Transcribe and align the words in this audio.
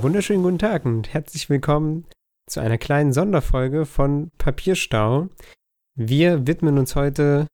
Einen 0.00 0.14
wunderschönen 0.14 0.42
guten 0.42 0.58
Tag 0.58 0.86
und 0.86 1.12
herzlich 1.12 1.50
willkommen 1.50 2.06
zu 2.48 2.60
einer 2.60 2.78
kleinen 2.78 3.12
Sonderfolge 3.12 3.84
von 3.84 4.30
Papierstau. 4.38 5.28
Wir 5.94 6.46
widmen 6.46 6.78
uns 6.78 6.96
heute 6.96 7.46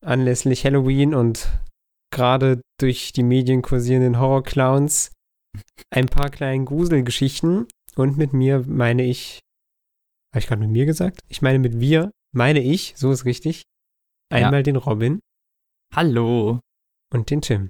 anlässlich 0.00 0.64
Halloween 0.64 1.16
und 1.16 1.50
gerade 2.14 2.60
durch 2.78 3.10
die 3.12 3.24
Medien 3.24 3.60
kursierenden 3.62 4.20
Horrorclowns 4.20 5.10
ein 5.92 6.06
paar 6.06 6.30
kleinen 6.30 6.64
Gruselgeschichten. 6.64 7.66
Und 7.96 8.16
mit 8.16 8.32
mir 8.32 8.64
meine 8.68 9.02
ich, 9.02 9.40
habe 10.32 10.38
ich 10.38 10.46
gerade 10.46 10.60
mit 10.60 10.70
mir 10.70 10.86
gesagt? 10.86 11.18
Ich 11.26 11.42
meine 11.42 11.58
mit 11.58 11.80
wir, 11.80 12.12
meine 12.32 12.60
ich, 12.62 12.94
so 12.96 13.10
ist 13.10 13.24
richtig, 13.24 13.64
einmal 14.32 14.60
Ja. 14.60 14.62
den 14.62 14.76
Robin 14.76 15.18
Hallo. 15.92 16.60
und 17.12 17.30
den 17.30 17.40
Tim. 17.42 17.68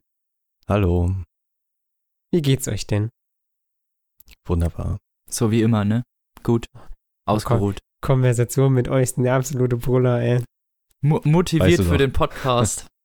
Hallo, 0.68 1.10
Wie 2.30 2.42
geht's 2.42 2.68
euch 2.68 2.86
denn? 2.86 3.08
Wunderbar. 4.50 4.98
So 5.30 5.50
wie 5.50 5.62
immer, 5.62 5.84
ne? 5.84 6.02
Gut. 6.42 6.66
Ausgeruht. 7.26 7.78
Konversation 8.02 8.72
mit 8.72 8.88
euch 8.88 9.02
ist 9.04 9.16
der 9.18 9.34
absolute 9.34 9.76
Brüller, 9.76 10.20
ey. 10.20 10.42
Mo 11.02 11.20
motiviert 11.24 11.70
Weißt 11.70 11.78
du 11.78 11.84
für 11.84 11.98
den 11.98 12.12
Podcast. 12.12 12.86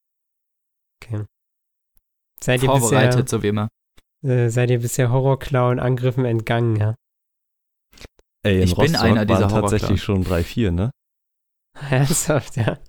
Okay. 1.04 1.24
Seid 2.42 2.64
ihr 2.64 2.70
Vorbereitet, 2.70 3.30
so 3.30 3.44
wie 3.44 3.50
immer. 3.50 3.68
bisher, 4.24 4.46
äh, 4.46 4.50
seid 4.50 4.72
ihr 4.72 4.80
bisher 4.80 5.12
Horrorclown-Angriffen 5.12 6.26
entgangen, 6.26 6.78
ja? 6.78 6.96
Ey, 8.44 8.58
in 8.58 8.64
Ich 8.64 8.76
bin 8.76 8.86
Rostock 8.96 9.02
einer 9.04 9.26
dieser 9.26 9.42
waren 9.42 9.52
Horrorclown. 9.52 9.72
tatsächlich 9.72 10.02
schon 10.02 10.24
drei, 10.24 10.44
vier, 10.44 10.72
ne? 10.72 10.90
Ernsthaft, 11.92 12.56
ja. 12.56 12.80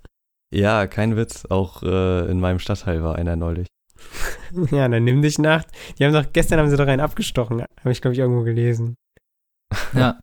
Ja, 0.54 0.86
kein 0.86 1.16
Witz. 1.16 1.44
Auch 1.46 1.82
äh, 1.82 2.30
in 2.30 2.40
meinem 2.40 2.58
Stadtteil 2.58 3.02
war 3.02 3.16
einer 3.16 3.36
neulich. 3.36 3.66
Ja, 4.70 4.88
dann 4.88 5.04
nimm 5.04 5.22
dich 5.22 5.38
Nacht. 5.38 5.66
Die 5.98 6.04
haben 6.04 6.12
doch, 6.12 6.32
gestern 6.32 6.58
haben 6.60 6.70
sie 6.70 6.76
doch 6.76 6.86
einen 6.86 7.00
abgestochen. 7.00 7.62
Habe 7.80 7.92
ich, 7.92 8.00
glaube 8.00 8.12
ich, 8.14 8.20
irgendwo 8.20 8.42
gelesen. 8.44 8.94
Ja. 9.94 10.20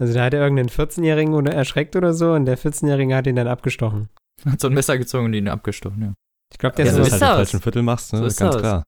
Also 0.00 0.14
da 0.14 0.24
hat 0.24 0.34
er 0.34 0.40
irgendeinen 0.42 0.68
14-Jährigen 0.70 1.34
oder 1.34 1.52
erschreckt 1.52 1.94
oder 1.96 2.14
so 2.14 2.32
und 2.32 2.46
der 2.46 2.58
14-Jährige 2.58 3.14
hat 3.14 3.26
ihn 3.26 3.36
dann 3.36 3.48
abgestochen. 3.48 4.08
Hat 4.44 4.60
so 4.60 4.68
ein 4.68 4.74
Messer 4.74 4.98
gezogen 4.98 5.26
und 5.26 5.34
ihn 5.34 5.48
abgestochen, 5.48 6.02
ja. 6.02 6.14
Ich 6.52 6.58
glaube, 6.58 6.76
der, 6.76 6.86
Ja, 6.86 6.92
ist 6.92 6.96
Wenn 6.98 7.04
so 7.04 7.10
du 7.10 7.16
sogar- 7.16 7.16
ist 7.16 7.22
halt 7.22 7.22
im 7.22 7.38
das. 7.42 7.50
falschen 7.50 7.62
Viertel 7.62 7.82
machst, 7.82 8.12
ne? 8.12 8.18
So 8.20 8.24
ist 8.26 8.36
Ganz 8.38 8.52
das. 8.54 8.62
klar. 8.62 8.82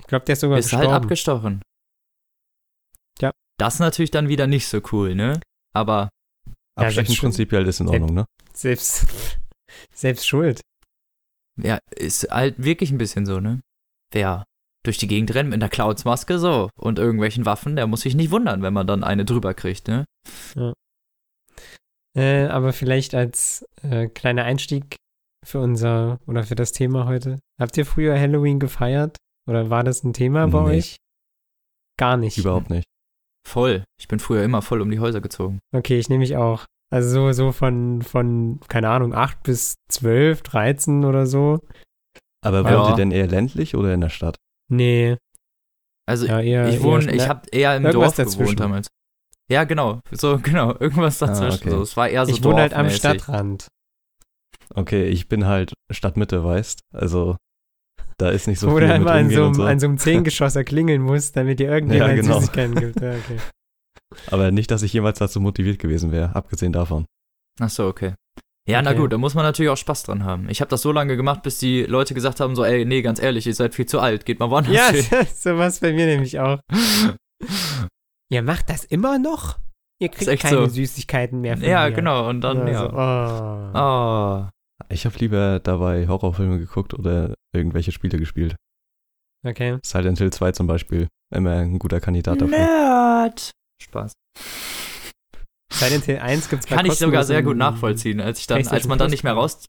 ich 0.00 0.06
glaube, 0.06 0.24
der 0.24 0.32
ist 0.34 0.40
sogar 0.40 0.58
Ist 0.58 0.72
halt 0.72 0.80
gestorben. 0.82 1.02
abgestochen. 1.04 1.62
Ja. 3.20 3.30
Das 3.58 3.74
ist 3.74 3.80
natürlich 3.80 4.10
dann 4.10 4.28
wieder 4.28 4.46
nicht 4.46 4.66
so 4.68 4.80
cool, 4.92 5.14
ne? 5.14 5.40
Aber 5.74 6.08
Ja, 6.78 6.86
Abstechen 6.86 7.16
prinzipiell 7.16 7.66
ist 7.66 7.80
in 7.80 7.88
Ordnung, 7.88 8.14
ne? 8.14 8.24
selbst, 8.52 9.06
selbst 9.94 10.26
schuld. 10.26 10.60
Ja, 11.56 11.78
ist 11.90 12.28
halt 12.30 12.62
wirklich 12.62 12.90
ein 12.90 12.98
bisschen 12.98 13.26
so, 13.26 13.40
ne? 13.40 13.60
Wer 14.12 14.44
durch 14.84 14.98
die 14.98 15.08
Gegend 15.08 15.34
rennt 15.34 15.50
mit 15.50 15.60
einer 15.60 15.68
Cloudsmaske 15.68 16.38
so 16.38 16.70
und 16.78 16.98
irgendwelchen 16.98 17.44
Waffen, 17.44 17.74
der 17.76 17.86
muss 17.86 18.02
sich 18.02 18.14
nicht 18.14 18.30
wundern, 18.30 18.62
wenn 18.62 18.72
man 18.74 18.86
dann 18.86 19.02
eine 19.04 19.24
drüber 19.24 19.52
kriegt, 19.54 19.88
ne? 19.88 20.04
Äh, 22.16 22.46
aber 22.46 22.72
vielleicht 22.72 23.14
als 23.14 23.64
äh, 23.82 24.08
kleiner 24.08 24.44
Einstieg 24.44 24.96
für 25.44 25.60
unser 25.60 26.18
oder 26.26 26.44
für 26.44 26.54
das 26.54 26.72
Thema 26.72 27.06
heute. 27.06 27.38
Habt 27.60 27.76
ihr 27.76 27.84
früher 27.86 28.18
Halloween 28.18 28.58
gefeiert? 28.58 29.16
Oder 29.48 29.70
war 29.70 29.84
das 29.84 30.02
ein 30.02 30.12
Thema 30.12 30.46
bei 30.48 30.60
Nee. 30.62 30.78
euch? 30.78 30.96
Gar 31.98 32.16
nicht. 32.16 32.38
Überhaupt 32.38 32.70
nicht. 32.70 32.84
Voll. 33.46 33.84
Ich 34.00 34.08
bin 34.08 34.18
früher 34.18 34.42
immer 34.42 34.60
voll 34.62 34.80
um 34.80 34.90
die 34.90 34.98
Häuser 34.98 35.20
gezogen. 35.20 35.60
Okay, 35.74 35.98
ich 35.98 36.08
nehme 36.08 36.20
mich 36.20 36.36
auch. 36.36 36.64
Also 36.90 37.08
so, 37.10 37.32
so 37.32 37.52
von, 37.52 38.02
von, 38.02 38.60
keine 38.68 38.88
Ahnung, 38.90 39.12
8 39.14 39.42
bis 39.42 39.74
12, 39.90 40.42
13 40.42 41.04
oder 41.04 41.26
so. 41.26 41.58
Aber 42.44 42.62
Ja. 42.62 42.78
wohnt 42.78 42.90
ihr 42.90 42.96
denn 42.96 43.10
eher 43.10 43.26
ländlich 43.26 43.74
oder 43.74 43.92
in 43.92 44.00
der 44.00 44.08
Stadt? 44.10 44.36
Nee, 44.70 45.16
Also 46.08 46.26
ja, 46.26 46.40
eher. 46.40 46.68
ich 46.68 46.80
wohne, 46.82 47.04
eher, 47.06 47.14
ich 47.14 47.22
na, 47.22 47.28
habe 47.28 47.48
eher 47.50 47.76
im 47.76 47.84
irgendwas 47.86 48.14
Dorf 48.14 48.16
dazwischen. 48.16 48.40
gewohnt 48.42 48.60
damals. 48.60 48.86
Ja, 49.50 49.64
genau. 49.64 50.00
So, 50.12 50.38
genau. 50.42 50.74
Irgendwas 50.78 51.20
Ah, 51.22 51.26
dazwischen. 51.26 51.60
okay. 51.68 51.70
so. 51.70 51.82
Es 51.82 51.96
war 51.96 52.08
eher 52.08 52.24
so 52.26 52.32
Ich 52.32 52.42
wohne 52.44 52.60
halt 52.62 52.74
am. 52.74 52.88
Stadtrand. 52.90 53.66
Okay, 54.74 55.06
ich 55.08 55.28
bin 55.28 55.46
halt 55.46 55.72
Stadtmitte, 55.90 56.42
weißt? 56.44 56.80
Also, 56.92 57.36
da 58.18 58.30
ist 58.30 58.46
nicht 58.48 58.58
so 58.58 58.68
wo 58.68 58.72
viel 58.78 58.80
du 58.82 58.86
mit 58.86 58.94
einmal 58.96 59.18
an 59.18 59.30
so, 59.30 59.44
einem, 59.44 59.54
so. 59.54 59.62
an 59.64 59.78
so 59.80 59.86
einem 59.86 59.98
Zehngeschosser 59.98 60.64
klingeln 60.64 61.02
musst, 61.02 61.36
damit 61.36 61.58
dir 61.60 61.70
irgendjemand 61.70 62.10
Ja, 62.16 62.20
genau. 62.20 62.38
Süßigkeiten 62.40 62.74
gibt. 62.76 63.00
Ja, 63.00 63.10
okay. 63.12 63.38
Aber 64.30 64.50
nicht, 64.50 64.70
dass 64.70 64.82
ich 64.82 64.92
jemals 64.92 65.18
dazu 65.18 65.40
motiviert 65.40 65.78
gewesen 65.78 66.12
wäre, 66.12 66.34
abgesehen 66.34 66.72
davon. 66.72 67.06
Ach 67.60 67.70
so, 67.70 67.86
okay. 67.86 68.14
Ja, 68.68 68.82
na 68.82 68.90
Okay. 68.90 68.98
gut, 69.00 69.12
da 69.12 69.18
muss 69.18 69.34
man 69.34 69.44
natürlich 69.44 69.70
auch 69.70 69.76
Spaß 69.76 70.02
dran 70.04 70.24
haben. 70.24 70.48
Ich 70.48 70.60
habe 70.60 70.68
das 70.68 70.82
so 70.82 70.90
lange 70.92 71.16
gemacht, 71.16 71.42
bis 71.42 71.58
die 71.58 71.82
Leute 71.84 72.14
gesagt 72.14 72.40
haben, 72.40 72.56
so, 72.56 72.64
ey, 72.64 72.84
nee, 72.84 73.02
ganz 73.02 73.20
ehrlich, 73.22 73.46
ihr 73.46 73.54
seid 73.54 73.74
viel 73.74 73.86
zu 73.86 74.00
alt, 74.00 74.26
geht 74.26 74.40
mal 74.40 74.50
woanders 74.50 74.74
Ja, 74.74 74.88
hin. 74.90 75.04
sowas 75.34 75.80
bei 75.80 75.92
mir 75.92 76.06
nämlich 76.06 76.38
auch. 76.40 76.58
Ihr 78.28 78.42
macht 78.42 78.68
das 78.70 78.84
immer 78.84 79.18
noch? 79.18 79.58
Ihr 80.00 80.08
kriegt 80.08 80.40
keine 80.42 80.56
so. 80.56 80.66
Süßigkeiten 80.66 81.40
mehr 81.40 81.56
von 81.56 81.66
ja, 81.66 81.86
mir. 81.88 81.92
genau, 81.94 82.28
und 82.28 82.40
dann, 82.40 82.58
Also, 82.62 82.96
ja. 82.96 84.42
oh. 84.42 84.48
Oh. 84.48 84.48
Ich 84.90 85.06
habe 85.06 85.16
lieber 85.18 85.60
dabei 85.60 86.06
Horrorfilme 86.06 86.58
geguckt 86.58 86.92
oder 86.92 87.34
irgendwelche 87.54 87.92
Spiele 87.92 88.18
gespielt. 88.18 88.56
Okay. 89.46 89.78
Silent 89.84 90.18
Hill 90.18 90.32
2 90.32 90.52
zum 90.52 90.66
Beispiel. 90.66 91.08
Immer 91.34 91.52
ein 91.52 91.78
guter 91.78 92.00
Kandidat 92.00 92.40
dafür. 92.42 92.58
Nerd. 92.58 93.52
Spaß. 93.82 94.12
Silent 95.72 96.04
Hill 96.04 96.18
1 96.18 96.48
gibt's 96.48 96.66
Kann 96.66 96.86
ich 96.86 96.94
sogar 96.94 97.24
sehr 97.24 97.42
gut 97.42 97.56
nachvollziehen, 97.56 98.20
als 98.20 98.38
ich 98.40 98.46
dann, 98.46 98.58
als 98.58 98.68
PlayStation 98.68 98.88
man 98.90 98.98
dann 98.98 99.10
nicht 99.10 99.24
mehr 99.24 99.34
raus. 99.34 99.66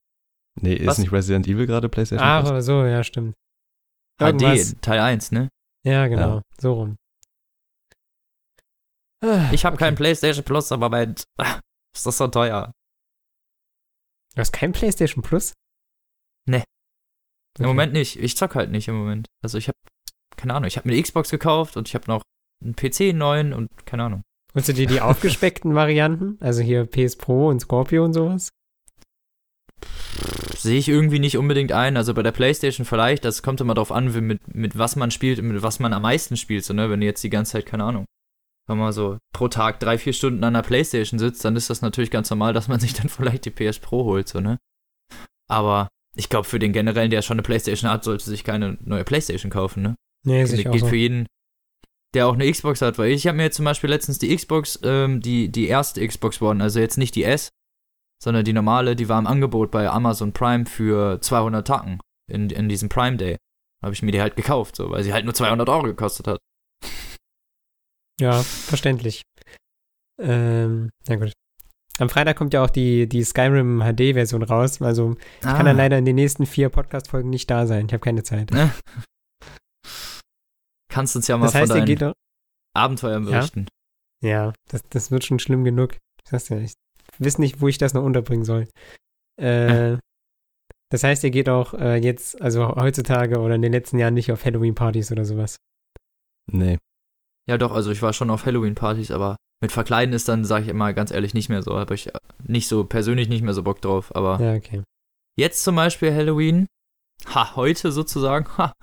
Nee, 0.59 0.73
ist 0.75 0.87
Was? 0.87 0.97
nicht 0.97 1.11
Resident 1.11 1.47
Evil 1.47 1.67
gerade 1.67 1.89
PlayStation 1.89 2.25
Ah, 2.25 2.39
Plus? 2.39 2.51
oder 2.51 2.61
so, 2.61 2.85
ja, 2.85 3.03
stimmt. 3.03 3.35
Irgendwas. 4.19 4.71
HD, 4.73 4.81
Teil 4.81 4.99
1, 4.99 5.31
ne? 5.31 5.49
Ja, 5.85 6.07
genau. 6.07 6.37
Ja. 6.37 6.41
So 6.59 6.73
rum. 6.73 6.95
Ah, 9.23 9.49
Ich 9.51 9.65
habe 9.65 9.75
okay. 9.75 9.85
kein 9.85 9.95
PlayStation 9.95 10.43
Plus, 10.45 10.71
aber 10.71 10.89
Moment. 10.89 11.23
Ah, 11.37 11.59
Ist 11.95 12.05
das 12.05 12.17
so 12.17 12.27
teuer? 12.27 12.71
Du 14.35 14.39
hast 14.41 14.51
kein 14.51 14.71
PlayStation 14.71 15.23
Plus? 15.23 15.53
Nee. 16.47 16.57
Okay. 16.57 17.63
Im 17.63 17.65
Moment 17.65 17.93
nicht. 17.93 18.17
Ich 18.19 18.37
zock 18.37 18.55
halt 18.55 18.71
nicht 18.71 18.87
im 18.87 18.95
Moment. 18.95 19.27
Also 19.43 19.57
ich 19.57 19.67
habe, 19.67 19.77
keine 20.37 20.53
Ahnung, 20.53 20.67
ich 20.67 20.77
habe 20.77 20.87
mir 20.87 20.93
eine 20.93 21.01
Xbox 21.03 21.29
gekauft 21.29 21.75
und 21.77 21.87
ich 21.87 21.95
habe 21.95 22.05
noch 22.07 22.21
einen 22.63 22.75
PC 22.75 23.15
neuen 23.15 23.53
und 23.53 23.69
keine 23.85 24.03
Ahnung. 24.03 24.23
Holst 24.53 24.69
du 24.69 24.73
dir 24.73 24.87
die 24.87 25.01
aufgespeckten 25.01 25.75
Varianten? 25.75 26.37
Also 26.39 26.61
hier 26.61 26.85
PS 26.85 27.15
Pro 27.15 27.49
und 27.49 27.59
Scorpio 27.59 28.03
und 28.03 28.13
sowas? 28.13 28.49
Sehe 30.55 30.79
ich 30.79 30.89
irgendwie 30.89 31.19
nicht 31.19 31.37
unbedingt 31.37 31.71
ein. 31.71 31.97
Also 31.97 32.13
bei 32.13 32.23
der 32.23 32.31
Playstation 32.31 32.85
vielleicht, 32.85 33.23
das 33.25 33.43
kommt 33.43 33.61
immer 33.61 33.75
drauf 33.75 33.91
an, 33.91 34.11
mit, 34.25 34.53
mit 34.53 34.77
was 34.77 34.95
man 34.95 35.11
spielt 35.11 35.39
und 35.39 35.49
mit 35.49 35.61
was 35.61 35.79
man 35.79 35.93
am 35.93 36.01
meisten 36.01 36.35
spielt. 36.35 36.65
So, 36.65 36.73
ne? 36.73 36.89
Wenn 36.89 36.99
du 36.99 37.05
jetzt 37.05 37.23
die 37.23 37.29
ganze 37.29 37.53
Zeit, 37.53 37.67
keine 37.67 37.83
Ahnung, 37.83 38.05
wenn 38.67 38.77
man 38.77 38.91
so 38.91 39.17
pro 39.33 39.47
Tag 39.47 39.79
drei, 39.79 39.97
vier 39.97 40.13
Stunden 40.13 40.43
an 40.43 40.53
der 40.53 40.63
Playstation 40.63 41.19
sitzt, 41.19 41.45
dann 41.45 41.55
ist 41.55 41.69
das 41.69 41.81
natürlich 41.81 42.11
ganz 42.11 42.29
normal, 42.29 42.53
dass 42.53 42.67
man 42.67 42.79
sich 42.81 42.93
dann 42.93 43.09
vielleicht 43.09 43.45
die 43.45 43.51
PS 43.51 43.79
Pro 43.79 44.03
holt, 44.05 44.27
so, 44.27 44.39
ne? 44.39 44.57
Aber 45.49 45.87
ich 46.15 46.29
glaube, 46.29 46.47
für 46.47 46.59
den 46.59 46.73
generellen, 46.73 47.11
der 47.11 47.21
schon 47.21 47.35
eine 47.35 47.43
Playstation 47.43 47.89
hat, 47.89 48.03
sollte 48.03 48.25
sich 48.25 48.43
keine 48.43 48.77
neue 48.81 49.03
Playstation 49.03 49.51
kaufen, 49.51 49.83
ne? 49.83 49.95
Nee, 50.25 50.41
Das 50.41 50.51
geht 50.51 50.79
so. 50.79 50.87
für 50.87 50.95
jeden, 50.95 51.27
der 52.13 52.27
auch 52.27 52.33
eine 52.33 52.49
Xbox 52.51 52.81
hat, 52.81 52.97
weil 52.97 53.11
ich 53.11 53.27
habe 53.27 53.37
mir 53.37 53.43
jetzt 53.43 53.57
zum 53.57 53.65
Beispiel 53.65 53.89
letztens 53.89 54.17
die 54.19 54.35
Xbox, 54.35 54.79
ähm, 54.83 55.21
die, 55.21 55.49
die 55.49 55.67
erste 55.67 56.05
Xbox 56.07 56.41
One, 56.41 56.63
also 56.63 56.79
jetzt 56.79 56.97
nicht 56.97 57.15
die 57.15 57.23
S, 57.23 57.49
sondern 58.23 58.45
die 58.45 58.53
normale, 58.53 58.95
die 58.95 59.09
war 59.09 59.19
im 59.19 59.27
Angebot 59.27 59.71
bei 59.71 59.89
Amazon 59.89 60.31
Prime 60.33 60.65
für 60.65 61.19
200 61.21 61.67
Tacken 61.67 61.99
in, 62.31 62.49
in 62.49 62.69
diesem 62.69 62.89
Prime 62.89 63.17
Day. 63.17 63.37
Habe 63.83 63.93
ich 63.93 64.01
mir 64.01 64.11
die 64.11 64.21
halt 64.21 64.35
gekauft, 64.35 64.75
so, 64.75 64.89
weil 64.89 65.03
sie 65.03 65.13
halt 65.13 65.25
nur 65.25 65.33
200 65.35 65.67
Euro 65.69 65.83
gekostet 65.83 66.27
hat. 66.27 66.39
Ja, 68.19 68.41
verständlich. 68.41 69.21
Ähm, 70.19 70.89
na 71.07 71.17
gut. 71.17 71.33
Am 71.99 72.09
Freitag 72.09 72.35
kommt 72.35 72.51
ja 72.53 72.63
auch 72.63 72.69
die, 72.71 73.07
die 73.07 73.23
Skyrim 73.23 73.79
HD-Version 73.81 74.41
raus. 74.41 74.81
Also 74.81 75.15
ich 75.35 75.41
kann 75.41 75.55
Ah. 75.61 75.63
dann 75.63 75.77
leider 75.77 75.99
in 75.99 76.05
den 76.05 76.15
nächsten 76.15 76.47
vier 76.47 76.69
Podcast-Folgen 76.69 77.29
nicht 77.29 77.47
da 77.51 77.67
sein. 77.67 77.85
Ich 77.85 77.93
habe 77.93 78.03
keine 78.03 78.23
Zeit. 78.23 78.49
Kannst 80.97 81.15
uns 81.15 81.27
ja 81.27 81.37
mal 81.37 81.45
Das 81.45 81.53
heißt, 81.55 81.71
von 81.71 81.79
ihr 81.79 81.85
geht 81.85 82.01
deinen. 82.01 82.13
Abenteuern 82.75 83.23
Ja? 83.25 83.39
berichten. 83.39 83.67
Ja, 84.23 84.53
das, 84.69 84.81
das 84.89 85.11
wird 85.11 85.23
schon 85.23 85.37
schlimm 85.37 85.63
genug. 85.63 85.93
Ich 86.23 86.29
sag's 86.31 86.49
ja, 86.49 86.57
ich 86.57 86.73
weiß 87.19 87.37
nicht, 87.37 87.61
wo 87.61 87.67
ich 87.67 87.77
das 87.77 87.93
noch 87.93 88.03
unterbringen 88.03 88.45
soll. 88.45 88.67
Äh, 89.39 89.97
das 90.91 91.03
heißt, 91.03 91.23
ihr 91.23 91.29
geht 91.29 91.49
auch 91.49 91.75
äh, 91.75 91.97
jetzt, 91.97 92.41
also 92.41 92.75
heutzutage 92.75 93.39
oder 93.39 93.53
in 93.55 93.61
den 93.61 93.71
letzten 93.71 93.99
Jahren 93.99 94.15
nicht 94.15 94.31
auf 94.31 94.43
Halloween-Partys 94.43 95.11
oder 95.11 95.23
sowas. 95.23 95.57
Nee. 96.51 96.79
Ja, 97.47 97.59
doch, 97.59 97.71
also 97.73 97.91
ich 97.91 98.01
war 98.01 98.13
schon 98.13 98.31
auf 98.31 98.45
Halloween-Partys, 98.47 99.11
aber 99.11 99.35
mit 99.61 99.71
Verkleiden 99.71 100.13
ist 100.15 100.27
dann, 100.27 100.45
sage 100.45 100.63
ich 100.65 100.69
immer 100.69 100.93
ganz 100.93 101.11
ehrlich, 101.11 101.33
nicht 101.35 101.49
mehr 101.49 101.61
so. 101.61 101.77
Habe 101.77 101.93
ich 101.93 102.07
äh, 102.07 102.19
nicht 102.43 102.67
so, 102.67 102.83
persönlich 102.85 103.29
nicht 103.29 103.43
mehr 103.43 103.53
so 103.53 103.61
Bock 103.61 103.81
drauf, 103.81 104.15
aber. 104.15 104.41
Ja, 104.41 104.55
okay. 104.55 104.81
Jetzt 105.37 105.63
zum 105.63 105.75
Beispiel 105.75 106.11
Halloween. 106.11 106.65
Ha, 107.33 107.55
heute 107.55 107.91
sozusagen. 107.91 108.47
Ha, 108.57 108.73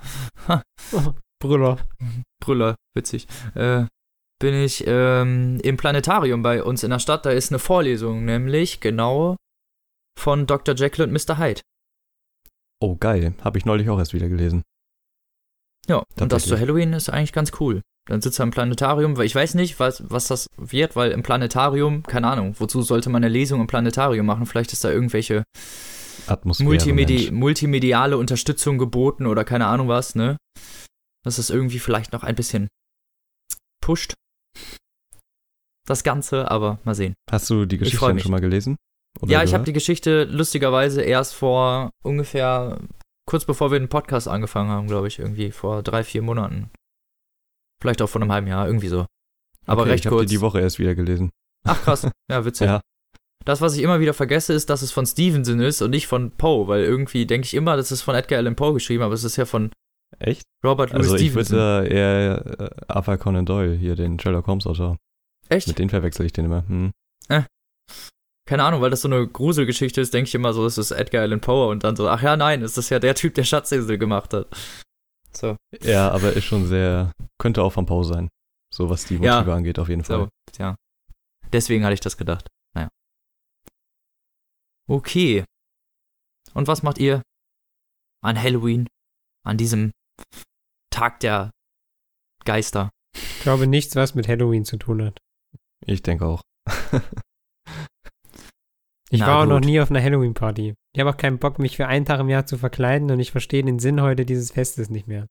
Brüller. 1.44 1.76
Brüller, 2.42 2.74
witzig. 2.96 3.26
Äh, 3.54 3.84
bin 4.40 4.54
ich 4.54 4.84
ähm, 4.86 5.60
im 5.62 5.76
Planetarium 5.76 6.42
bei 6.42 6.64
uns 6.64 6.82
in 6.82 6.90
der 6.90 6.98
Stadt. 6.98 7.26
Da 7.26 7.30
ist 7.30 7.52
eine 7.52 7.58
Vorlesung, 7.58 8.24
nämlich 8.24 8.80
genau 8.80 9.36
von 10.18 10.46
Dr. 10.46 10.74
Jekyll 10.74 11.04
und 11.04 11.12
Mr. 11.12 11.38
Hyde. 11.38 11.60
Oh, 12.80 12.96
geil. 12.96 13.34
Habe 13.42 13.58
ich 13.58 13.66
neulich 13.66 13.90
auch 13.90 13.98
erst 13.98 14.14
wieder 14.14 14.28
gelesen. 14.28 14.62
Ja, 15.86 16.02
und 16.18 16.32
das 16.32 16.46
zu. 16.46 16.58
Halloween 16.58 16.94
ist 16.94 17.10
eigentlich 17.10 17.34
ganz 17.34 17.52
cool. 17.60 17.82
Dann 18.08 18.22
sitzt 18.22 18.40
er 18.40 18.44
im 18.44 18.50
Planetarium, 18.50 19.18
weil 19.18 19.26
ich 19.26 19.34
weiß 19.34 19.54
nicht, 19.54 19.78
was, 19.80 20.02
was 20.10 20.28
das 20.28 20.48
wird, 20.56 20.96
weil 20.96 21.10
im 21.10 21.22
Planetarium, 21.22 22.02
keine 22.04 22.28
Ahnung, 22.28 22.54
wozu 22.58 22.80
sollte 22.80 23.10
man 23.10 23.22
eine 23.22 23.32
Lesung 23.32 23.60
im 23.60 23.66
Planetarium 23.66 24.24
machen? 24.24 24.46
Vielleicht 24.46 24.72
ist 24.72 24.84
da 24.84 24.90
irgendwelche 24.90 25.44
Atmosphäre. 26.26 26.68
Multimedi 26.68 27.14
Mensch. 27.14 27.30
multimediale 27.32 28.16
Unterstützung 28.16 28.78
geboten 28.78 29.26
oder 29.26 29.44
keine 29.44 29.66
Ahnung 29.66 29.88
was, 29.88 30.14
ne? 30.14 30.38
Dass 31.24 31.38
es 31.38 31.50
irgendwie 31.50 31.78
vielleicht 31.78 32.12
noch 32.12 32.22
ein 32.22 32.34
bisschen 32.34 32.68
pusht. 33.82 34.14
Das 35.86 36.02
Ganze, 36.02 36.50
aber 36.50 36.78
mal 36.84 36.94
sehen. 36.94 37.14
Hast 37.30 37.50
du 37.50 37.66
die 37.66 37.78
Geschichte 37.78 38.20
schon 38.20 38.30
mal 38.30 38.40
gelesen? 38.40 38.76
Ja, 39.26 39.42
ich 39.42 39.54
habe 39.54 39.64
die 39.64 39.72
Geschichte 39.72 40.24
lustigerweise 40.24 41.02
erst 41.02 41.34
vor 41.34 41.90
ungefähr 42.02 42.78
kurz 43.26 43.44
bevor 43.44 43.70
wir 43.70 43.78
den 43.78 43.88
Podcast 43.88 44.28
angefangen 44.28 44.70
haben, 44.70 44.86
glaube 44.86 45.08
ich, 45.08 45.18
irgendwie 45.18 45.50
vor 45.50 45.82
drei, 45.82 46.04
vier 46.04 46.22
Monaten. 46.22 46.70
Vielleicht 47.80 48.02
auch 48.02 48.08
vor 48.08 48.20
einem 48.20 48.32
halben 48.32 48.46
Jahr, 48.46 48.66
irgendwie 48.66 48.88
so. 48.88 49.06
Aber 49.66 49.82
okay, 49.82 49.92
recht 49.92 50.04
ich 50.04 50.10
kurz. 50.10 50.28
Die 50.28 50.36
die 50.36 50.40
Woche 50.40 50.60
erst 50.60 50.78
wieder 50.78 50.94
gelesen. 50.94 51.30
Ach 51.66 51.80
krass, 51.82 52.08
ja, 52.30 52.44
witzig. 52.44 52.68
Ja. 52.74 52.80
Das, 53.44 53.60
was 53.60 53.76
ich 53.76 53.82
immer 53.82 54.00
wieder 54.00 54.14
vergesse, 54.14 54.54
ist, 54.54 54.70
dass 54.70 54.80
es 54.80 54.90
von 54.90 55.04
Stevenson 55.04 55.60
ist 55.60 55.82
und 55.82 55.90
nicht 55.90 56.06
von 56.06 56.30
Poe, 56.30 56.66
weil 56.66 56.82
irgendwie 56.82 57.26
denke 57.26 57.44
ich 57.44 57.52
immer, 57.52 57.76
das 57.76 57.92
ist 57.92 58.00
von 58.00 58.14
Edgar 58.14 58.38
Allan 58.38 58.56
Poe 58.56 58.72
geschrieben, 58.72 59.02
aber 59.02 59.12
es 59.12 59.22
ist 59.22 59.36
ja 59.36 59.44
von 59.44 59.70
Echt? 60.18 60.44
Robert 60.64 60.90
Louis 60.92 61.10
Also 61.10 61.16
ich 61.16 61.34
würde 61.34 61.86
eher 61.88 62.60
äh, 62.60 62.70
Arthur 62.88 63.16
Conan 63.18 63.46
Doyle, 63.46 63.74
hier 63.74 63.96
den 63.96 64.18
Sherlock 64.18 64.46
Holmes 64.46 64.66
Autor. 64.66 64.96
Echt? 65.48 65.68
Mit 65.68 65.78
denen 65.78 65.90
verwechsel 65.90 66.24
ich 66.26 66.32
den 66.32 66.46
immer. 66.46 66.66
Hm. 66.68 66.92
Keine 68.46 68.62
Ahnung, 68.64 68.82
weil 68.82 68.90
das 68.90 69.00
so 69.00 69.08
eine 69.08 69.26
Gruselgeschichte 69.26 70.02
ist, 70.02 70.12
denke 70.12 70.28
ich 70.28 70.34
immer 70.34 70.52
so, 70.52 70.66
es 70.66 70.76
ist 70.76 70.90
Edgar 70.90 71.22
Allan 71.22 71.40
Poe 71.40 71.66
und 71.68 71.82
dann 71.82 71.96
so, 71.96 72.06
ach 72.10 72.20
ja, 72.20 72.36
nein, 72.36 72.60
es 72.60 72.76
ist 72.76 72.90
ja 72.90 72.98
der 72.98 73.14
Typ, 73.14 73.34
der 73.34 73.44
Schatzinsel 73.44 73.96
gemacht 73.96 74.34
hat. 74.34 74.48
So, 75.32 75.56
Ja, 75.82 76.10
aber 76.10 76.34
ist 76.34 76.44
schon 76.44 76.66
sehr, 76.66 77.10
könnte 77.38 77.62
auch 77.62 77.72
von 77.72 77.86
Poe 77.86 78.04
sein. 78.04 78.28
So 78.72 78.90
was 78.90 79.06
die 79.06 79.16
Ja. 79.16 79.36
Motive 79.38 79.54
angeht, 79.54 79.78
auf 79.78 79.88
jeden 79.88 80.04
Fall. 80.04 80.28
so, 80.52 80.62
ja. 80.62 80.76
Deswegen 81.52 81.84
hatte 81.84 81.94
ich 81.94 82.00
das 82.00 82.18
gedacht. 82.18 82.46
Naja. 82.74 82.88
Okay. 84.88 85.44
Und 86.52 86.68
was 86.68 86.82
macht 86.82 86.98
ihr 86.98 87.22
an 88.22 88.40
Halloween? 88.40 88.86
An 89.46 89.56
diesem 89.56 89.90
Tag 90.90 91.20
der 91.20 91.50
Geister? 92.44 92.90
Ich 93.16 93.42
glaube 93.42 93.66
nichts, 93.66 93.96
was 93.96 94.14
mit 94.14 94.28
Halloween 94.28 94.64
zu 94.64 94.76
tun 94.76 95.02
hat. 95.02 95.18
Ich 95.86 96.02
denke 96.02 96.26
auch. 96.26 96.42
Ich 99.10 99.20
Na 99.20 99.26
war 99.28 99.42
auch 99.42 99.46
noch 99.46 99.56
gut. 99.58 99.66
nie 99.66 99.80
auf 99.80 99.90
einer 99.90 100.02
Halloween-Party. 100.02 100.74
Ich 100.92 101.00
habe 101.00 101.10
auch 101.10 101.16
keinen 101.16 101.38
Bock, 101.38 101.58
mich 101.58 101.76
für 101.76 101.86
einen 101.86 102.04
Tag 102.04 102.20
im 102.20 102.28
Jahr 102.28 102.46
zu 102.46 102.58
verkleiden 102.58 103.10
und 103.10 103.20
ich 103.20 103.30
verstehe 103.32 103.62
den 103.62 103.78
Sinn 103.78 104.00
heute 104.00 104.24
dieses 104.24 104.50
Festes 104.50 104.90
nicht 104.90 105.06
mehr. 105.06 105.26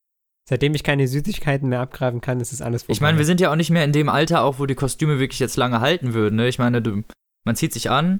Seitdem 0.47 0.75
ich 0.75 0.83
keine 0.83 1.07
Süßigkeiten 1.07 1.67
mehr 1.69 1.81
abgreifen 1.81 2.21
kann, 2.21 2.39
ist 2.39 2.53
es 2.53 2.61
alles 2.61 2.83
vorbei. 2.83 2.93
Ich 2.93 3.01
meine, 3.01 3.17
wir 3.17 3.25
sind 3.25 3.41
ja 3.41 3.51
auch 3.51 3.55
nicht 3.55 3.71
mehr 3.71 3.83
in 3.83 3.91
dem 3.91 4.09
Alter, 4.09 4.43
auch 4.43 4.59
wo 4.59 4.65
die 4.65 4.75
Kostüme 4.75 5.19
wirklich 5.19 5.39
jetzt 5.39 5.57
lange 5.57 5.81
halten 5.81 6.13
würden. 6.13 6.35
Ne? 6.35 6.47
Ich 6.47 6.59
meine, 6.59 6.81
du, 6.81 7.03
man 7.45 7.55
zieht 7.55 7.73
sich 7.73 7.89
an 7.89 8.19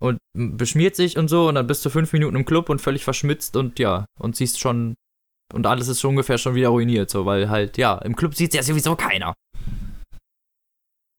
und 0.00 0.18
beschmiert 0.36 0.96
sich 0.96 1.16
und 1.16 1.28
so 1.28 1.48
und 1.48 1.54
dann 1.54 1.66
bist 1.66 1.84
du 1.84 1.90
fünf 1.90 2.12
Minuten 2.12 2.36
im 2.36 2.44
Club 2.44 2.68
und 2.68 2.80
völlig 2.80 3.04
verschmitzt 3.04 3.56
und 3.56 3.78
ja, 3.78 4.04
und 4.20 4.36
siehst 4.36 4.60
schon, 4.60 4.94
und 5.54 5.66
alles 5.66 5.88
ist 5.88 6.00
schon 6.00 6.10
ungefähr 6.10 6.38
schon 6.38 6.54
wieder 6.54 6.68
ruiniert, 6.68 7.10
so, 7.10 7.24
weil 7.26 7.48
halt, 7.48 7.78
ja, 7.78 7.98
im 7.98 8.14
Club 8.16 8.34
sieht 8.34 8.54
ja 8.54 8.62
sowieso 8.62 8.96
keiner. 8.96 9.34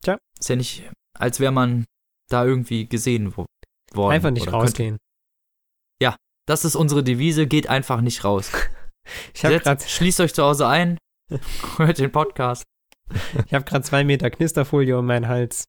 Tja. 0.04 0.18
Ist 0.40 0.50
ja 0.50 0.56
nicht, 0.56 0.90
als 1.18 1.40
wäre 1.40 1.52
man 1.52 1.86
da 2.30 2.46
irgendwie 2.46 2.88
gesehen 2.88 3.36
wo 3.38 3.46
worden. 3.94 4.12
Einfach 4.14 4.32
nicht 4.32 4.44
oder 4.44 4.52
könnte- 4.52 4.66
rausgehen. 4.68 4.98
Das 6.48 6.64
ist 6.64 6.76
unsere 6.76 7.04
Devise, 7.04 7.48
geht 7.48 7.70
einfach 7.70 8.02
nicht 8.02 8.24
raus. 8.24 8.52
Ich 9.34 9.44
habe 9.44 9.56
Setzt- 9.56 9.64
gerade 9.64 9.84
Schließt 9.84 10.20
euch 10.20 10.34
zu 10.36 10.44
Hause 10.44 10.68
ein, 10.68 10.98
hört 11.78 11.98
den 11.98 12.12
Podcast. 12.12 12.64
ich 13.46 13.54
hab 13.54 13.66
grad 13.66 13.84
zwei 13.84 14.04
Meter 14.04 14.30
Knisterfolie 14.30 14.96
um 14.98 15.06
meinen 15.08 15.28
Hals. 15.28 15.66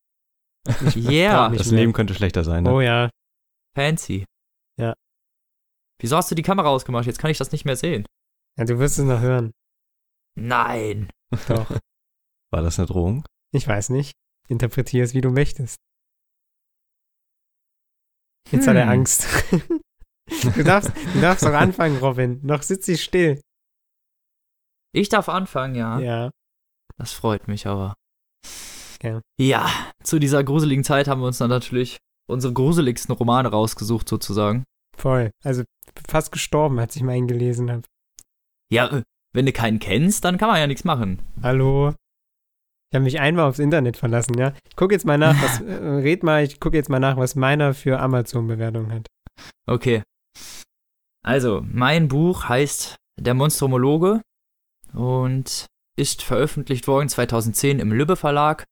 Yeah, 0.95 1.49
Nicht 1.51 1.61
Das 1.61 1.71
mehr. 1.71 1.81
Leben 1.81 1.93
könnte 1.95 2.13
schlechter 2.15 2.45
sein. 2.45 2.65
Ne? 2.65 2.71
Oh 2.73 2.81
ja. 2.83 3.09
fancy. 3.75 4.25
Ja. 4.79 4.93
Wieso 6.01 6.17
hast 6.17 6.31
du 6.31 6.35
die 6.35 6.43
Kamera 6.43 6.69
ausgemacht? 6.69 7.07
Jetzt 7.07 7.19
kann 7.19 7.31
ich 7.31 7.39
das 7.39 7.53
nicht 7.53 7.65
mehr 7.65 7.77
sehen. 7.77 8.05
Ja. 8.59 8.65
Du 8.65 8.79
wirst 8.79 8.99
es 8.99 9.05
noch 9.05 9.21
hören. 9.21 9.53
Nein. 10.39 11.11
Doch. 11.49 11.71
War 12.53 12.63
das 12.63 12.79
eine 12.79 12.87
Drohung? 12.87 13.25
Ich 13.53 13.67
weiß 13.67 13.91
nicht. 13.91 14.13
Interpretier 14.49 15.05
es, 15.05 15.15
wie 15.15 15.21
du 15.21 15.31
möchtest. 15.31 15.77
Jetzt 18.51 18.69
hat 18.69 18.77
er 18.77 18.85
Hm. 18.85 18.91
Angst. 18.91 19.27
du, 20.55 20.63
darfst, 20.63 20.93
du 21.15 21.21
darfst 21.21 21.45
doch 21.45 21.53
anfangen, 21.53 21.99
Robin. 21.99 22.41
Noch 22.45 22.63
sitze 22.63 22.93
ich 22.93 23.03
still. 23.03 23.41
Ich 24.95 25.09
darf 25.09 25.29
anfangen, 25.29 25.75
ja. 25.75 25.99
Ja. 25.99 26.31
Das 26.97 27.13
freut 27.13 27.49
mich 27.49 27.67
aber. 27.67 27.95
Ja. 29.03 29.21
Ja, 29.39 29.69
zu 30.03 30.19
dieser 30.19 30.43
gruseligen 30.45 30.85
Zeit 30.85 31.09
haben 31.09 31.21
wir 31.21 31.27
uns 31.27 31.39
dann 31.39 31.51
natürlich 31.51 31.99
unsere 32.29 32.53
gruseligsten 32.55 33.15
Romane 33.15 33.51
rausgesucht, 33.51 34.09
sozusagen. 34.09 34.65
Voll. 34.97 35.31
Also 35.45 35.65
fast 36.09 36.33
gestorben, 36.33 36.79
als 36.79 36.97
ich 36.97 37.03
mal 37.03 37.13
einen 37.13 37.29
gelesen 37.29 37.71
habe. 37.71 37.83
Ja, 38.71 38.99
äh, 38.99 39.03
wenn 39.33 39.47
du 39.47 39.53
keinen 39.53 39.79
kennst, 39.79 40.25
dann 40.25 40.39
kann 40.39 40.49
man 40.49 40.59
ja 40.59 40.67
nichts 40.67 40.85
machen. 40.85 41.21
Hallo. 41.43 41.95
Ich 42.91 42.97
habe 42.97 43.05
mich 43.05 43.21
einmal 43.21 43.47
aufs 43.47 43.59
Internet 43.59 43.97
verlassen, 43.97 44.39
ja. 44.39 44.53
Ich 44.69 44.77
gucke 44.77 44.95
jetzt 44.95 45.05
mal 45.05 45.19
nach, 45.19 45.41
was, 45.43 45.61
äh, 45.63 45.75
red 45.75 46.23
mal, 46.23 46.45
ich 46.45 46.61
gucke 46.61 46.77
jetzt 46.77 46.89
mal 46.89 47.01
nach, 47.01 47.17
was 47.17 47.35
meiner 47.35 47.75
für 47.75 48.01
Amazon-Bewertung 48.01 48.91
hat. 48.93 49.07
Okay. 49.67 50.03
Also, 51.23 51.63
mein 51.67 52.09
Buch 52.09 52.49
heißt 52.49 52.97
Der 53.19 53.35
Monstromologe 53.35 54.21
und 54.93 55.67
ist 55.99 56.23
veröffentlicht 56.23 56.87
worden 56.87 57.09
2010 57.09 57.81
im 57.81 57.93
Lübbe 57.93 58.17
Verlag. 58.17 58.65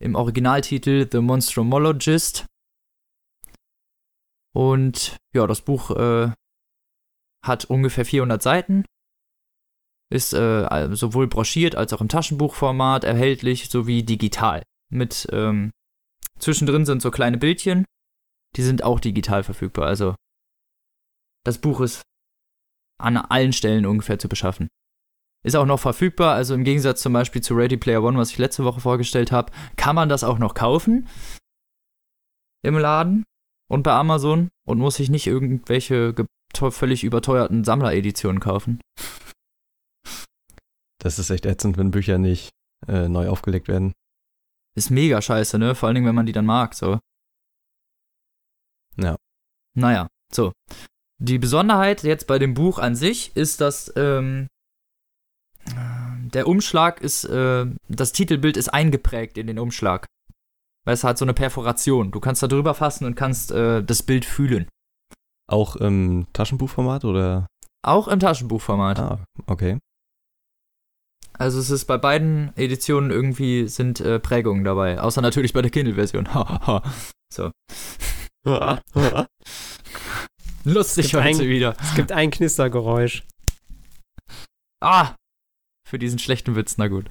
Im 0.00 0.14
Originaltitel 0.14 1.08
The 1.10 1.20
Monstromologist. 1.20 2.46
Und 4.54 5.16
ja, 5.34 5.46
das 5.46 5.62
Buch 5.62 5.90
äh, 5.90 6.30
hat 7.44 7.64
ungefähr 7.64 8.04
400 8.04 8.42
Seiten. 8.42 8.84
Ist 10.10 10.34
äh, 10.34 10.88
sowohl 10.92 11.26
broschiert 11.26 11.74
als 11.74 11.92
auch 11.92 12.00
im 12.00 12.08
Taschenbuchformat 12.08 13.04
erhältlich, 13.04 13.70
sowie 13.70 14.02
digital. 14.02 14.62
Mit 14.92 15.26
ähm, 15.32 15.70
zwischendrin 16.38 16.84
sind 16.84 17.02
so 17.02 17.10
kleine 17.10 17.38
Bildchen, 17.38 17.84
die 18.56 18.62
sind 18.62 18.84
auch 18.84 19.00
digital 19.00 19.42
verfügbar. 19.42 19.86
Also 19.86 20.14
das 21.44 21.58
Buch 21.58 21.80
ist 21.80 22.02
an 23.00 23.16
allen 23.16 23.52
Stellen 23.52 23.86
ungefähr 23.86 24.18
zu 24.18 24.28
beschaffen. 24.28 24.68
Ist 25.44 25.56
auch 25.56 25.66
noch 25.66 25.80
verfügbar, 25.80 26.34
also 26.34 26.54
im 26.54 26.64
Gegensatz 26.64 27.02
zum 27.02 27.12
Beispiel 27.12 27.42
zu 27.42 27.54
Ready 27.54 27.76
Player 27.76 28.02
One, 28.02 28.16
was 28.16 28.30
ich 28.30 28.38
letzte 28.38 28.64
Woche 28.64 28.80
vorgestellt 28.80 29.30
habe, 29.30 29.52
kann 29.76 29.94
man 29.94 30.08
das 30.08 30.24
auch 30.24 30.38
noch 30.38 30.54
kaufen 30.54 31.06
im 32.64 32.78
Laden 32.78 33.24
und 33.70 33.82
bei 33.82 33.92
Amazon 33.92 34.48
und 34.66 34.78
muss 34.78 34.96
sich 34.96 35.10
nicht 35.10 35.26
irgendwelche 35.26 36.14
völlig 36.54 37.04
überteuerten 37.04 37.62
Sammlereditionen 37.64 38.40
kaufen. 38.40 38.80
Das 41.04 41.18
ist 41.18 41.28
echt 41.28 41.44
ätzend, 41.44 41.76
wenn 41.76 41.90
Bücher 41.90 42.16
nicht 42.16 42.48
äh, 42.88 43.08
neu 43.08 43.28
aufgelegt 43.28 43.68
werden. 43.68 43.92
Ist 44.74 44.90
mega 44.90 45.20
scheiße, 45.20 45.58
ne? 45.58 45.74
Vor 45.74 45.86
allen 45.86 45.96
Dingen, 45.96 46.06
wenn 46.06 46.14
man 46.14 46.24
die 46.24 46.32
dann 46.32 46.46
mag, 46.46 46.74
so. 46.74 46.98
Ja. 48.96 49.16
Naja, 49.76 50.08
so. 50.32 50.52
Die 51.20 51.38
Besonderheit 51.38 52.04
jetzt 52.04 52.26
bei 52.26 52.38
dem 52.38 52.54
Buch 52.54 52.78
an 52.78 52.96
sich 52.96 53.36
ist, 53.36 53.60
dass 53.60 53.92
ähm, 53.96 54.48
der 55.66 56.48
Umschlag 56.48 57.02
ist, 57.02 57.24
äh, 57.24 57.66
das 57.88 58.12
Titelbild 58.12 58.56
ist 58.56 58.70
eingeprägt 58.70 59.36
in 59.36 59.46
den 59.46 59.58
Umschlag. 59.58 60.06
Weil 60.86 60.94
es 60.94 61.04
hat 61.04 61.18
so 61.18 61.26
eine 61.26 61.34
Perforation. 61.34 62.12
Du 62.12 62.20
kannst 62.20 62.42
da 62.42 62.46
drüber 62.46 62.72
fassen 62.72 63.04
und 63.04 63.14
kannst 63.14 63.52
äh, 63.52 63.82
das 63.84 64.02
Bild 64.02 64.24
fühlen. 64.24 64.68
Auch 65.48 65.76
im 65.76 66.26
Taschenbuchformat 66.32 67.04
oder? 67.04 67.46
Auch 67.82 68.08
im 68.08 68.20
Taschenbuchformat. 68.20 68.98
Ah, 68.98 69.24
okay. 69.46 69.78
Also 71.36 71.58
es 71.58 71.70
ist 71.70 71.86
bei 71.86 71.98
beiden 71.98 72.56
Editionen 72.56 73.10
irgendwie 73.10 73.66
sind 73.68 74.00
äh, 74.00 74.20
Prägungen 74.20 74.64
dabei. 74.64 75.00
Außer 75.00 75.20
natürlich 75.20 75.52
bei 75.52 75.62
der 75.62 75.70
Kindle-Version. 75.70 76.28
so. 77.32 77.50
Lustig 80.64 81.14
heute 81.14 81.24
ein- 81.24 81.38
wieder. 81.40 81.76
Es 81.80 81.94
gibt 81.94 82.12
ein 82.12 82.30
Knistergeräusch. 82.30 83.24
Ah! 84.80 85.14
Für 85.86 85.98
diesen 85.98 86.18
schlechten 86.18 86.56
Witz, 86.56 86.78
na 86.78 86.88
gut. 86.88 87.06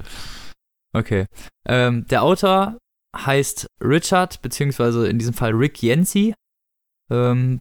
Okay. 0.95 1.25
Ähm, 1.67 2.07
der 2.07 2.23
Autor 2.23 2.77
heißt 3.15 3.67
Richard, 3.81 4.41
beziehungsweise 4.41 5.07
in 5.07 5.19
diesem 5.19 5.33
Fall 5.33 5.51
Rick 5.51 5.83
Yancey. 5.83 6.33
Ähm, 7.11 7.59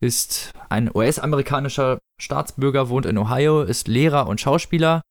ist 0.00 0.52
ein 0.68 0.90
US-amerikanischer 0.94 1.98
Staatsbürger, 2.22 2.88
wohnt 2.88 3.04
in 3.06 3.18
Ohio, 3.18 3.62
ist 3.62 3.88
Lehrer 3.88 4.26
und 4.28 4.40
Schauspieler 4.40 5.02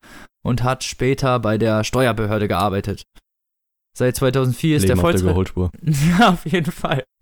und 0.44 0.64
hat 0.64 0.84
später 0.84 1.40
bei 1.40 1.58
der 1.58 1.84
Steuerbehörde 1.84 2.48
gearbeitet. 2.48 3.04
Seit 3.98 4.16
2004 4.16 4.78
ist 4.78 4.84
Leben 4.84 4.96
der 4.96 5.06
auf 5.06 5.12
der 5.12 5.20
Vollzeit. 5.20 5.30
Überholspur. 5.30 5.72
Ja, 6.20 6.30
auf 6.30 6.46
jeden 6.46 6.72
Fall. 6.72 7.04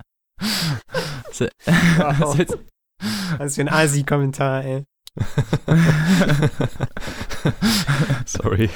Wow. 1.98 2.36
Seit- 2.38 2.58
Was 3.38 3.56
für 3.56 3.62
ein 3.62 3.70
Asi-Kommentar, 3.70 4.64
ey. 4.66 4.84
Sorry. 8.26 8.70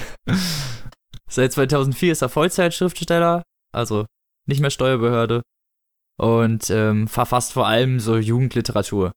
Seit 1.29 1.51
2004 1.53 2.11
ist 2.11 2.21
er 2.21 2.29
Vollzeitschriftsteller, 2.29 3.43
also 3.73 4.05
nicht 4.47 4.61
mehr 4.61 4.69
Steuerbehörde 4.69 5.41
und 6.19 6.69
ähm, 6.69 7.07
verfasst 7.07 7.53
vor 7.53 7.67
allem 7.67 7.99
so 7.99 8.17
Jugendliteratur. 8.17 9.11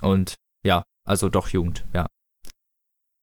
Und 0.00 0.34
ja, 0.64 0.82
also 1.06 1.28
doch 1.28 1.48
Jugend, 1.48 1.86
ja. 1.92 2.06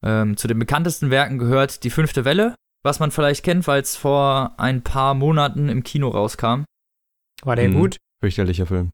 Ähm, 0.03 0.35
zu 0.37 0.47
den 0.47 0.57
bekanntesten 0.59 1.11
Werken 1.11 1.37
gehört 1.37 1.83
Die 1.83 1.89
fünfte 1.89 2.25
Welle, 2.25 2.55
was 2.83 2.99
man 2.99 3.11
vielleicht 3.11 3.43
kennt, 3.43 3.67
weil 3.67 3.81
es 3.81 3.95
vor 3.95 4.55
ein 4.57 4.83
paar 4.83 5.13
Monaten 5.13 5.69
im 5.69 5.83
Kino 5.83 6.09
rauskam. 6.09 6.63
War 7.43 7.55
der 7.55 7.65
Hm. 7.65 7.73
gut? 7.75 7.97
Fürchterlicher 8.23 8.65
Film. 8.65 8.91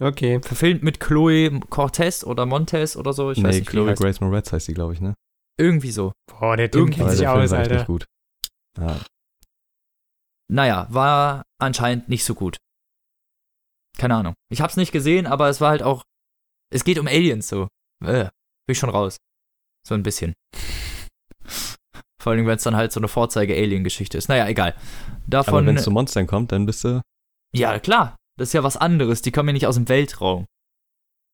Okay. 0.00 0.40
Verfilmt 0.42 0.82
mit 0.82 1.00
Chloe 1.00 1.60
Cortez 1.70 2.24
oder 2.24 2.44
Montez 2.46 2.96
oder 2.96 3.12
so, 3.12 3.30
ich 3.30 3.38
weiß 3.38 3.42
nee, 3.42 3.48
nicht, 3.48 3.58
wie 3.60 3.64
die 3.64 3.70
Chloe. 3.70 3.94
Grace 3.94 4.20
Moretz 4.20 4.52
heißt 4.52 4.68
die, 4.68 4.74
glaube 4.74 4.94
ich, 4.94 5.00
ne? 5.00 5.14
Irgendwie 5.58 5.90
so. 5.90 6.12
Boah, 6.26 6.56
der 6.56 6.70
Typ 6.70 6.80
Irgendwie 6.80 6.98
kennt 6.98 7.10
sich 7.10 7.20
der 7.20 7.30
Film 7.32 7.44
aus, 7.44 7.52
Alter. 7.52 7.74
nicht 7.76 7.86
gut. 7.86 8.04
Ja. 8.78 9.00
Naja, 10.50 10.86
war 10.90 11.44
anscheinend 11.58 12.08
nicht 12.08 12.24
so 12.24 12.34
gut. 12.34 12.56
Keine 13.98 14.16
Ahnung. 14.16 14.34
Ich 14.50 14.60
hab's 14.60 14.76
nicht 14.76 14.92
gesehen, 14.92 15.26
aber 15.26 15.48
es 15.48 15.60
war 15.60 15.70
halt 15.70 15.82
auch. 15.82 16.02
Es 16.70 16.84
geht 16.84 16.98
um 16.98 17.06
Aliens 17.06 17.48
so. 17.48 17.68
Äh, 18.04 18.24
bin 18.66 18.72
ich 18.72 18.78
schon 18.78 18.90
raus. 18.90 19.16
So 19.86 19.94
ein 19.94 20.02
bisschen. 20.02 20.34
Vor 22.22 22.32
allem, 22.32 22.46
wenn 22.46 22.56
es 22.56 22.62
dann 22.62 22.76
halt 22.76 22.92
so 22.92 23.00
eine 23.00 23.08
Vorzeige-Alien-Geschichte 23.08 24.16
ist. 24.16 24.28
Naja, 24.28 24.46
egal. 24.46 24.74
Aber 24.74 25.22
Davon. 25.26 25.66
wenn 25.66 25.76
es 25.76 25.84
zu 25.84 25.90
Monstern 25.90 26.26
kommt, 26.26 26.52
dann 26.52 26.66
bist 26.66 26.84
du. 26.84 27.00
ja, 27.52 27.78
klar. 27.78 28.16
Das 28.38 28.48
ist 28.48 28.52
ja 28.54 28.62
was 28.62 28.76
anderes. 28.76 29.22
Die 29.22 29.30
kommen 29.30 29.50
ja 29.50 29.52
nicht 29.52 29.66
aus 29.66 29.74
dem 29.74 29.88
Weltraum. 29.88 30.46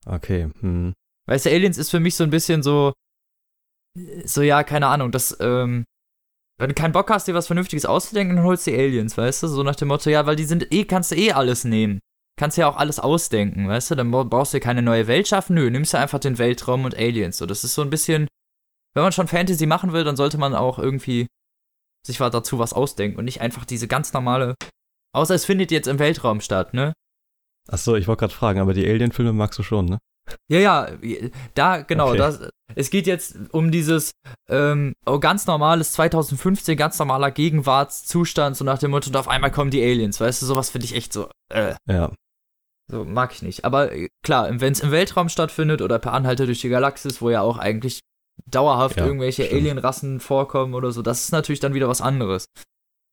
Okay. 0.07 0.51
Hm. 0.61 0.95
Weißt 1.27 1.47
du, 1.47 1.51
Aliens 1.51 1.79
ist 1.79 1.91
für 1.91 2.01
mich 2.01 2.17
so 2.17 2.25
ein 2.25 2.31
bisschen 2.31 2.63
so. 2.63 2.93
So, 4.25 4.43
ja, 4.43 4.65
keine 4.65 4.87
Ahnung, 4.87 5.13
das, 5.13 5.37
ähm. 5.41 5.85
Wenn 6.61 6.71
du 6.71 6.75
keinen 6.75 6.93
Bock 6.93 7.09
hast, 7.11 7.29
dir 7.29 7.35
was 7.35 7.47
Vernünftiges 7.47 7.87
auszudenken, 7.87 8.37
dann 8.37 8.45
holst 8.45 8.67
du 8.67 8.73
die 8.73 8.79
Aliens, 8.79 9.17
weißt 9.17 9.45
du? 9.45 9.47
So 9.47 9.63
nach 9.63 9.77
dem 9.77 9.89
Motto, 9.89 10.11
ja, 10.11 10.27
weil 10.27 10.35
die 10.35 10.45
sind 10.45 10.73
eh, 10.73 10.85
kannst 10.85 11.13
du 11.13 11.17
eh 11.17 11.31
alles 11.31 11.63
nehmen. 11.63 12.01
Kannst 12.39 12.57
ja 12.57 12.69
auch 12.69 12.77
alles 12.77 12.99
ausdenken, 13.01 13.69
weißt 13.69 13.91
du? 13.91 13.95
Dann 13.97 14.11
bra- 14.11 14.23
brauchst 14.23 14.55
du 14.55 14.61
keine 14.61 14.81
neue 14.81 15.07
Welt 15.09 15.29
schaffen. 15.29 15.55
Nö, 15.55 15.71
nimmst 15.71 15.93
du 15.93 15.99
einfach 15.99 16.19
den 16.21 16.39
Weltraum 16.39 16.85
und 16.85 16.97
Aliens. 16.97 17.37
So, 17.37 17.45
das 17.47 17.65
ist 17.65 17.75
so 17.75 17.83
ein 17.83 17.91
bisschen. 17.91 18.29
Wenn 18.95 19.03
man 19.03 19.13
schon 19.13 19.29
Fantasy 19.29 19.67
machen 19.67 19.93
will, 19.93 20.05
dann 20.05 20.17
sollte 20.17 20.39
man 20.39 20.55
auch 20.55 20.79
irgendwie 20.79 21.27
sich 22.07 22.21
was 22.21 22.31
dazu 22.33 22.59
was 22.59 22.73
ausdenken 22.73 23.19
und 23.19 23.25
nicht 23.27 23.41
einfach 23.41 23.65
diese 23.65 23.87
ganz 23.89 24.13
normale. 24.13 24.55
Außer 25.15 25.35
es 25.35 25.45
findet 25.45 25.71
jetzt 25.71 25.89
im 25.89 25.99
Weltraum 25.99 26.41
statt, 26.41 26.73
ne? 26.75 26.93
Achso, 27.69 27.97
ich 27.97 28.07
wollte 28.09 28.21
gerade 28.21 28.35
fragen, 28.35 28.61
aber 28.61 28.73
die 28.73 28.89
Alien-Filme 28.89 29.33
magst 29.33 29.59
du 29.59 29.63
schon, 29.63 29.87
ne? 29.87 29.99
Ja, 30.51 30.59
ja, 30.59 30.89
da, 31.55 31.79
genau, 31.83 32.09
Okay. 32.11 32.19
das, 32.19 32.49
es 32.75 32.91
geht 32.91 33.07
jetzt 33.07 33.37
um 33.53 33.71
dieses 33.71 34.13
ähm, 34.49 34.93
oh, 35.07 35.19
ganz 35.19 35.47
normales 35.47 35.93
2015, 35.93 36.77
ganz 36.77 36.99
normaler 36.99 37.31
Gegenwartszustand, 37.31 38.57
so 38.57 38.65
nach 38.65 38.79
dem 38.79 38.91
Motto, 38.91 39.09
und 39.09 39.17
auf 39.17 39.29
einmal 39.29 39.51
kommen 39.51 39.71
die 39.71 39.83
Aliens, 39.83 40.21
weißt 40.21 40.43
du, 40.43 40.47
sowas 40.47 40.71
finde 40.71 40.85
ich 40.87 40.95
echt 40.95 41.13
so, 41.13 41.31
äh, 41.53 41.75
Ja. 41.89 42.13
So 42.91 43.05
mag 43.05 43.33
ich 43.33 43.43
nicht. 43.43 43.65
Aber 43.65 43.93
äh, 43.93 44.09
klar, 44.25 44.49
wenn 44.61 44.73
es 44.73 44.81
im 44.81 44.91
Weltraum 44.91 45.29
stattfindet 45.29 45.83
oder 45.83 45.99
per 45.99 46.13
Anhalter 46.13 46.47
durch 46.47 46.61
die 46.61 46.69
Galaxis, 46.69 47.21
wo 47.21 47.31
ja 47.31 47.43
auch 47.43 47.59
eigentlich 47.59 48.01
dauerhaft 48.47 48.97
Ja, 48.97 49.07
irgendwelche. 49.07 49.51
Alienrassen 49.51 50.21
vorkommen 50.21 50.75
oder 50.75 50.93
so, 50.93 51.03
das 51.03 51.25
ist 51.25 51.33
natürlich 51.33 51.61
dann 51.61 51.75
wieder 51.75 51.89
was 51.89 52.01
anderes. 52.01 52.47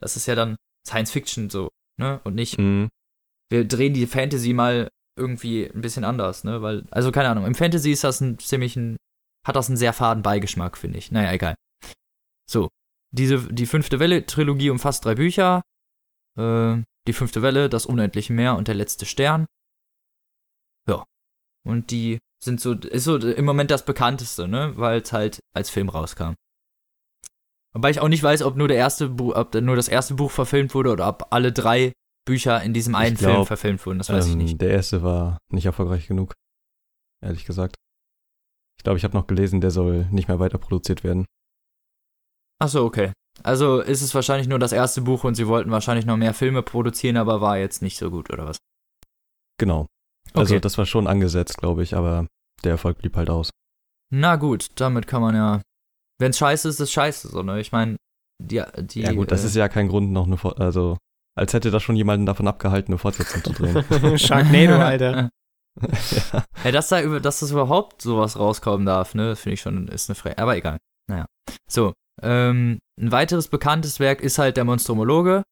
Das 0.01 0.15
ist 0.15 0.27
ja 0.27 0.36
dann 0.36 0.55
Science 0.88 1.12
Fiction 1.12 1.50
so, 1.50 1.70
ne, 2.00 2.22
und 2.24 2.36
nicht 2.36 2.58
Hm. 2.58 2.89
wir 3.51 3.65
drehen 3.67 3.94
die 3.94 4.08
Fantasy 4.08 4.53
mal 4.53 4.89
irgendwie 5.17 5.65
ein 5.65 5.82
bisschen 5.82 6.03
anders, 6.03 6.44
ne? 6.44 6.62
Weil, 6.62 6.86
also 6.91 7.12
keine 7.12 7.29
Ahnung, 7.29 7.46
im 7.46 7.55
Fantasy 7.55 7.91
ist 7.91 8.03
das 8.03 8.22
ein 8.22 8.38
ziemlichen, 8.38 8.98
hat 9.48 9.55
das 9.55 9.67
einen 9.67 9.77
sehr 9.77 9.94
faden 9.94 10.22
Beigeschmack, 10.24 10.77
finde 10.77 10.98
ich. 11.00 11.12
Naja, 11.12 11.32
egal. 11.32 11.55
So, 12.50 12.70
diese, 13.12 13.39
die 13.51 13.65
fünfte 13.65 14.00
Welle-Trilogie 14.00 14.70
umfasst 14.70 15.05
drei 15.05 15.15
Bücher. 15.15 15.62
Äh, 16.38 16.84
die 17.08 17.13
fünfte 17.13 17.41
Welle, 17.41 17.70
das 17.70 17.86
unendliche 17.86 18.34
Meer 18.34 18.58
und 18.58 18.67
der 18.67 18.75
letzte 18.75 19.05
Stern. 19.05 19.46
Ja. 20.87 21.03
Und 21.65 21.91
die 21.91 22.19
sind 22.43 22.61
so, 22.61 22.73
ist 22.73 23.05
so 23.05 23.17
im 23.17 23.45
Moment 23.45 23.71
das 23.71 23.85
bekannteste, 23.85 24.47
ne? 24.47 24.73
Weil 24.77 25.01
es 25.01 25.11
halt 25.11 25.39
als 25.55 25.69
Film 25.69 25.89
rauskam. 25.89 26.33
Wobei 27.73 27.89
ich 27.89 27.99
auch 27.99 28.07
nicht 28.07 28.23
weiß, 28.23 28.41
ob 28.43 28.55
nur 28.55 28.67
der 28.67 28.77
erste 28.77 29.09
Buch, 29.09 29.35
ob 29.35 29.53
nur 29.55 29.75
das 29.75 29.87
erste 29.89 30.13
Buch 30.13 30.31
verfilmt 30.31 30.73
wurde 30.73 30.91
oder 30.91 31.07
ob 31.09 31.27
alle 31.31 31.51
drei 31.51 31.91
Bücher 32.25 32.61
in 32.63 32.73
diesem 32.73 32.93
Ich 32.93 32.99
einen 32.99 33.17
Film 33.17 33.33
glaub, 33.33 33.47
verfilmt 33.47 33.85
wurden. 33.85 33.97
Das 33.97 34.09
weiß 34.09 34.27
ich 34.27 34.31
Ähm, 34.33 34.37
nicht. 34.37 34.61
Der 34.61 34.69
erste 34.69 35.03
war 35.03 35.37
nicht 35.51 35.65
erfolgreich 35.65 36.07
genug. 36.07 36.33
Ehrlich 37.21 37.45
gesagt. 37.45 37.75
Ich 38.77 38.83
glaube, 38.83 38.97
ich 38.97 39.03
habe 39.03 39.15
noch 39.17 39.27
gelesen, 39.27 39.61
der 39.61 39.71
soll 39.71 40.05
nicht 40.11 40.27
mehr 40.27 40.39
weiter 40.39 40.57
produziert 40.57 41.03
werden. 41.03 41.25
Achso, 42.61 42.85
okay. 42.85 43.11
Also 43.43 43.81
ist 43.81 44.01
es 44.01 44.15
wahrscheinlich 44.15 44.47
nur 44.47 44.59
das 44.59 44.71
erste 44.71 45.01
Buch 45.01 45.23
und 45.23 45.35
sie 45.35 45.47
wollten 45.47 45.71
wahrscheinlich 45.71 46.05
noch 46.05 46.15
mehr 46.17 46.33
Filme 46.33 46.63
produzieren, 46.63 47.17
aber 47.17 47.41
war 47.41 47.57
jetzt 47.57 47.81
nicht 47.81 47.97
so 47.97 48.09
gut, 48.09 48.31
oder 48.31 48.45
was? 48.45 48.57
Genau. 49.59 49.87
Also 50.35 50.55
Okay. 50.55 50.61
das 50.61 50.77
war 50.77 50.85
schon 50.85 51.07
angesetzt, 51.07 51.57
glaube 51.57 51.83
ich, 51.83 51.95
aber 51.95 52.27
der 52.63 52.71
Erfolg 52.71 52.97
blieb 52.99 53.15
halt 53.15 53.29
aus. 53.29 53.49
Na 54.11 54.35
gut, 54.35 54.67
damit 54.75 55.07
kann 55.07 55.21
man 55.21 55.35
ja. 55.35 55.61
Wenn's 56.19 56.37
scheiße 56.37 56.69
ist, 56.69 56.79
ist 56.79 56.91
scheiße, 56.91 57.29
so, 57.29 57.43
ne? 57.43 57.59
Ich 57.59 57.71
meine, 57.71 57.97
die, 58.41 58.61
die. 58.77 59.01
ja 59.01 59.11
gut, 59.13 59.31
das 59.31 59.43
äh, 59.43 59.47
ist 59.47 59.55
ja 59.55 59.67
kein 59.67 59.87
Grund 59.87 60.11
noch 60.11 60.25
eine 60.27 60.37
For 60.37 60.59
also 60.59 60.97
als 61.37 61.53
hätte 61.53 61.69
das 61.69 61.83
schon 61.83 61.97
jemanden 61.97 62.25
davon 62.25 62.47
abgehalten, 62.47 62.93
eine 62.93 62.97
Fortsetzung 62.97 63.43
zu 63.43 63.51
drehen. 63.51 64.17
Sharknado, 64.17 64.75
Alter. 64.75 65.29
ja. 65.81 66.45
Ja, 66.63 66.71
dass 66.71 66.87
da 66.87 67.01
über, 67.01 67.19
dass 67.19 67.41
das 67.41 67.51
überhaupt 67.51 68.01
sowas 68.01 68.39
rauskommen 68.39 68.85
darf, 68.85 69.15
ne, 69.15 69.35
finde 69.35 69.55
ich 69.55 69.61
schon, 69.61 69.89
ist 69.89 70.09
eine 70.09 70.15
Frage. 70.15 70.37
Aber 70.37 70.55
egal. 70.55 70.77
Naja. 71.09 71.25
So, 71.69 71.93
ähm, 72.21 72.79
ein 72.99 73.11
weiteres 73.11 73.49
bekanntes 73.49 73.99
Werk 73.99 74.21
ist 74.21 74.37
halt 74.37 74.55
der 74.55 74.63
Monstromologe. 74.63 75.43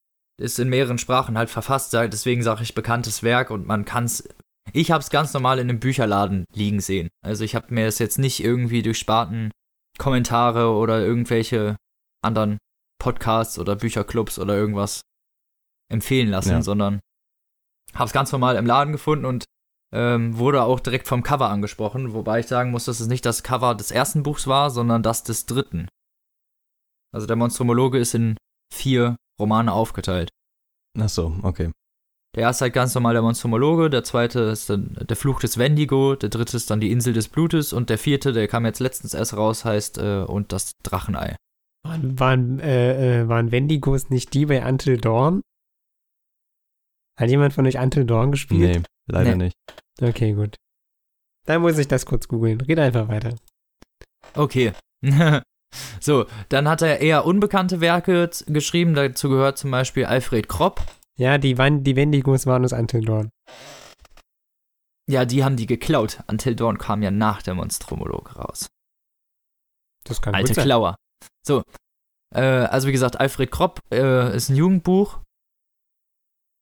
Ist 0.41 0.57
in 0.57 0.69
mehreren 0.69 0.97
Sprachen 0.97 1.37
halt 1.37 1.51
verfasst, 1.51 1.93
deswegen 1.93 2.41
sage 2.41 2.63
ich 2.63 2.73
bekanntes 2.73 3.21
Werk 3.21 3.51
und 3.51 3.67
man 3.67 3.85
kann 3.85 4.05
es. 4.05 4.27
Ich 4.72 4.91
habe 4.91 5.01
es 5.01 5.10
ganz 5.10 5.34
normal 5.34 5.60
in 5.60 5.70
einem 5.70 5.79
Bücherladen 5.79 6.46
liegen 6.53 6.79
sehen. 6.79 7.10
Also 7.22 7.43
ich 7.43 7.55
habe 7.55 7.74
mir 7.74 7.86
das 7.86 8.00
jetzt 8.00 8.17
nicht 8.17 8.43
irgendwie 8.43 8.82
durch 8.82 8.98
Sparten 8.98 9.51
Kommentare 10.00 10.70
oder 10.72 11.01
irgendwelche 11.01 11.75
anderen 12.24 12.58
Podcasts 13.00 13.60
oder 13.60 13.75
Bücherclubs 13.75 14.39
oder 14.39 14.55
irgendwas 14.55 15.01
empfehlen 15.91 16.29
lassen, 16.29 16.50
Ja. 16.51 16.62
sondern 16.62 17.00
habe 17.93 18.05
es 18.05 18.13
ganz 18.13 18.32
normal 18.32 18.55
im 18.55 18.65
Laden 18.65 18.93
gefunden 18.93 19.25
und 19.25 19.46
ähm, 19.93 20.38
wurde 20.38 20.63
auch 20.63 20.79
direkt 20.79 21.08
vom 21.08 21.22
Cover 21.22 21.50
angesprochen, 21.50 22.13
wobei 22.13 22.39
ich 22.39 22.48
sagen 22.48 22.72
muss, 22.72 22.86
dass 22.86 23.00
es 23.00 23.08
nicht 23.08 23.25
das 23.25 23.43
Cover 23.43 23.75
des 23.75 23.91
ersten 23.91 24.24
Buchs 24.24 24.48
war, 24.48 24.72
sondern 24.72 25.03
das 25.03 25.24
des 25.24 25.46
dritten. 25.46 25.88
Also 27.13 27.27
der 27.27 27.36
Monstromologe 27.36 28.00
ist 28.00 28.15
in 28.15 28.38
vier 28.74 29.17
Romane 29.39 29.72
aufgeteilt. 29.72 30.29
Ach 30.98 31.10
so, 31.10 31.38
okay. 31.43 31.72
Der 32.35 32.43
erste 32.43 32.63
halt 32.65 32.73
ganz 32.73 32.95
normal 32.95 33.13
der 33.13 33.21
Monstromologe, 33.21 33.91
der 33.91 34.03
zweite 34.03 34.39
ist 34.39 34.69
dann 34.69 34.97
der 34.99 35.15
Fluch 35.15 35.39
des 35.39 35.59
Wendigo, 35.59 36.15
der 36.15 36.29
dritte 36.29 36.57
ist 36.57 36.69
dann 36.71 36.79
die 36.79 36.91
Insel 36.91 37.13
des 37.13 37.29
Blutes 37.29 37.73
und 37.73 37.89
der 37.91 37.99
vierte, 37.99 38.33
der 38.33 38.47
kam 38.47 38.65
jetzt 38.65 38.79
letztens 38.79 39.13
erst 39.13 39.37
raus, 39.37 39.65
heißt 39.65 39.99
äh, 39.99 40.23
und 40.23 40.51
das 40.51 40.71
Drachenei. 40.81 41.35
Waren, 41.85 42.19
waren, 42.19 42.59
äh, 42.59 43.21
äh, 43.21 43.27
waren 43.27 43.51
Wendigos 43.51 44.09
nicht 44.09 44.33
die 44.33 44.47
bei 44.47 44.67
Until 44.67 44.97
Dawn? 44.97 45.41
Hat 47.19 47.29
jemand 47.29 47.53
von 47.53 47.67
euch 47.67 47.77
Until 47.77 48.05
Dawn 48.05 48.31
gespielt? 48.31 48.77
Nee, 48.77 48.83
leider 49.07 49.35
Nee. 49.35 49.45
nicht. 49.45 49.57
Okay, 50.01 50.33
gut. 50.33 50.55
Dann 51.45 51.61
muss 51.61 51.77
ich 51.77 51.87
das 51.87 52.05
kurz 52.05 52.27
googeln. 52.27 52.61
Red 52.61 52.79
einfach 52.79 53.09
weiter. 53.09 53.35
Okay. 54.33 54.71
so, 55.99 56.25
dann 56.49 56.67
hat 56.67 56.81
er 56.81 56.99
eher 56.99 57.25
unbekannte 57.25 57.79
Werke 57.81 58.29
geschrieben, 58.47 58.95
dazu 58.95 59.29
gehört 59.29 59.59
zum 59.59 59.69
Beispiel 59.69 60.05
Alfred 60.05 60.47
Kropp. 60.47 60.81
Ja, 61.17 61.38
die, 61.38 61.58
waren, 61.58 61.84
die 61.84 61.96
Wendigos 61.96 62.46
waren 62.46 62.65
aus 62.65 62.74
Until 62.74 63.05
Dawn. 63.05 63.29
Ja, 65.10 65.25
die 65.25 65.43
haben 65.43 65.58
die 65.58 65.67
geklaut. 65.67 66.24
Until 66.27 66.55
Dawn 66.55 66.77
kam 66.77 67.03
ja 67.03 67.12
nach 67.12 67.41
der 67.41 67.53
Monstromologe 67.53 68.34
raus. 68.36 68.70
Das 70.05 70.22
kann 70.22 70.34
Alte 70.34 70.50
gut 70.50 70.55
sein. 70.55 70.65
Klauer. 70.65 70.96
So. 71.46 71.63
Äh, 72.34 72.41
also 72.41 72.88
wie 72.88 72.91
gesagt, 72.93 73.20
Alfred 73.20 73.51
Kropp 73.51 73.79
äh, 73.91 74.36
ist 74.36 74.50
ein 74.50 74.55
Jugendbuch. 74.55 75.22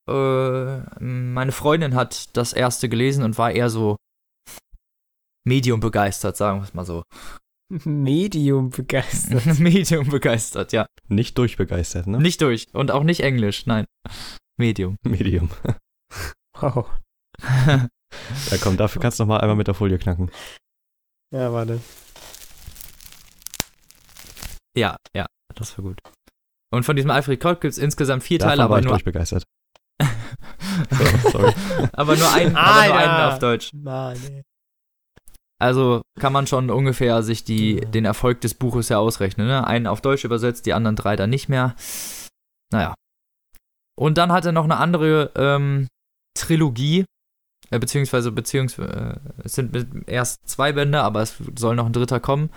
Äh, 0.09 0.79
meine 0.99 1.51
Freundin 1.51 1.95
hat 1.95 2.35
das 2.35 2.53
erste 2.53 2.89
gelesen 2.89 3.23
und 3.23 3.37
war 3.37 3.51
eher 3.51 3.69
so 3.69 3.95
medium 5.45 5.79
begeistert, 5.79 6.37
sagen 6.37 6.59
wir 6.59 6.63
es 6.63 6.73
mal 6.73 6.85
so. 6.85 7.03
Medium 7.85 8.69
begeistert. 8.69 9.45
medium 9.59 10.09
begeistert, 10.09 10.73
ja. 10.73 10.85
Nicht 11.07 11.37
durchbegeistert, 11.37 12.07
ne? 12.07 12.19
Nicht 12.19 12.41
durch 12.41 12.67
und 12.73 12.91
auch 12.91 13.03
nicht 13.03 13.21
Englisch, 13.21 13.65
nein. 13.65 13.85
Medium. 14.57 14.97
Medium. 15.03 15.49
Wow. 16.59 16.89
Ja 18.51 18.57
komm, 18.61 18.75
dafür 18.75 19.01
kannst 19.01 19.19
du 19.19 19.23
noch 19.23 19.29
mal 19.29 19.39
einmal 19.39 19.55
mit 19.55 19.67
der 19.67 19.73
Folie 19.73 19.97
knacken. 19.97 20.29
Ja, 21.33 21.53
warte. 21.53 21.79
ja, 24.75 24.97
ja, 25.15 25.27
das 25.55 25.77
war 25.77 25.85
gut. 25.85 26.01
Und 26.71 26.83
von 26.83 26.97
diesem 26.97 27.09
Alfred 27.09 27.39
Kropp 27.39 27.61
gibt 27.61 27.71
es 27.71 27.77
insgesamt 27.77 28.23
vier 28.23 28.37
Davon 28.37 28.49
Teile, 28.49 28.59
war 28.59 28.65
aber 28.65 28.79
ich 28.79 28.83
nur, 28.83 28.93
durchbegeistert. 28.95 29.45
So, 30.01 31.29
sorry. 31.29 31.53
aber 31.93 32.17
nur 32.17 32.33
einen, 32.33 32.55
aber 32.57 32.87
nur 32.87 32.97
einen 32.97 33.09
Alter. 33.09 33.33
auf 33.33 33.39
Deutsch. 33.39 33.73
Mann, 33.73 34.17
ey. 34.27 34.43
Also 35.61 36.01
kann 36.19 36.33
man 36.33 36.47
schon 36.47 36.71
ungefähr 36.71 37.21
sich 37.21 37.43
die, 37.43 37.81
den 37.81 38.03
Erfolg 38.03 38.41
des 38.41 38.55
Buches 38.55 38.89
ja 38.89 38.97
ausrechnen. 38.97 39.45
Ne? 39.45 39.67
Einen 39.67 39.85
auf 39.85 40.01
Deutsch 40.01 40.25
übersetzt, 40.25 40.65
die 40.65 40.73
anderen 40.73 40.95
drei 40.95 41.15
dann 41.15 41.29
nicht 41.29 41.49
mehr. 41.49 41.75
Naja. 42.71 42.95
Und 43.95 44.17
dann 44.17 44.31
hat 44.31 44.43
er 44.43 44.53
noch 44.53 44.63
eine 44.63 44.77
andere 44.77 45.31
ähm, 45.35 45.87
Trilogie, 46.35 47.05
äh, 47.69 47.77
beziehungsweise, 47.77 48.31
beziehungsweise 48.31 49.21
äh, 49.23 49.43
es 49.43 49.53
sind 49.53 50.07
erst 50.07 50.49
zwei 50.49 50.71
Bände, 50.71 51.03
aber 51.03 51.21
es 51.21 51.35
soll 51.55 51.75
noch 51.75 51.85
ein 51.85 51.93
dritter 51.93 52.19
kommen, 52.19 52.49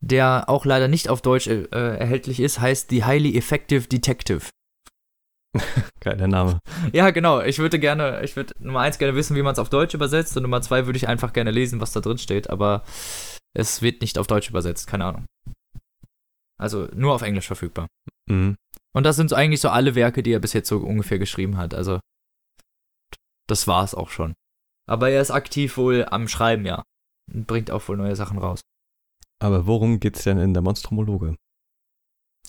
der 0.00 0.48
auch 0.48 0.64
leider 0.64 0.88
nicht 0.88 1.10
auf 1.10 1.20
Deutsch 1.20 1.46
äh, 1.46 1.66
erhältlich 1.70 2.40
ist, 2.40 2.58
heißt 2.58 2.88
The 2.88 3.04
Highly 3.04 3.36
Effective 3.36 3.86
Detective. 3.86 4.48
Geiler 6.00 6.28
Name. 6.28 6.60
Ja, 6.92 7.10
genau. 7.10 7.40
Ich 7.40 7.58
würde 7.58 7.78
gerne, 7.78 8.22
ich 8.22 8.36
würde 8.36 8.54
Nummer 8.58 8.80
eins 8.80 8.98
gerne 8.98 9.14
wissen, 9.14 9.36
wie 9.36 9.42
man 9.42 9.52
es 9.52 9.58
auf 9.58 9.70
Deutsch 9.70 9.94
übersetzt 9.94 10.36
und 10.36 10.42
Nummer 10.42 10.60
zwei 10.62 10.86
würde 10.86 10.96
ich 10.96 11.08
einfach 11.08 11.32
gerne 11.32 11.50
lesen, 11.50 11.80
was 11.80 11.92
da 11.92 12.00
drin 12.00 12.18
steht, 12.18 12.50
aber 12.50 12.84
es 13.54 13.82
wird 13.82 14.02
nicht 14.02 14.18
auf 14.18 14.26
Deutsch 14.26 14.50
übersetzt, 14.50 14.86
keine 14.86 15.06
Ahnung. 15.06 15.26
Also 16.60 16.88
nur 16.94 17.14
auf 17.14 17.22
Englisch 17.22 17.46
verfügbar. 17.46 17.88
Mhm. 18.28 18.56
Und 18.94 19.04
das 19.04 19.16
sind 19.16 19.30
so 19.30 19.36
eigentlich 19.36 19.60
so 19.60 19.68
alle 19.68 19.94
Werke, 19.94 20.22
die 20.22 20.32
er 20.32 20.40
bis 20.40 20.52
jetzt 20.52 20.68
so 20.68 20.78
ungefähr 20.78 21.18
geschrieben 21.18 21.56
hat. 21.56 21.74
Also 21.74 22.00
das 23.48 23.66
war 23.66 23.84
es 23.84 23.94
auch 23.94 24.10
schon. 24.10 24.34
Aber 24.88 25.10
er 25.10 25.20
ist 25.20 25.30
aktiv 25.30 25.76
wohl 25.76 26.06
am 26.10 26.28
Schreiben, 26.28 26.66
ja. 26.66 26.82
Und 27.32 27.46
bringt 27.46 27.70
auch 27.70 27.86
wohl 27.88 27.96
neue 27.96 28.16
Sachen 28.16 28.38
raus. 28.38 28.60
Aber 29.40 29.66
worum 29.66 30.00
geht's 30.00 30.24
denn 30.24 30.38
in 30.38 30.54
der 30.54 30.62
Monstromologe? 30.62 31.36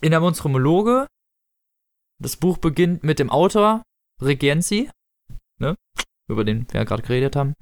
In 0.02 0.12
der 0.12 0.22
Monstromologe, 0.22 1.08
das 2.20 2.38
Buch 2.38 2.58
beginnt 2.58 3.04
mit 3.04 3.20
dem 3.20 3.30
Autor 3.30 3.84
Regenzi, 4.22 4.90
ne? 5.60 5.76
über 6.30 6.44
den 6.44 6.68
wir 6.72 6.82
ja 6.82 6.84
gerade 6.84 7.04
geredet 7.04 7.36
haben, 7.36 7.54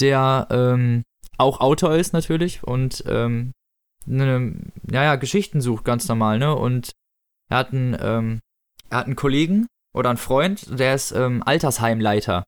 der 0.00 0.46
ähm, 0.50 1.02
auch 1.38 1.60
Autor 1.60 1.96
ist 1.96 2.12
natürlich 2.12 2.62
und 2.62 3.04
ähm, 3.06 3.52
ne, 4.06 4.54
ja, 4.90 5.16
Geschichten 5.16 5.60
sucht 5.60 5.84
ganz 5.84 6.08
normal, 6.08 6.38
ne? 6.38 6.54
Und 6.54 6.92
er 7.48 7.58
hat 7.58 7.72
einen, 7.72 7.96
ähm, 8.00 8.40
er 8.88 8.98
hat 8.98 9.06
einen 9.06 9.16
Kollegen 9.16 9.66
oder 9.94 10.10
einen 10.10 10.18
Freund, 10.18 10.78
der 10.78 10.94
ist 10.94 11.12
ähm, 11.12 11.42
Altersheimleiter. 11.44 12.44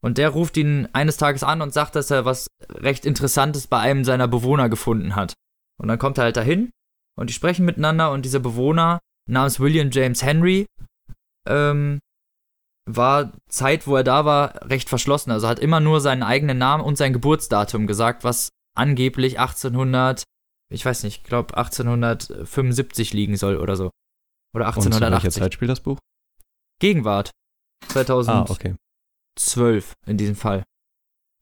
Und 0.00 0.18
der 0.18 0.28
ruft 0.30 0.56
ihn 0.56 0.88
eines 0.92 1.16
Tages 1.16 1.42
an 1.42 1.60
und 1.60 1.72
sagt, 1.72 1.96
dass 1.96 2.10
er 2.10 2.24
was 2.24 2.46
recht 2.70 3.04
Interessantes 3.04 3.66
bei 3.66 3.80
einem 3.80 4.04
seiner 4.04 4.28
Bewohner 4.28 4.68
gefunden 4.68 5.16
hat. 5.16 5.34
Und 5.80 5.88
dann 5.88 5.98
kommt 5.98 6.18
er 6.18 6.24
halt 6.24 6.36
dahin 6.36 6.70
und 7.16 7.30
die 7.30 7.34
sprechen 7.34 7.64
miteinander 7.64 8.12
und 8.12 8.24
dieser 8.24 8.38
Bewohner 8.38 9.00
namens 9.28 9.58
William 9.58 9.90
James 9.90 10.22
Henry 10.22 10.66
ähm, 11.48 11.98
war 12.90 13.32
Zeit, 13.48 13.86
wo 13.86 13.96
er 13.96 14.04
da 14.04 14.24
war, 14.24 14.70
recht 14.70 14.88
verschlossen. 14.88 15.30
Also 15.30 15.48
hat 15.48 15.58
immer 15.58 15.80
nur 15.80 16.00
seinen 16.00 16.22
eigenen 16.22 16.58
Namen 16.58 16.82
und 16.84 16.96
sein 16.96 17.12
Geburtsdatum 17.12 17.86
gesagt, 17.86 18.24
was 18.24 18.48
angeblich 18.76 19.38
1800, 19.38 20.22
ich 20.72 20.84
weiß 20.84 21.02
nicht, 21.02 21.18
ich 21.18 21.24
glaube 21.24 21.56
1875 21.56 23.12
liegen 23.12 23.36
soll 23.36 23.56
oder 23.56 23.76
so. 23.76 23.90
Oder 24.54 24.66
Und 24.68 24.74
zu 24.74 24.88
1880. 24.88 25.24
welcher 25.24 25.40
Zeit 25.40 25.54
spielt 25.54 25.70
das 25.70 25.80
Buch? 25.80 25.98
Gegenwart. 26.80 27.30
2000. 27.88 28.36
Ah, 28.36 28.46
okay. 28.48 28.74
12 29.38 29.92
in 30.06 30.16
diesem 30.16 30.34
Fall. 30.36 30.62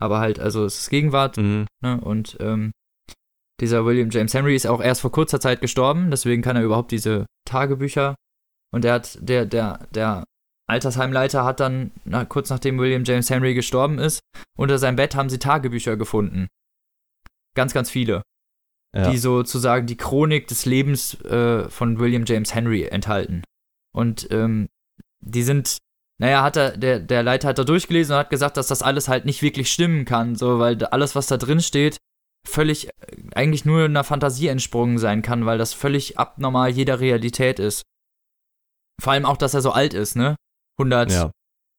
Aber 0.00 0.18
halt, 0.18 0.38
also 0.40 0.64
es 0.64 0.78
ist 0.80 0.90
Gegenwart, 0.90 1.36
Mhm. 1.36 1.66
ne? 1.82 2.00
Und 2.00 2.36
ähm, 2.40 2.72
dieser 3.60 3.84
William 3.86 4.10
James 4.10 4.34
Henry 4.34 4.54
ist 4.54 4.66
auch 4.66 4.82
erst 4.82 5.00
vor 5.00 5.12
kurzer 5.12 5.40
Zeit 5.40 5.60
gestorben, 5.62 6.10
deswegen 6.10 6.42
kann 6.42 6.56
er 6.56 6.62
überhaupt 6.62 6.90
diese 6.90 7.24
Tagebücher. 7.46 8.14
Und 8.76 8.82
der 8.84 8.92
hat, 8.92 9.16
der, 9.22 9.46
der, 9.46 9.86
der 9.94 10.24
Altersheimleiter 10.68 11.46
hat 11.46 11.60
dann, 11.60 11.92
na, 12.04 12.26
kurz 12.26 12.50
nachdem 12.50 12.78
William 12.78 13.04
James 13.04 13.30
Henry 13.30 13.54
gestorben 13.54 13.98
ist, 13.98 14.20
unter 14.54 14.76
seinem 14.76 14.96
Bett 14.96 15.16
haben 15.16 15.30
sie 15.30 15.38
Tagebücher 15.38 15.96
gefunden. 15.96 16.48
Ganz, 17.54 17.72
ganz 17.72 17.88
viele. 17.88 18.20
Ja. 18.94 19.10
Die 19.10 19.16
sozusagen 19.16 19.86
die 19.86 19.96
Chronik 19.96 20.46
des 20.48 20.66
Lebens 20.66 21.18
äh, 21.22 21.70
von 21.70 21.98
William 21.98 22.26
James 22.26 22.54
Henry 22.54 22.82
enthalten. 22.82 23.44
Und 23.94 24.30
ähm, 24.30 24.68
die 25.20 25.42
sind, 25.42 25.78
naja, 26.20 26.42
hat 26.42 26.58
er, 26.58 26.76
der, 26.76 27.00
der 27.00 27.22
Leiter 27.22 27.48
hat 27.48 27.58
da 27.58 27.64
durchgelesen 27.64 28.12
und 28.12 28.18
hat 28.18 28.28
gesagt, 28.28 28.58
dass 28.58 28.66
das 28.66 28.82
alles 28.82 29.08
halt 29.08 29.24
nicht 29.24 29.40
wirklich 29.40 29.72
stimmen 29.72 30.04
kann, 30.04 30.36
so, 30.36 30.58
weil 30.58 30.84
alles, 30.84 31.14
was 31.14 31.28
da 31.28 31.38
drin 31.38 31.62
steht, 31.62 31.96
völlig 32.46 32.88
äh, 32.88 32.90
eigentlich 33.34 33.64
nur 33.64 33.86
einer 33.86 34.04
Fantasie 34.04 34.48
entsprungen 34.48 34.98
sein 34.98 35.22
kann, 35.22 35.46
weil 35.46 35.56
das 35.56 35.72
völlig 35.72 36.18
abnormal 36.18 36.68
jeder 36.68 37.00
Realität 37.00 37.58
ist. 37.58 37.80
Vor 39.00 39.12
allem 39.12 39.26
auch, 39.26 39.36
dass 39.36 39.54
er 39.54 39.62
so 39.62 39.72
alt 39.72 39.94
ist, 39.94 40.16
ne? 40.16 40.36
100, 40.78 41.12
ja. 41.12 41.30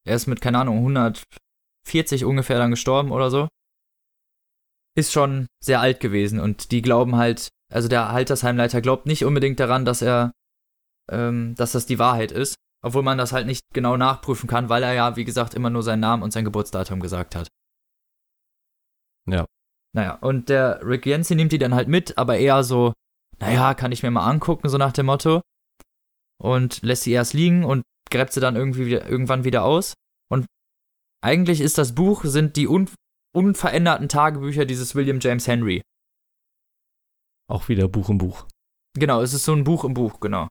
er 0.06 0.16
ist 0.16 0.28
mit, 0.28 0.42
keine 0.42 0.60
Ahnung, 0.60 0.78
140 0.78 2.26
ungefähr 2.26 2.58
dann 2.58 2.72
gestorben 2.72 3.12
oder 3.12 3.30
so. 3.30 3.48
Ist 4.96 5.12
schon 5.12 5.48
sehr 5.64 5.80
alt 5.80 6.00
gewesen 6.00 6.40
und 6.40 6.72
die 6.72 6.82
glauben 6.82 7.16
halt, 7.16 7.50
also 7.72 7.88
der 7.88 8.10
Altersheimleiter 8.10 8.82
glaubt 8.82 9.06
nicht 9.06 9.26
unbedingt 9.26 9.60
daran, 9.60 9.86
dass 9.86 10.02
er, 10.02 10.32
ähm, 11.12 11.54
dass 11.56 11.74
das 11.74 11.86
die 11.86 12.00
Wahrheit 12.00 12.32
ist, 12.32 12.56
obwohl 12.84 13.04
man 13.04 13.18
das 13.18 13.32
halt 13.32 13.46
nicht 13.46 13.62
genau 13.74 13.98
nachprüfen 13.98 14.50
kann, 14.50 14.70
weil 14.70 14.84
er 14.84 14.94
ja, 14.94 15.16
wie 15.16 15.26
gesagt, 15.26 15.54
immer 15.54 15.70
nur 15.70 15.84
seinen 15.84 16.00
Namen 16.00 16.24
und 16.24 16.32
sein 16.32 16.46
Geburtsdatum 16.46 17.00
gesagt 17.00 17.36
hat. 17.36 17.48
Ja. 19.30 19.46
Naja, 19.94 20.16
und 20.22 20.50
der 20.50 20.80
Rick 20.84 21.06
Jensen 21.06 21.38
nimmt 21.38 21.52
die 21.52 21.58
dann 21.58 21.76
halt 21.76 21.88
mit, 21.88 22.18
aber 22.18 22.38
eher 22.38 22.64
so, 22.64 22.94
naja, 23.40 23.74
kann 23.74 23.92
ich 23.92 24.04
mir 24.04 24.12
mal 24.12 24.28
angucken, 24.28 24.70
so 24.70 24.78
nach 24.78 24.94
dem 24.94 25.08
Motto. 25.08 25.42
Und 26.42 26.82
lässt 26.82 27.04
sie 27.04 27.12
erst 27.12 27.34
liegen 27.34 27.64
und 27.64 27.84
gräbt 28.10 28.34
sie 28.34 28.40
dann 28.40 28.56
irgendwie 28.56 28.86
wieder, 28.86 29.10
irgendwann 29.10 29.44
wieder 29.44 29.64
aus. 29.64 29.94
Und 30.30 30.46
eigentlich 31.24 31.62
ist 31.62 31.78
das 31.78 31.96
Buch, 31.96 32.24
sind 32.26 32.56
die 32.56 32.68
un 32.68 32.90
unveränderten 33.36 34.10
Tagebücher 34.10 34.66
dieses 34.66 34.96
William 34.96 35.20
James 35.20 35.48
Henry. 35.48 35.82
Auch 37.50 37.70
wieder 37.70 37.88
Buch 37.88 38.10
im 38.10 38.18
Buch. 38.18 38.48
Genau, 38.98 39.22
es 39.22 39.34
ist 39.34 39.46
so 39.46 39.54
ein 39.54 39.64
Buch 39.64 39.84
im 39.84 39.94
Buch, 39.94 40.20
genau. 40.20 40.48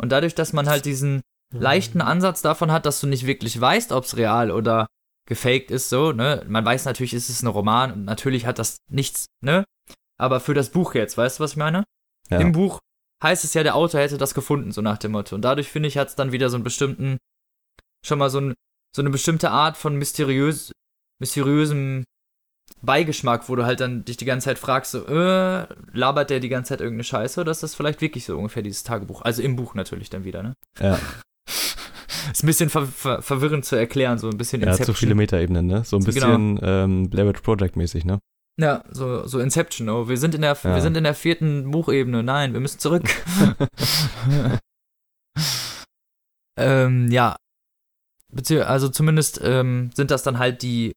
Und 0.00 0.12
dadurch, 0.12 0.34
dass 0.34 0.52
man 0.52 0.68
halt 0.68 0.84
diesen 0.84 1.20
leichten 1.52 2.00
Ansatz 2.00 2.42
davon 2.42 2.70
hat, 2.70 2.86
dass 2.86 3.00
du 3.00 3.06
nicht 3.06 3.26
wirklich 3.26 3.60
weißt, 3.60 3.92
ob 3.92 4.04
es 4.04 4.16
real 4.16 4.50
oder 4.50 4.86
gefaked 5.26 5.70
ist, 5.70 5.88
so, 5.88 6.12
ne? 6.12 6.44
Man 6.48 6.64
weiß 6.64 6.84
natürlich, 6.84 7.12
ist 7.12 7.28
es 7.28 7.42
ein 7.42 7.48
Roman 7.48 7.92
und 7.92 8.04
natürlich 8.04 8.46
hat 8.46 8.58
das 8.58 8.78
nichts, 8.88 9.26
ne? 9.42 9.64
Aber 10.18 10.40
für 10.40 10.54
das 10.54 10.70
Buch 10.70 10.94
jetzt, 10.94 11.18
weißt 11.18 11.38
du, 11.38 11.42
was 11.42 11.52
ich 11.52 11.56
meine? 11.56 11.84
Ja. 12.30 12.38
Im 12.38 12.52
Buch 12.52 12.78
heißt 13.22 13.44
es 13.44 13.54
ja, 13.54 13.62
der 13.62 13.74
Autor 13.74 14.00
hätte 14.00 14.18
das 14.18 14.34
gefunden, 14.34 14.72
so 14.72 14.80
nach 14.80 14.98
dem 14.98 15.12
Motto. 15.12 15.34
Und 15.34 15.42
dadurch, 15.42 15.68
finde 15.68 15.88
ich, 15.88 15.98
hat 15.98 16.08
es 16.08 16.14
dann 16.16 16.32
wieder 16.32 16.50
so 16.50 16.56
einen 16.56 16.64
bestimmten, 16.64 17.18
schon 18.04 18.18
mal 18.18 18.30
so, 18.30 18.40
ein, 18.40 18.54
so 18.94 19.02
eine 19.02 19.10
bestimmte 19.10 19.50
Art 19.50 19.76
von 19.76 19.96
mysteriös, 19.96 20.72
mysteriösem 21.20 22.04
Beigeschmack, 22.82 23.48
wo 23.48 23.56
du 23.56 23.64
halt 23.64 23.80
dann 23.80 24.04
dich 24.04 24.18
die 24.18 24.24
ganze 24.24 24.44
Zeit 24.46 24.58
fragst, 24.58 24.92
so, 24.92 25.04
äh, 25.06 25.66
labert 25.92 26.30
der 26.30 26.38
die 26.38 26.48
ganze 26.48 26.68
Zeit 26.70 26.80
irgendeine 26.80 27.04
Scheiße 27.04 27.40
oder 27.40 27.50
ist 27.50 27.62
das 27.62 27.74
vielleicht 27.74 28.00
wirklich 28.00 28.24
so 28.24 28.36
ungefähr 28.36 28.62
dieses 28.62 28.84
Tagebuch? 28.84 29.22
Also 29.22 29.42
im 29.42 29.56
Buch 29.56 29.74
natürlich 29.74 30.10
dann 30.10 30.24
wieder, 30.24 30.42
ne? 30.42 30.54
Ja, 30.80 30.98
Ist 32.30 32.42
ein 32.44 32.46
bisschen 32.46 32.68
ver 32.68 32.86
ver 32.86 33.22
verwirrend 33.22 33.64
zu 33.64 33.74
erklären, 33.74 34.18
so 34.18 34.28
ein 34.28 34.36
bisschen 34.36 34.62
er 34.62 34.72
hat 34.74 34.84
so 34.84 34.92
viele 34.92 35.14
Metaebenen, 35.14 35.66
ne? 35.66 35.82
So 35.84 35.96
ein 35.96 36.04
Genau. 36.04 36.12
bisschen 36.14 36.60
ähm, 36.62 37.08
Blair 37.10 37.26
Witch 37.26 37.40
Project 37.40 37.76
mäßig, 37.76 38.04
ne? 38.04 38.18
Ja, 38.60 38.82
so, 38.90 39.24
so 39.26 39.38
Inception, 39.38 39.88
oh, 39.88 40.08
wir 40.08 40.16
sind 40.16 40.34
in 40.34 40.42
der 40.42 40.54
Ja. 40.54 40.74
wir 40.74 40.82
sind 40.82 40.96
in 40.96 41.04
der 41.04 41.14
vierten 41.14 41.70
Buchebene. 41.70 42.22
Nein, 42.24 42.52
wir 42.52 42.60
müssen 42.60 42.80
zurück. 42.80 43.04
ähm, 46.58 47.10
ja. 47.10 47.36
Bezieh 48.30 48.60
also 48.60 48.88
zumindest 48.88 49.40
ähm, 49.42 49.90
sind 49.94 50.10
das 50.10 50.22
dann 50.22 50.38
halt 50.38 50.62
die, 50.62 50.92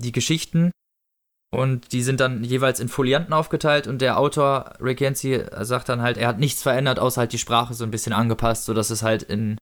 die 0.00 0.12
Geschichten 0.12 0.70
und 1.50 1.92
die 1.92 2.02
sind 2.02 2.20
dann 2.20 2.44
jeweils 2.44 2.78
in 2.78 2.88
Folianten 2.88 3.32
aufgeteilt 3.32 3.86
und 3.86 4.00
der 4.00 4.18
Autor 4.18 4.74
Rick 4.78 5.00
Yancey 5.00 5.44
sagt 5.64 5.88
dann 5.88 6.02
halt, 6.02 6.18
er 6.18 6.28
hat 6.28 6.38
nichts 6.38 6.62
verändert, 6.62 6.98
außer 6.98 7.22
halt 7.22 7.32
die 7.32 7.38
Sprache 7.38 7.74
so 7.74 7.84
ein 7.84 7.90
bisschen 7.90 8.12
angepasst, 8.12 8.66
sodass 8.66 8.90
es 8.90 9.02
halt 9.02 9.22
in 9.22 9.58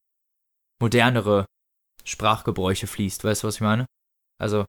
modernere 0.80 1.46
Sprachgebräuche 2.04 2.86
fließt. 2.86 3.24
Weißt 3.24 3.42
du, 3.42 3.46
was 3.48 3.56
ich 3.56 3.60
meine? 3.60 3.86
Also, 4.38 4.66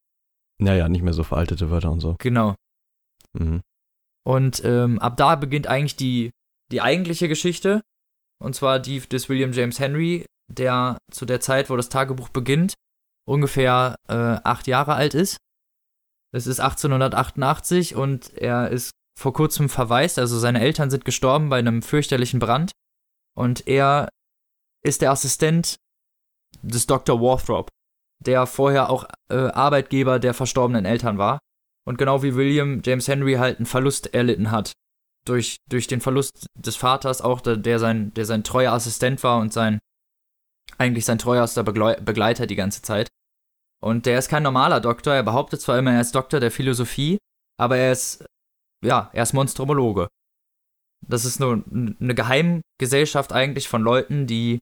Naja, 0.61 0.87
nicht 0.89 1.01
mehr 1.01 1.13
so 1.13 1.23
veraltete 1.23 1.71
Wörter 1.71 1.91
und 1.91 1.99
so. 1.99 2.15
genau. 2.19 2.55
Mhm. 3.33 3.61
Und 4.23 4.63
ähm, 4.63 4.99
ab 4.99 5.17
da 5.17 5.35
beginnt 5.35 5.67
eigentlich 5.67 5.95
die, 5.95 6.31
die 6.71 6.81
eigentliche 6.81 7.27
Geschichte. 7.27 7.81
Und 8.39 8.55
zwar 8.55 8.79
die 8.79 8.99
des 8.99 9.29
William 9.29 9.51
James 9.51 9.79
Henry, 9.79 10.25
der 10.47 10.97
zu 11.11 11.25
der 11.25 11.39
Zeit, 11.39 11.69
wo 11.69 11.75
das 11.77 11.89
Tagebuch 11.89 12.29
beginnt, 12.29 12.73
ungefähr 13.27 13.95
äh, 14.07 14.13
acht 14.13 14.67
Jahre 14.67 14.93
alt 14.93 15.13
ist. 15.13 15.37
Es 16.33 16.47
ist 16.47 16.59
1888 16.59 17.95
und 17.95 18.33
er 18.37 18.69
ist 18.69 18.91
vor 19.19 19.33
kurzem 19.33 19.69
verwaist, 19.69 20.17
also 20.17 20.39
seine 20.39 20.61
Eltern 20.61 20.89
sind 20.89 21.05
gestorben 21.05 21.49
bei 21.49 21.59
einem 21.59 21.81
fürchterlichen 21.81 22.39
Brand. 22.39 22.71
Und 23.35 23.67
er 23.67 24.09
ist 24.83 25.01
der 25.01 25.11
Assistent 25.11 25.75
des 26.61 26.87
Dr. 26.87 27.19
Warthrop, 27.21 27.69
der 28.25 28.45
vorher 28.45 28.89
auch 28.89 29.05
äh, 29.29 29.35
Arbeitgeber 29.35 30.19
der 30.19 30.33
verstorbenen 30.33 30.85
Eltern 30.85 31.17
war. 31.17 31.39
Und 31.85 31.97
genau 31.97 32.21
wie 32.23 32.35
William 32.35 32.81
James 32.85 33.07
Henry 33.07 33.33
halt 33.33 33.57
einen 33.57 33.65
Verlust 33.65 34.13
erlitten 34.13 34.51
hat. 34.51 34.73
Durch, 35.25 35.57
durch 35.69 35.87
den 35.87 36.01
Verlust 36.01 36.47
des 36.55 36.75
Vaters 36.75 37.21
auch, 37.21 37.41
der, 37.41 37.57
der, 37.57 37.79
sein, 37.79 38.13
der 38.13 38.25
sein 38.25 38.43
treuer 38.43 38.73
Assistent 38.73 39.23
war 39.23 39.39
und 39.39 39.53
sein, 39.53 39.79
eigentlich 40.77 41.05
sein 41.05 41.19
treuerster 41.19 41.63
Begleiter 41.63 42.47
die 42.47 42.55
ganze 42.55 42.81
Zeit. 42.81 43.07
Und 43.83 44.05
der 44.05 44.19
ist 44.19 44.29
kein 44.29 44.43
normaler 44.43 44.79
Doktor, 44.79 45.13
er 45.13 45.23
behauptet 45.23 45.61
zwar 45.61 45.77
immer, 45.77 45.91
er 45.91 46.01
ist 46.01 46.15
Doktor 46.15 46.39
der 46.39 46.51
Philosophie, 46.51 47.17
aber 47.59 47.77
er 47.77 47.91
ist, 47.91 48.25
ja, 48.83 49.09
er 49.13 49.23
ist 49.23 49.33
Monstromologe. 49.33 50.07
Das 51.07 51.25
ist 51.25 51.39
nur 51.39 51.63
eine 51.71 52.15
Geheimgesellschaft 52.15 53.33
eigentlich 53.33 53.67
von 53.67 53.81
Leuten, 53.81 54.27
die 54.27 54.59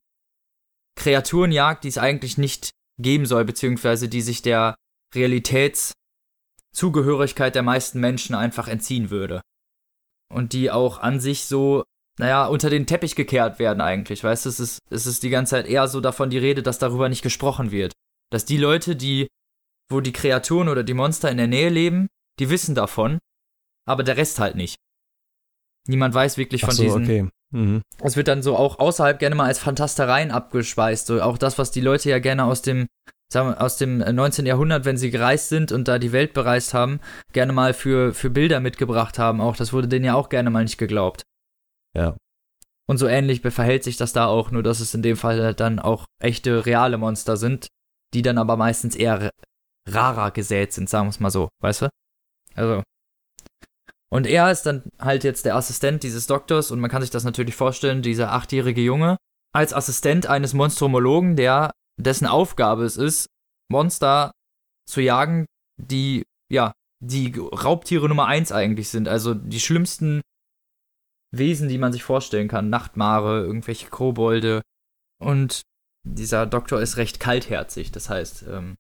Kreaturen 0.98 1.52
jagt, 1.52 1.84
die 1.84 1.90
es 1.90 1.98
eigentlich 1.98 2.38
nicht 2.38 2.72
geben 3.00 3.26
soll, 3.26 3.46
beziehungsweise 3.46 4.10
die 4.10 4.22
sich 4.22 4.42
der 4.42 4.76
Realitätszugehörigkeit 5.16 7.56
der 7.56 7.64
meisten 7.64 8.00
Menschen 8.00 8.36
einfach 8.36 8.68
entziehen 8.68 9.10
würde. 9.10 9.42
Und 10.32 10.54
die 10.54 10.70
auch 10.70 11.00
an 11.00 11.20
sich 11.20 11.46
so, 11.46 11.84
naja, 12.20 12.46
unter 12.46 12.70
den 12.70 12.86
Teppich 12.86 13.16
gekehrt 13.16 13.58
werden 13.58 13.82
eigentlich, 13.82 14.24
weißt 14.24 14.46
du, 14.46 14.50
es 14.50 14.60
ist, 14.60 14.78
es 14.92 15.08
ist 15.08 15.24
die 15.24 15.30
ganze 15.30 15.52
Zeit 15.52 15.66
eher 15.66 15.88
so 15.88 16.02
davon 16.02 16.30
die 16.30 16.38
Rede, 16.38 16.62
dass 16.62 16.78
darüber 16.78 17.10
nicht 17.10 17.24
gesprochen 17.24 17.72
wird. 17.72 17.94
Dass 18.32 18.46
die 18.46 18.58
Leute, 18.58 18.96
die, 18.96 19.28
wo 19.90 20.02
die 20.02 20.14
Kreaturen 20.14 20.70
oder 20.70 20.84
die 20.84 20.94
Monster 20.94 21.32
in 21.32 21.38
der 21.38 21.48
Nähe 21.48 21.70
leben, 21.70 22.10
die 22.40 22.52
wissen 22.52 22.76
davon, 22.76 23.18
aber 23.88 24.04
der 24.04 24.18
Rest 24.18 24.38
halt 24.38 24.56
nicht. 24.56 24.76
Niemand 25.88 26.14
weiß 26.14 26.38
wirklich 26.38 26.62
von 26.62 26.76
so, 26.76 26.84
diesen. 26.84 27.04
okay. 27.04 27.28
Mhm. 27.52 27.82
Es 28.02 28.16
wird 28.16 28.28
dann 28.28 28.44
so 28.44 28.56
auch 28.56 28.80
außerhalb 28.80 29.20
gerne 29.20 29.36
mal 29.36 29.46
als 29.46 29.60
Fantastereien 29.60 30.32
abgespeist. 30.32 31.08
So 31.08 31.22
auch 31.22 31.38
das, 31.38 31.58
was 31.58 31.72
die 31.72 31.82
Leute 31.82 32.10
ja 32.10 32.20
gerne 32.20 32.46
aus 32.46 32.62
dem, 32.62 32.88
sagen 33.32 33.50
wir, 33.50 33.62
aus 33.62 33.78
dem 33.78 33.98
19. 33.98 34.46
Jahrhundert, 34.46 34.86
wenn 34.86 34.98
sie 34.98 35.12
gereist 35.12 35.50
sind 35.50 35.72
und 35.72 35.88
da 35.88 36.00
die 36.00 36.12
Welt 36.12 36.34
bereist 36.34 36.74
haben, 36.74 37.00
gerne 37.34 37.54
mal 37.54 37.74
für, 37.74 38.14
für 38.14 38.30
Bilder 38.30 38.60
mitgebracht 38.60 39.18
haben. 39.18 39.42
Auch 39.42 39.56
das 39.56 39.74
wurde 39.74 39.88
denen 39.88 40.06
ja 40.06 40.14
auch 40.14 40.30
gerne 40.30 40.50
mal 40.50 40.64
nicht 40.64 40.78
geglaubt. 40.78 41.24
Ja. 41.96 42.16
Und 42.88 42.98
so 42.98 43.08
ähnlich 43.08 43.42
verhält 43.42 43.84
sich 43.84 43.98
das 43.98 44.14
da 44.14 44.26
auch, 44.26 44.52
nur 44.52 44.64
dass 44.64 44.80
es 44.80 44.94
in 44.94 45.04
dem 45.04 45.16
Fall 45.16 45.42
halt 45.42 45.60
dann 45.60 45.80
auch 45.80 46.06
echte, 46.20 46.66
reale 46.66 46.98
Monster 46.98 47.38
sind, 47.38 47.68
die 48.14 48.24
dann 48.24 48.38
aber 48.38 48.58
meistens 48.58 48.96
eher 48.96 49.30
rarer 49.88 50.32
gesät 50.32 50.74
sind, 50.74 50.90
sagen 50.90 51.06
wir 51.08 51.12
es 51.12 51.20
mal 51.20 51.30
so, 51.30 51.50
weißt 51.62 51.84
du? 51.84 51.90
Also. 52.56 52.84
Und 54.12 54.26
er 54.26 54.52
ist 54.52 54.64
dann 54.64 54.84
halt 55.00 55.24
jetzt 55.24 55.46
der 55.46 55.56
Assistent 55.56 56.04
dieses 56.04 56.26
Doktors 56.26 56.72
und 56.72 56.80
man 56.80 56.90
kann 56.90 57.02
sich 57.02 57.12
das 57.12 57.24
natürlich 57.24 57.56
vorstellen, 57.56 58.02
dieser 58.02 58.32
achtjährige 58.32 58.82
Junge, 58.82 59.18
als 59.54 59.74
Assistent 59.74 60.28
eines 60.28 60.54
Monstromologen, 60.54 61.36
der, 61.36 61.72
dessen 62.00 62.26
Aufgabe 62.26 62.86
es 62.86 62.98
ist, 62.98 63.28
Monster 63.72 64.32
zu 64.88 65.02
jagen, 65.02 65.46
die, 65.80 66.24
ja, 66.52 66.74
die 67.04 67.34
Raubtiere 67.38 68.10
Nummer 68.10 68.26
eins 68.26 68.52
eigentlich 68.52 68.90
sind. 68.90 69.08
Also 69.08 69.34
die 69.34 69.60
schlimmsten 69.60 70.22
Wesen, 71.32 71.70
die 71.70 71.78
man 71.78 71.94
sich 71.94 72.04
vorstellen 72.04 72.48
kann. 72.48 72.70
Nachtmare, 72.70 73.42
irgendwelche 73.42 73.90
Kobolde. 73.90 74.62
Und 75.22 75.62
dieser 76.08 76.46
Doktor 76.46 76.82
ist 76.82 76.98
recht 76.98 77.20
kaltherzig. 77.20 77.92
Das 77.92 78.10
heißt, 78.10 78.46
ähm, 78.50 78.76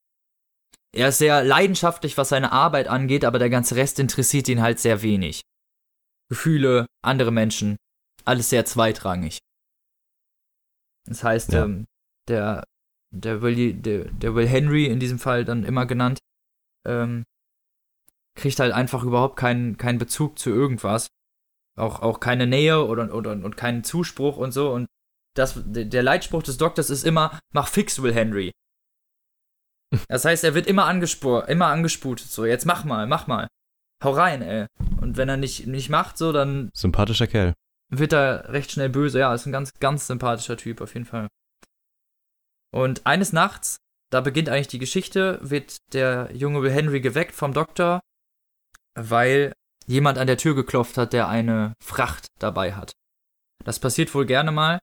er 0.95 1.09
ist 1.09 1.17
sehr 1.19 1.43
leidenschaftlich, 1.43 2.17
was 2.17 2.29
seine 2.29 2.51
Arbeit 2.51 2.87
angeht, 2.87 3.25
aber 3.25 3.39
der 3.39 3.49
ganze 3.49 3.75
Rest 3.75 3.99
interessiert 3.99 4.47
ihn 4.47 4.61
halt 4.61 4.79
sehr 4.79 5.01
wenig. 5.01 5.41
Gefühle, 6.29 6.85
andere 7.03 7.31
Menschen, 7.31 7.77
alles 8.25 8.49
sehr 8.49 8.65
zweitrangig. 8.65 9.39
Das 11.05 11.23
heißt, 11.23 11.53
Ja. 11.53 11.63
ähm, 11.65 11.85
der, 12.27 12.63
der, 13.11 13.41
Will, 13.41 13.73
der, 13.73 14.05
der 14.05 14.35
Will 14.35 14.47
Henry 14.47 14.85
in 14.85 14.99
diesem 14.99 15.19
Fall 15.19 15.45
dann 15.45 15.63
immer 15.63 15.85
genannt, 15.85 16.19
ähm, 16.87 17.23
kriegt 18.35 18.59
halt 18.59 18.73
einfach 18.73 19.03
überhaupt 19.03 19.37
keinen, 19.37 19.77
keinen 19.77 19.97
Bezug 19.97 20.37
zu 20.39 20.49
irgendwas. 20.51 21.07
Auch, 21.77 22.01
auch 22.01 22.19
keine 22.19 22.45
Nähe 22.45 22.85
oder, 22.85 23.13
oder 23.13 23.31
und 23.31 23.57
keinen 23.57 23.83
Zuspruch 23.83 24.37
und 24.37 24.51
so. 24.51 24.71
Und 24.71 24.87
das, 25.35 25.59
der 25.65 26.03
Leitspruch 26.03 26.43
des 26.43 26.57
Doktors 26.57 26.89
ist 26.89 27.05
immer, 27.05 27.39
mach 27.53 27.67
fix, 27.67 28.01
Will 28.01 28.13
Henry. 28.13 28.51
Das 30.07 30.25
heißt, 30.25 30.43
er 30.43 30.53
wird 30.53 30.67
immer 30.67 30.85
angespurt, 30.85 31.49
immer 31.49 31.67
angesputet, 31.67 32.27
so, 32.27 32.45
jetzt 32.45 32.65
mach 32.65 32.83
mal, 32.83 33.07
mach 33.07 33.27
mal. 33.27 33.47
Hau 34.03 34.11
rein, 34.11 34.41
ey. 34.41 34.67
Und 35.01 35.17
wenn 35.17 35.29
er 35.29 35.37
nicht, 35.37 35.67
nicht 35.67 35.89
macht, 35.89 36.17
so, 36.17 36.31
dann 36.31 36.69
Sympathischer 36.73 37.27
Kerl. 37.27 37.53
wird 37.89 38.13
er 38.13 38.49
recht 38.53 38.71
schnell 38.71 38.89
böse. 38.89 39.19
Ja, 39.19 39.33
ist 39.33 39.45
ein 39.45 39.51
ganz, 39.51 39.73
ganz 39.79 40.07
sympathischer 40.07 40.57
Typ, 40.57 40.79
auf 40.81 40.93
jeden 40.93 41.05
Fall. 41.05 41.27
Und 42.71 43.05
eines 43.05 43.33
Nachts, 43.33 43.77
da 44.11 44.21
beginnt 44.21 44.49
eigentlich 44.49 44.67
die 44.67 44.79
Geschichte, 44.79 45.39
wird 45.41 45.77
der 45.93 46.29
junge 46.33 46.61
Will 46.61 46.71
Henry 46.71 47.01
geweckt 47.01 47.33
vom 47.33 47.53
Doktor, 47.53 47.99
weil 48.95 49.53
jemand 49.85 50.17
an 50.17 50.27
der 50.27 50.37
Tür 50.37 50.55
geklopft 50.55 50.97
hat, 50.97 51.13
der 51.13 51.27
eine 51.27 51.73
Fracht 51.83 52.27
dabei 52.39 52.75
hat. 52.75 52.91
Das 53.65 53.79
passiert 53.79 54.13
wohl 54.13 54.25
gerne 54.25 54.51
mal. 54.51 54.79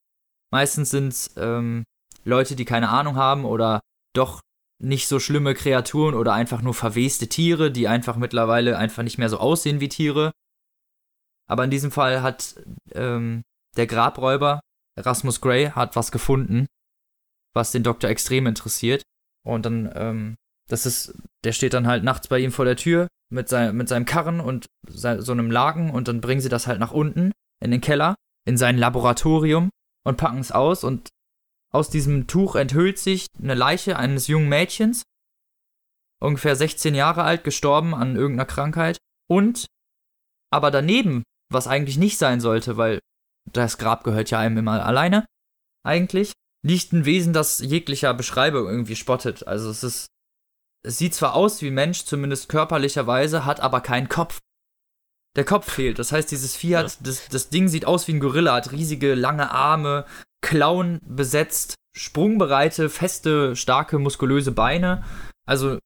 Meistens 0.52 0.90
sind 0.90 1.08
es 1.08 1.30
ähm, 1.36 1.84
Leute, 2.24 2.56
die 2.56 2.64
keine 2.64 2.88
Ahnung 2.88 3.16
haben 3.16 3.44
oder 3.44 3.80
doch 4.14 4.40
nicht 4.82 5.08
so 5.08 5.18
schlimme 5.18 5.54
Kreaturen 5.54 6.14
oder 6.14 6.34
einfach 6.34 6.62
nur 6.62 6.74
verweste 6.74 7.28
Tiere, 7.28 7.70
die 7.70 7.88
einfach 7.88 8.16
mittlerweile 8.16 8.78
einfach 8.78 9.02
nicht 9.02 9.18
mehr 9.18 9.28
so 9.28 9.38
aussehen 9.38 9.80
wie 9.80 9.88
Tiere. 9.88 10.32
Aber 11.48 11.64
in 11.64 11.70
diesem 11.70 11.90
Fall 11.90 12.22
hat 12.22 12.56
ähm, 12.92 13.42
der 13.76 13.86
Grabräuber 13.86 14.60
Erasmus 14.96 15.40
Gray 15.40 15.70
hat 15.70 15.94
was 15.94 16.10
gefunden, 16.10 16.66
was 17.54 17.70
den 17.70 17.82
Doktor 17.82 18.08
extrem 18.08 18.46
interessiert. 18.46 19.02
Und 19.44 19.66
dann, 19.66 19.90
ähm, 19.94 20.36
das 20.68 20.86
ist, 20.86 21.14
der 21.44 21.52
steht 21.52 21.74
dann 21.74 21.86
halt 21.86 22.02
nachts 22.02 22.28
bei 22.28 22.38
ihm 22.38 22.50
vor 22.50 22.64
der 22.64 22.76
Tür 22.76 23.08
mit, 23.30 23.48
sein, 23.48 23.76
mit 23.76 23.88
seinem 23.88 24.06
Karren 24.06 24.40
und 24.40 24.66
sei, 24.88 25.20
so 25.20 25.32
einem 25.32 25.50
Laken 25.50 25.90
und 25.90 26.08
dann 26.08 26.20
bringen 26.20 26.40
sie 26.40 26.48
das 26.48 26.66
halt 26.66 26.80
nach 26.80 26.92
unten 26.92 27.32
in 27.62 27.70
den 27.70 27.80
Keller, 27.80 28.16
in 28.46 28.56
sein 28.56 28.78
Laboratorium 28.78 29.70
und 30.04 30.16
packen 30.16 30.38
es 30.38 30.52
aus 30.52 30.82
und 30.82 31.08
aus 31.76 31.90
diesem 31.90 32.26
Tuch 32.26 32.56
enthüllt 32.56 32.98
sich 32.98 33.26
eine 33.38 33.54
Leiche 33.54 33.98
eines 33.98 34.28
jungen 34.28 34.48
Mädchens, 34.48 35.02
ungefähr 36.20 36.56
16 36.56 36.94
Jahre 36.94 37.22
alt, 37.22 37.44
gestorben 37.44 37.94
an 37.94 38.16
irgendeiner 38.16 38.46
Krankheit. 38.46 38.96
Und 39.28 39.66
aber 40.50 40.70
daneben, 40.70 41.22
was 41.52 41.68
eigentlich 41.68 41.98
nicht 41.98 42.16
sein 42.16 42.40
sollte, 42.40 42.78
weil 42.78 42.98
das 43.52 43.76
Grab 43.76 44.04
gehört 44.04 44.30
ja 44.30 44.38
einem 44.38 44.56
immer 44.56 44.84
alleine, 44.84 45.26
eigentlich, 45.84 46.32
liegt 46.64 46.92
ein 46.94 47.04
Wesen, 47.04 47.34
das 47.34 47.58
jeglicher 47.58 48.14
Beschreibung 48.14 48.66
irgendwie 48.66 48.96
spottet. 48.96 49.46
Also 49.46 49.68
es 49.68 49.84
ist, 49.84 50.06
es 50.82 50.96
sieht 50.96 51.14
zwar 51.14 51.34
aus 51.34 51.60
wie 51.60 51.70
Mensch, 51.70 52.04
zumindest 52.04 52.48
körperlicherweise, 52.48 53.44
hat 53.44 53.60
aber 53.60 53.82
keinen 53.82 54.08
Kopf. 54.08 54.38
Der 55.36 55.44
Kopf 55.44 55.70
fehlt. 55.70 55.98
Das 55.98 56.12
heißt, 56.12 56.30
dieses 56.30 56.56
Vieh 56.56 56.76
hat, 56.76 56.98
das, 57.00 57.28
das 57.28 57.50
Ding 57.50 57.68
sieht 57.68 57.84
aus 57.84 58.08
wie 58.08 58.14
ein 58.14 58.20
Gorilla, 58.20 58.54
hat 58.54 58.72
riesige, 58.72 59.14
lange 59.14 59.50
Arme, 59.50 60.06
Klauen 60.40 61.00
besetzt, 61.04 61.74
sprungbereite, 61.96 62.88
feste, 62.88 63.54
starke, 63.54 63.98
muskulöse 63.98 64.52
Beine. 64.52 65.04
Also 65.46 65.78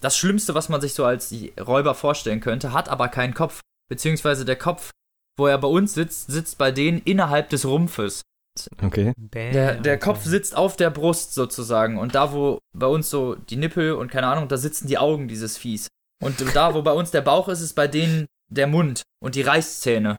das 0.00 0.16
Schlimmste, 0.16 0.54
was 0.54 0.68
man 0.68 0.80
sich 0.80 0.94
so 0.94 1.04
als 1.04 1.32
Räuber 1.60 1.94
vorstellen 1.94 2.40
könnte, 2.40 2.72
hat 2.72 2.88
aber 2.88 3.08
keinen 3.08 3.34
Kopf. 3.34 3.60
Beziehungsweise 3.88 4.44
der 4.44 4.56
Kopf, 4.56 4.90
wo 5.38 5.46
er 5.46 5.58
bei 5.58 5.68
uns 5.68 5.94
sitzt, 5.94 6.30
sitzt 6.30 6.58
bei 6.58 6.72
denen 6.72 7.02
innerhalb 7.04 7.50
des 7.50 7.64
Rumpfes. 7.64 8.22
Okay. 8.82 9.12
Der, 9.16 9.76
der 9.76 9.98
Kopf 9.98 10.24
sitzt 10.24 10.56
auf 10.56 10.76
der 10.76 10.90
Brust 10.90 11.34
sozusagen. 11.34 11.98
Und 11.98 12.14
da, 12.14 12.32
wo 12.32 12.58
bei 12.76 12.86
uns 12.86 13.10
so 13.10 13.34
die 13.34 13.56
Nippel 13.56 13.92
und 13.92 14.10
keine 14.10 14.26
Ahnung, 14.26 14.48
da 14.48 14.56
sitzen 14.56 14.86
die 14.86 14.98
Augen 14.98 15.28
dieses 15.28 15.56
Viehs. 15.56 15.88
Und 16.22 16.36
da, 16.54 16.74
wo 16.74 16.82
bei 16.82 16.92
uns 16.92 17.10
der 17.10 17.22
Bauch 17.22 17.48
ist, 17.48 17.60
ist 17.60 17.74
bei 17.74 17.88
denen 17.88 18.26
der 18.50 18.66
Mund 18.66 19.02
und 19.22 19.34
die 19.34 19.42
Reißzähne. 19.42 20.16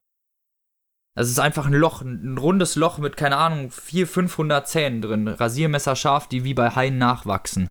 Es 1.16 1.30
ist 1.30 1.40
einfach 1.40 1.66
ein 1.66 1.74
Loch, 1.74 2.02
ein 2.02 2.38
rundes 2.38 2.76
Loch 2.76 2.98
mit, 2.98 3.18
keine 3.18 3.38
Ahnung, 3.38 3.70
400, 3.70 4.14
500 4.14 4.68
Zähnen 4.68 5.02
drin. 5.02 5.28
Rasiermesser 5.28 5.96
scharf, 5.96 6.28
die 6.28 6.44
wie 6.44 6.54
bei 6.54 6.70
Haien 6.70 6.98
nachwachsen. 6.98 7.68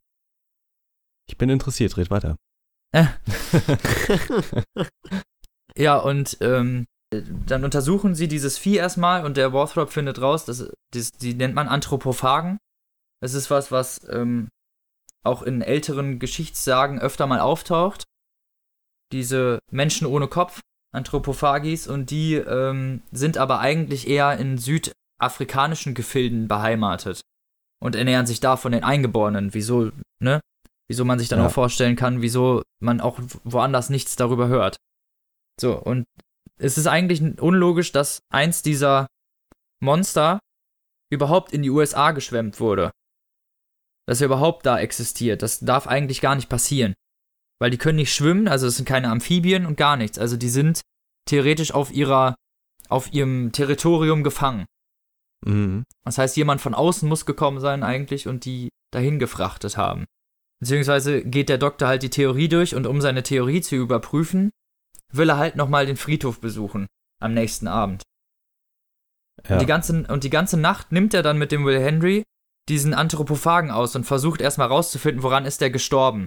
Ich 1.28 1.38
bin 1.38 1.48
interessiert, 1.48 1.96
red 1.96 2.10
weiter. 2.10 2.36
Ja, 5.76 5.96
und 5.96 6.36
ähm, 6.40 6.86
dann 7.10 7.64
untersuchen 7.64 8.14
sie 8.14 8.28
dieses 8.28 8.58
Vieh 8.58 8.76
erstmal 8.76 9.24
und 9.24 9.36
der 9.36 9.52
Warthrop 9.52 9.90
findet 9.90 10.20
raus, 10.20 10.44
dass, 10.44 10.70
das, 10.92 11.12
die 11.12 11.34
nennt 11.34 11.54
man 11.54 11.68
Anthropophagen. 11.68 12.58
Das 13.22 13.34
ist 13.34 13.50
was, 13.50 13.72
was 13.72 14.00
ähm, 14.10 14.48
auch 15.24 15.42
in 15.42 15.62
älteren 15.62 16.18
Geschichtssagen 16.18 17.00
öfter 17.00 17.26
mal 17.26 17.40
auftaucht. 17.40 18.04
Diese 19.12 19.58
Menschen 19.70 20.06
ohne 20.06 20.28
Kopf, 20.28 20.60
Anthropophagis, 20.94 21.86
und 21.88 22.10
die 22.10 22.34
ähm, 22.34 23.02
sind 23.12 23.38
aber 23.38 23.60
eigentlich 23.60 24.08
eher 24.08 24.36
in 24.38 24.58
südafrikanischen 24.58 25.94
Gefilden 25.94 26.48
beheimatet 26.48 27.20
und 27.82 27.96
ernähren 27.96 28.26
sich 28.26 28.40
da 28.40 28.56
von 28.56 28.72
den 28.72 28.84
Eingeborenen. 28.84 29.54
Wieso, 29.54 29.90
ne? 30.20 30.40
Wieso 30.88 31.04
man 31.04 31.18
sich 31.18 31.28
dann 31.28 31.38
Ja. 31.40 31.46
auch 31.46 31.52
vorstellen 31.52 31.96
kann, 31.96 32.22
wieso 32.22 32.62
man 32.80 33.00
auch 33.00 33.18
woanders 33.44 33.90
nichts 33.90 34.16
darüber 34.16 34.48
hört. 34.48 34.76
So, 35.60 35.78
und 35.78 36.04
es 36.58 36.78
ist 36.78 36.86
eigentlich 36.86 37.20
unlogisch, 37.40 37.92
dass 37.92 38.20
eins 38.32 38.62
dieser 38.62 39.06
Monster 39.82 40.40
überhaupt 41.12 41.52
in 41.52 41.62
die 41.62 41.70
USA 41.70 42.10
geschwemmt 42.12 42.60
wurde. 42.60 42.90
Dass 44.06 44.20
er 44.20 44.26
überhaupt 44.26 44.66
da 44.66 44.78
existiert. 44.78 45.42
Das 45.42 45.60
darf 45.60 45.86
eigentlich 45.86 46.20
gar 46.20 46.34
nicht 46.34 46.48
passieren. 46.48 46.94
Weil 47.60 47.70
die 47.70 47.78
können 47.78 47.96
nicht 47.96 48.14
schwimmen, 48.14 48.48
also 48.48 48.66
es 48.66 48.76
sind 48.76 48.88
keine 48.88 49.10
Amphibien 49.10 49.66
und 49.66 49.76
gar 49.76 49.96
nichts. 49.96 50.18
Also 50.18 50.36
die 50.36 50.48
sind 50.48 50.80
theoretisch 51.26 51.72
auf 51.72 51.92
ihrer, 51.92 52.34
auf 52.88 53.12
ihrem 53.12 53.52
Territorium 53.52 54.24
gefangen. 54.24 54.64
Mhm. 55.44 55.84
Das 56.04 56.18
heißt, 56.18 56.36
jemand 56.36 56.60
von 56.60 56.74
außen 56.74 57.08
muss 57.08 57.26
gekommen 57.26 57.60
sein 57.60 57.82
eigentlich 57.82 58.26
und 58.28 58.44
die 58.44 58.70
dahin 58.92 59.18
gefrachtet 59.18 59.76
haben. 59.76 60.06
beziehungsweise 60.60 61.24
geht 61.24 61.48
der 61.48 61.58
Doktor 61.58 61.88
halt 61.88 62.02
die 62.02 62.10
Theorie 62.10 62.48
durch 62.48 62.74
und 62.74 62.86
um 62.86 63.00
seine 63.00 63.22
Theorie 63.22 63.60
zu 63.60 63.76
überprüfen, 63.76 64.50
will 65.12 65.30
er 65.30 65.38
halt 65.38 65.56
nochmal 65.56 65.86
den 65.86 65.96
Friedhof 65.96 66.40
besuchen 66.40 66.86
am 67.20 67.34
nächsten 67.34 67.68
Abend. 67.68 68.02
Ja. 69.48 69.54
Und, 69.54 69.62
die 69.62 69.66
ganze, 69.66 70.06
und 70.08 70.24
die 70.24 70.30
ganze 70.30 70.58
Nacht 70.58 70.92
nimmt 70.92 71.14
er 71.14 71.22
dann 71.22 71.38
mit 71.38 71.52
dem 71.52 71.64
Will 71.64 71.80
Henry 71.80 72.24
diesen 72.68 72.94
Anthropophagen 72.94 73.70
aus 73.70 73.96
und 73.96 74.04
versucht 74.04 74.40
erstmal 74.40 74.68
rauszufinden, 74.68 75.22
woran 75.22 75.46
ist 75.46 75.60
der 75.60 75.70
gestorben. 75.70 76.26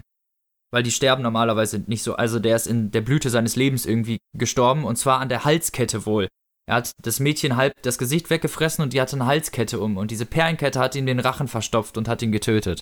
Weil 0.74 0.82
die 0.82 0.90
sterben 0.90 1.22
normalerweise 1.22 1.84
nicht 1.86 2.02
so. 2.02 2.16
Also 2.16 2.40
der 2.40 2.56
ist 2.56 2.66
in 2.66 2.90
der 2.90 3.00
Blüte 3.00 3.30
seines 3.30 3.54
Lebens 3.54 3.86
irgendwie 3.86 4.18
gestorben 4.36 4.84
und 4.84 4.96
zwar 4.96 5.20
an 5.20 5.28
der 5.28 5.44
Halskette 5.44 6.04
wohl. 6.04 6.26
Er 6.66 6.74
hat 6.74 6.90
das 7.00 7.20
Mädchen 7.20 7.54
halb 7.54 7.80
das 7.82 7.96
Gesicht 7.96 8.28
weggefressen 8.28 8.82
und 8.82 8.92
die 8.92 9.00
hatte 9.00 9.14
eine 9.14 9.26
Halskette 9.26 9.78
um 9.78 9.96
und 9.96 10.10
diese 10.10 10.26
Perlenkette 10.26 10.80
hat 10.80 10.96
ihm 10.96 11.06
den 11.06 11.20
Rachen 11.20 11.46
verstopft 11.46 11.96
und 11.96 12.08
hat 12.08 12.22
ihn 12.22 12.32
getötet. 12.32 12.80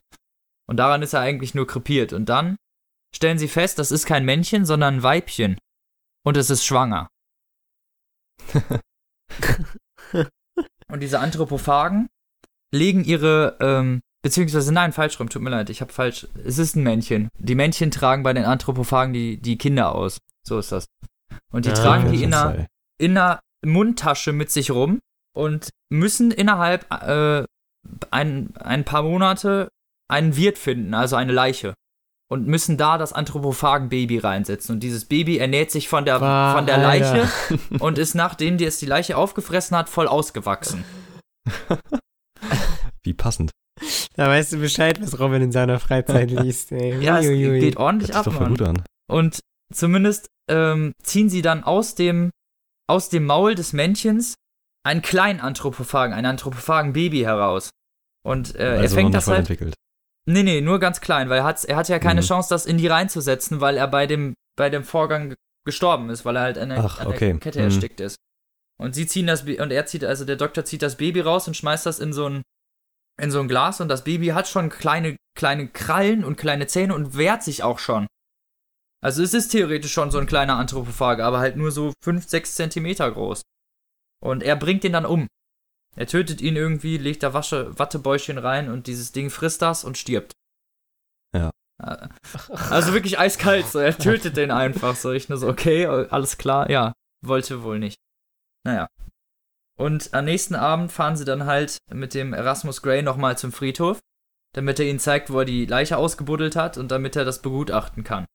Und 0.66 0.78
daran 0.78 1.02
ist 1.02 1.12
er 1.12 1.20
eigentlich 1.20 1.54
nur 1.54 1.66
krepiert. 1.66 2.14
Und 2.14 2.30
dann 2.30 2.56
stellen 3.14 3.36
sie 3.36 3.48
fest, 3.48 3.78
das 3.78 3.90
ist 3.90 4.06
kein 4.06 4.24
Männchen, 4.24 4.64
sondern 4.64 4.94
ein 4.94 5.02
Weibchen. 5.02 5.58
Und 6.24 6.38
es 6.38 6.48
ist 6.48 6.64
schwanger. 6.64 7.08
und 10.88 11.00
diese 11.00 11.20
Anthropophagen 11.20 12.08
legen 12.72 13.04
ihre, 13.04 13.58
ähm, 13.60 14.00
beziehungsweise 14.22 14.72
nein, 14.72 14.92
falsch 14.92 15.18
rum, 15.20 15.28
tut 15.28 15.42
mir 15.42 15.50
leid, 15.50 15.70
ich 15.70 15.80
habe 15.80 15.92
falsch. 15.92 16.26
Es 16.44 16.58
ist 16.58 16.76
ein 16.76 16.82
Männchen. 16.82 17.28
Die 17.38 17.54
Männchen 17.54 17.90
tragen 17.90 18.22
bei 18.22 18.32
den 18.32 18.44
Anthropophagen 18.44 19.12
die, 19.12 19.36
die 19.36 19.58
Kinder 19.58 19.94
aus. 19.94 20.18
So 20.46 20.58
ist 20.58 20.72
das. 20.72 20.86
Und 21.52 21.66
die 21.66 21.70
Ah, 21.70 21.74
tragen 21.74 22.12
die 22.12 22.22
in 22.22 22.34
einer, 22.34 22.66
in 22.98 23.16
einer 23.16 23.40
Mundtasche 23.64 24.32
mit 24.32 24.50
sich 24.50 24.70
rum 24.70 25.00
und 25.36 25.70
müssen 25.90 26.30
innerhalb 26.30 26.90
äh, 26.90 27.44
ein, 28.10 28.54
ein 28.56 28.84
paar 28.84 29.02
Monate 29.02 29.68
einen 30.08 30.36
Wirt 30.36 30.58
finden, 30.58 30.94
also 30.94 31.16
eine 31.16 31.32
Leiche. 31.32 31.74
Und 32.30 32.46
müssen 32.46 32.78
da 32.78 32.96
das 32.96 33.12
Anthropophagen-Baby 33.12 34.18
reinsetzen. 34.18 34.76
Und 34.76 34.80
dieses 34.80 35.04
Baby 35.04 35.36
ernährt 35.36 35.70
sich 35.70 35.88
von 35.88 36.06
der, 36.06 36.18
Boah, 36.18 36.54
von 36.56 36.64
der 36.64 36.78
Alter. 36.78 37.16
Leiche 37.18 37.28
und 37.78 37.98
ist 37.98 38.14
nachdem 38.14 38.56
die 38.56 38.64
es 38.64 38.78
die 38.78 38.86
Leiche 38.86 39.18
aufgefressen 39.18 39.76
hat, 39.76 39.90
voll 39.90 40.08
ausgewachsen. 40.08 40.84
Wie 43.02 43.12
passend. 43.12 43.50
Da 44.14 44.28
weißt 44.28 44.52
du 44.52 44.58
Bescheid, 44.58 45.00
was 45.00 45.18
Robin 45.18 45.40
in 45.42 45.52
seiner 45.52 45.80
Freizeit 45.80 46.30
liest. 46.42 46.70
Ey. 46.72 47.02
Ja, 47.02 47.18
es 47.18 47.26
Uiuiui. 47.26 47.60
geht 47.60 47.76
ordentlich 47.78 48.14
ab, 48.14 48.24
doch 48.24 48.32
voll 48.32 48.42
Mann. 48.42 48.50
gut 48.50 48.62
an. 48.62 48.82
Und 49.10 49.40
zumindest 49.72 50.28
ähm, 50.50 50.92
ziehen 51.02 51.30
sie 51.30 51.40
dann 51.42 51.64
aus 51.64 51.94
dem, 51.94 52.30
aus 52.90 53.08
dem 53.08 53.24
Maul 53.24 53.54
des 53.54 53.72
Männchens 53.72 54.34
einen 54.84 55.00
kleinen 55.00 55.40
Anthropophagen, 55.40 56.14
ein 56.14 56.26
Anthropophagen-Baby 56.26 57.20
heraus. 57.20 57.70
Und 58.24 58.54
äh, 58.56 58.74
er 58.74 58.80
also 58.80 58.96
noch 58.96 59.02
fängt 59.02 59.14
das 59.14 59.26
halt. 59.28 59.38
entwickelt. 59.40 59.74
Nee, 60.28 60.42
nee, 60.42 60.60
nur 60.60 60.78
ganz 60.78 61.00
klein, 61.00 61.28
weil 61.30 61.38
er 61.38 61.44
hat, 61.44 61.64
er 61.64 61.76
hat 61.76 61.88
ja 61.88 61.98
keine 61.98 62.20
Mhm. 62.20 62.26
Chance, 62.26 62.48
das 62.50 62.66
in 62.66 62.78
die 62.78 62.86
reinzusetzen, 62.86 63.60
weil 63.60 63.76
er 63.76 63.88
bei 63.88 64.06
dem, 64.06 64.34
bei 64.56 64.68
dem 64.70 64.84
Vorgang 64.84 65.30
ge- 65.30 65.36
gestorben 65.64 66.10
ist, 66.10 66.24
weil 66.24 66.36
er 66.36 66.42
halt 66.42 66.58
an 66.58 66.68
der, 66.68 66.84
Ach, 66.84 67.00
an 67.00 67.06
der 67.08 67.16
okay. 67.16 67.38
Kette 67.38 67.58
Mhm. 67.60 67.64
erstickt 67.64 68.00
ist. 68.00 68.16
Und 68.80 68.94
sie 68.94 69.06
ziehen 69.06 69.26
das, 69.26 69.42
und 69.42 69.70
er 69.72 69.86
zieht, 69.86 70.04
also 70.04 70.24
der 70.24 70.36
Doktor 70.36 70.64
zieht 70.64 70.82
das 70.82 70.96
Baby 70.96 71.20
raus 71.20 71.48
und 71.48 71.56
schmeißt 71.56 71.86
das 71.86 71.98
in 71.98 72.12
so 72.12 72.26
ein, 72.28 72.42
in 73.20 73.30
so 73.30 73.40
ein 73.40 73.48
Glas 73.48 73.80
und 73.80 73.88
das 73.88 74.04
Baby 74.04 74.28
hat 74.28 74.48
schon 74.48 74.70
kleine, 74.70 75.16
kleine 75.36 75.68
Krallen 75.68 76.24
und 76.24 76.36
kleine 76.36 76.66
Zähne 76.66 76.94
und 76.94 77.16
wehrt 77.16 77.42
sich 77.42 77.62
auch 77.62 77.78
schon. 77.78 78.06
Also 79.02 79.22
es 79.22 79.34
ist 79.34 79.48
theoretisch 79.48 79.92
schon 79.92 80.10
so 80.10 80.18
ein 80.18 80.26
kleiner 80.26 80.56
Anthropophage, 80.56 81.24
aber 81.24 81.40
halt 81.40 81.56
nur 81.56 81.72
so 81.72 81.92
5, 82.02 82.26
6 82.28 82.54
Zentimeter 82.54 83.10
groß. 83.10 83.42
Und 84.22 84.42
er 84.42 84.56
bringt 84.56 84.84
ihn 84.84 84.92
dann 84.92 85.06
um. 85.06 85.26
Er 85.96 86.06
tötet 86.06 86.40
ihn 86.40 86.56
irgendwie, 86.56 86.96
legt 86.96 87.22
da 87.22 87.34
Wasche, 87.34 87.78
Wattebäuschen 87.78 88.38
rein 88.38 88.70
und 88.70 88.86
dieses 88.86 89.12
Ding 89.12 89.28
frisst 89.28 89.60
das 89.60 89.84
und 89.84 89.98
stirbt. 89.98 90.32
Ja. 91.34 91.50
Äh, 91.82 92.08
Also 92.70 92.92
wirklich 92.92 93.18
eiskalt, 93.18 93.66
so. 93.66 93.78
Er 93.78 93.96
tötet 93.98 94.36
den 94.36 94.50
einfach 94.50 94.96
so. 94.96 95.10
Ich 95.12 95.28
nur 95.28 95.38
so, 95.38 95.48
okay, 95.48 95.86
alles 95.86 96.38
klar, 96.38 96.70
ja. 96.70 96.92
Wollte 97.24 97.62
wohl 97.62 97.78
nicht. 97.78 97.96
Naja. 98.64 98.88
Und 99.82 100.14
am 100.14 100.24
nächsten 100.26 100.54
Abend 100.54 100.92
fahren 100.92 101.16
sie 101.16 101.24
dann 101.24 101.46
halt 101.46 101.78
mit 101.92 102.14
dem 102.14 102.32
Erasmus 102.32 102.82
Grey 102.82 103.02
nochmal 103.02 103.36
zum 103.36 103.50
Friedhof, 103.50 104.00
damit 104.54 104.78
er 104.78 104.86
ihnen 104.86 105.00
zeigt, 105.00 105.30
wo 105.32 105.40
er 105.40 105.44
die 105.44 105.66
Leiche 105.66 105.96
ausgebuddelt 105.96 106.54
hat 106.54 106.78
und 106.78 106.90
damit 106.92 107.16
er 107.16 107.24
das 107.24 107.42
begutachten 107.42 108.04
kann. 108.04 108.26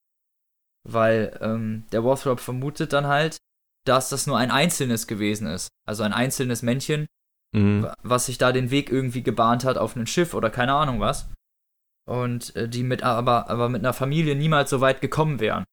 Weil 0.83 1.37
ähm, 1.41 1.85
der 1.91 2.03
Wothrop 2.03 2.39
vermutet 2.39 2.91
dann 2.91 3.07
halt, 3.07 3.37
dass 3.85 4.09
das 4.09 4.27
nur 4.27 4.37
ein 4.37 4.51
einzelnes 4.51 5.07
gewesen 5.07 5.47
ist. 5.47 5.69
Also 5.87 6.03
ein 6.03 6.13
einzelnes 6.13 6.61
Männchen, 6.63 7.07
Mhm. 7.55 7.83
wa- 7.83 7.95
was 8.03 8.25
sich 8.25 8.37
da 8.37 8.51
den 8.51 8.71
Weg 8.71 8.89
irgendwie 8.91 9.23
gebahnt 9.23 9.63
hat 9.63 9.77
auf 9.77 9.95
ein 9.95 10.05
Schiff 10.05 10.33
oder 10.33 10.49
keine 10.49 10.73
Ahnung 10.73 10.99
was. 10.99 11.29
Und 12.05 12.53
äh, 12.57 12.67
die 12.67 12.83
mit 12.83 13.03
aber, 13.03 13.49
aber 13.49 13.69
mit 13.69 13.81
einer 13.81 13.93
Familie 13.93 14.35
niemals 14.35 14.69
so 14.69 14.81
weit 14.81 14.99
gekommen 14.99 15.39
wären. 15.39 15.63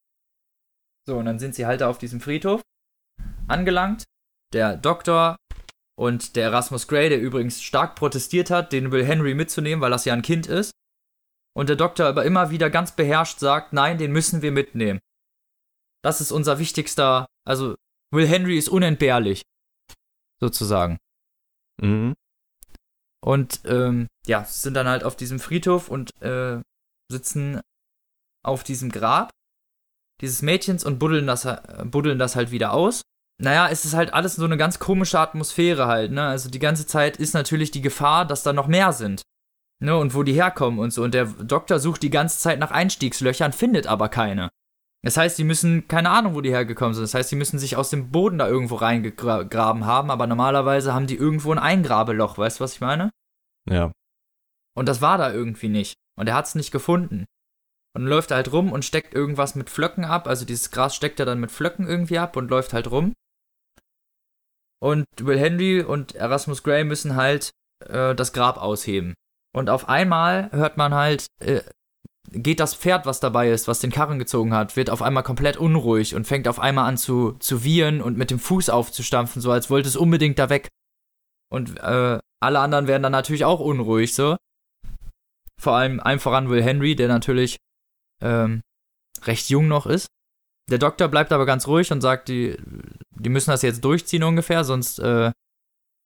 So, 1.09 1.17
und 1.19 1.25
dann 1.25 1.41
sind 1.41 1.57
sie 1.57 1.67
halt 1.67 1.81
da 1.81 1.89
auf 1.91 1.99
diesem 1.99 2.21
Friedhof 2.21 2.63
angelangt. 3.49 4.05
Der 4.53 4.77
Doktor 4.77 5.35
und 5.97 6.37
der 6.37 6.45
Erasmus 6.45 6.89
Grey, 6.89 7.09
der 7.09 7.21
übrigens 7.21 7.63
stark 7.63 7.95
protestiert 7.95 8.51
hat, 8.51 8.73
den 8.73 8.91
Will 8.91 9.05
Henry 9.05 9.35
mitzunehmen, 9.35 9.81
weil 9.81 9.91
das 9.91 10.05
ja 10.05 10.13
ein 10.13 10.23
Kind 10.23 10.47
ist. 10.47 10.73
Und 11.57 11.69
der 11.69 11.77
Doktor 11.77 12.07
aber 12.07 12.25
immer 12.25 12.51
wieder 12.51 12.69
ganz 12.69 12.97
beherrscht 12.97 13.39
sagt, 13.39 13.73
nein, 13.73 13.99
den 13.99 14.13
müssen 14.13 14.43
wir 14.43 14.51
mitnehmen. 14.51 15.01
Das 16.03 16.21
ist 16.21 16.33
unser 16.33 16.59
wichtigster, 16.59 17.27
also 17.47 17.77
Will 18.13 18.27
Henry 18.27 18.59
ist 18.59 18.69
unentbehrlich. 18.69 19.43
Sozusagen. 20.41 20.99
Mhm. 21.81 22.15
Und 23.25 23.63
ähm, 23.65 24.09
ja, 24.27 24.45
sind 24.45 24.75
dann 24.75 24.89
halt 24.89 25.05
auf 25.05 25.17
diesem 25.17 25.39
Friedhof 25.39 25.89
und 25.89 26.11
äh, 26.21 26.61
sitzen 27.11 27.61
auf 28.45 28.65
diesem 28.65 28.91
Grab 28.91 29.31
dieses 30.21 30.43
Mädchens 30.43 30.85
und 30.85 30.99
buddeln 30.99 31.27
das, 31.27 31.47
buddeln 31.85 32.19
das 32.19 32.37
halt 32.37 32.51
wieder 32.51 32.73
aus. 32.73 33.03
Naja, 33.43 33.69
es 33.69 33.85
ist 33.85 33.95
halt 33.95 34.15
alles 34.15 34.37
so 34.37 34.45
eine 34.45 34.57
ganz 34.57 34.79
komische 34.79 35.19
Atmosphäre 35.19 35.87
halt, 35.87 36.13
ne? 36.13 36.23
Also 36.23 36.51
die 36.51 36.61
ganze 36.61 36.87
Zeit 36.87 37.17
ist 37.17 37.35
natürlich 37.35 37.71
die 37.71 37.81
Gefahr, 37.81 38.25
dass 38.25 38.43
da 38.43 38.53
noch 38.53 38.69
mehr 38.69 38.93
sind. 38.93 39.23
Ne? 39.81 39.97
Und 39.97 40.15
wo 40.15 40.23
die 40.23 40.33
herkommen 40.33 40.79
und 40.79 40.93
so. 40.93 41.03
Und 41.03 41.15
der 41.15 41.27
Doktor 41.27 41.79
sucht 41.79 42.03
die 42.03 42.11
ganze 42.11 42.39
Zeit 42.39 42.59
nach 42.59 42.71
Einstiegslöchern, 42.71 43.53
findet 43.53 43.87
aber 43.87 44.09
keine. 44.09 44.51
Das 45.03 45.19
heißt, 45.19 45.37
die 45.37 45.45
müssen, 45.45 45.87
keine 45.89 46.11
Ahnung, 46.11 46.35
wo 46.35 46.41
die 46.41 46.51
hergekommen 46.51 46.95
sind. 46.95 47.03
Das 47.03 47.13
heißt, 47.13 47.31
die 47.31 47.37
müssen 47.37 47.59
sich 47.59 47.77
aus 47.77 47.91
dem 47.91 48.11
Boden 48.11 48.39
da 48.39 48.49
irgendwo 48.49 48.77
reingegraben 48.77 49.85
haben, 49.85 50.11
aber 50.11 50.27
normalerweise 50.27 50.95
haben 50.95 51.07
die 51.07 51.17
irgendwo 51.17 51.53
ein 51.53 51.59
Eingrabeloch, 51.59 52.39
weißt 52.39 52.59
du, 52.59 52.65
was 52.65 52.75
ich 52.75 52.81
meine? 52.81 53.11
Ja. 53.69 53.93
Und 54.75 54.89
das 54.89 55.03
war 55.03 55.19
da 55.19 55.31
irgendwie 55.31 55.69
nicht. 55.69 55.95
Und 56.17 56.29
er 56.29 56.35
hat 56.35 56.47
es 56.47 56.55
nicht 56.55 56.71
gefunden. 56.71 57.27
Und 57.95 58.07
läuft 58.07 58.31
er 58.31 58.37
halt 58.37 58.53
rum 58.53 58.73
und 58.73 58.85
steckt 58.85 59.15
irgendwas 59.15 59.55
mit 59.55 59.69
Flöcken 59.69 60.05
ab. 60.05 60.27
Also 60.27 60.47
dieses 60.47 60.71
Gras 60.71 60.97
steckt 60.97 61.21
er 61.21 61.27
dann 61.27 61.41
mit 61.41 61.51
Flöcken 61.51 61.87
irgendwie 61.87 62.19
ab 62.19 62.37
und 62.37 62.51
läuft 62.51 62.73
halt 62.73 62.91
rum. 62.91 63.13
Und 64.85 65.07
Will 65.17 65.39
Henry 65.39 65.81
und 65.81 66.15
Erasmus 66.15 66.63
Grey 66.63 66.85
müssen 66.85 67.17
halt 67.17 67.53
äh, 67.87 68.15
das 68.15 68.35
Grab 68.35 68.59
ausheben. 68.59 69.15
Und 69.57 69.71
auf 69.71 69.89
einmal 69.89 70.53
hört 70.53 70.77
man 70.77 70.93
halt, 70.93 71.27
äh, 71.41 71.63
geht 72.31 72.61
das 72.61 72.75
Pferd, 72.75 73.07
was 73.07 73.19
dabei 73.19 73.49
ist, 73.51 73.67
was 73.67 73.81
den 73.81 73.91
Karren 73.91 74.19
gezogen 74.19 74.53
hat, 74.53 74.77
wird 74.77 74.91
auf 74.91 75.01
einmal 75.01 75.23
komplett 75.23 75.57
unruhig 75.57 76.15
und 76.15 76.27
fängt 76.27 76.47
auf 76.49 76.61
einmal 76.61 76.87
an 76.87 76.99
zu, 76.99 77.33
zu 77.39 77.65
wiehern 77.65 78.03
und 78.03 78.19
mit 78.19 78.31
dem 78.31 78.39
Fuß 78.39 78.69
aufzustampfen, 78.69 79.41
so 79.41 79.51
als 79.51 79.71
wollte 79.71 79.89
es 79.89 79.97
unbedingt 79.97 80.39
da 80.39 80.51
weg. 80.51 80.69
Und 81.51 81.79
äh, 81.79 82.19
alle 82.43 82.59
anderen 82.59 82.87
werden 82.87 83.05
dann 83.05 83.13
natürlich 83.13 83.47
auch 83.47 83.61
unruhig, 83.61 84.15
so. 84.15 84.37
Vor 85.59 85.77
allem 85.77 85.99
einem 85.99 86.21
voran 86.21 86.51
Will 86.51 86.63
Henry, 86.63 86.95
der 86.95 87.09
natürlich 87.09 87.57
ähm, 88.21 88.61
recht 89.23 89.49
jung 89.49 89.67
noch 89.67 89.87
ist. 89.87 90.09
Der 90.71 90.79
Doktor 90.79 91.09
bleibt 91.09 91.33
aber 91.33 91.47
ganz 91.47 91.67
ruhig 91.67 91.93
und 91.93 92.01
sagt, 92.01 92.29
die, 92.29 92.57
die 93.11 93.29
müssen 93.29 93.51
das 93.51 93.63
jetzt 93.63 93.85
durchziehen 93.85 94.23
ungefähr, 94.23 94.65
sonst 94.65 94.99
äh, 94.99 95.31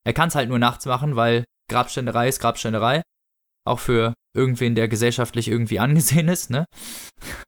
er 0.05 0.13
kann 0.13 0.29
es 0.29 0.35
halt 0.35 0.49
nur 0.49 0.59
nachts 0.59 0.87
machen, 0.87 1.17
weil 1.17 1.45
Grabständerei 1.71 2.29
ist 2.29 2.41
Grabständerei. 2.41 3.03
Auch 3.67 3.79
für 3.79 4.15
irgendwen, 4.35 4.75
der 4.75 4.89
gesellschaftlich 4.89 5.49
irgendwie 5.49 5.79
angesehen 5.79 6.29
ist, 6.29 6.51
ne? 6.51 6.65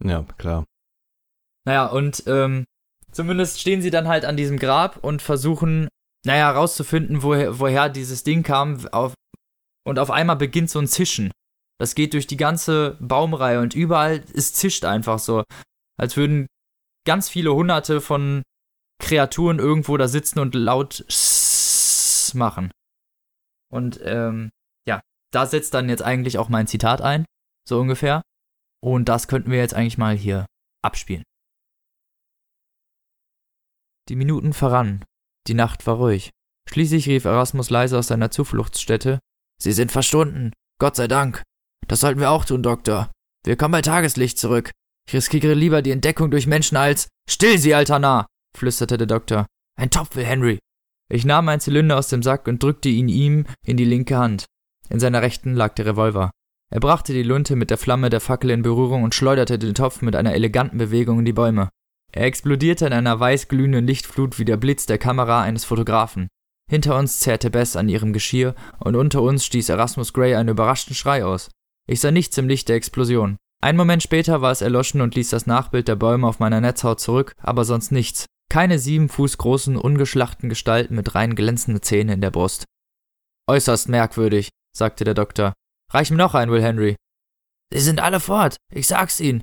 Ja, 0.02 0.24
klar. 0.38 0.64
Naja, 1.66 1.86
und 1.86 2.22
ähm, 2.26 2.64
zumindest 3.12 3.60
stehen 3.60 3.82
sie 3.82 3.90
dann 3.90 4.08
halt 4.08 4.24
an 4.24 4.36
diesem 4.36 4.58
Grab 4.58 5.02
und 5.02 5.22
versuchen, 5.22 5.88
naja, 6.26 6.50
rauszufinden, 6.50 7.22
woher, 7.22 7.58
woher 7.58 7.88
dieses 7.88 8.24
Ding 8.24 8.42
kam. 8.42 8.86
Auf, 8.88 9.14
und 9.86 9.98
auf 9.98 10.10
einmal 10.10 10.36
beginnt 10.36 10.70
so 10.70 10.78
ein 10.78 10.86
Zischen. 10.86 11.32
Das 11.78 11.94
geht 11.94 12.12
durch 12.12 12.26
die 12.26 12.36
ganze 12.36 12.98
Baumreihe 13.00 13.60
und 13.60 13.74
überall, 13.74 14.22
es 14.34 14.52
zischt 14.52 14.84
einfach 14.84 15.18
so. 15.18 15.44
Als 15.98 16.16
würden 16.16 16.46
ganz 17.06 17.28
viele 17.28 17.54
hunderte 17.54 18.00
von 18.00 18.42
Kreaturen 19.00 19.58
irgendwo 19.58 19.96
da 19.96 20.08
sitzen 20.08 20.38
und 20.38 20.54
laut 20.54 21.04
machen. 22.34 22.70
Und 23.72 24.00
ähm, 24.02 24.50
ja, 24.86 25.00
da 25.32 25.46
setzt 25.46 25.74
dann 25.74 25.88
jetzt 25.88 26.02
eigentlich 26.02 26.38
auch 26.38 26.48
mein 26.48 26.66
Zitat 26.66 27.00
ein, 27.00 27.24
so 27.66 27.80
ungefähr. 27.80 28.22
Und 28.82 29.08
das 29.08 29.28
könnten 29.28 29.50
wir 29.50 29.58
jetzt 29.58 29.74
eigentlich 29.74 29.98
mal 29.98 30.16
hier 30.16 30.46
abspielen. 30.82 31.24
Die 34.08 34.16
Minuten 34.16 34.52
verrannen. 34.52 35.04
Die 35.46 35.54
Nacht 35.54 35.86
war 35.86 35.96
ruhig. 35.96 36.30
Schließlich 36.68 37.08
rief 37.08 37.24
Erasmus 37.24 37.70
leise 37.70 37.98
aus 37.98 38.08
seiner 38.08 38.30
Zufluchtsstätte: 38.30 39.18
Sie 39.60 39.72
sind 39.72 39.92
verschwunden. 39.92 40.52
Gott 40.80 40.96
sei 40.96 41.08
Dank. 41.08 41.42
Das 41.86 42.00
sollten 42.00 42.20
wir 42.20 42.30
auch 42.30 42.44
tun, 42.44 42.62
Doktor. 42.62 43.10
Wir 43.44 43.56
kommen 43.56 43.72
bei 43.72 43.82
Tageslicht 43.82 44.38
zurück. 44.38 44.70
Ich 45.10 45.16
riskiere 45.16 45.54
lieber 45.54 45.82
die 45.82 45.90
Entdeckung 45.90 46.30
durch 46.30 46.46
Menschen 46.46 46.76
als. 46.76 47.08
Still 47.28 47.58
sie, 47.58 47.74
alter 47.74 47.98
Narr! 47.98 48.26
flüsterte 48.56 48.96
der 48.96 49.08
Doktor. 49.08 49.46
Ein 49.76 49.90
Topf 49.90 50.14
will 50.14 50.24
Henry. 50.24 50.60
Ich 51.12 51.24
nahm 51.24 51.48
einen 51.48 51.60
Zylinder 51.60 51.98
aus 51.98 52.06
dem 52.06 52.22
Sack 52.22 52.46
und 52.46 52.62
drückte 52.62 52.88
ihn 52.88 53.08
ihm 53.08 53.44
in 53.66 53.76
die 53.76 53.84
linke 53.84 54.16
Hand. 54.16 54.44
In 54.88 55.00
seiner 55.00 55.20
rechten 55.20 55.54
lag 55.54 55.74
der 55.74 55.86
Revolver. 55.86 56.30
Er 56.72 56.78
brachte 56.78 57.12
die 57.12 57.24
Lunte 57.24 57.56
mit 57.56 57.70
der 57.70 57.78
Flamme 57.78 58.08
der 58.08 58.20
Fackel 58.20 58.50
in 58.50 58.62
Berührung 58.62 59.02
und 59.02 59.12
schleuderte 59.12 59.58
den 59.58 59.74
Topf 59.74 60.00
mit 60.00 60.14
einer 60.14 60.32
eleganten 60.32 60.78
Bewegung 60.78 61.18
in 61.18 61.24
die 61.24 61.32
Bäume. 61.32 61.70
Er 62.12 62.26
explodierte 62.26 62.86
in 62.86 62.92
einer 62.92 63.18
weiß 63.18 63.48
glühenden 63.48 63.88
Lichtflut 63.88 64.38
wie 64.38 64.44
der 64.44 64.58
Blitz 64.58 64.86
der 64.86 64.98
Kamera 64.98 65.42
eines 65.42 65.64
Fotografen. 65.64 66.28
Hinter 66.70 66.96
uns 66.96 67.18
zerrte 67.18 67.50
Bess 67.50 67.74
an 67.74 67.88
ihrem 67.88 68.12
Geschirr 68.12 68.54
und 68.78 68.94
unter 68.94 69.22
uns 69.22 69.44
stieß 69.44 69.70
Erasmus 69.70 70.12
Gray 70.12 70.36
einen 70.36 70.50
überraschten 70.50 70.94
Schrei 70.94 71.24
aus. 71.24 71.50
Ich 71.88 71.98
sah 71.98 72.12
nichts 72.12 72.38
im 72.38 72.46
Licht 72.46 72.68
der 72.68 72.76
Explosion. 72.76 73.38
Ein 73.62 73.76
Moment 73.76 74.02
später 74.02 74.40
war 74.40 74.52
es 74.52 74.62
erloschen 74.62 75.02
und 75.02 75.14
ließ 75.14 75.30
das 75.30 75.46
Nachbild 75.46 75.86
der 75.86 75.96
Bäume 75.96 76.26
auf 76.26 76.38
meiner 76.38 76.60
Netzhaut 76.60 76.98
zurück, 76.98 77.34
aber 77.38 77.64
sonst 77.64 77.92
nichts. 77.92 78.26
Keine 78.48 78.78
sieben 78.78 79.08
Fuß 79.08 79.36
großen, 79.38 79.76
ungeschlachten 79.76 80.48
Gestalten 80.48 80.94
mit 80.94 81.14
rein 81.14 81.34
glänzenden 81.34 81.82
Zähnen 81.82 82.14
in 82.14 82.20
der 82.20 82.30
Brust. 82.30 82.64
Äußerst 83.48 83.88
merkwürdig, 83.88 84.48
sagte 84.74 85.04
der 85.04 85.14
Doktor. 85.14 85.52
Reich 85.92 86.10
mir 86.10 86.16
noch 86.16 86.34
ein, 86.34 86.50
Will 86.50 86.62
Henry. 86.62 86.96
Sie 87.72 87.80
sind 87.80 88.00
alle 88.00 88.18
fort, 88.18 88.56
ich 88.72 88.86
sag's 88.86 89.20
Ihnen. 89.20 89.42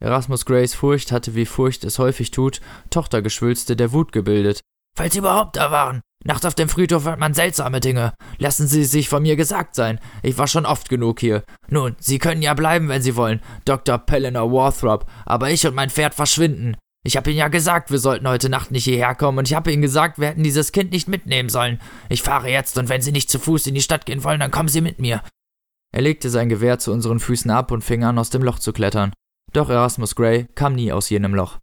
Erasmus 0.00 0.46
Grays 0.46 0.74
Furcht 0.74 1.12
hatte, 1.12 1.34
wie 1.34 1.46
Furcht 1.46 1.84
es 1.84 1.98
häufig 1.98 2.30
tut, 2.30 2.60
Tochtergeschwülste 2.90 3.76
der 3.76 3.92
Wut 3.92 4.12
gebildet. 4.12 4.60
Falls 4.96 5.12
Sie 5.12 5.18
überhaupt 5.18 5.56
da 5.56 5.70
waren. 5.70 6.00
Nachts 6.24 6.44
auf 6.44 6.54
dem 6.54 6.68
Friedhof 6.68 7.04
hört 7.04 7.20
man 7.20 7.32
seltsame 7.32 7.80
Dinge. 7.80 8.12
Lassen 8.38 8.66
Sie 8.66 8.84
sich 8.84 9.08
von 9.08 9.22
mir 9.22 9.36
gesagt 9.36 9.74
sein. 9.74 10.00
Ich 10.22 10.36
war 10.36 10.48
schon 10.48 10.66
oft 10.66 10.88
genug 10.88 11.20
hier. 11.20 11.44
Nun, 11.68 11.94
Sie 12.00 12.18
können 12.18 12.42
ja 12.42 12.54
bleiben, 12.54 12.88
wenn 12.88 13.02
Sie 13.02 13.16
wollen, 13.16 13.40
Dr. 13.64 13.98
Pellinor 13.98 14.52
Warthrop, 14.52 15.06
aber 15.24 15.50
ich 15.50 15.66
und 15.66 15.74
mein 15.74 15.90
Pferd 15.90 16.14
verschwinden. 16.14 16.76
Ich 17.04 17.16
habe 17.16 17.30
Ihnen 17.30 17.38
ja 17.38 17.48
gesagt, 17.48 17.90
wir 17.90 17.98
sollten 17.98 18.28
heute 18.28 18.48
Nacht 18.48 18.72
nicht 18.72 18.84
hierher 18.84 19.14
kommen, 19.14 19.38
und 19.38 19.48
ich 19.48 19.54
habe 19.54 19.72
Ihnen 19.72 19.82
gesagt, 19.82 20.18
wir 20.18 20.28
hätten 20.28 20.42
dieses 20.42 20.72
Kind 20.72 20.90
nicht 20.90 21.08
mitnehmen 21.08 21.48
sollen. 21.48 21.80
Ich 22.08 22.22
fahre 22.22 22.50
jetzt, 22.50 22.76
und 22.76 22.88
wenn 22.88 23.00
Sie 23.00 23.12
nicht 23.12 23.30
zu 23.30 23.38
Fuß 23.38 23.68
in 23.68 23.74
die 23.74 23.80
Stadt 23.80 24.04
gehen 24.04 24.24
wollen, 24.24 24.40
dann 24.40 24.50
kommen 24.50 24.68
Sie 24.68 24.80
mit 24.80 24.98
mir. 24.98 25.22
Er 25.94 26.02
legte 26.02 26.28
sein 26.28 26.48
Gewehr 26.48 26.78
zu 26.78 26.92
unseren 26.92 27.20
Füßen 27.20 27.50
ab 27.50 27.70
und 27.70 27.84
fing 27.84 28.04
an, 28.04 28.18
aus 28.18 28.30
dem 28.30 28.42
Loch 28.42 28.58
zu 28.58 28.72
klettern. 28.72 29.12
Doch 29.52 29.70
Erasmus 29.70 30.16
Gray 30.16 30.46
kam 30.54 30.74
nie 30.74 30.92
aus 30.92 31.08
jenem 31.08 31.34
Loch. 31.34 31.58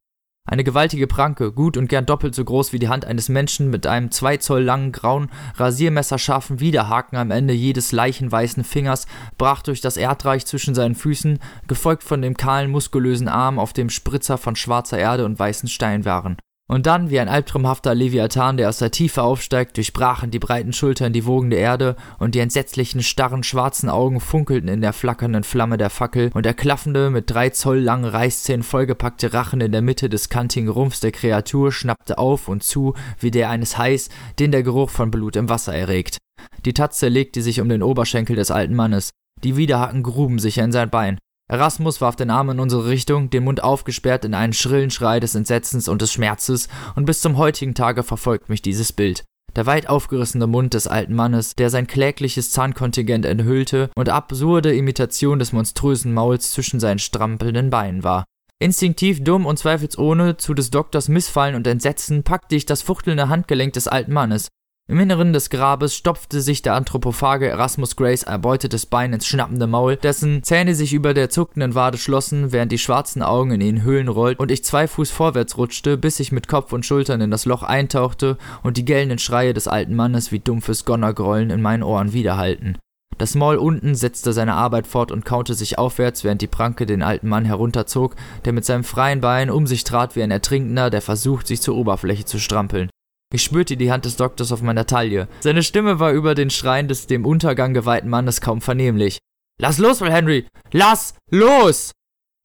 Eine 0.47 0.63
gewaltige 0.63 1.07
Pranke, 1.07 1.51
gut 1.51 1.75
und 1.75 1.87
gern 1.87 2.05
doppelt 2.05 2.35
so 2.35 2.45
groß 2.45 2.71
wie 2.71 2.77
die 2.77 2.87
Hand 2.87 3.03
eines 3.03 3.29
Menschen 3.29 3.71
mit 3.71 3.87
einem 3.87 4.11
zwei 4.11 4.37
Zoll 4.37 4.61
langen, 4.61 4.91
grauen, 4.91 5.31
rasiermesserscharfen 5.55 6.59
Widerhaken 6.59 7.17
am 7.17 7.31
Ende 7.31 7.53
jedes 7.55 7.91
leichenweißen 7.91 8.63
Fingers, 8.63 9.07
brach 9.39 9.63
durch 9.63 9.81
das 9.81 9.97
Erdreich 9.97 10.45
zwischen 10.45 10.75
seinen 10.75 10.93
Füßen, 10.93 11.39
gefolgt 11.67 12.03
von 12.03 12.21
dem 12.21 12.37
kahlen, 12.37 12.69
muskulösen 12.69 13.27
Arm, 13.27 13.57
auf 13.57 13.73
dem 13.73 13.89
Spritzer 13.89 14.37
von 14.37 14.55
schwarzer 14.55 14.99
Erde 14.99 15.25
und 15.25 15.39
weißen 15.39 15.67
Stein 15.67 16.05
waren. 16.05 16.37
Und 16.67 16.87
dann, 16.87 17.11
wie 17.11 17.19
ein 17.19 17.29
albtraumhafter 17.29 17.93
Leviathan, 17.93 18.57
der 18.57 18.69
aus 18.69 18.79
der 18.79 18.89
Tiefe 18.89 19.21
aufsteigt, 19.21 19.77
durchbrachen 19.77 20.31
die 20.31 20.39
breiten 20.39 20.73
Schultern 20.73 21.13
die 21.13 21.27
wogende 21.27 21.57
Erde, 21.57 21.95
und 22.17 22.33
die 22.33 22.39
entsetzlichen, 22.39 23.03
starren, 23.03 23.43
schwarzen 23.43 23.87
Augen 23.87 24.19
funkelten 24.19 24.67
in 24.67 24.81
der 24.81 24.91
flackernden 24.91 25.43
Flamme 25.43 25.77
der 25.77 25.91
Fackel, 25.91 26.31
und 26.33 26.43
der 26.43 26.55
klaffende, 26.55 27.11
mit 27.11 27.29
drei 27.29 27.51
Zoll 27.51 27.77
langen 27.77 28.05
Reißzähnen 28.05 28.63
vollgepackte 28.63 29.31
Rachen 29.31 29.61
in 29.61 29.71
der 29.71 29.83
Mitte 29.83 30.09
des 30.09 30.29
kantigen 30.29 30.69
Rumpfs 30.69 31.01
der 31.01 31.11
Kreatur 31.11 31.71
schnappte 31.71 32.17
auf 32.17 32.47
und 32.47 32.63
zu, 32.63 32.95
wie 33.19 33.29
der 33.29 33.51
eines 33.51 33.77
Hais, 33.77 34.09
den 34.39 34.51
der 34.51 34.63
Geruch 34.63 34.89
von 34.89 35.11
Blut 35.11 35.35
im 35.35 35.49
Wasser 35.49 35.75
erregt. 35.75 36.17
Die 36.65 36.73
Tatze 36.73 37.09
legte 37.09 37.43
sich 37.43 37.61
um 37.61 37.69
den 37.69 37.83
Oberschenkel 37.83 38.35
des 38.35 38.49
alten 38.49 38.73
Mannes. 38.73 39.11
Die 39.43 39.55
Widerhaken 39.55 40.01
gruben 40.01 40.39
sich 40.39 40.57
in 40.57 40.71
sein 40.71 40.89
Bein. 40.89 41.19
Erasmus 41.47 42.01
warf 42.01 42.15
den 42.15 42.31
Arm 42.31 42.49
in 42.49 42.59
unsere 42.59 42.87
Richtung, 42.87 43.29
den 43.29 43.43
Mund 43.43 43.63
aufgesperrt 43.63 44.25
in 44.25 44.33
einen 44.33 44.53
schrillen 44.53 44.89
Schrei 44.89 45.19
des 45.19 45.35
Entsetzens 45.35 45.87
und 45.87 46.01
des 46.01 46.11
Schmerzes, 46.11 46.69
und 46.95 47.05
bis 47.05 47.21
zum 47.21 47.37
heutigen 47.37 47.75
Tage 47.75 48.01
verfolgt 48.01 48.49
mich 48.49 48.63
dieses 48.63 48.91
Bild. 48.91 49.23
Der 49.55 49.67
weit 49.67 49.87
aufgerissene 49.87 50.47
Mund 50.47 50.73
des 50.73 50.87
alten 50.87 51.13
Mannes, 51.13 51.55
der 51.55 51.69
sein 51.69 51.87
klägliches 51.87 52.51
Zahnkontingent 52.51 53.25
enthüllte 53.25 53.89
und 53.95 54.09
absurde 54.09 54.75
Imitation 54.75 55.39
des 55.39 55.53
monströsen 55.53 56.13
Mauls 56.13 56.51
zwischen 56.51 56.79
seinen 56.79 56.99
strampelnden 56.99 57.69
Beinen 57.69 58.03
war. 58.03 58.25
Instinktiv 58.59 59.23
dumm 59.23 59.45
und 59.45 59.59
zweifelsohne 59.59 60.37
zu 60.37 60.53
des 60.53 60.71
Doktors 60.71 61.09
Missfallen 61.09 61.55
und 61.55 61.67
Entsetzen 61.67 62.23
packte 62.23 62.55
ich 62.55 62.65
das 62.65 62.81
fuchtelnde 62.81 63.29
Handgelenk 63.29 63.73
des 63.73 63.87
alten 63.87 64.13
Mannes, 64.13 64.47
im 64.95 65.01
Inneren 65.01 65.33
des 65.33 65.49
Grabes 65.49 65.93
stopfte 65.93 66.39
sich 66.39 66.61
der 66.61 66.73
Anthropophage 66.75 67.49
Erasmus 67.49 67.97
Grays 67.97 68.23
erbeutetes 68.23 68.85
Bein 68.85 69.11
ins 69.11 69.27
schnappende 69.27 69.67
Maul, 69.67 69.97
dessen 69.97 70.41
Zähne 70.41 70.73
sich 70.73 70.93
über 70.93 71.13
der 71.13 71.29
zuckenden 71.29 71.75
Wade 71.75 71.97
schlossen, 71.97 72.53
während 72.53 72.71
die 72.71 72.77
schwarzen 72.77 73.21
Augen 73.21 73.51
in 73.51 73.59
den 73.59 73.81
Höhlen 73.81 74.07
rollten 74.07 74.41
und 74.41 74.51
ich 74.51 74.63
zwei 74.63 74.87
Fuß 74.87 75.11
vorwärts 75.11 75.57
rutschte, 75.57 75.97
bis 75.97 76.21
ich 76.21 76.31
mit 76.31 76.47
Kopf 76.47 76.71
und 76.71 76.85
Schultern 76.85 77.19
in 77.19 77.29
das 77.29 77.43
Loch 77.43 77.63
eintauchte 77.63 78.37
und 78.63 78.77
die 78.77 78.85
gellenden 78.85 79.19
Schreie 79.19 79.53
des 79.53 79.67
alten 79.67 79.95
Mannes 79.95 80.31
wie 80.31 80.39
dumpfes 80.39 80.85
Gonnergrollen 80.85 81.49
in 81.49 81.61
meinen 81.61 81.83
Ohren 81.83 82.13
widerhallten. 82.13 82.77
Das 83.17 83.35
Maul 83.35 83.57
unten 83.57 83.95
setzte 83.95 84.31
seine 84.31 84.53
Arbeit 84.53 84.87
fort 84.87 85.11
und 85.11 85.25
kaute 85.25 85.55
sich 85.55 85.77
aufwärts, 85.77 86.23
während 86.23 86.41
die 86.41 86.47
Pranke 86.47 86.85
den 86.85 87.01
alten 87.01 87.27
Mann 87.27 87.43
herunterzog, 87.43 88.15
der 88.45 88.53
mit 88.53 88.63
seinem 88.63 88.85
freien 88.85 89.19
Bein 89.19 89.49
um 89.49 89.67
sich 89.67 89.83
trat 89.83 90.15
wie 90.15 90.23
ein 90.23 90.31
Ertrinkender, 90.31 90.89
der 90.89 91.01
versucht, 91.01 91.47
sich 91.47 91.61
zur 91.61 91.75
Oberfläche 91.75 92.23
zu 92.23 92.39
strampeln. 92.39 92.89
Ich 93.33 93.43
spürte 93.43 93.77
die 93.77 93.91
Hand 93.91 94.05
des 94.05 94.15
Doktors 94.15 94.51
auf 94.51 94.61
meiner 94.61 94.85
Taille. 94.85 95.27
Seine 95.39 95.63
Stimme 95.63 95.99
war 95.99 96.11
über 96.11 96.35
den 96.35 96.49
Schreien 96.49 96.87
des 96.87 97.07
dem 97.07 97.25
Untergang 97.25 97.73
geweihten 97.73 98.09
Mannes 98.09 98.41
kaum 98.41 98.61
vernehmlich. 98.61 99.19
Lass 99.59 99.77
los, 99.77 100.01
Will 100.01 100.11
Henry! 100.11 100.47
Lass 100.71 101.15
los! 101.31 101.91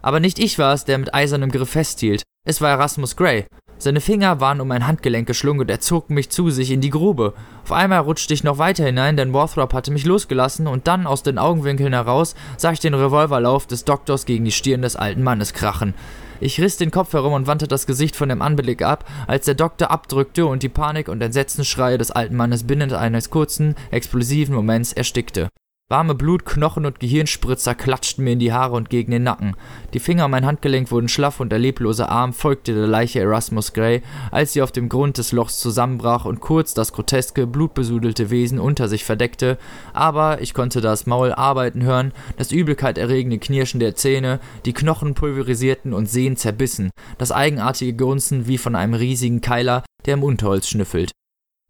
Aber 0.03 0.21
nicht 0.21 0.39
ich 0.39 0.59
war 0.59 0.73
es, 0.75 0.85
der 0.85 0.99
mit 0.99 1.15
eisernem 1.15 1.51
Griff 1.51 1.71
festhielt. 1.71 2.23
Es 2.47 2.61
war 2.61 2.71
Erasmus 2.71 3.17
Gray. 3.17 3.47
Seine 3.83 4.03
Finger 4.03 4.41
waren 4.41 4.61
um 4.61 4.69
mein 4.69 4.87
Handgelenk 4.87 5.27
geschlungen 5.27 5.63
und 5.63 5.71
er 5.71 5.81
zog 5.81 6.11
mich 6.11 6.29
zu 6.29 6.51
sich 6.51 6.71
in 6.71 6.83
die 6.83 6.91
Grube. 6.91 7.33
Auf 7.65 7.73
einmal 7.73 8.01
rutschte 8.01 8.35
ich 8.35 8.45
noch 8.45 8.59
weiter 8.59 8.85
hinein, 8.85 9.17
denn 9.17 9.33
Warthrop 9.33 9.73
hatte 9.73 9.91
mich 9.91 10.05
losgelassen 10.05 10.67
und 10.67 10.87
dann 10.87 11.07
aus 11.07 11.23
den 11.23 11.39
Augenwinkeln 11.39 11.95
heraus 11.95 12.35
sah 12.59 12.73
ich 12.73 12.81
den 12.81 12.93
Revolverlauf 12.93 13.67
des 13.67 13.87
Doktors 13.87 14.27
gegen 14.27 14.45
die 14.45 14.53
Stirn 14.53 14.83
des 14.83 14.97
alten 14.97 15.23
Mannes 15.23 15.55
krachen. 15.55 15.95
Ich 16.41 16.61
riss 16.61 16.77
den 16.77 16.91
Kopf 16.91 17.15
herum 17.15 17.33
und 17.33 17.47
wandte 17.47 17.69
das 17.69 17.87
Gesicht 17.87 18.17
von 18.17 18.29
dem 18.29 18.43
Anblick 18.43 18.83
ab, 18.83 19.07
als 19.27 19.47
der 19.47 19.55
Doktor 19.55 19.91
abdrückte 19.91 20.45
und 20.45 20.63
die 20.63 20.69
Panik 20.69 21.09
und 21.09 21.23
Entsetzensschreie 21.23 21.97
des 21.97 22.11
alten 22.11 22.37
Mannes 22.37 22.67
binnen 22.67 22.93
eines 22.93 23.31
kurzen, 23.31 23.77
explosiven 23.91 24.55
Moments 24.55 24.93
erstickte. 24.93 25.49
Warme 25.93 26.15
Blut, 26.15 26.47
Knochen 26.47 26.87
und 26.87 27.01
Gehirnspritzer 27.01 27.75
klatschten 27.75 28.23
mir 28.23 28.35
in 28.35 28.39
die 28.39 28.53
Haare 28.53 28.77
und 28.77 28.91
gegen 28.91 29.11
den 29.11 29.25
Nacken. 29.25 29.57
Die 29.93 29.99
Finger 29.99 30.27
an 30.27 30.31
mein 30.31 30.47
Handgelenk 30.47 30.93
wurden 30.93 31.09
schlaff 31.09 31.41
und 31.41 31.51
der 31.51 31.59
leblose 31.59 32.09
Arm 32.09 32.33
folgte 32.33 32.73
der 32.73 32.87
Leiche 32.87 33.19
Erasmus 33.19 33.73
Gray, 33.73 34.01
als 34.31 34.53
sie 34.53 34.63
auf 34.63 34.71
dem 34.71 34.89
Grund 34.89 35.19
des 35.19 35.33
Lochs 35.33 35.59
zusammenbrach 35.59 36.27
und 36.27 36.39
kurz 36.39 36.75
das 36.75 36.93
groteske, 36.93 37.49
blutbesudelte 37.49 38.31
Wesen 38.31 38.61
unter 38.61 38.87
sich 38.87 39.05
verdeckte, 39.05 39.59
aber 39.93 40.41
ich 40.41 40.55
konnte 40.55 40.81
das 40.81 41.07
Maul 41.07 41.33
arbeiten 41.33 41.83
hören, 41.83 42.13
das 42.37 42.53
Übelkeit 42.53 42.97
erregende 42.97 43.41
Knirschen 43.41 43.81
der 43.81 43.97
Zähne, 43.97 44.39
die 44.67 44.75
Knochen 44.75 45.15
pulverisierten 45.15 45.93
und 45.93 46.09
Sehnen 46.09 46.37
zerbissen, 46.37 46.91
das 47.19 47.33
eigenartige 47.33 47.95
Grunzen 47.97 48.47
wie 48.47 48.59
von 48.59 48.77
einem 48.77 48.95
riesigen 48.95 49.41
Keiler, 49.41 49.83
der 50.07 50.15
im 50.15 50.23
Unterholz 50.23 50.69
schnüffelt. 50.69 51.11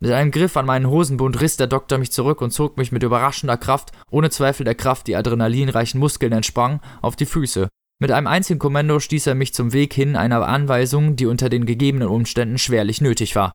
Mit 0.03 0.13
einem 0.13 0.31
Griff 0.31 0.57
an 0.57 0.65
meinen 0.65 0.89
Hosenbund 0.89 1.41
riss 1.43 1.59
der 1.59 1.67
Doktor 1.67 1.99
mich 1.99 2.11
zurück 2.11 2.41
und 2.41 2.53
zog 2.53 2.79
mich 2.79 2.91
mit 2.91 3.03
überraschender 3.03 3.59
Kraft, 3.59 3.93
ohne 4.11 4.31
Zweifel 4.31 4.65
der 4.65 4.75
Kraft, 4.75 5.07
die 5.07 5.15
adrenalinreichen 5.17 6.01
Muskeln 6.01 6.33
entsprang, 6.33 6.81
auf 7.03 7.17
die 7.17 7.27
Füße. 7.27 7.69
Mit 8.01 8.11
einem 8.11 8.27
einzigen 8.27 8.59
Kommando 8.59 8.99
stieß 8.99 9.27
er 9.27 9.35
mich 9.35 9.53
zum 9.53 9.75
Weg 9.75 9.93
hin 9.93 10.17
einer 10.17 10.47
Anweisung, 10.47 11.17
die 11.17 11.27
unter 11.27 11.51
den 11.51 11.67
gegebenen 11.67 12.09
Umständen 12.09 12.57
schwerlich 12.57 13.03
nötig 13.03 13.37
war. 13.37 13.53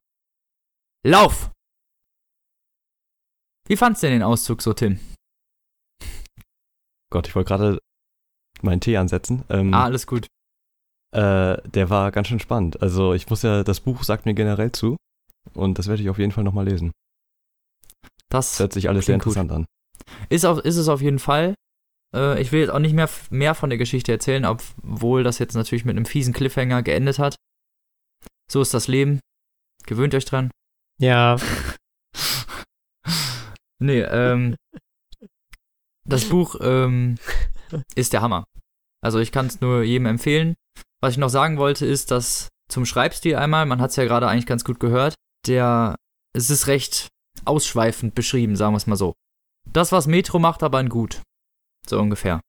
Lauf! 1.03 1.49
Wie 3.67 3.75
fandst 3.77 4.03
du 4.03 4.07
denn 4.07 4.19
den 4.19 4.23
Auszug 4.23 4.61
so, 4.61 4.73
Tim? 4.73 4.99
Gott, 7.11 7.27
ich 7.27 7.35
wollte 7.35 7.47
gerade 7.47 7.79
meinen 8.61 8.81
Tee 8.81 8.97
ansetzen. 8.97 9.43
Ähm, 9.49 9.73
Ah, 9.73 9.85
alles 9.85 10.05
gut. 10.05 10.27
äh, 11.15 11.57
der 11.67 11.89
war 11.89 12.11
ganz 12.11 12.27
schön 12.27 12.39
spannend. 12.39 12.79
Also 12.83 13.13
ich 13.13 13.27
muss 13.31 13.41
ja, 13.41 13.63
das 13.63 13.79
Buch 13.79 14.03
sagt 14.03 14.27
mir 14.27 14.35
generell 14.35 14.71
zu. 14.71 14.95
Und 15.55 15.79
das 15.79 15.87
werde 15.87 16.01
ich 16.01 16.09
auf 16.09 16.19
jeden 16.19 16.31
Fall 16.31 16.43
nochmal 16.43 16.65
lesen. 16.67 16.91
Das 18.29 18.51
Das 18.51 18.59
hört 18.59 18.73
sich 18.73 18.89
alles 18.89 19.05
sehr 19.05 19.17
Klingt 19.17 19.23
gut. 19.35 19.37
interessant 19.37 19.51
an. 19.51 19.65
ist, 20.29 20.45
auf, 20.45 20.59
ist 20.59 20.77
es 20.77 20.87
auf 20.89 21.01
jeden 21.01 21.19
Fall. 21.19 21.55
Äh, 22.15 22.41
ich 22.41 22.51
will 22.51 22.59
jetzt 22.61 22.69
auch 22.71 22.79
nicht 22.79 22.93
mehr, 22.93 23.09
mehr 23.29 23.55
von 23.55 23.69
der 23.69 23.77
Geschichte 23.77 24.11
erzählen, 24.11 24.45
obwohl 24.45 25.23
das 25.23 25.39
jetzt 25.39 25.53
natürlich 25.55 25.85
mit 25.85 25.95
einem 25.95 26.05
fiesen 26.05 26.33
Cliffhanger 26.33 26.83
geendet 26.83 27.19
hat. 27.19 27.35
So 28.51 28.61
ist 28.61 28.73
das 28.73 28.87
Leben. 28.87 29.19
Gewöhnt 29.85 30.13
euch 30.15 30.25
dran. 30.25 30.51
Ja, 30.99 31.37
Nee, 33.79 34.01
ähm. 34.01 34.55
Das 36.07 36.25
Buch 36.29 36.55
ähm, 36.61 37.17
ist 37.95 38.13
der 38.13 38.21
Hammer. 38.21 38.45
Also 39.03 39.19
ich 39.19 39.31
kann 39.31 39.47
es 39.47 39.59
nur 39.61 39.83
jedem 39.83 40.05
empfehlen. 40.05 40.55
Was 41.01 41.13
ich 41.13 41.17
noch 41.17 41.29
sagen 41.29 41.57
wollte, 41.57 41.85
ist, 41.85 42.11
dass 42.11 42.49
zum 42.69 42.85
Schreibstil 42.85 43.35
einmal, 43.35 43.65
man 43.65 43.81
hat 43.81 43.89
es 43.89 43.95
ja 43.95 44.05
gerade 44.05 44.27
eigentlich 44.27 44.45
ganz 44.45 44.63
gut 44.63 44.79
gehört, 44.79 45.15
der, 45.47 45.95
es 46.33 46.49
ist 46.49 46.67
recht 46.67 47.07
ausschweifend 47.45 48.15
beschrieben, 48.15 48.55
sagen 48.55 48.73
wir 48.73 48.77
es 48.77 48.87
mal 48.87 48.95
so. 48.95 49.13
Das, 49.71 49.91
was 49.91 50.07
Metro 50.07 50.39
macht, 50.39 50.63
aber 50.63 50.79
in 50.79 50.89
gut. 50.89 51.21
So 51.87 51.99
ungefähr. 51.99 52.41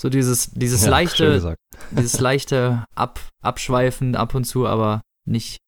So 0.00 0.08
dieses, 0.08 0.50
dieses 0.52 0.84
Ja, 0.84 0.90
leichte, 0.90 1.56
dieses 1.90 2.20
leichte 2.20 2.84
Ab, 2.94 3.20
Abschweifen 3.42 4.16
ab 4.16 4.34
und 4.34 4.44
zu, 4.44 4.66
aber 4.66 5.02
nicht. 5.26 5.58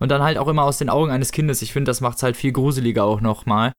Und 0.00 0.10
dann 0.10 0.22
halt 0.22 0.38
auch 0.38 0.48
immer 0.48 0.62
aus 0.62 0.78
den 0.78 0.88
Augen 0.88 1.10
eines 1.10 1.30
Kindes. 1.30 1.60
Ich 1.60 1.72
finde, 1.72 1.90
das 1.90 2.00
macht's 2.00 2.22
halt 2.22 2.36
viel 2.36 2.52
gruseliger 2.52 3.04
auch 3.04 3.20
nochmal, 3.20 3.72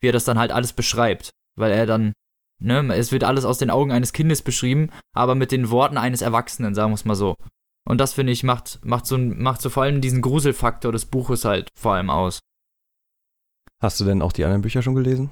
wie 0.00 0.08
er 0.08 0.12
das 0.12 0.24
dann 0.24 0.38
halt 0.38 0.50
alles 0.50 0.72
beschreibt. 0.72 1.30
Weil 1.56 1.72
er 1.72 1.84
dann, 1.84 2.14
ne, 2.58 2.94
es 2.94 3.12
wird 3.12 3.24
alles 3.24 3.44
aus 3.44 3.58
den 3.58 3.70
Augen 3.70 3.92
eines 3.92 4.14
Kindes 4.14 4.40
beschrieben, 4.40 4.90
aber 5.14 5.34
mit 5.34 5.52
den 5.52 5.70
Worten 5.70 5.98
eines 5.98 6.22
Erwachsenen, 6.22 6.74
sagen 6.74 6.92
wir 6.92 6.94
es 6.94 7.04
mal 7.04 7.14
so. 7.14 7.34
Und 7.88 7.98
das 7.98 8.12
finde 8.12 8.32
ich, 8.32 8.42
macht, 8.42 8.84
macht 8.84 9.06
so, 9.06 9.16
macht 9.16 9.62
so 9.62 9.70
vor 9.70 9.84
allem 9.84 10.02
diesen 10.02 10.20
Gruselfaktor 10.20 10.92
des 10.92 11.06
Buches 11.06 11.46
halt 11.46 11.70
vor 11.74 11.94
allem 11.94 12.10
aus. 12.10 12.38
Hast 13.80 13.98
du 13.98 14.04
denn 14.04 14.20
auch 14.20 14.32
die 14.32 14.44
anderen 14.44 14.60
Bücher 14.60 14.82
schon 14.82 14.94
gelesen? 14.94 15.30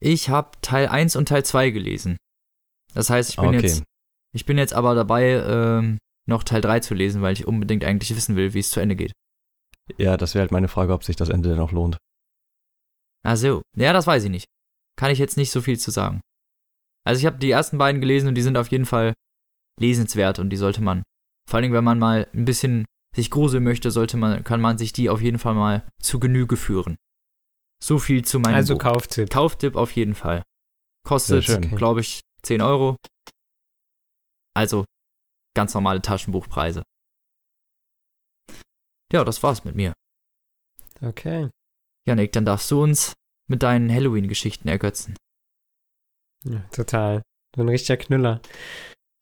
Ich 0.00 0.28
habe 0.28 0.52
Teil 0.62 0.86
1 0.86 1.16
und 1.16 1.26
Teil 1.26 1.44
2 1.44 1.70
gelesen. 1.70 2.16
Das 2.94 3.10
heißt, 3.10 3.30
ich 3.30 3.36
bin 3.36 3.48
okay. 3.48 3.62
jetzt 3.62 3.82
Ich 4.32 4.46
bin 4.46 4.58
jetzt 4.58 4.74
aber 4.74 4.94
dabei, 4.94 5.42
ähm, 5.44 5.98
noch 6.28 6.44
Teil 6.44 6.60
3 6.60 6.80
zu 6.80 6.94
lesen, 6.94 7.20
weil 7.20 7.32
ich 7.32 7.48
unbedingt 7.48 7.84
eigentlich 7.84 8.14
wissen 8.14 8.36
will, 8.36 8.54
wie 8.54 8.60
es 8.60 8.70
zu 8.70 8.78
Ende 8.78 8.94
geht. 8.94 9.12
Ja, 9.96 10.16
das 10.16 10.34
wäre 10.34 10.42
halt 10.42 10.52
meine 10.52 10.68
Frage, 10.68 10.92
ob 10.92 11.02
sich 11.02 11.16
das 11.16 11.30
Ende 11.30 11.48
denn 11.48 11.58
auch 11.58 11.72
lohnt. 11.72 11.96
Also, 13.24 13.62
ja, 13.74 13.92
das 13.92 14.06
weiß 14.06 14.22
ich 14.24 14.30
nicht. 14.30 14.46
Kann 14.96 15.10
ich 15.10 15.18
jetzt 15.18 15.36
nicht 15.36 15.50
so 15.50 15.60
viel 15.60 15.80
zu 15.80 15.90
sagen. 15.90 16.20
Also 17.04 17.18
ich 17.18 17.26
habe 17.26 17.38
die 17.38 17.50
ersten 17.50 17.78
beiden 17.78 18.00
gelesen 18.00 18.28
und 18.28 18.34
die 18.34 18.42
sind 18.42 18.56
auf 18.56 18.68
jeden 18.68 18.86
Fall 18.86 19.14
lesenswert 19.80 20.38
und 20.38 20.50
die 20.50 20.56
sollte 20.56 20.82
man, 20.82 21.02
vor 21.48 21.56
allen 21.56 21.62
Dingen, 21.62 21.74
wenn 21.74 21.84
man 21.84 21.98
mal 21.98 22.28
ein 22.34 22.44
bisschen 22.44 22.84
sich 23.16 23.30
gruseln 23.30 23.64
möchte, 23.64 23.90
sollte 23.90 24.18
man, 24.18 24.44
kann 24.44 24.60
man 24.60 24.76
sich 24.76 24.92
die 24.92 25.08
auf 25.08 25.22
jeden 25.22 25.38
Fall 25.38 25.54
mal 25.54 25.88
zu 25.98 26.20
Genüge 26.20 26.58
führen. 26.58 26.96
So 27.82 27.98
viel 27.98 28.22
zu 28.22 28.38
meinem 28.38 28.54
Also 28.54 28.74
Buch. 28.74 28.82
Kauftipp. 28.82 29.30
Kauftipp 29.30 29.74
auf 29.74 29.92
jeden 29.92 30.14
Fall. 30.14 30.42
Kostet, 31.06 31.46
glaube 31.74 32.00
ich, 32.00 32.20
10 32.42 32.60
Euro. 32.60 32.96
Also 34.54 34.84
ganz 35.56 35.72
normale 35.72 36.02
Taschenbuchpreise. 36.02 36.82
Ja, 39.10 39.24
das 39.24 39.42
war's 39.42 39.64
mit 39.64 39.74
mir. 39.74 39.94
Okay. 41.00 41.48
Janik, 42.06 42.32
dann 42.32 42.44
darfst 42.44 42.70
du 42.70 42.82
uns 42.82 43.14
mit 43.48 43.62
deinen 43.62 43.90
Halloween-Geschichten 43.90 44.68
ergötzen. 44.68 45.16
Ja, 46.44 46.60
total. 46.72 47.22
So 47.56 47.62
ein 47.62 47.68
richtiger 47.70 47.96
Knüller. 47.96 48.42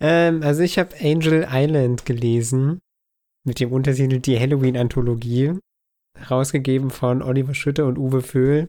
Ähm, 0.01 0.43
also 0.43 0.63
ich 0.63 0.79
habe 0.79 0.97
Angel 1.01 1.47
Island 1.51 2.05
gelesen 2.05 2.81
mit 3.47 3.61
dem 3.61 3.73
Untertitel 3.73 4.19
Die 4.19 4.39
Halloween-Anthologie, 4.39 5.59
rausgegeben 6.31 6.91
von 6.91 7.23
Oliver 7.23 7.55
Schütte 7.55 7.85
und 7.85 7.99
Uwe 7.99 8.23
Föhl. 8.23 8.69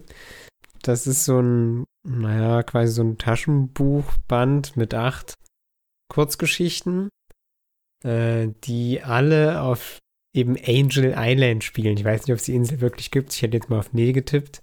Das 0.84 1.08
ist 1.08 1.26
so 1.26 1.42
ein, 1.42 1.86
naja, 2.08 2.64
quasi 2.64 2.94
so 2.94 3.04
ein 3.04 3.18
Taschenbuchband 3.18 4.78
mit 4.78 4.94
acht 4.94 5.34
Kurzgeschichten, 6.10 7.10
äh, 8.06 8.50
die 8.64 9.02
alle 9.02 9.62
auf 9.62 10.00
eben 10.36 10.56
Angel 10.56 11.16
Island 11.18 11.64
spielen. 11.64 11.98
Ich 11.98 12.06
weiß 12.06 12.22
nicht, 12.22 12.32
ob 12.34 12.38
es 12.38 12.46
die 12.46 12.56
Insel 12.56 12.80
wirklich 12.80 13.12
gibt. 13.12 13.34
Ich 13.34 13.42
hätte 13.42 13.58
jetzt 13.58 13.70
mal 13.70 13.80
auf 13.80 13.94
Nee 13.94 14.14
getippt. 14.14 14.62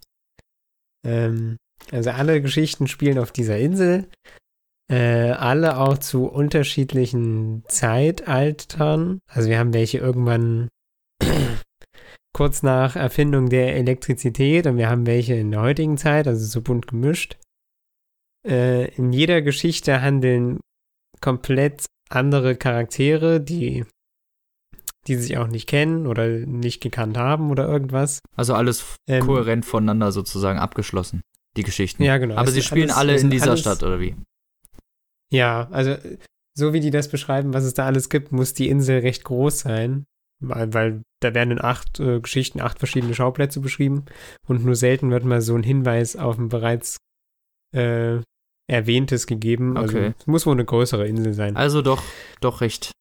Ähm, 1.04 1.56
also 1.90 2.10
alle 2.10 2.40
Geschichten 2.40 2.86
spielen 2.86 3.18
auf 3.18 3.32
dieser 3.32 3.58
Insel. 3.58 4.08
Äh, 4.91 5.30
alle 5.30 5.78
auch 5.78 5.97
zu 5.99 6.26
unterschiedlichen 6.26 7.64
Zeitaltern. 7.68 9.20
Also 9.28 9.49
wir 9.49 9.59
haben 9.59 9.72
welche 9.72 9.99
irgendwann 9.99 10.68
kurz 12.35 12.62
nach 12.62 12.95
Erfindung 12.97 13.49
der 13.49 13.76
Elektrizität 13.76 14.66
und 14.66 14.76
wir 14.76 14.91
haben 14.91 15.07
welche 15.07 15.35
in 15.35 15.53
der 15.53 15.62
heutigen 15.62 15.97
Zeit, 15.97 16.26
also 16.28 16.45
so 16.45 16.61
bunt 16.61 16.87
gemischt. 16.87 17.39
Äh, 18.47 18.95
in 18.97 19.12
jeder 19.12 19.41
Geschichte 19.41 20.03
handeln 20.03 20.61
komplett 21.20 21.87
andere 22.11 22.55
Charaktere, 22.57 23.41
die, 23.41 23.87
die 25.07 25.14
sich 25.14 25.39
auch 25.39 25.47
nicht 25.47 25.66
kennen 25.66 26.07
oder 26.07 26.28
nicht 26.28 26.82
gekannt 26.82 27.16
haben 27.16 27.51
oder 27.51 27.66
irgendwas. 27.66 28.18
Also 28.37 28.53
alles 28.55 28.97
Ähm, 29.09 29.24
kohärent 29.24 29.64
voneinander 29.64 30.12
sozusagen 30.12 30.59
abgeschlossen, 30.59 31.22
die 31.57 31.62
Geschichten. 31.62 32.03
Ja, 32.03 32.18
genau. 32.18 32.37
Aber 32.37 32.51
sie 32.51 32.61
spielen 32.62 32.91
alles- 32.91 32.97
alle 32.99 33.16
in 33.18 33.30
dieser 33.30 33.53
alles- 33.53 33.61
Stadt, 33.61 33.82
oder 33.82 33.99
wie? 33.99 34.14
Ja, 35.35 35.68
also 35.70 35.97
so 36.57 36.72
wie 36.72 36.80
die 36.80 36.91
das 36.91 37.09
beschreiben, 37.09 37.53
was 37.53 37.64
es 37.64 37.74
da 37.74 37.87
alles 37.87 38.09
gibt, 38.09 38.30
muss 38.32 38.55
die 38.55 38.68
Insel 38.68 39.01
recht 39.01 39.24
groß 39.24 39.59
sein, 39.61 40.05
weil, 40.41 40.72
weil 40.72 41.03
da 41.20 41.35
werden 41.35 41.51
in 41.53 41.61
acht 41.61 41.99
äh, 42.01 42.20
Geschichten 42.20 42.61
acht 42.61 42.78
verschiedene 42.78 43.14
Schauplätze 43.14 43.61
beschrieben 43.61 44.05
und 44.47 44.64
nur 44.64 44.76
selten 44.76 45.11
wird 45.11 45.24
mal 45.24 45.41
so 45.41 45.55
ein 45.57 45.62
Hinweis 45.64 46.14
auf 46.16 46.39
ein 46.39 46.49
bereits 46.49 46.99
äh, 47.74 48.20
erwähntes 48.70 49.26
gegeben. 49.26 49.76
Also 49.76 49.97
Okay. 49.97 50.14
es 50.18 50.26
muss 50.26 50.47
wohl 50.47 50.55
eine 50.55 50.64
größere 50.64 51.07
Insel 51.09 51.32
sein. 51.35 51.57
Also 51.57 51.82
doch, 51.82 52.03
doch 52.41 52.61
recht, 52.61 52.93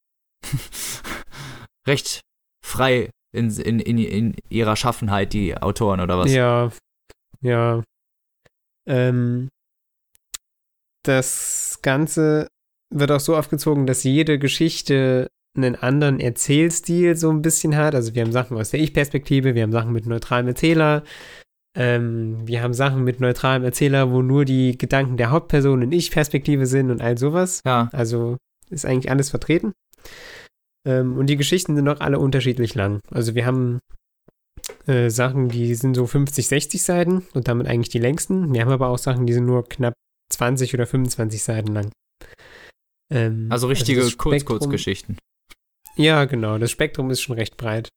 recht 1.86 2.20
frei 2.64 3.10
in, 3.32 3.50
in, 3.50 3.78
in, 3.78 3.98
in 3.98 4.34
ihrer 4.48 4.76
Schaffenheit, 4.76 5.32
die 5.32 5.56
Autoren, 5.56 6.00
oder 6.00 6.18
was? 6.18 6.32
Ja, 6.32 6.70
ja. 7.40 7.82
Ähm, 8.86 9.48
das 11.04 11.78
Ganze 11.82 12.48
wird 12.92 13.10
auch 13.10 13.20
so 13.20 13.36
aufgezogen, 13.36 13.86
dass 13.86 14.04
jede 14.04 14.38
Geschichte 14.38 15.28
einen 15.56 15.76
anderen 15.76 16.20
Erzählstil 16.20 17.16
so 17.16 17.30
ein 17.30 17.42
bisschen 17.42 17.76
hat. 17.76 17.94
Also 17.94 18.14
wir 18.14 18.22
haben 18.22 18.32
Sachen 18.32 18.56
aus 18.56 18.70
der 18.70 18.80
Ich-Perspektive, 18.80 19.54
wir 19.54 19.62
haben 19.62 19.72
Sachen 19.72 19.92
mit 19.92 20.06
neutralem 20.06 20.48
Erzähler, 20.48 21.04
ähm, 21.76 22.46
wir 22.46 22.62
haben 22.62 22.74
Sachen 22.74 23.04
mit 23.04 23.20
neutralem 23.20 23.64
Erzähler, 23.64 24.10
wo 24.10 24.22
nur 24.22 24.44
die 24.44 24.78
Gedanken 24.78 25.16
der 25.16 25.30
Hauptperson 25.30 25.82
in 25.82 25.92
Ich-Perspektive 25.92 26.66
sind 26.66 26.90
und 26.90 27.00
all 27.00 27.18
sowas. 27.18 27.60
Ja, 27.64 27.88
Also 27.92 28.36
ist 28.70 28.86
eigentlich 28.86 29.10
alles 29.10 29.30
vertreten. 29.30 29.72
Ähm, 30.86 31.16
und 31.16 31.26
die 31.26 31.36
Geschichten 31.36 31.76
sind 31.76 31.88
auch 31.88 32.00
alle 32.00 32.18
unterschiedlich 32.18 32.74
lang. 32.74 33.00
Also 33.10 33.34
wir 33.34 33.46
haben 33.46 33.80
äh, 34.86 35.10
Sachen, 35.10 35.48
die 35.48 35.74
sind 35.74 35.94
so 35.94 36.06
50, 36.06 36.46
60 36.46 36.82
Seiten 36.82 37.26
und 37.34 37.48
damit 37.48 37.66
eigentlich 37.66 37.88
die 37.90 37.98
längsten. 37.98 38.52
Wir 38.54 38.62
haben 38.62 38.72
aber 38.72 38.88
auch 38.88 38.98
Sachen, 38.98 39.26
die 39.26 39.32
sind 39.32 39.46
nur 39.46 39.68
knapp 39.68 39.94
20 40.34 40.74
oder 40.74 40.86
25 40.86 41.42
Seiten 41.42 41.72
lang. 41.74 41.90
Ähm, 43.10 43.48
also 43.50 43.66
richtige 43.66 44.00
das 44.00 44.10
Spektrum- 44.10 44.30
Kurz-Kurzgeschichten. 44.32 45.18
Ja, 45.96 46.24
genau. 46.24 46.58
Das 46.58 46.70
Spektrum 46.70 47.10
ist 47.10 47.20
schon 47.20 47.36
recht 47.36 47.56
breit. 47.56 47.88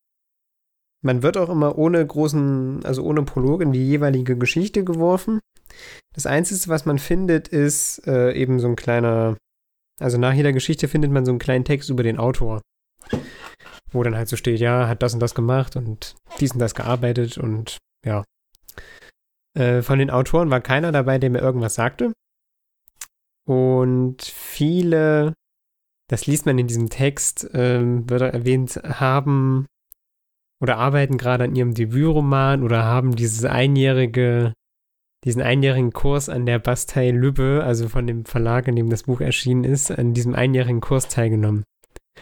Man 1.04 1.24
wird 1.24 1.38
auch 1.38 1.50
immer 1.50 1.78
ohne 1.78 2.06
großen, 2.06 2.84
also 2.86 3.04
ohne 3.04 3.24
Prolog 3.24 3.62
in 3.62 3.72
die 3.72 3.86
jeweilige 3.88 4.38
Geschichte 4.38 4.84
geworfen. 4.84 5.40
Das 6.14 6.26
Einzige, 6.26 6.70
was 6.70 6.86
man 6.86 7.00
findet, 7.00 7.48
ist 7.48 8.06
äh, 8.08 8.34
eben 8.34 8.60
so 8.60 8.68
ein 8.68 8.76
kleiner, 8.76 9.38
also 10.00 10.18
nach 10.18 10.34
jeder 10.34 10.54
Geschichte 10.54 10.88
findet 10.88 11.12
man 11.12 11.26
so 11.26 11.32
einen 11.32 11.40
kleinen 11.40 11.66
Text 11.66 11.90
über 11.90 12.04
den 12.04 12.18
Autor. 12.18 12.62
Wo 13.92 14.04
dann 14.04 14.16
halt 14.16 14.28
so 14.28 14.36
steht, 14.36 14.60
ja, 14.60 14.88
hat 14.88 15.02
das 15.02 15.14
und 15.14 15.20
das 15.20 15.36
gemacht 15.36 15.76
und 15.76 16.16
dies 16.40 16.52
und 16.52 16.60
das 16.60 16.76
gearbeitet 16.76 17.38
und 17.38 17.78
ja. 18.06 18.24
Äh, 19.58 19.82
von 19.82 20.00
den 20.00 20.10
Autoren 20.10 20.50
war 20.50 20.62
keiner 20.62 20.92
dabei, 20.92 21.20
der 21.20 21.30
mir 21.30 21.40
irgendwas 21.40 21.76
sagte. 21.76 22.12
Und 23.48 24.22
viele 24.22 25.34
das 26.10 26.26
liest 26.26 26.46
man 26.46 26.58
in 26.58 26.68
diesem 26.68 26.90
Text, 26.90 27.50
ähm, 27.54 28.10
wird 28.10 28.22
er 28.22 28.34
erwähnt, 28.34 28.80
haben 28.84 29.66
oder 30.62 30.78
arbeiten 30.78 31.18
gerade 31.18 31.44
an 31.44 31.56
ihrem 31.56 31.74
Debütroman 31.74 32.64
oder 32.64 32.84
haben 32.84 33.16
dieses 33.16 33.44
einjährige, 33.44 34.54
diesen 35.26 35.42
einjährigen 35.42 35.92
Kurs 35.92 36.30
an 36.30 36.46
der 36.46 36.60
Bastei 36.60 37.12
Lübbe, 37.12 37.62
also 37.64 37.90
von 37.90 38.08
dem 38.08 38.26
Verlag, 38.26 38.68
in 38.68 38.76
dem 38.76 38.90
das 38.90 39.04
Buch 39.04 39.20
erschienen 39.20 39.66
ist, 39.66 39.92
an 39.92 40.14
diesem 40.14 40.34
einjährigen 40.34 40.82
Kurs 40.82 41.10
teilgenommen. 41.10 41.64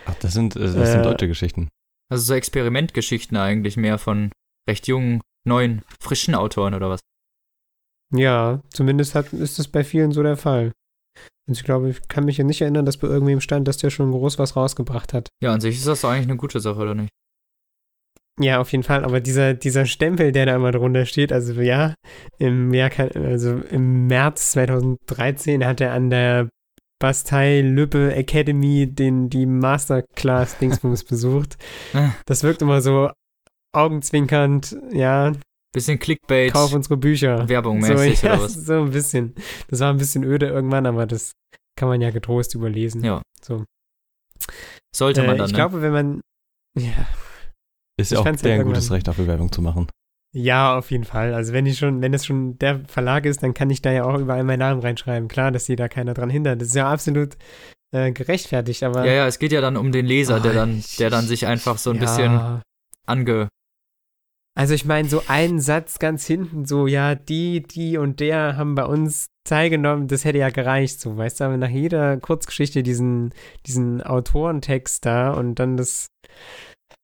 Ach, 0.05 0.15
das 0.15 0.34
sind, 0.34 0.55
äh, 0.55 0.59
das 0.59 0.91
sind 0.91 1.01
Äh, 1.01 1.03
deutsche 1.03 1.28
Geschichten. 1.28 1.69
Also 2.09 2.23
so 2.23 2.34
Experimentgeschichten 2.34 3.38
eigentlich 3.38 3.78
mehr 3.78 3.97
von 3.99 4.32
recht 4.67 4.88
jungen, 4.88 5.21
neuen, 5.47 5.84
frischen 5.99 6.34
Autoren 6.36 6.73
oder 6.73 6.89
was? 6.89 6.99
Ja, 8.13 8.61
zumindest 8.69 9.15
hat, 9.15 9.32
ist 9.32 9.59
das 9.59 9.67
bei 9.67 9.84
vielen 9.84 10.11
so 10.11 10.23
der 10.23 10.38
Fall. 10.38 10.71
Also 11.47 11.59
ich 11.59 11.63
glaube, 11.63 11.89
ich 11.89 12.07
kann 12.07 12.26
mich 12.26 12.38
ja 12.38 12.43
nicht 12.43 12.61
erinnern, 12.61 12.86
dass 12.86 12.97
bei 12.97 13.07
irgendwem 13.07 13.41
stand, 13.41 13.68
dass 13.68 13.78
der 13.78 13.89
schon 13.89 14.11
groß 14.11 14.39
was 14.39 14.55
rausgebracht 14.55 15.13
hat. 15.13 15.30
Ja, 15.43 15.53
an 15.53 15.61
sich 15.61 15.76
ist 15.76 15.88
das 15.88 16.01
doch 16.01 16.09
eigentlich 16.09 16.28
eine 16.28 16.38
gute 16.38 16.59
Sache, 16.59 16.80
oder 16.80 16.95
nicht? 16.95 17.09
Ja, 18.39 18.59
auf 18.59 18.72
jeden 18.72 18.84
Fall. 18.84 19.05
Aber 19.05 19.22
dieser, 19.22 19.53
dieser 19.53 19.86
Stempel, 19.86 20.32
der 20.32 20.45
da 20.45 20.55
immer 20.55 20.72
drunter 20.72 21.05
steht, 21.05 21.32
also 21.32 21.53
ja, 21.61 21.93
im, 22.38 22.74
Jahr, 22.74 22.91
also 23.16 23.57
im 23.70 24.07
März 24.07 24.51
2013 24.51 25.66
hat 25.66 25.80
er 25.82 25.93
an 25.93 26.09
der 26.09 26.49
Bastei 26.99 27.61
Lübbe 27.61 28.13
Academy 28.16 28.88
den, 28.88 29.30
die 29.30 29.45
Masterclass 29.45 30.57
Dingsbums 30.57 31.03
besucht. 31.05 31.57
Äh. 31.93 32.09
Das 32.26 32.43
wirkt 32.43 32.61
immer 32.61 32.82
so 32.82 33.11
augenzwinkernd, 33.74 34.78
ja, 34.91 35.34
Bisschen 35.76 35.99
Clickbait, 35.99 36.53
kauf 36.53 36.73
unsere 36.73 36.95
Bücher. 36.95 37.49
Werbung 37.49 37.84
So, 37.84 37.93
mäßig 37.93 38.21
ja, 38.23 38.36
oder 38.36 38.43
was? 38.43 38.53
so 38.53 38.82
ein 38.84 38.91
bisschen. 38.91 39.36
Das 39.67 39.82
war 39.82 39.89
ein 39.91 39.97
bisschen 39.97 40.23
öde 40.23 40.47
irgendwann, 40.47 40.86
aber 40.86 41.05
das 41.05 41.34
kann 41.78 41.89
man 41.89 41.99
ja 41.99 42.11
getrost 42.11 42.55
überlesen. 42.55 43.03
Ja. 43.03 43.21
So. 43.41 43.65
Sollte 44.95 45.23
man 45.23 45.36
Äh, 45.36 45.38
dann, 45.39 45.45
ich 45.47 45.51
ne? 45.51 45.57
glaube, 45.57 45.82
wenn 45.82 45.91
man, 45.91 46.21
ja, 46.80 46.93
Ist 47.99 48.13
ja 48.13 48.19
auch 48.19 48.26
ja 48.26 48.32
deren 48.32 48.65
gutes 48.65 48.89
Recht, 48.89 49.05
dafür 49.07 49.28
Werbung 49.28 49.51
zu 49.51 49.61
machen. 49.61 49.88
Ja, 50.34 50.78
auf 50.78 50.91
jeden 50.91 51.03
Fall. 51.03 51.34
Also 51.34 51.51
wenn 51.51 51.65
ich 51.65 51.78
schon, 51.78 52.01
wenn 52.01 52.13
es 52.13 52.26
schon 52.26 52.57
der 52.59 52.80
Verlag 52.88 53.26
ist, 53.26 53.43
dann 53.43 53.53
kann 53.53 53.69
ich 53.69 53.82
da 53.82 53.91
ja 53.91 54.05
auch 54.05 54.17
überall 54.17 54.43
meinen 54.45 54.59
Namen 54.59 54.80
reinschreiben. 54.82 55.28
Klar, 55.28 55.51
dass 55.51 55.65
sie 55.65 55.76
da 55.76 55.89
keiner 55.89 56.13
dran 56.13 56.30
hindert. 56.30 56.61
Das 56.61 56.69
ist 56.69 56.76
ja 56.76 56.89
absolut 56.89 57.36
äh, 57.93 58.11
gerechtfertigt, 58.13 58.84
aber. 58.84 59.05
Ja, 59.05 59.11
ja, 59.13 59.28
es 59.28 59.39
geht 59.39 59.51
ja 59.51 59.59
dann 59.61 59.76
um 59.76 59.91
den 59.91 60.05
Leser, 60.05 60.39
der 60.39 60.51
Oh, 60.51 60.55
dann, 60.55 60.84
der 60.99 61.09
dann 61.09 61.26
sich 61.26 61.47
einfach 61.47 61.78
so 61.78 61.89
ein 61.91 61.97
ja. 61.97 62.01
bisschen 62.01 62.61
ange. 63.05 63.49
Also 64.57 64.73
ich 64.73 64.85
meine, 64.85 65.09
so 65.09 65.21
einen 65.27 65.59
Satz 65.59 65.99
ganz 65.99 66.25
hinten, 66.25 66.65
so, 66.65 66.87
ja, 66.87 67.13
die, 67.13 67.61
die 67.61 67.97
und 67.97 68.21
der 68.21 68.55
haben 68.55 68.73
bei 68.73 68.85
uns 68.85 69.27
teilgenommen, 69.43 70.07
das 70.07 70.23
hätte 70.23 70.37
ja 70.37 70.49
gereicht, 70.49 71.01
so, 71.01 71.17
weißt 71.17 71.41
du, 71.41 71.43
aber 71.43 71.57
nach 71.57 71.69
jeder 71.69 72.17
Kurzgeschichte 72.17 72.81
diesen, 72.81 73.33
diesen 73.65 74.01
Autorentext 74.01 75.05
da 75.05 75.33
und 75.33 75.55
dann 75.55 75.75
das, 75.75 76.07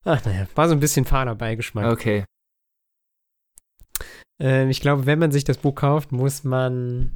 ach 0.05 0.23
naja, 0.23 0.47
war 0.55 0.69
so 0.69 0.75
ein 0.75 0.79
bisschen 0.79 1.03
fader 1.03 1.35
Beigeschmack. 1.35 1.91
Okay. 1.91 2.23
Ähm, 4.39 4.69
ich 4.69 4.79
glaube, 4.79 5.05
wenn 5.05 5.19
man 5.19 5.31
sich 5.31 5.43
das 5.43 5.57
Buch 5.57 5.75
kauft, 5.75 6.13
muss 6.13 6.45
man 6.45 7.11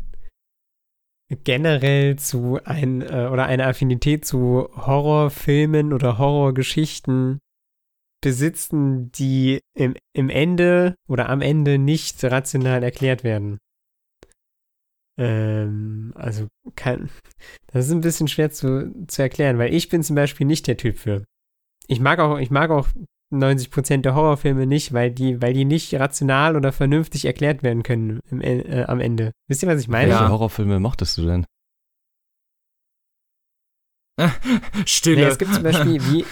generell 1.29 2.17
zu 2.17 2.59
ein 2.65 3.01
äh, 3.01 3.29
oder 3.31 3.45
eine 3.45 3.65
Affinität 3.65 4.25
zu 4.25 4.69
Horrorfilmen 4.75 5.93
oder 5.93 6.17
Horrorgeschichten 6.17 7.39
besitzen, 8.25 9.11
die 9.11 9.61
im, 9.77 9.93
im 10.13 10.31
Ende 10.31 10.95
oder 11.07 11.29
am 11.29 11.41
Ende 11.41 11.77
nicht 11.77 12.23
rational 12.23 12.81
erklärt 12.81 13.23
werden. 13.23 13.59
Ähm, 15.19 16.11
also 16.15 16.47
kann, 16.75 17.11
das 17.67 17.85
ist 17.85 17.91
ein 17.91 18.01
bisschen 18.01 18.27
schwer 18.27 18.49
zu, 18.49 19.05
zu 19.05 19.21
erklären, 19.21 19.59
weil 19.59 19.75
ich 19.75 19.89
bin 19.89 20.01
zum 20.01 20.15
Beispiel 20.15 20.47
nicht 20.47 20.65
der 20.65 20.75
Typ 20.75 20.97
für. 20.97 21.23
Ich 21.85 21.99
mag 21.99 22.17
auch, 22.17 22.39
ich 22.39 22.49
mag 22.49 22.71
auch 22.71 22.87
90% 23.31 24.01
der 24.01 24.15
Horrorfilme 24.15 24.65
nicht, 24.65 24.91
weil 24.91 25.11
die, 25.11 25.39
weil 25.39 25.53
die 25.53 25.65
nicht 25.65 25.93
rational 25.93 26.55
oder 26.55 26.71
vernünftig 26.71 27.25
erklärt 27.25 27.61
werden 27.61 27.83
können 27.83 28.21
im, 28.31 28.41
äh, 28.41 28.85
am 28.87 28.99
Ende. 28.99 29.33
Wisst 29.47 29.61
ihr, 29.61 29.69
was 29.69 29.79
ich 29.79 29.87
meine? 29.87 30.09
Ja. 30.09 30.21
Welche 30.21 30.31
Horrorfilme 30.31 30.79
mochtest 30.79 31.15
du 31.19 31.27
denn? 31.27 31.45
Stille. 34.87 35.17
Nee, 35.17 35.23
es 35.25 35.37
gibt 35.37 35.53
zum 35.53 35.61
Beispiel, 35.61 36.01
wie. 36.05 36.25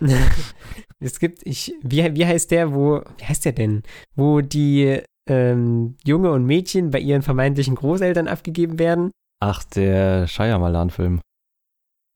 es 1.04 1.18
gibt, 1.18 1.46
ich, 1.46 1.74
wie, 1.82 2.02
wie 2.14 2.26
heißt 2.26 2.50
der, 2.50 2.74
wo, 2.74 3.02
wie 3.18 3.24
heißt 3.24 3.44
der 3.44 3.52
denn? 3.52 3.82
Wo 4.14 4.40
die 4.40 5.02
ähm, 5.28 5.96
Junge 6.04 6.30
und 6.32 6.44
Mädchen 6.44 6.90
bei 6.90 6.98
ihren 6.98 7.22
vermeintlichen 7.22 7.74
Großeltern 7.74 8.28
abgegeben 8.28 8.78
werden. 8.78 9.10
Ach, 9.40 9.62
der 9.64 10.26
Shyamalan-Film. 10.26 11.20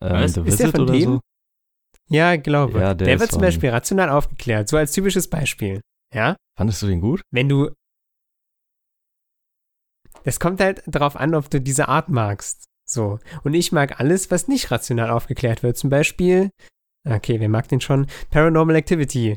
Ähm, 0.03 0.23
Ist 0.23 0.37
der 0.37 0.47
Visit 0.47 0.71
von 0.71 0.81
oder 0.83 0.93
dem? 0.93 1.05
so? 1.05 1.21
Ja, 2.11 2.37
glaube. 2.37 2.81
Ja, 2.81 2.95
der 2.95 3.07
der 3.07 3.21
wird 3.21 3.31
zum 3.31 3.43
Beispiel 3.43 3.71
rational 3.71 4.09
aufgeklärt, 4.09 4.69
so 4.69 4.77
als 4.77 4.93
typisches 4.93 5.29
Beispiel. 5.29 5.81
Ja? 6.15 6.37
Fandest 6.57 6.81
du 6.83 6.87
den 6.87 7.01
gut? 7.01 7.21
Wenn 7.31 7.49
du. 7.49 7.71
Es 10.25 10.41
kommt 10.41 10.61
halt 10.61 10.83
darauf 10.87 11.17
an, 11.17 11.35
ob 11.35 11.51
du 11.51 11.61
diese 11.61 11.89
Art 11.89 12.09
magst. 12.09 12.65
So. 12.89 13.19
Und 13.45 13.55
ich 13.55 13.73
mag 13.73 14.01
alles, 14.01 14.31
was 14.31 14.49
nicht 14.49 14.71
rational 14.71 15.11
aufgeklärt 15.11 15.63
wird. 15.63 15.77
Zum 15.77 15.91
Beispiel, 15.91 16.51
okay, 17.07 17.41
wer 17.41 17.49
mag 17.49 17.69
den 17.69 17.81
schon? 17.81 18.07
Paranormal 18.31 18.77
Activity. 18.77 19.37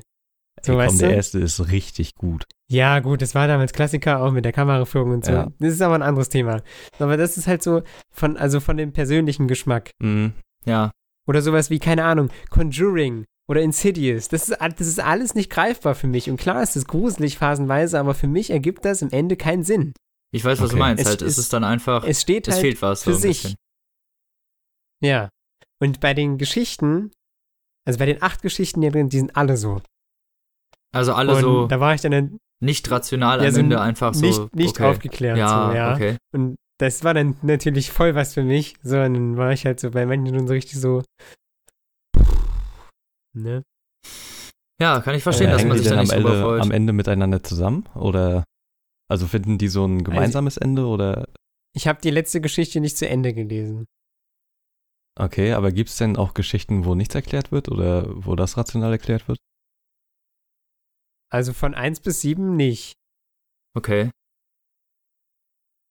So, 0.64 0.80
Ey, 0.80 0.88
komm, 0.88 0.98
der 1.00 1.10
du? 1.10 1.16
erste 1.16 1.40
ist 1.40 1.72
richtig 1.72 2.16
gut. 2.16 2.46
Ja, 2.70 3.00
gut, 3.00 3.22
das 3.22 3.34
war 3.36 3.48
damals 3.48 3.74
Klassiker, 3.74 4.22
auch 4.22 4.32
mit 4.32 4.46
der 4.46 4.52
Kameraführung 4.52 5.12
und 5.12 5.26
so. 5.26 5.32
Ja. 5.32 5.52
Das 5.60 5.74
ist 5.74 5.82
aber 5.82 5.96
ein 5.96 6.02
anderes 6.04 6.30
Thema. 6.30 6.62
Aber 7.00 7.18
das 7.18 7.38
ist 7.38 7.48
halt 7.48 7.64
so 7.64 7.82
von, 8.14 8.38
also 8.38 8.60
von 8.60 8.78
dem 8.78 8.92
persönlichen 8.94 9.48
Geschmack. 9.48 9.92
Mhm. 10.02 10.34
ja. 10.66 10.92
Oder 11.28 11.42
sowas 11.44 11.70
wie, 11.70 11.80
keine 11.80 12.04
Ahnung, 12.04 12.30
Conjuring 12.50 13.26
oder 13.48 13.62
Insidious. 13.62 14.28
Das 14.28 14.50
ist, 14.50 14.58
das 14.60 14.88
ist 14.88 15.00
alles 15.00 15.36
nicht 15.36 15.50
greifbar 15.52 15.94
für 15.96 16.08
mich. 16.08 16.30
Und 16.30 16.38
klar 16.38 16.62
ist 16.64 16.76
es 16.76 16.86
gruselig 16.86 17.38
phasenweise, 17.38 18.00
aber 18.00 18.14
für 18.16 18.28
mich 18.28 18.50
ergibt 18.50 18.86
das 18.86 19.02
im 19.02 19.10
Ende 19.12 19.38
keinen 19.38 19.64
Sinn. 19.64 19.94
Ich 20.34 20.44
weiß, 20.44 20.60
was 20.62 20.70
du 20.72 20.76
Okay. 20.76 20.80
meinst. 20.80 21.04
Es 21.04 21.10
halt, 21.10 21.22
es 21.22 21.34
ist- 21.34 21.38
ist 21.38 21.54
dann 21.54 21.64
einfach. 21.64 22.04
Es 22.06 22.22
steht 22.22 22.48
Es 22.48 22.56
halt 22.56 22.62
fehlt 22.62 22.82
was. 22.82 23.04
für 23.04 23.12
so 23.12 23.18
ein 23.18 23.22
sich. 23.22 23.42
bisschen. 23.44 23.56
Ja. 25.02 25.30
Und 25.80 26.00
bei 26.00 26.14
den 26.14 26.38
Geschichten, 26.38 27.12
also 27.88 28.00
bei 28.00 28.06
den 28.06 28.22
acht 28.22 28.42
Geschichten 28.42 28.82
hier 28.82 28.92
drin, 28.92 29.10
die 29.10 29.18
sind 29.20 29.36
alle 29.36 29.58
so. 29.58 29.82
Also 30.94 31.14
alle 31.14 31.36
und 31.36 31.42
so 31.42 31.68
da 31.68 31.80
war 31.80 31.94
ich 31.96 32.02
dann 32.02 32.14
ein- 32.14 32.38
nicht 32.64 32.90
rational 32.92 33.40
Ja, 33.42 33.48
am 33.48 33.54
so 33.54 33.60
Ende 33.60 33.82
einfach 33.82 34.14
so. 34.14 34.26
nicht, 34.26 34.56
nicht 34.56 34.76
okay. 34.80 34.86
aufgeklärt. 34.86 35.38
Ja, 35.38 35.70
so, 35.72 35.76
ja. 35.76 35.96
okay. 35.96 36.18
Und 36.34 36.56
das 36.80 37.04
war 37.04 37.14
dann 37.14 37.36
natürlich 37.42 37.92
voll 37.92 38.14
was 38.16 38.34
für 38.34 38.44
mich. 38.44 38.76
So, 38.84 38.98
und 39.00 39.14
dann 39.14 39.38
war 39.38 39.52
ich 39.52 39.66
halt 39.66 39.80
so 39.80 39.90
bei 39.92 40.06
manchen 40.06 40.36
schon 40.36 40.48
so 40.48 40.54
richtig 40.54 40.80
so. 40.80 41.02
Ne? 43.34 43.64
Ja, 44.82 45.00
kann 45.02 45.16
ich 45.16 45.24
verstehen, 45.24 45.50
Äh, 45.50 45.54
dass 45.54 45.66
man 45.66 45.78
sich 45.78 45.88
da 45.88 45.92
denn 45.96 46.02
nicht 46.02 46.14
am 46.14 46.18
Ende, 46.26 46.62
am 46.62 46.72
Ende 46.72 46.94
miteinander 46.94 47.44
zusammen? 47.44 47.86
Oder 47.96 48.44
also 49.10 49.28
finden 49.28 49.58
die 49.58 49.68
so 49.68 49.86
ein 49.86 50.04
gemeinsames 50.04 50.58
Ende? 50.58 50.86
Oder 50.88 51.28
Ich 51.76 51.88
habe 51.88 52.02
die 52.02 52.10
letzte 52.12 52.42
Geschichte 52.42 52.80
nicht 52.82 52.98
zu 52.98 53.08
Ende 53.08 53.34
gelesen. 53.34 53.86
Okay, 55.20 55.54
aber 55.54 55.72
gibt 55.72 55.90
es 55.90 55.98
denn 55.98 56.18
auch 56.18 56.34
Geschichten, 56.34 56.86
wo 56.86 56.96
nichts 56.96 57.16
erklärt 57.16 57.52
wird 57.52 57.70
oder 57.70 58.06
wo 58.26 58.36
das 58.36 58.58
rational 58.58 58.92
erklärt 58.92 59.28
wird? 59.28 59.40
Also 61.32 61.54
von 61.54 61.74
1 61.74 62.02
bis 62.02 62.22
7 62.22 62.56
nicht. 62.56 62.94
Okay. 63.74 64.12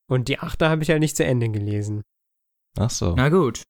Und 0.07 0.27
die 0.27 0.39
achte 0.39 0.69
habe 0.69 0.83
ich 0.83 0.89
ja 0.89 0.99
nicht 0.99 1.15
zu 1.15 1.25
Ende 1.25 1.49
gelesen. 1.49 2.03
Ach 2.77 2.89
so. 2.89 3.15
Na 3.15 3.29
gut. 3.29 3.63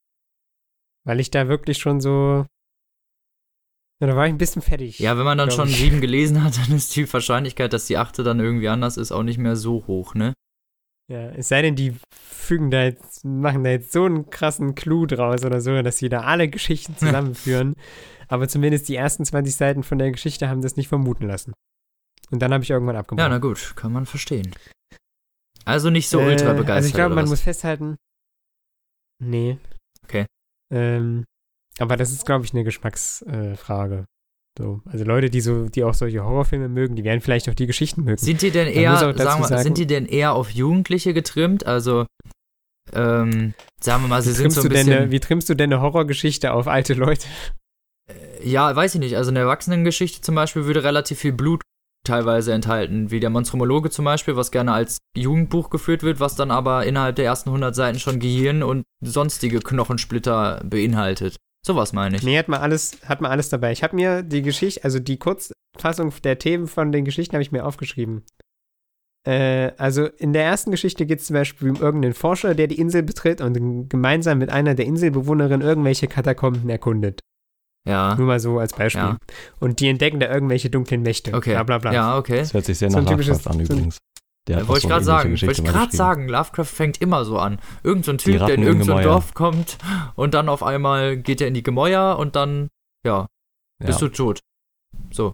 Weil 1.05 1.19
ich 1.19 1.31
da 1.31 1.47
wirklich 1.47 1.77
schon 1.77 2.01
so. 2.01 2.45
Ja, 4.01 4.07
da 4.07 4.15
war 4.15 4.25
ich 4.25 4.33
ein 4.33 4.37
bisschen 4.37 4.61
fertig. 4.61 4.99
Ja, 4.99 5.17
wenn 5.17 5.25
man 5.25 5.37
dann 5.37 5.51
schon 5.51 5.69
ich. 5.69 5.77
sieben 5.77 6.01
gelesen 6.01 6.43
hat, 6.43 6.57
dann 6.57 6.75
ist 6.75 6.95
die 6.95 7.11
Wahrscheinlichkeit, 7.11 7.73
dass 7.73 7.85
die 7.85 7.97
achte 7.97 8.23
dann 8.23 8.39
irgendwie 8.39 8.69
anders 8.69 8.97
ist, 8.97 9.11
auch 9.11 9.23
nicht 9.23 9.37
mehr 9.37 9.55
so 9.55 9.85
hoch, 9.87 10.15
ne? 10.15 10.33
Ja, 11.11 11.29
es 11.31 11.49
sei 11.49 11.61
denn, 11.61 11.75
die 11.75 11.95
fügen 12.15 12.71
da 12.71 12.83
jetzt, 12.83 13.25
machen 13.25 13.63
da 13.65 13.71
jetzt 13.71 13.91
so 13.91 14.05
einen 14.05 14.29
krassen 14.29 14.75
Clou 14.75 15.05
draus 15.05 15.43
oder 15.43 15.59
so, 15.59 15.81
dass 15.81 15.97
sie 15.97 16.07
da 16.09 16.21
alle 16.21 16.47
Geschichten 16.47 16.95
zusammenführen. 16.97 17.75
Aber 18.29 18.47
zumindest 18.47 18.87
die 18.87 18.95
ersten 18.95 19.25
20 19.25 19.53
Seiten 19.53 19.83
von 19.83 19.97
der 19.97 20.11
Geschichte 20.11 20.47
haben 20.47 20.61
das 20.61 20.77
nicht 20.77 20.87
vermuten 20.87 21.27
lassen. 21.27 21.51
Und 22.31 22.41
dann 22.41 22.53
habe 22.53 22.63
ich 22.63 22.69
irgendwann 22.69 22.95
Ja, 22.95 23.01
abgebrochen. 23.01 23.29
na 23.29 23.39
gut, 23.39 23.73
kann 23.75 23.91
man 23.91 24.05
verstehen. 24.05 24.53
Also 25.65 25.89
nicht 25.89 26.07
so 26.07 26.21
Äh, 26.21 26.27
ultra 26.27 26.53
begeistert. 26.53 26.75
Also 26.77 26.87
ich 26.87 26.93
glaube, 26.93 27.15
man 27.15 27.25
was? 27.25 27.29
muss 27.31 27.41
festhalten. 27.41 27.97
Nee. 29.21 29.57
Okay. 30.05 30.25
Ähm, 30.73 31.25
aber 31.77 31.97
das 31.97 32.11
ist, 32.11 32.25
glaube 32.25 32.45
ich, 32.45 32.53
eine 32.53 32.63
Geschmacksfrage. 32.63 33.95
Äh. 33.95 34.05
So, 34.57 34.81
also 34.85 35.05
Leute, 35.05 35.29
die 35.29 35.41
so, 35.41 35.67
die 35.69 35.83
auch 35.83 35.93
solche 35.93 36.23
Horrorfilme 36.23 36.67
mögen, 36.67 36.95
die 36.95 37.03
werden 37.03 37.21
vielleicht 37.21 37.49
auch 37.49 37.53
die 37.53 37.67
Geschichten 37.67 38.03
mögen. 38.03 38.17
Sind 38.17 38.41
die 38.41 38.51
denn 38.51 38.67
eher, 38.67 38.97
sagen 38.97 39.17
wir, 39.17 39.47
sagen- 39.47 39.63
sind 39.63 39.77
die 39.77 39.87
denn 39.87 40.05
eher 40.05 40.33
auf 40.33 40.49
Jugendliche 40.51 41.13
getrimmt? 41.13 41.65
Also, 41.65 42.05
ähm, 42.93 43.53
sagen 43.81 44.03
wir 44.03 44.07
mal, 44.09 44.21
sie 44.21 44.31
wie, 44.31 44.33
sind 44.33 44.43
trimmst 44.43 44.55
so 44.55 44.61
ein 44.61 44.63
du 44.63 44.69
denn 44.75 44.85
bisschen. 44.87 45.01
eine, 45.03 45.11
wie 45.11 45.19
trimmst 45.19 45.49
du 45.49 45.55
denn 45.55 45.71
eine 45.71 45.81
Horrorgeschichte 45.81 46.51
auf 46.53 46.67
alte 46.67 46.93
Leute? 46.93 47.27
Ja, 48.43 48.75
weiß 48.75 48.95
ich 48.95 48.99
nicht. 48.99 49.15
Also 49.15 49.29
eine 49.31 49.39
Erwachsenengeschichte 49.39 50.21
zum 50.21 50.35
Beispiel 50.35 50.65
würde 50.65 50.83
relativ 50.83 51.19
viel 51.19 51.31
Blut 51.31 51.61
teilweise 52.05 52.51
enthalten, 52.51 53.11
wie 53.11 53.19
der 53.19 53.29
Monstromologe 53.29 53.89
zum 53.91 54.05
Beispiel, 54.05 54.35
was 54.35 54.51
gerne 54.51 54.73
als 54.73 54.97
Jugendbuch 55.15 55.69
geführt 55.69 56.01
wird, 56.03 56.19
was 56.19 56.35
dann 56.35 56.49
aber 56.51 56.85
innerhalb 56.85 57.15
der 57.15 57.25
ersten 57.25 57.49
100 57.49 57.75
Seiten 57.75 57.99
schon 57.99 58.19
Gehirn 58.19 58.63
und 58.63 58.83
sonstige 59.01 59.59
Knochensplitter 59.59 60.61
beinhaltet. 60.65 61.37
Sowas 61.65 61.93
meine 61.93 62.17
ich. 62.17 62.23
Nee, 62.23 62.37
hat 62.37 62.47
man 62.47 62.61
alles, 62.61 62.97
hat 63.05 63.21
man 63.21 63.31
alles 63.31 63.49
dabei. 63.49 63.71
Ich 63.71 63.83
habe 63.83 63.95
mir 63.95 64.23
die 64.23 64.41
Geschichte, 64.41 64.83
also 64.83 64.99
die 64.99 65.17
Kurzfassung 65.17 66.13
der 66.23 66.39
Themen 66.39 66.67
von 66.67 66.91
den 66.91 67.05
Geschichten 67.05 67.33
habe 67.33 67.43
ich 67.43 67.51
mir 67.51 67.65
aufgeschrieben. 67.65 68.23
Äh, 69.27 69.71
also 69.77 70.05
in 70.05 70.33
der 70.33 70.43
ersten 70.43 70.71
Geschichte 70.71 71.05
geht 71.05 71.19
es 71.19 71.27
zum 71.27 71.35
Beispiel 71.35 71.69
um 71.69 71.75
irgendeinen 71.75 72.15
Forscher, 72.15 72.55
der 72.55 72.67
die 72.67 72.79
Insel 72.79 73.03
betritt 73.03 73.41
und 73.41 73.89
gemeinsam 73.89 74.39
mit 74.39 74.49
einer 74.49 74.73
der 74.73 74.85
Inselbewohnerinnen 74.85 75.61
irgendwelche 75.61 76.07
Katakomben 76.07 76.67
erkundet. 76.69 77.21
Ja. 77.87 78.15
Nur 78.15 78.27
mal 78.27 78.39
so 78.39 78.59
als 78.59 78.73
Beispiel. 78.73 79.01
Ja. 79.01 79.17
Und 79.59 79.79
die 79.79 79.89
entdecken 79.89 80.19
da 80.19 80.31
irgendwelche 80.31 80.69
dunklen 80.69 81.01
Mächte. 81.01 81.33
Okay. 81.33 81.53
Bla 81.53 81.63
bla 81.63 81.77
bla. 81.77 81.93
Ja, 81.93 82.17
okay. 82.17 82.39
Das 82.39 82.53
hört 82.53 82.65
sich 82.65 82.77
sehr 82.77 82.91
So 82.91 82.99
nach 82.99 83.11
Lovecraft 83.11 83.47
an 83.47 83.59
übrigens. 83.59 83.97
Der 84.47 84.55
hat 84.55 84.61
Ja, 84.61 84.65
auch 84.65 84.69
wollte 84.69 84.85
ich 84.85 84.89
gerade 84.89 85.05
sagen. 85.05 85.31
Geschichte 85.31 85.47
Wollte 85.57 85.61
ich 85.69 85.75
gerade 85.75 85.95
sagen, 85.95 86.27
Lovecraft 86.27 86.65
fängt 86.65 87.01
immer 87.01 87.25
so 87.25 87.37
an. 87.37 87.59
Irgend 87.83 88.05
so 88.05 88.11
ein 88.11 88.17
Typ, 88.17 88.39
der 88.39 88.55
in 88.55 88.61
im 88.61 88.67
irgendein 88.67 89.03
so. 89.03 89.09
Dorf 89.09 89.33
kommt 89.33 89.77
und 90.15 90.33
dann 90.33 90.49
auf 90.49 90.63
einmal 90.63 91.17
geht 91.17 91.41
er 91.41 91.47
in 91.47 91.53
die 91.53 91.63
Gemäuer 91.63 92.17
und 92.17 92.35
dann, 92.35 92.69
ja, 93.05 93.27
bist 93.79 94.01
Ja. 94.01 94.07
du 94.07 94.13
tot. 94.13 94.39
So. 95.11 95.33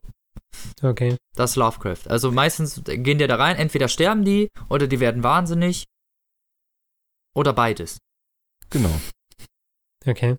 Okay. 0.82 1.18
Das 1.36 1.52
ist 1.52 1.56
Lovecraft. 1.56 2.08
Also 2.08 2.32
meistens 2.32 2.82
gehen 2.86 3.18
die 3.18 3.28
da 3.28 3.36
rein, 3.36 3.56
entweder 3.56 3.88
sterben 3.88 4.26
die 4.26 4.50
oder 4.70 4.88
die 4.88 5.00
werden 5.00 5.24
wahnsinnig. 5.24 5.86
Oder 7.36 7.54
beides. 7.54 8.00
Genau. 8.70 9.00
Okay. 10.06 10.38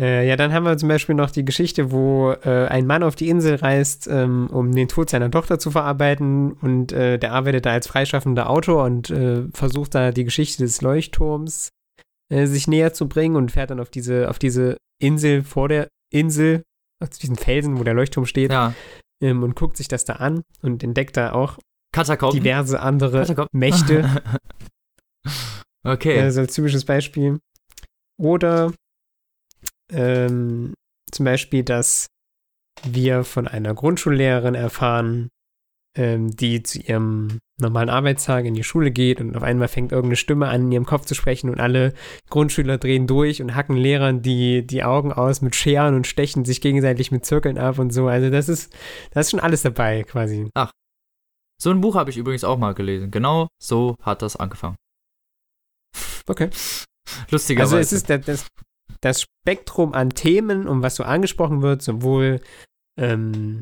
Äh, 0.00 0.26
ja, 0.28 0.34
dann 0.34 0.52
haben 0.52 0.64
wir 0.64 0.76
zum 0.76 0.88
Beispiel 0.88 1.14
noch 1.14 1.30
die 1.30 1.44
Geschichte, 1.44 1.92
wo 1.92 2.32
äh, 2.32 2.66
ein 2.66 2.86
Mann 2.86 3.04
auf 3.04 3.14
die 3.14 3.28
Insel 3.28 3.54
reist, 3.56 4.08
ähm, 4.08 4.48
um 4.50 4.72
den 4.74 4.88
Tod 4.88 5.08
seiner 5.08 5.30
Tochter 5.30 5.60
zu 5.60 5.70
verarbeiten 5.70 6.52
und 6.52 6.90
äh, 6.92 7.16
der 7.18 7.32
arbeitet 7.32 7.64
da 7.66 7.70
als 7.72 7.86
freischaffender 7.86 8.50
Autor 8.50 8.84
und 8.84 9.10
äh, 9.10 9.44
versucht 9.52 9.94
da 9.94 10.10
die 10.10 10.24
Geschichte 10.24 10.64
des 10.64 10.82
Leuchtturms 10.82 11.68
äh, 12.28 12.46
sich 12.46 12.66
näher 12.66 12.92
zu 12.92 13.06
bringen 13.08 13.36
und 13.36 13.52
fährt 13.52 13.70
dann 13.70 13.78
auf 13.78 13.88
diese, 13.90 14.28
auf 14.30 14.40
diese 14.40 14.78
Insel 15.00 15.44
vor 15.44 15.68
der 15.68 15.86
Insel, 16.12 16.62
auf 17.00 17.10
diesen 17.10 17.36
Felsen, 17.36 17.78
wo 17.78 17.84
der 17.84 17.94
Leuchtturm 17.94 18.26
steht, 18.26 18.50
Ja. 18.50 18.74
ähm, 19.22 19.44
und 19.44 19.54
guckt 19.54 19.76
sich 19.76 19.86
das 19.86 20.04
da 20.04 20.14
an 20.14 20.42
und 20.62 20.82
entdeckt 20.82 21.16
da 21.16 21.32
auch 21.32 21.58
Katakomben. 21.92 22.40
diverse 22.42 22.80
andere 22.80 23.20
Katakomben. 23.20 23.50
Mächte. 23.56 24.22
okay. 25.84 26.20
Also 26.20 26.40
als 26.40 26.54
typisches 26.54 26.84
Beispiel. 26.84 27.38
Oder 28.20 28.72
ähm, 29.94 30.74
zum 31.10 31.24
Beispiel, 31.24 31.62
dass 31.62 32.06
wir 32.82 33.24
von 33.24 33.46
einer 33.48 33.74
Grundschullehrerin 33.74 34.54
erfahren, 34.54 35.28
ähm, 35.96 36.34
die 36.34 36.62
zu 36.62 36.80
ihrem 36.80 37.38
normalen 37.60 37.88
Arbeitstag 37.88 38.44
in 38.46 38.54
die 38.54 38.64
Schule 38.64 38.90
geht 38.90 39.20
und 39.20 39.36
auf 39.36 39.44
einmal 39.44 39.68
fängt 39.68 39.92
irgendeine 39.92 40.16
Stimme 40.16 40.48
an, 40.48 40.62
in 40.62 40.72
ihrem 40.72 40.86
Kopf 40.86 41.04
zu 41.04 41.14
sprechen 41.14 41.50
und 41.50 41.60
alle 41.60 41.94
Grundschüler 42.30 42.78
drehen 42.78 43.06
durch 43.06 43.40
und 43.40 43.54
hacken 43.54 43.76
Lehrern 43.76 44.22
die, 44.22 44.66
die 44.66 44.82
Augen 44.82 45.12
aus 45.12 45.40
mit 45.40 45.54
Scheren 45.54 45.94
und 45.94 46.08
stechen 46.08 46.44
sich 46.44 46.60
gegenseitig 46.60 47.12
mit 47.12 47.24
Zirkeln 47.24 47.58
ab 47.58 47.78
und 47.78 47.92
so. 47.92 48.08
Also 48.08 48.30
das 48.30 48.48
ist, 48.48 48.74
das 49.12 49.26
ist 49.26 49.30
schon 49.30 49.40
alles 49.40 49.62
dabei 49.62 50.02
quasi. 50.02 50.50
so 51.60 51.70
ein 51.70 51.80
Buch 51.80 51.94
habe 51.94 52.10
ich 52.10 52.16
übrigens 52.16 52.42
auch 52.42 52.58
mal 52.58 52.74
gelesen. 52.74 53.12
Genau 53.12 53.46
so 53.62 53.94
hat 54.02 54.22
das 54.22 54.34
angefangen. 54.34 54.76
Okay. 56.26 56.50
Lustigerweise. 57.30 57.76
Also 57.76 57.78
es 57.78 57.92
ist 57.92 58.10
das, 58.10 58.48
das, 59.04 59.26
Spektrum 59.44 59.92
an 59.92 60.10
Themen, 60.10 60.66
um 60.66 60.82
was 60.82 60.96
so 60.96 61.04
angesprochen 61.04 61.62
wird, 61.62 61.82
sowohl 61.82 62.40
ähm, 62.98 63.60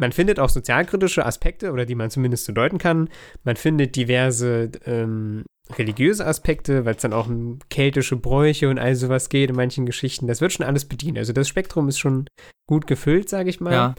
man 0.00 0.12
findet 0.12 0.40
auch 0.40 0.48
sozialkritische 0.48 1.24
Aspekte 1.26 1.72
oder 1.72 1.84
die 1.84 1.94
man 1.94 2.10
zumindest 2.10 2.46
so 2.46 2.52
deuten 2.52 2.78
kann. 2.78 3.08
Man 3.44 3.56
findet 3.56 3.96
diverse 3.96 4.70
ähm, 4.86 5.44
religiöse 5.72 6.26
Aspekte, 6.26 6.84
weil 6.84 6.96
es 6.96 7.02
dann 7.02 7.12
auch 7.12 7.28
um 7.28 7.58
keltische 7.68 8.16
Bräuche 8.16 8.68
und 8.68 8.78
all 8.78 8.94
sowas 8.94 9.28
geht 9.28 9.50
in 9.50 9.56
manchen 9.56 9.86
Geschichten. 9.86 10.26
Das 10.26 10.40
wird 10.40 10.52
schon 10.52 10.66
alles 10.66 10.86
bedient. 10.86 11.18
Also 11.18 11.32
das 11.32 11.48
Spektrum 11.48 11.88
ist 11.88 11.98
schon 11.98 12.26
gut 12.66 12.86
gefüllt, 12.86 13.28
sage 13.28 13.50
ich 13.50 13.60
mal. 13.60 13.72
ja. 13.72 13.94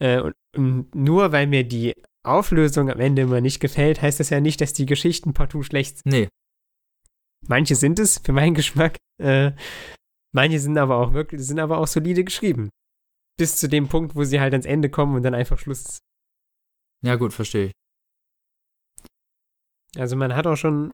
Äh, 0.00 0.20
und, 0.20 0.34
und 0.56 0.94
nur 0.94 1.30
weil 1.30 1.46
mir 1.46 1.62
die 1.64 1.94
Auflösung 2.24 2.90
am 2.90 3.00
Ende 3.00 3.22
immer 3.22 3.40
nicht 3.40 3.60
gefällt, 3.60 4.02
heißt 4.02 4.18
das 4.18 4.30
ja 4.30 4.40
nicht, 4.40 4.60
dass 4.60 4.72
die 4.72 4.86
Geschichten 4.86 5.34
partout 5.34 5.62
schlecht 5.62 5.98
sind. 5.98 6.12
Nee. 6.12 6.28
Manche 7.46 7.76
sind 7.76 7.98
es, 7.98 8.18
für 8.24 8.32
meinen 8.32 8.54
Geschmack. 8.54 8.96
Äh, 9.22 9.52
manche 10.34 10.58
sind 10.60 10.76
aber 10.78 10.96
auch 10.96 11.12
wirklich, 11.14 11.40
sind 11.42 11.58
aber 11.60 11.78
auch 11.78 11.86
solide 11.86 12.24
geschrieben. 12.24 12.68
Bis 13.38 13.56
zu 13.56 13.68
dem 13.68 13.88
Punkt, 13.88 14.14
wo 14.14 14.24
sie 14.24 14.40
halt 14.40 14.52
ans 14.54 14.66
Ende 14.66 14.88
kommen 14.90 15.16
und 15.16 15.22
dann 15.22 15.34
einfach 15.34 15.58
Schluss 15.58 15.80
ist. 15.80 15.98
Ja, 17.04 17.16
gut, 17.16 17.32
verstehe 17.32 17.66
ich. 17.66 17.72
Also 19.96 20.16
man 20.16 20.34
hat 20.34 20.46
auch 20.46 20.56
schon 20.56 20.90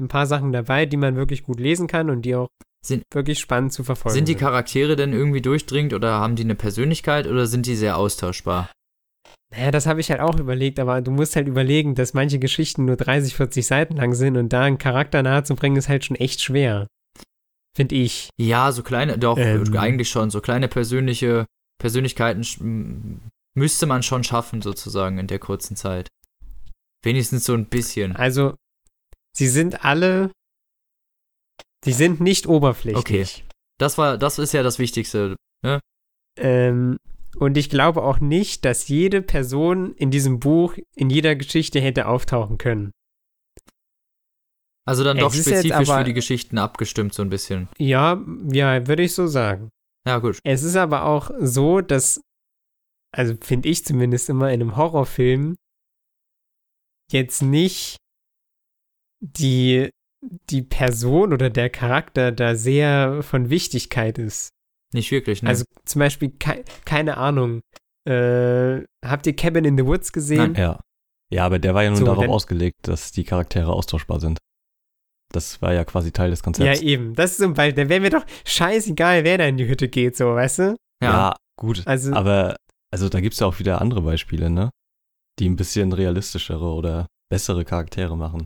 ein 0.00 0.08
paar 0.08 0.26
Sachen 0.26 0.52
dabei, 0.52 0.86
die 0.86 0.96
man 0.96 1.16
wirklich 1.16 1.42
gut 1.42 1.58
lesen 1.58 1.86
kann 1.86 2.10
und 2.10 2.22
die 2.22 2.34
auch 2.34 2.48
Sind- 2.84 3.02
wirklich 3.14 3.38
spannend 3.38 3.72
zu 3.72 3.82
verfolgen 3.82 4.14
Sind 4.14 4.28
die. 4.28 4.34
Charaktere 4.34 4.94
denn 4.96 5.12
irgendwie 5.12 5.40
durchdringend 5.42 5.94
oder 5.94 6.14
haben 6.20 6.36
die 6.36 6.44
eine 6.44 6.54
Persönlichkeit 6.54 7.26
oder 7.26 7.46
sind 7.46 7.66
die 7.66 7.76
sehr 7.76 7.96
austauschbar? 7.96 8.70
Naja, 9.52 9.70
das 9.70 9.86
habe 9.86 10.00
ich 10.00 10.10
halt 10.10 10.20
auch 10.20 10.38
überlegt, 10.38 10.78
aber 10.78 11.00
du 11.00 11.10
musst 11.12 11.36
halt 11.36 11.46
überlegen, 11.48 11.94
dass 11.94 12.14
manche 12.14 12.38
Geschichten 12.38 12.84
nur 12.84 12.96
30, 12.96 13.34
40 13.34 13.66
Seiten 13.66 13.96
lang 13.96 14.12
sind 14.14 14.36
und 14.36 14.52
da 14.52 14.62
einen 14.64 14.78
Charakter 14.78 15.22
nahezubringen, 15.22 15.78
ist 15.78 15.88
halt 15.88 16.04
schon 16.04 16.16
echt 16.16 16.42
schwer. 16.42 16.86
Finde 17.76 17.94
ich. 17.94 18.30
Ja, 18.38 18.72
so 18.72 18.82
kleine, 18.82 19.18
doch, 19.18 19.36
Ähm. 19.36 19.76
eigentlich 19.76 20.08
schon. 20.08 20.30
So 20.30 20.40
kleine 20.40 20.66
persönliche 20.66 21.44
Persönlichkeiten 21.78 23.20
müsste 23.54 23.84
man 23.84 24.02
schon 24.02 24.24
schaffen, 24.24 24.62
sozusagen, 24.62 25.18
in 25.18 25.26
der 25.26 25.38
kurzen 25.38 25.76
Zeit. 25.76 26.08
Wenigstens 27.04 27.44
so 27.44 27.52
ein 27.52 27.66
bisschen. 27.66 28.16
Also, 28.16 28.54
sie 29.36 29.48
sind 29.48 29.84
alle. 29.84 30.32
Sie 31.84 31.92
sind 31.92 32.18
nicht 32.20 32.46
oberflächlich. 32.46 33.44
Das 33.78 33.98
war, 33.98 34.16
das 34.16 34.38
ist 34.38 34.54
ja 34.54 34.62
das 34.62 34.78
Wichtigste. 34.78 35.36
Ähm, 36.38 36.96
und 37.36 37.58
ich 37.58 37.68
glaube 37.68 38.02
auch 38.02 38.20
nicht, 38.20 38.64
dass 38.64 38.88
jede 38.88 39.20
Person 39.20 39.94
in 39.96 40.10
diesem 40.10 40.40
Buch 40.40 40.76
in 40.94 41.10
jeder 41.10 41.36
Geschichte 41.36 41.78
hätte 41.80 42.06
auftauchen 42.08 42.56
können. 42.56 42.92
Also 44.86 45.02
dann 45.04 45.16
Es 45.16 45.22
doch 45.24 45.32
spezifisch 45.34 45.72
aber- 45.72 45.98
für 45.98 46.04
die 46.04 46.12
Geschichten 46.14 46.58
abgestimmt, 46.58 47.12
so 47.12 47.22
ein 47.22 47.28
bisschen. 47.30 47.68
Ja, 47.78 48.22
ja, 48.52 48.86
würde 48.86 49.02
ich 49.02 49.14
so 49.14 49.26
sagen. 49.26 49.70
Ja, 50.06 50.18
gut. 50.18 50.38
Es 50.44 50.62
ist 50.62 50.76
aber 50.76 51.04
auch 51.04 51.30
so, 51.40 51.80
dass, 51.80 52.20
also 53.12 53.34
finde 53.40 53.68
ich 53.68 53.84
zumindest 53.84 54.28
immer 54.30 54.52
in 54.52 54.60
einem 54.62 54.76
Horrorfilm, 54.76 55.56
jetzt 57.10 57.42
nicht 57.42 57.96
die, 59.20 59.90
die 60.50 60.62
Person 60.62 61.32
oder 61.32 61.50
der 61.50 61.70
Charakter 61.70 62.30
da 62.30 62.54
sehr 62.54 63.22
von 63.22 63.50
Wichtigkeit 63.50 64.18
ist. 64.18 64.50
Nicht 64.94 65.10
wirklich, 65.10 65.42
ne? 65.42 65.48
Also 65.48 65.64
zum 65.84 65.98
Beispiel, 65.98 66.30
kei 66.38 66.64
keine 66.84 67.16
Ahnung, 67.16 67.60
äh, 68.08 68.82
habt 69.04 69.26
ihr 69.26 69.34
Cabin 69.34 69.64
in 69.64 69.76
the 69.76 69.84
Woods 69.84 70.12
gesehen? 70.12 70.54
Ja. 70.54 70.80
Ja, 71.32 71.44
aber 71.44 71.58
der 71.58 71.74
war 71.74 71.82
ja 71.82 71.90
nun 71.90 71.98
So, 71.98 72.04
darauf 72.04 72.28
ausgelegt, 72.28 72.76
dass 72.82 73.10
die 73.10 73.24
Charaktere 73.24 73.72
austauschbar 73.72 74.20
sind. 74.20 74.38
Das 75.32 75.60
war 75.60 75.72
ja 75.74 75.84
quasi 75.84 76.12
Teil 76.12 76.30
des 76.30 76.40
Ja, 76.40 76.44
Konzepts. 76.44 76.80
eben. 76.82 77.14
Das 77.14 77.32
ist 77.32 77.38
zum 77.38 77.54
Beispiel, 77.54 77.84
da 77.84 77.88
wäre 77.90 78.00
mir 78.00 78.10
doch 78.10 78.24
scheißegal, 78.46 79.24
wer 79.24 79.38
da 79.38 79.44
in 79.46 79.56
die 79.56 79.66
Hütte 79.68 79.88
geht, 79.88 80.16
so, 80.16 80.34
weißt 80.34 80.58
du? 80.60 80.76
ja. 81.02 81.34
gut. 81.58 81.82
Also, 81.86 82.12
Aber, 82.12 82.56
also 82.92 83.08
da 83.08 83.20
gibt 83.20 83.34
es 83.34 83.40
ja 83.40 83.46
auch 83.46 83.58
wieder 83.58 83.80
andere 83.80 84.02
Beispiele, 84.02 84.50
ne? 84.50 84.70
Die 85.38 85.48
ein 85.48 85.56
bisschen 85.56 85.92
realistischere 85.92 86.64
oder 86.72 87.06
bessere 87.30 87.64
Charaktere 87.64 88.16
machen. 88.16 88.44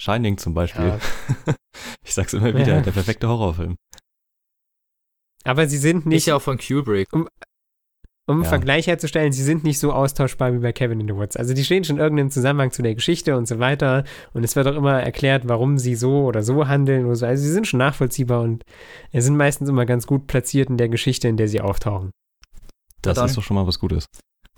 Shining 0.00 0.36
zum 0.36 0.52
Beispiel. 0.52 0.84
Ja. 0.88 0.98
ich 2.04 2.12
sag's 2.12 2.34
immer 2.34 2.48
wieder, 2.54 2.76
Ja. 2.76 2.80
der 2.82 2.92
perfekte 2.92 3.28
Horrorfilm. 3.28 3.76
aber 5.44 5.66
sie 5.68 5.78
sind 5.78 5.98
Ist 5.98 6.06
nicht, 6.06 6.26
ja 6.26 6.36
auch 6.36 6.42
von 6.42 6.58
Kubrick. 6.58 7.08
um 7.12 7.28
einen 8.34 8.42
Ja. 8.42 8.48
Vergleich 8.48 8.86
herzustellen, 8.88 9.30
sie 9.32 9.44
sind 9.44 9.62
nicht 9.62 9.78
so 9.78 9.92
austauschbar 9.92 10.52
wie 10.52 10.58
bei 10.58 10.72
Cabin 10.72 11.00
in 11.00 11.06
the 11.08 11.14
Woods. 11.14 11.36
Also 11.36 11.54
die 11.54 11.64
stehen 11.64 11.84
schon 11.84 11.96
in 11.96 12.02
irgendeinem 12.02 12.30
Zusammenhang 12.30 12.72
zu 12.72 12.82
der 12.82 12.94
Geschichte 12.96 13.36
und 13.36 13.46
so 13.46 13.58
weiter. 13.60 14.04
Und 14.32 14.42
es 14.44 14.56
wird 14.56 14.66
auch 14.66 14.74
immer 14.74 15.00
erklärt, 15.00 15.48
warum 15.48 15.78
sie 15.78 15.94
so 15.94 16.24
oder 16.24 16.42
so 16.42 16.66
handeln 16.66 17.06
oder 17.06 17.14
so. 17.14 17.26
Also 17.26 17.44
sie 17.44 17.52
sind 17.52 17.66
schon 17.68 17.78
nachvollziehbar 17.78 18.42
und 18.42 18.64
sie 19.12 19.20
sind 19.20 19.36
meistens 19.36 19.68
immer 19.68 19.86
ganz 19.86 20.06
gut 20.08 20.26
platziert 20.26 20.68
in 20.70 20.76
der 20.76 20.88
Geschichte, 20.88 21.28
in 21.28 21.36
der 21.36 21.46
sie 21.48 21.60
auftauchen. 21.60 22.10
Das 23.02 23.14
dann. 23.16 23.26
ist 23.26 23.36
doch 23.36 23.42
schon 23.44 23.54
mal 23.54 23.66
was 23.66 23.78
Gutes. 23.78 24.06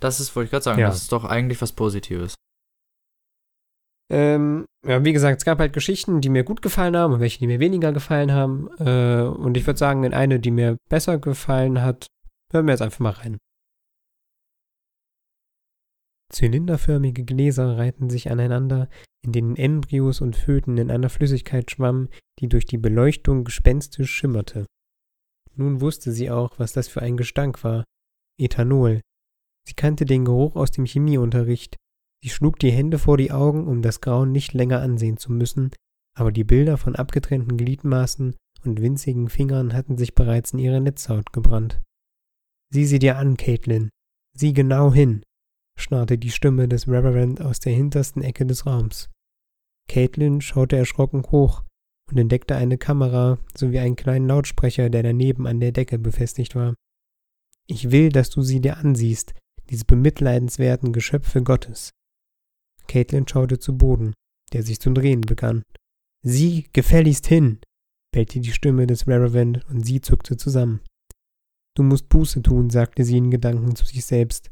Das 0.01 0.21
ist, 0.21 0.35
wollte 0.35 0.47
ich 0.47 0.51
gerade 0.53 0.63
sagen, 0.65 0.81
Ja. 0.81 0.87
das 0.89 1.03
ist 1.03 1.13
doch 1.13 1.25
eigentlich 1.25 1.61
was 1.61 1.73
Positives. 1.73 2.35
Ähm, 4.11 4.65
ja, 4.87 5.05
wie 5.05 5.13
gesagt, 5.13 5.39
es 5.41 5.45
gab 5.45 5.59
halt 5.59 5.75
Geschichten, 5.75 6.21
die 6.23 6.31
mir 6.31 6.45
gut 6.45 6.63
gefallen 6.63 6.97
haben 6.97 7.13
und 7.13 7.21
welche, 7.21 7.39
die 7.41 7.47
mir 7.47 7.61
weniger 7.61 7.93
gefallen 7.93 8.33
haben. 8.33 8.69
Äh, 8.79 9.23
und 9.25 9.57
ich 9.57 9.67
würde 9.67 9.79
sagen, 9.79 10.05
in 10.05 10.15
eine, 10.15 10.41
die 10.41 10.51
mir 10.51 10.79
besser 10.89 11.19
gefallen 11.19 11.83
hat, 11.83 12.07
hören 12.51 12.67
wir 12.67 12.73
jetzt 12.73 12.81
einfach 12.81 13.01
mal 13.01 13.11
rein. 13.11 13.37
Zylinderförmige 16.31 17.25
Gläser 17.25 17.79
reihten 17.79 18.11
sich 18.11 18.31
aneinander, 18.31 18.89
in 19.25 19.33
denen 19.33 19.57
Embryos 19.57 20.21
und 20.21 20.37
Föten 20.37 20.77
in 20.77 20.91
einer 20.91 21.09
Flüssigkeit 21.09 21.71
schwammen, 21.71 22.09
die 22.39 22.49
durch 22.49 22.67
die 22.67 22.79
Beleuchtung 22.79 23.45
gespenstisch 23.45 24.11
schimmerte. 24.11 24.67
Nun 25.55 25.81
wusste 25.81 26.13
sie 26.13 26.31
auch, 26.31 26.59
was 26.59 26.73
das 26.73 26.89
für 26.89 27.03
ein 27.03 27.17
Gestank 27.17 27.65
war. 27.65 27.85
Ethanol. 28.39 29.01
Sie 29.67 29.75
kannte 29.75 30.05
den 30.05 30.25
Geruch 30.25 30.55
aus 30.55 30.71
dem 30.71 30.87
Chemieunterricht. 30.87 31.77
Sie 32.23 32.31
schlug 32.31 32.59
die 32.59 32.71
Hände 32.71 32.99
vor 32.99 33.17
die 33.17 33.33
Augen, 33.33 33.67
um 33.67 33.83
das 33.83 34.01
Grauen 34.01 34.33
nicht 34.33 34.53
länger 34.53 34.81
ansehen 34.81 35.17
zu 35.17 35.33
müssen, 35.33 35.71
aber 36.17 36.33
die 36.33 36.45
Bilder 36.45 36.77
von 36.77 36.97
abgetrennten 36.97 37.57
Gliedmaßen 37.57 38.37
und 38.65 38.81
winzigen 38.81 39.29
Fingern 39.29 39.73
hatten 39.73 39.99
sich 39.99 40.15
bereits 40.15 40.53
in 40.53 40.59
ihre 40.59 40.81
Netzhaut 40.81 41.33
gebrannt. 41.33 41.81
Sieh 42.73 42.87
sie 42.87 42.99
dir 42.99 43.17
an, 43.17 43.37
Caitlin. 43.37 43.89
Sieh 44.37 44.53
genau 44.53 44.93
hin, 44.93 45.23
schnarrte 45.81 46.19
die 46.19 46.31
Stimme 46.31 46.69
des 46.69 46.89
Reverend 46.89 47.41
aus 47.41 47.61
der 47.61 47.73
hintersten 47.73 48.23
Ecke 48.23 48.45
des 48.47 48.67
Raums. 48.67 49.09
Caitlin 49.89 50.41
schaute 50.41 50.77
erschrocken 50.77 51.23
hoch 51.31 51.65
und 52.11 52.19
entdeckte 52.19 52.57
eine 52.57 52.79
Kamera 52.79 53.39
sowie 53.57 53.79
einen 53.79 53.97
kleinen 53.97 54.29
Lautsprecher, 54.29 54.91
der 54.91 55.03
daneben 55.03 55.47
an 55.47 55.61
der 55.61 55.73
Decke 55.73 55.99
befestigt 55.99 56.55
war. 56.55 56.75
Ich 57.67 57.91
will, 57.91 58.11
dass 58.11 58.31
du 58.31 58.43
sie 58.43 58.61
dir 58.61 58.79
ansiehst, 58.79 59.35
diese 59.71 59.85
bemitleidenswerten 59.85 60.93
Geschöpfe 60.93 61.43
Gottes. 61.43 61.91
Caitlin 62.87 63.29
schaute 63.29 63.59
zu 63.59 63.77
Boden, 63.77 64.15
der 64.53 64.63
sich 64.63 64.81
zu 64.81 64.91
drehen 64.91 65.21
begann. 65.21 65.63
Sieh 66.25 66.67
gefälligst 66.73 67.27
hin, 67.27 67.61
bellte 68.13 68.41
die 68.41 68.53
Stimme 68.53 68.87
des 68.87 69.07
Reverend 69.07 69.65
und 69.69 69.85
sie 69.85 70.01
zuckte 70.01 70.37
zusammen. 70.37 70.81
Du 71.77 71.83
musst 71.83 72.09
Buße 72.09 72.43
tun, 72.43 72.71
sagte 72.71 73.05
sie 73.05 73.19
in 73.19 73.31
Gedanken 73.31 73.77
zu 73.77 73.85
sich 73.85 74.05
selbst, 74.05 74.51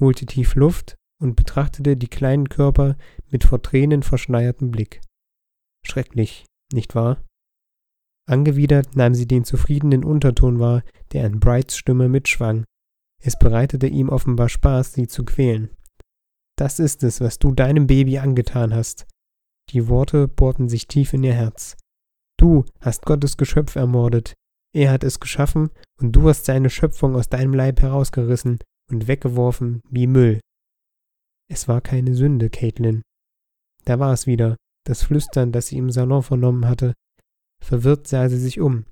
holte 0.00 0.26
tief 0.26 0.54
Luft 0.54 0.96
und 1.20 1.36
betrachtete 1.36 1.96
die 1.96 2.08
kleinen 2.08 2.48
Körper 2.48 2.96
mit 3.30 3.44
vor 3.44 3.62
Tränen 3.62 4.02
verschleiertem 4.02 4.70
Blick. 4.70 5.00
Schrecklich, 5.84 6.46
nicht 6.72 6.94
wahr? 6.94 7.24
Angewidert 8.28 8.94
nahm 8.94 9.14
sie 9.14 9.26
den 9.26 9.44
zufriedenen 9.44 10.04
Unterton 10.04 10.58
wahr, 10.58 10.82
der 11.12 11.24
an 11.24 11.40
Brights 11.40 11.76
Stimme 11.76 12.08
mitschwang. 12.08 12.64
Es 13.22 13.38
bereitete 13.38 13.86
ihm 13.86 14.10
offenbar 14.10 14.48
Spaß, 14.48 14.92
sie 14.92 15.08
zu 15.08 15.24
quälen. 15.24 15.70
Das 16.56 16.78
ist 16.78 17.02
es, 17.02 17.20
was 17.20 17.38
du 17.38 17.52
deinem 17.52 17.86
Baby 17.86 18.18
angetan 18.18 18.74
hast. 18.74 19.06
Die 19.70 19.88
Worte 19.88 20.28
bohrten 20.28 20.68
sich 20.68 20.86
tief 20.88 21.12
in 21.12 21.24
ihr 21.24 21.34
Herz. 21.34 21.76
Du 22.38 22.64
hast 22.80 23.06
Gottes 23.06 23.36
Geschöpf 23.36 23.76
ermordet. 23.76 24.34
Er 24.74 24.90
hat 24.90 25.04
es 25.04 25.20
geschaffen 25.20 25.70
und 26.00 26.12
du 26.12 26.28
hast 26.28 26.44
seine 26.44 26.70
Schöpfung 26.70 27.16
aus 27.16 27.28
deinem 27.28 27.54
Leib 27.54 27.80
herausgerissen, 27.80 28.58
und 28.90 29.06
weggeworfen 29.08 29.82
wie 29.90 30.06
Müll. 30.06 30.40
Es 31.50 31.68
war 31.68 31.80
keine 31.80 32.14
Sünde, 32.14 32.50
Caitlin. 32.50 33.02
Da 33.84 33.98
war 33.98 34.12
es 34.12 34.26
wieder, 34.26 34.56
das 34.84 35.02
Flüstern, 35.02 35.52
das 35.52 35.68
sie 35.68 35.78
im 35.78 35.90
Salon 35.90 36.22
vernommen 36.22 36.66
hatte. 36.66 36.94
Verwirrt 37.62 38.06
sah 38.06 38.28
sie 38.28 38.38
sich 38.38 38.60
um. 38.60 38.84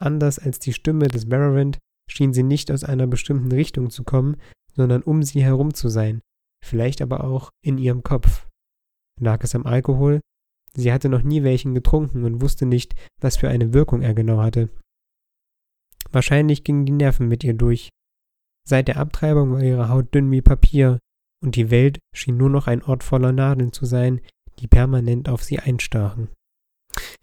Anders 0.00 0.38
als 0.38 0.58
die 0.58 0.72
Stimme 0.72 1.08
des 1.08 1.28
Baron 1.28 1.76
schien 2.10 2.32
sie 2.32 2.42
nicht 2.42 2.70
aus 2.70 2.84
einer 2.84 3.06
bestimmten 3.06 3.52
Richtung 3.52 3.90
zu 3.90 4.02
kommen, 4.02 4.36
sondern 4.74 5.02
um 5.02 5.22
sie 5.22 5.42
herum 5.42 5.74
zu 5.74 5.88
sein, 5.88 6.20
vielleicht 6.64 7.02
aber 7.02 7.24
auch 7.24 7.50
in 7.64 7.78
ihrem 7.78 8.02
Kopf. 8.02 8.48
Lag 9.20 9.44
es 9.44 9.54
am 9.54 9.66
Alkohol? 9.66 10.20
Sie 10.74 10.92
hatte 10.92 11.08
noch 11.08 11.22
nie 11.22 11.42
welchen 11.42 11.74
getrunken 11.74 12.24
und 12.24 12.40
wusste 12.40 12.64
nicht, 12.64 12.94
was 13.20 13.36
für 13.36 13.48
eine 13.48 13.74
Wirkung 13.74 14.02
er 14.02 14.14
genau 14.14 14.38
hatte. 14.38 14.70
Wahrscheinlich 16.12 16.64
gingen 16.64 16.86
die 16.86 16.92
Nerven 16.92 17.28
mit 17.28 17.44
ihr 17.44 17.54
durch. 17.54 17.90
Seit 18.70 18.86
der 18.86 18.98
Abtreibung 18.98 19.50
war 19.50 19.62
ihre 19.62 19.88
Haut 19.88 20.14
dünn 20.14 20.30
wie 20.30 20.42
Papier, 20.42 21.00
und 21.42 21.56
die 21.56 21.72
Welt 21.72 21.98
schien 22.14 22.36
nur 22.36 22.50
noch 22.50 22.68
ein 22.68 22.84
Ort 22.84 23.02
voller 23.02 23.32
Nadeln 23.32 23.72
zu 23.72 23.84
sein, 23.84 24.20
die 24.60 24.68
permanent 24.68 25.28
auf 25.28 25.42
sie 25.42 25.58
einstachen. 25.58 26.28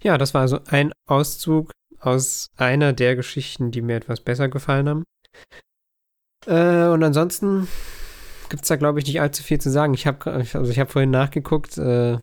Ja, 0.04 0.18
das 0.18 0.34
war 0.34 0.42
also 0.42 0.60
ein 0.66 0.92
Auszug 1.08 1.72
aus 2.02 2.50
einer 2.58 2.92
der 2.92 3.16
Geschichten, 3.16 3.72
die 3.72 3.82
mir 3.82 3.96
etwas 3.96 4.20
besser 4.20 4.50
gefallen 4.50 4.90
haben. 4.90 5.04
Äh, 6.48 6.90
und 6.90 7.02
ansonsten 7.02 7.70
gibt 8.50 8.64
es 8.64 8.68
da, 8.68 8.76
glaube 8.76 9.00
ich, 9.00 9.06
nicht 9.06 9.22
allzu 9.22 9.42
viel 9.42 9.62
zu 9.62 9.72
sagen. 9.72 9.94
Ich 9.94 10.06
habe 10.06 10.30
also 10.30 10.74
hab 10.74 10.92
vorhin 10.92 11.12
nachgeguckt. 11.12 11.78
Äh, 11.78 12.18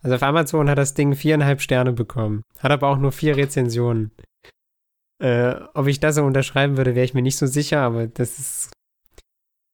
also 0.00 0.16
auf 0.16 0.22
Amazon 0.22 0.70
hat 0.70 0.78
das 0.78 0.94
Ding 0.94 1.14
viereinhalb 1.14 1.60
Sterne 1.60 1.92
bekommen. 1.92 2.44
Hat 2.58 2.70
aber 2.72 2.88
auch 2.88 2.96
nur 2.96 3.12
vier 3.12 3.36
Rezensionen. 3.36 4.10
Äh, 5.20 5.54
ob 5.74 5.86
ich 5.86 6.00
das 6.00 6.14
so 6.14 6.24
unterschreiben 6.24 6.76
würde, 6.76 6.94
wäre 6.94 7.04
ich 7.04 7.14
mir 7.14 7.22
nicht 7.22 7.36
so 7.36 7.46
sicher, 7.46 7.80
aber 7.80 8.06
das 8.06 8.38
ist. 8.38 8.72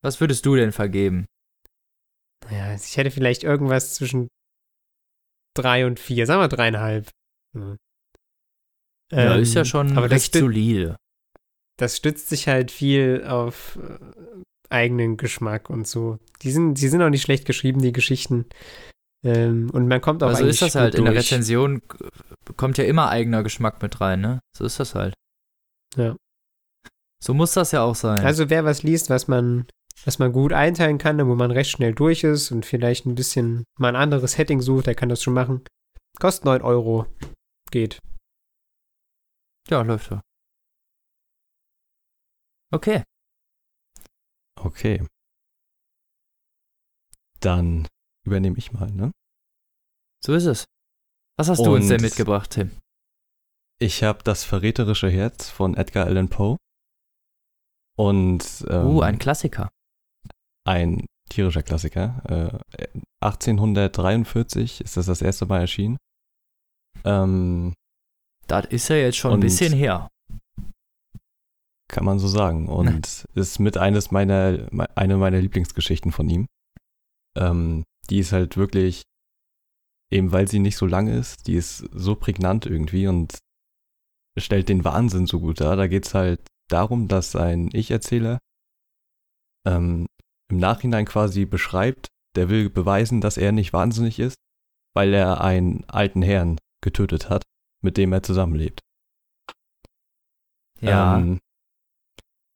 Was 0.03 0.21
würdest 0.21 0.45
du 0.45 0.57
denn 0.57 0.73
vergeben? 0.73 1.27
Ja, 2.51 2.75
ich 2.75 2.97
hätte 2.97 3.11
vielleicht 3.11 3.45
irgendwas 3.45 3.95
zwischen 3.95 4.29
drei 5.57 5.87
und 5.87 6.01
vier. 6.01 6.27
Sagen 6.27 6.41
wir 6.41 6.49
dreieinhalb. 6.49 7.11
Ja, 7.55 7.77
ja 9.13 9.37
ist 9.37 9.55
ja 9.55 9.61
ähm, 9.61 9.65
schon 9.65 9.97
aber 9.97 10.11
recht 10.11 10.35
solide. 10.35 10.97
Das 11.79 11.97
stützt 11.97 12.29
sich 12.29 12.49
halt 12.49 12.71
viel 12.71 13.25
auf 13.27 13.79
äh, 13.83 13.99
eigenen 14.71 15.17
Geschmack 15.17 15.71
und 15.71 15.87
so. 15.87 16.19
Die 16.43 16.51
sind, 16.51 16.75
die 16.75 16.89
sind 16.89 17.03
auch 17.03 17.11
nicht 17.11 17.23
schlecht 17.23 17.45
geschrieben, 17.45 17.83
die 17.83 17.93
Geschichten. 17.93 18.47
Ähm, 19.25 19.71
und 19.71 19.87
man 19.87 20.01
kommt 20.01 20.23
auch 20.23 20.29
Also 20.29 20.47
ist 20.47 20.63
das 20.63 20.75
halt, 20.75 20.95
in 20.95 21.05
der 21.05 21.15
Rezension 21.15 21.83
kommt 22.57 22.79
ja 22.79 22.85
immer 22.85 23.11
eigener 23.11 23.43
Geschmack 23.43 23.83
mit 23.83 24.01
rein, 24.01 24.21
ne? 24.21 24.41
So 24.57 24.65
ist 24.65 24.81
das 24.81 24.95
halt. 24.95 25.15
Ja. 25.97 26.17
So 27.23 27.35
muss 27.35 27.55
das 27.55 27.73
ja 27.73 27.83
auch 27.83 27.95
sein. 27.95 28.21
Also 28.21 28.51
wer 28.51 28.65
was 28.65 28.83
liest, 28.83 29.11
was 29.11 29.27
man, 29.29 29.67
was 30.05 30.19
man 30.19 30.33
gut 30.33 30.53
einteilen 30.53 30.99
kann, 30.99 31.27
wo 31.27 31.35
man 31.35 31.51
recht 31.51 31.71
schnell 31.71 31.95
durch 31.95 32.25
ist 32.25 32.51
und 32.53 32.67
vielleicht 32.67 33.07
ein 33.07 33.15
bisschen 33.15 33.65
mal 33.79 33.89
ein 33.89 33.97
anderes 33.97 34.33
Setting 34.33 34.61
sucht, 34.61 34.87
der 34.87 34.95
kann 34.95 35.09
das 35.09 35.23
schon 35.23 35.35
machen. 35.35 35.65
Kostet 36.21 36.45
9 36.45 36.63
Euro. 36.63 37.07
Geht. 37.71 37.99
Ja, 39.69 39.83
läuft 39.83 40.11
ja. 40.11 40.21
Okay. 42.73 43.03
Okay. 44.61 45.05
Dann 47.41 47.87
übernehme 48.25 48.59
ich 48.59 48.73
mal, 48.73 48.91
ne? 48.91 49.13
So 50.25 50.35
ist 50.35 50.47
es. 50.47 50.65
Was 51.39 51.49
hast 51.49 51.61
Und 51.61 51.67
du 51.67 51.75
uns 51.75 51.89
denn 51.89 52.01
mitgebracht, 52.01 52.51
Tim? 52.51 52.71
Ich 53.79 54.03
habe 54.03 54.23
das 54.25 54.45
verräterische 54.45 55.11
Herz 55.11 55.51
von 55.51 55.77
Edgar 55.77 56.07
Allan 56.07 56.29
Poe. 56.29 56.57
Und 57.99 58.65
ähm, 58.69 58.87
uh, 58.87 59.01
ein 59.03 59.19
Klassiker. 59.19 59.71
Ein 60.65 61.07
tierischer 61.29 61.63
Klassiker. 61.63 62.63
Äh, 62.73 62.89
1843 63.21 64.81
ist 64.81 64.97
das 64.97 65.07
das 65.07 65.21
erste 65.21 65.47
Mal 65.47 65.61
erschienen. 65.61 65.99
Ähm, 67.05 67.75
das 68.47 68.67
ist 68.67 68.89
ja 68.89 68.97
jetzt 68.97 69.19
schon 69.19 69.35
ein 69.35 69.41
bisschen 69.41 69.73
her. 69.73 70.09
Kann 71.89 72.05
man 72.05 72.19
so 72.19 72.29
sagen. 72.29 72.69
Und 72.69 73.27
ist 73.35 73.59
mit 73.59 73.77
eines 73.77 74.11
meiner, 74.11 74.69
eine 74.95 75.17
meiner 75.19 75.41
Lieblingsgeschichten 75.41 76.13
von 76.13 76.29
ihm. 76.31 76.47
Ähm, 77.37 77.85
die 78.09 78.21
ist 78.21 78.33
halt 78.33 78.57
wirklich, 78.57 79.03
eben 80.11 80.33
weil 80.33 80.49
sie 80.49 80.61
nicht 80.61 80.77
so 80.77 80.87
lang 80.87 81.09
ist, 81.09 81.47
die 81.47 81.55
ist 81.55 81.79
so 81.93 82.15
prägnant 82.15 82.65
irgendwie 82.65 83.07
und 83.09 83.39
stellt 84.37 84.69
den 84.69 84.85
Wahnsinn 84.85 85.27
so 85.27 85.41
gut 85.41 85.61
dar. 85.61 85.77
Da 85.77 85.87
geht 85.87 86.07
es 86.07 86.15
halt 86.15 86.41
darum, 86.69 87.09
dass 87.09 87.37
ein 87.37 87.71
Ich-Erzähler 87.73 88.39
ähm, 89.67 90.07
im 90.51 90.59
Nachhinein 90.59 91.05
quasi 91.07 91.45
beschreibt, 91.45 92.09
der 92.37 92.49
will 92.49 92.71
beweisen, 92.71 93.21
dass 93.21 93.37
er 93.37 93.53
nicht 93.53 93.73
wahnsinnig 93.73 94.19
ist, 94.19 94.37
weil 94.95 95.13
er 95.15 95.41
einen 95.41 95.85
alten 95.89 96.23
Herrn 96.23 96.59
getötet 96.83 97.29
hat, 97.29 97.43
mit 97.83 97.97
dem 97.97 98.13
er 98.13 98.23
zusammenlebt. 98.23 98.81
Ja. 100.81 101.19
Ähm, 101.19 101.41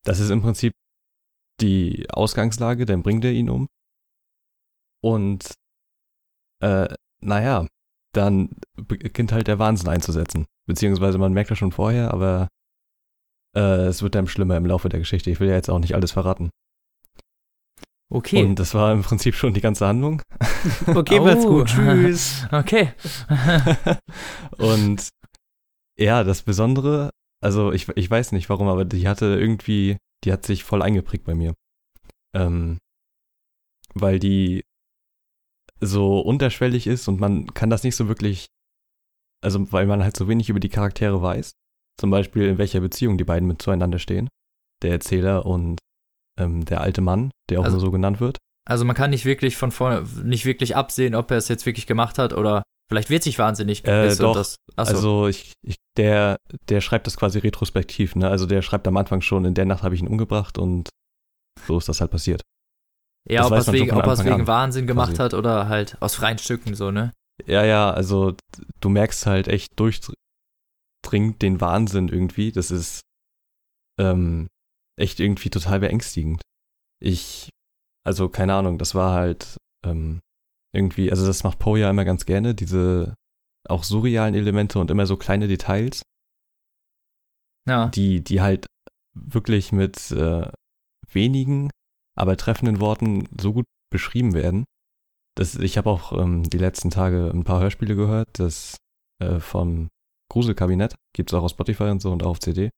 das 0.05 0.21
ist 0.21 0.31
im 0.31 0.43
Prinzip 0.43 0.73
die 1.61 2.09
Ausgangslage, 2.11 2.87
dann 2.87 3.03
bringt 3.03 3.25
er 3.25 3.33
ihn 3.33 3.51
um. 3.51 3.67
Und 5.03 5.55
äh, 6.63 6.95
naja, 7.23 7.67
dann 8.15 8.57
beginnt 8.77 9.33
halt 9.33 9.47
der 9.47 9.59
Wahnsinn 9.59 9.89
einzusetzen. 9.89 10.47
Beziehungsweise 10.71 11.19
man 11.19 11.33
merkt 11.33 11.51
das 11.51 11.59
schon 11.59 11.73
vorher, 11.73 12.15
aber 12.15 12.47
äh, 13.57 13.87
es 13.89 14.03
wird 14.03 14.15
dann 14.15 14.29
schlimmer 14.29 14.57
im 14.57 14.67
Laufe 14.67 14.89
der 14.89 15.01
Geschichte. 15.01 15.29
Ich 15.29 15.41
will 15.41 15.49
ja 15.49 15.57
jetzt 15.57 15.69
auch 15.69 15.81
nicht 15.81 15.97
alles 15.97 16.13
verraten. 16.13 16.51
Okay. 18.09 18.45
Und 18.45 18.61
das 18.61 18.73
war 18.73 18.93
im 18.93 19.03
Prinzip 19.03 19.35
schon 19.35 19.53
die 19.53 19.61
ganze 19.61 19.87
Handlung. 19.87 20.23
Okay, 20.87 21.19
oh. 21.19 21.25
macht's 21.25 21.45
gut. 21.45 21.69
Tschüss. 21.71 22.47
Okay. 22.53 22.93
und 24.59 25.09
ja, 25.99 26.23
das 26.23 26.43
Besondere, 26.43 27.11
also 27.43 27.73
ich, 27.73 27.89
ich 27.97 28.09
weiß 28.09 28.31
nicht 28.31 28.49
warum, 28.49 28.69
aber 28.69 28.85
die 28.85 29.09
hatte 29.09 29.27
irgendwie, 29.41 29.97
die 30.23 30.33
hat 30.33 30.47
sich 30.47 30.63
voll 30.63 30.83
eingeprägt 30.83 31.25
bei 31.25 31.35
mir. 31.35 31.55
Ähm, 32.37 32.79
weil 33.95 34.21
die 34.21 34.63
so 35.81 36.21
unterschwellig 36.21 36.87
ist 36.87 37.09
und 37.09 37.19
man 37.19 37.53
kann 37.55 37.71
das 37.71 37.83
nicht 37.83 37.97
so 37.97 38.07
wirklich, 38.07 38.47
also 39.43 39.73
weil 39.73 39.87
man 39.87 40.03
halt 40.03 40.17
so 40.17 40.29
wenig 40.29 40.49
über 40.49 40.61
die 40.61 40.69
Charaktere 40.69 41.21
weiß. 41.21 41.53
Zum 41.99 42.11
Beispiel 42.11 42.47
in 42.47 42.59
welcher 42.59 42.81
Beziehung 42.81 43.19
die 43.19 43.25
beiden 43.25 43.47
mit 43.49 43.61
zueinander 43.61 43.99
stehen. 43.99 44.29
Der 44.83 44.93
Erzähler 44.93 45.45
und 45.45 45.79
ähm, 46.39 46.65
der 46.65 46.81
alte 46.81 47.01
Mann, 47.01 47.31
der 47.51 47.61
auch 47.61 47.65
also, 47.65 47.77
nur 47.77 47.87
so 47.87 47.91
genannt 47.91 48.21
wird. 48.21 48.39
Also 48.67 48.85
man 48.85 48.97
kann 48.97 49.11
nicht 49.11 49.25
wirklich 49.25 49.57
von 49.57 49.71
vorne, 49.71 50.07
nicht 50.23 50.45
wirklich 50.45 50.77
absehen, 50.77 51.15
ob 51.15 51.31
er 51.31 51.37
es 51.37 51.49
jetzt 51.49 51.67
wirklich 51.67 51.87
gemacht 51.87 52.19
hat 52.19 52.33
oder 52.33 52.63
vielleicht 52.89 53.11
wird 53.11 53.23
sich 53.23 53.39
wahnsinnig 53.39 53.85
äh, 53.87 54.15
doch, 54.17 54.35
das, 54.35 54.57
Also 54.77 55.29
ich, 55.29 55.53
ich, 55.63 55.77
der, 55.97 56.37
der 56.69 56.81
schreibt 56.81 57.07
das 57.07 57.17
quasi 57.17 57.39
retrospektiv, 57.39 58.17
ne? 58.17 58.29
Also 58.29 58.47
der 58.47 58.63
schreibt 58.63 58.87
am 58.89 58.97
Anfang 58.97 59.21
schon, 59.21 59.45
in 59.45 59.55
der 59.55 59.67
Nacht 59.67 59.83
habe 59.83 59.95
ich 59.95 60.01
ihn 60.01 60.09
umgebracht 60.09 60.59
und 60.59 60.89
so 61.67 61.79
ist 61.79 61.89
das 61.89 62.01
halt 62.01 62.11
passiert. 62.11 62.43
Ja, 63.29 63.49
das 63.49 63.69
ob, 63.69 63.75
er 63.75 63.81
wegen, 63.81 63.93
ob 63.93 64.07
er 64.07 64.13
es 64.13 64.25
wegen 64.25 64.47
Wahnsinn 64.47 64.87
gemacht 64.87 65.11
quasi. 65.11 65.23
hat 65.23 65.35
oder 65.35 65.69
halt 65.69 66.01
aus 66.01 66.15
freien 66.15 66.39
Stücken 66.39 66.75
so, 66.75 66.91
ne? 66.91 67.13
Ja, 67.47 67.65
ja, 67.65 67.91
also 67.91 68.37
du 68.81 68.89
merkst 68.89 69.27
halt 69.27 69.49
echt 69.49 69.79
durchdringend 69.79 71.43
den 71.43 71.61
Wahnsinn 71.61 72.09
irgendwie. 72.09 72.53
Das 72.53 72.71
ist 72.71 73.03
ähm, 73.99 74.49
echt 74.99 75.21
irgendwie 75.21 75.51
total 75.51 75.81
beängstigend. 75.81 76.43
Ich, 77.03 77.51
also 78.05 78.29
keine 78.29 78.55
Ahnung, 78.55 78.79
das 78.79 78.95
war 78.95 79.15
halt 79.15 79.57
ähm, 79.85 80.21
irgendwie, 80.75 81.11
also 81.11 81.27
das 81.27 81.45
macht 81.45 81.59
Poe 81.59 81.79
ja 81.79 81.91
immer 81.91 82.05
ganz 82.05 82.27
gerne, 82.27 82.55
diese 82.55 83.15
auch 83.69 83.85
surrealen 83.85 84.35
Elemente 84.35 84.79
und 84.79 84.91
immer 84.91 85.07
so 85.07 85.17
kleine 85.17 85.49
Details. 85.49 86.03
Ja. 87.69 87.89
Die, 87.89 88.23
die 88.25 88.41
halt 88.41 88.67
wirklich 89.15 89.73
mit 89.73 90.11
äh, 90.13 90.51
wenigen 91.13 91.71
aber 92.17 92.37
treffenden 92.37 92.81
Worten 92.81 93.29
so 93.41 93.53
gut 93.53 93.65
beschrieben 93.91 94.35
werden. 94.35 94.65
Das, 95.41 95.55
ich 95.55 95.79
habe 95.79 95.89
auch 95.89 96.13
ähm, 96.13 96.43
die 96.43 96.59
letzten 96.59 96.91
Tage 96.91 97.31
ein 97.33 97.45
paar 97.45 97.63
Hörspiele 97.63 97.97
gehört, 97.97 98.29
das 98.35 98.77
äh, 99.23 99.41
vom 99.41 99.89
Gruselkabinett, 100.31 100.97
gibt 101.17 101.31
es 101.31 101.35
auch 101.35 101.45
auf 101.45 101.53
Spotify 101.53 101.85
und 101.85 102.03
so 102.03 102.13
und 102.13 102.23
auch 102.23 102.33
auf 102.33 102.41
CD. 102.41 102.69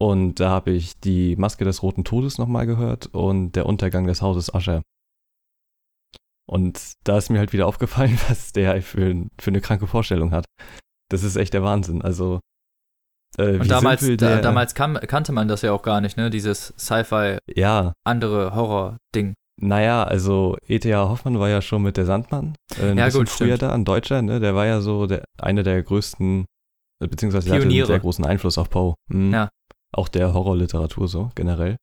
Und 0.00 0.40
da 0.40 0.50
habe 0.50 0.72
ich 0.72 0.98
die 0.98 1.36
Maske 1.36 1.64
des 1.64 1.84
Roten 1.84 2.02
Todes 2.02 2.38
nochmal 2.38 2.66
gehört 2.66 3.06
und 3.14 3.52
der 3.52 3.66
Untergang 3.66 4.08
des 4.08 4.20
Hauses 4.20 4.52
Ascher. 4.52 4.82
Und 6.48 6.94
da 7.04 7.18
ist 7.18 7.30
mir 7.30 7.38
halt 7.38 7.52
wieder 7.52 7.68
aufgefallen, 7.68 8.18
was 8.28 8.50
der 8.50 8.82
für, 8.82 9.24
für 9.40 9.50
eine 9.50 9.60
kranke 9.60 9.86
Vorstellung 9.86 10.32
hat. 10.32 10.44
Das 11.08 11.22
ist 11.22 11.36
echt 11.36 11.54
der 11.54 11.62
Wahnsinn. 11.62 12.02
Also 12.02 12.40
äh, 13.38 13.60
und 13.60 13.70
damals, 13.70 14.04
da, 14.16 14.40
damals 14.40 14.74
kam, 14.74 14.94
kannte 14.94 15.30
man 15.30 15.46
das 15.46 15.62
ja 15.62 15.70
auch 15.70 15.82
gar 15.82 16.00
nicht, 16.00 16.16
ne? 16.16 16.30
Dieses 16.30 16.74
Sci-Fi, 16.76 17.38
ja. 17.54 17.92
andere 18.04 18.56
Horror-Ding. 18.56 19.34
Naja, 19.58 20.04
also 20.04 20.56
E.T.A. 20.66 21.08
Hoffmann 21.08 21.38
war 21.38 21.48
ja 21.48 21.62
schon 21.62 21.82
mit 21.82 21.96
der 21.96 22.04
Sandmann 22.04 22.56
äh, 22.78 22.90
ein 22.90 22.98
ja, 22.98 23.06
bisschen 23.06 23.20
gut, 23.20 23.28
früher 23.30 23.56
stimmt. 23.56 23.62
da, 23.62 23.72
ein 23.72 23.84
Deutscher, 23.84 24.20
ne? 24.20 24.38
Der 24.38 24.54
war 24.54 24.66
ja 24.66 24.80
so 24.80 25.06
der, 25.06 25.24
einer 25.38 25.62
der 25.62 25.82
größten, 25.82 26.44
äh, 27.02 27.08
beziehungsweise 27.08 27.48
der 27.48 27.56
hatte 27.56 27.68
einen 27.68 27.86
sehr 27.86 28.00
großen 28.00 28.24
Einfluss 28.26 28.58
auf 28.58 28.68
Poe. 28.68 28.94
Mhm. 29.08 29.32
Ja. 29.32 29.48
Auch 29.92 30.08
der 30.08 30.34
Horrorliteratur 30.34 31.08
so, 31.08 31.30
generell. 31.34 31.76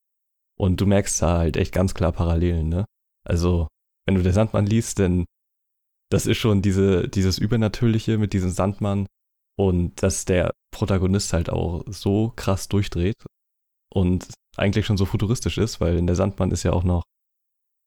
Und 0.60 0.80
du 0.82 0.86
merkst 0.86 1.22
da 1.22 1.40
halt 1.40 1.58
echt 1.58 1.74
ganz 1.74 1.96
klar 1.96 2.12
Parallelen, 2.12 2.70
ne? 2.70 2.86
Also, 3.26 3.68
wenn 4.06 4.16
du 4.16 4.22
der 4.22 4.34
Sandmann 4.34 4.68
liest, 4.68 5.00
denn 5.00 5.26
das 6.12 6.28
ist 6.28 6.38
schon 6.38 6.62
diese, 6.62 7.08
dieses 7.08 7.40
Übernatürliche 7.40 8.20
mit 8.20 8.34
diesem 8.34 8.52
Sandmann 8.52 9.08
und 9.58 10.02
dass 10.04 10.26
der 10.26 10.52
Protagonist 10.72 11.34
halt 11.34 11.50
auch 11.50 11.84
so 11.88 12.34
krass 12.36 12.68
durchdreht 12.68 13.16
und 13.92 14.28
eigentlich 14.58 14.86
schon 14.86 14.98
so 14.98 15.06
futuristisch 15.06 15.58
ist, 15.58 15.82
weil 15.82 15.98
in 15.98 16.06
der 16.06 16.16
Sandmann 16.16 16.52
ist 16.52 16.64
ja 16.64 16.74
auch 16.74 16.84
noch, 16.84 17.04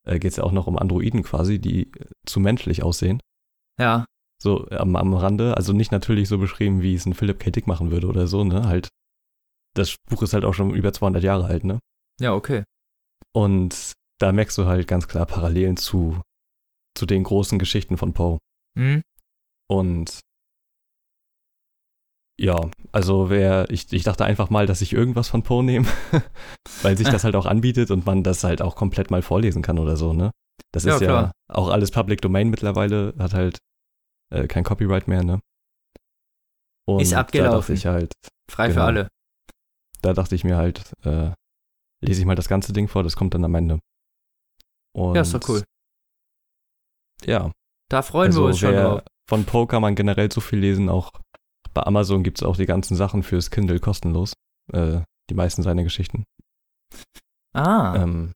äh, 0.07 0.19
geht 0.19 0.31
es 0.31 0.37
ja 0.37 0.43
auch 0.43 0.51
noch 0.51 0.67
um 0.67 0.77
Androiden 0.77 1.23
quasi, 1.23 1.59
die 1.59 1.91
zu 2.25 2.39
menschlich 2.39 2.83
aussehen. 2.83 3.21
Ja. 3.79 4.05
So 4.41 4.67
am, 4.69 4.95
am 4.95 5.13
Rande, 5.13 5.57
also 5.57 5.73
nicht 5.73 5.91
natürlich 5.91 6.29
so 6.29 6.37
beschrieben, 6.37 6.81
wie 6.81 6.93
es 6.93 7.05
ein 7.05 7.13
Philip 7.13 7.39
K. 7.39 7.51
Dick 7.51 7.67
machen 7.67 7.91
würde 7.91 8.07
oder 8.07 8.27
so, 8.27 8.43
ne? 8.43 8.67
Halt, 8.67 8.89
das 9.75 9.95
Buch 10.09 10.21
ist 10.21 10.33
halt 10.33 10.45
auch 10.45 10.53
schon 10.53 10.73
über 10.73 10.93
200 10.93 11.23
Jahre 11.23 11.45
alt, 11.45 11.63
ne? 11.63 11.79
Ja, 12.19 12.33
okay. 12.33 12.63
Und 13.33 13.93
da 14.19 14.31
merkst 14.31 14.57
du 14.57 14.65
halt 14.65 14.87
ganz 14.87 15.07
klar 15.07 15.25
Parallelen 15.25 15.77
zu, 15.77 16.21
zu 16.95 17.05
den 17.05 17.23
großen 17.23 17.59
Geschichten 17.59 17.97
von 17.97 18.13
Poe. 18.13 18.37
Hm? 18.77 19.01
Und 19.69 20.19
ja, 22.39 22.69
also 22.91 23.29
wer, 23.29 23.69
ich, 23.69 23.91
ich 23.91 24.03
dachte 24.03 24.25
einfach 24.25 24.49
mal, 24.49 24.65
dass 24.67 24.81
ich 24.81 24.93
irgendwas 24.93 25.27
von 25.29 25.43
Poe 25.43 25.63
nehme, 25.63 25.87
weil 26.83 26.97
sich 26.97 27.09
das 27.09 27.23
halt 27.23 27.35
auch 27.35 27.45
anbietet 27.45 27.89
und 27.91 28.05
man 28.05 28.23
das 28.23 28.43
halt 28.43 28.61
auch 28.61 28.75
komplett 28.75 29.09
mal 29.11 29.21
vorlesen 29.21 29.61
kann 29.61 29.79
oder 29.79 29.97
so, 29.97 30.13
ne? 30.13 30.31
Das 30.71 30.83
Ja, 30.83 30.95
ist 30.95 31.01
ja 31.01 31.07
klar. 31.07 31.31
auch 31.49 31.69
alles 31.69 31.91
Public 31.91 32.21
Domain 32.21 32.49
mittlerweile, 32.49 33.13
hat 33.17 33.33
halt 33.33 33.57
äh, 34.31 34.47
kein 34.47 34.63
Copyright 34.63 35.07
mehr, 35.07 35.23
ne? 35.23 35.39
Und 36.87 37.01
Ist 37.01 37.11
Da 37.13 37.19
abgelaufen. 37.19 37.59
dachte 37.59 37.73
ich 37.73 37.85
halt, 37.85 38.13
Frei 38.49 38.67
für 38.69 38.75
Genau. 38.75 38.85
alle. 38.85 39.07
da 40.01 40.13
dachte 40.13 40.35
ich 40.35 40.43
mir 40.43 40.57
halt, 40.57 40.93
äh, 41.03 41.31
lese 42.05 42.21
ich 42.21 42.25
mal 42.25 42.35
das 42.35 42.47
ganze 42.47 42.71
Ding 42.73 42.87
vor, 42.87 43.03
das 43.03 43.15
kommt 43.15 43.33
dann 43.33 43.43
am 43.43 43.55
Ende. 43.55 43.79
Und 44.95 45.15
Ja, 45.15 45.21
ist 45.21 45.33
doch 45.33 45.47
cool. 45.49 45.63
Ja, 47.25 47.51
Da 47.89 48.01
freuen 48.03 48.27
also 48.27 48.41
wir 48.43 48.47
uns 48.47 48.59
schon 48.59 48.75
drauf. 48.75 49.01
Von 49.29 49.43
Poe 49.45 49.67
kann 49.67 49.81
man 49.81 49.95
generell 49.95 50.31
so 50.31 50.39
viel 50.39 50.59
lesen, 50.59 50.87
auch 50.89 51.11
bei 51.77 51.83
Amazon 51.83 52.23
gibt 52.23 52.39
es 52.39 52.43
auch 52.43 52.57
die 52.57 52.65
ganzen 52.65 52.95
Sachen 52.95 53.21
fürs 53.21 53.51
Kindle 53.51 53.79
kostenlos. 53.79 54.33
Äh, 54.73 55.01
die 55.29 55.35
meisten 55.35 55.61
seiner 55.61 55.83
Geschichten. 55.83 56.23
Ah, 57.53 57.95
Ähm, 58.01 58.33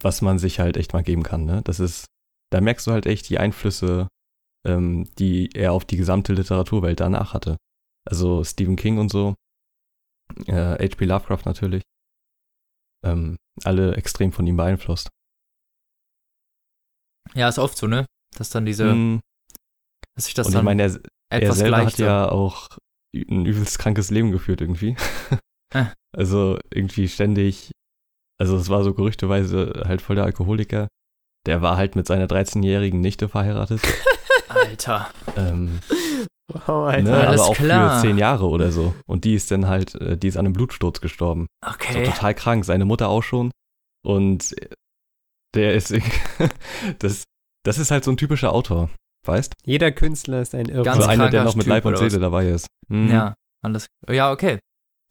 was 0.00 0.22
man 0.22 0.38
sich 0.38 0.60
halt 0.60 0.76
echt 0.76 0.92
mal 0.92 1.02
geben 1.02 1.24
kann, 1.24 1.44
ne? 1.44 1.60
Das 1.64 1.80
ist, 1.80 2.06
da 2.52 2.60
merkst 2.60 2.86
du 2.86 2.92
halt 2.92 3.06
echt 3.06 3.28
die 3.28 3.38
Einflüsse, 3.38 4.06
ähm, 4.64 5.08
die 5.18 5.50
er 5.54 5.72
auf 5.72 5.84
die 5.84 5.96
gesamte 5.96 6.32
Literaturwelt 6.32 7.00
danach 7.00 7.34
hatte. 7.34 7.56
Also 8.08 8.44
Stephen 8.44 8.76
King 8.76 8.98
und 8.98 9.10
so, 9.10 9.34
äh, 10.46 10.52
H.P. 10.88 11.04
Lovecraft 11.04 11.44
natürlich. 11.46 11.82
Ähm, 13.04 13.36
alle 13.64 13.96
extrem 13.96 14.30
von 14.30 14.46
ihm 14.46 14.56
beeinflusst. 14.56 15.08
ja, 17.34 17.48
ist 17.48 17.58
oft 17.58 17.76
so, 17.76 17.86
ne? 17.88 18.06
Dass 18.36 18.50
dann 18.50 18.64
diese, 18.66 18.94
Mm, 18.94 19.20
dass 20.14 20.26
sich 20.26 20.34
das 20.34 20.46
und 20.46 20.52
ich 20.52 20.56
dann 20.56 20.64
meine, 20.64 20.82
er, 20.82 21.00
er 21.30 21.42
etwas 21.42 21.58
selber 21.58 21.78
gleicht. 21.80 21.92
hat 21.94 21.98
ja 21.98 22.28
auch 22.30 22.68
ein 23.14 23.46
übelst 23.46 23.78
krankes 23.78 24.10
Leben 24.10 24.30
geführt 24.32 24.60
irgendwie. 24.60 24.96
Äh. 25.74 25.84
Also 26.12 26.58
irgendwie 26.74 27.06
ständig, 27.08 27.70
also 28.36 28.56
es 28.56 28.68
war 28.68 28.82
so 28.82 28.94
gerüchteweise 28.94 29.84
halt 29.86 30.02
voll 30.02 30.16
der 30.16 30.24
Alkoholiker. 30.24 30.88
Der 31.46 31.62
war 31.62 31.76
halt 31.76 31.94
mit 31.94 32.08
seiner 32.08 32.26
13-jährigen 32.26 33.00
Nichte 33.00 33.28
verheiratet. 33.28 33.80
Alter. 34.48 35.08
ähm, 35.36 35.78
Wow, 36.52 36.88
Alter. 36.88 37.02
ne, 37.02 37.28
Alles 37.28 37.40
aber 37.42 37.50
auch 37.50 37.54
klar. 37.54 38.00
für 38.00 38.06
zehn 38.08 38.18
Jahre 38.18 38.48
oder 38.48 38.72
so. 38.72 38.92
Und 39.06 39.24
die 39.24 39.34
ist 39.34 39.52
dann 39.52 39.68
halt, 39.68 39.94
äh, 39.94 40.16
die 40.18 40.26
ist 40.26 40.36
an 40.36 40.46
einem 40.46 40.52
Blutsturz 40.52 41.00
gestorben. 41.00 41.46
So 41.64 41.70
Okay. 41.74 42.02
total 42.04 42.34
krank, 42.34 42.64
seine 42.64 42.84
Mutter 42.84 43.08
auch 43.08 43.22
schon. 43.22 43.52
Und 44.04 44.56
der 45.54 45.74
ist, 45.74 45.94
das, 46.98 47.22
das 47.64 47.78
ist 47.78 47.92
halt 47.92 48.02
so 48.02 48.10
ein 48.10 48.16
typischer 48.16 48.52
Autor, 48.52 48.90
weißt? 49.26 49.54
Jeder 49.64 49.92
Künstler 49.92 50.40
ist 50.42 50.54
ein 50.54 50.66
Irrtum. 50.66 50.84
Ganz 50.84 51.04
so 51.04 51.10
einer, 51.10 51.30
der 51.30 51.44
noch 51.44 51.54
mit 51.56 51.66
Leib 51.66 51.84
und? 51.84 51.96
Seele 51.96 52.18
dabei 52.18 52.48
ist. 52.48 52.66
Mhm. 52.88 53.08
Ja, 53.10 53.34
alles. 53.62 53.86
Ja, 54.08 54.32
okay. 54.32 54.58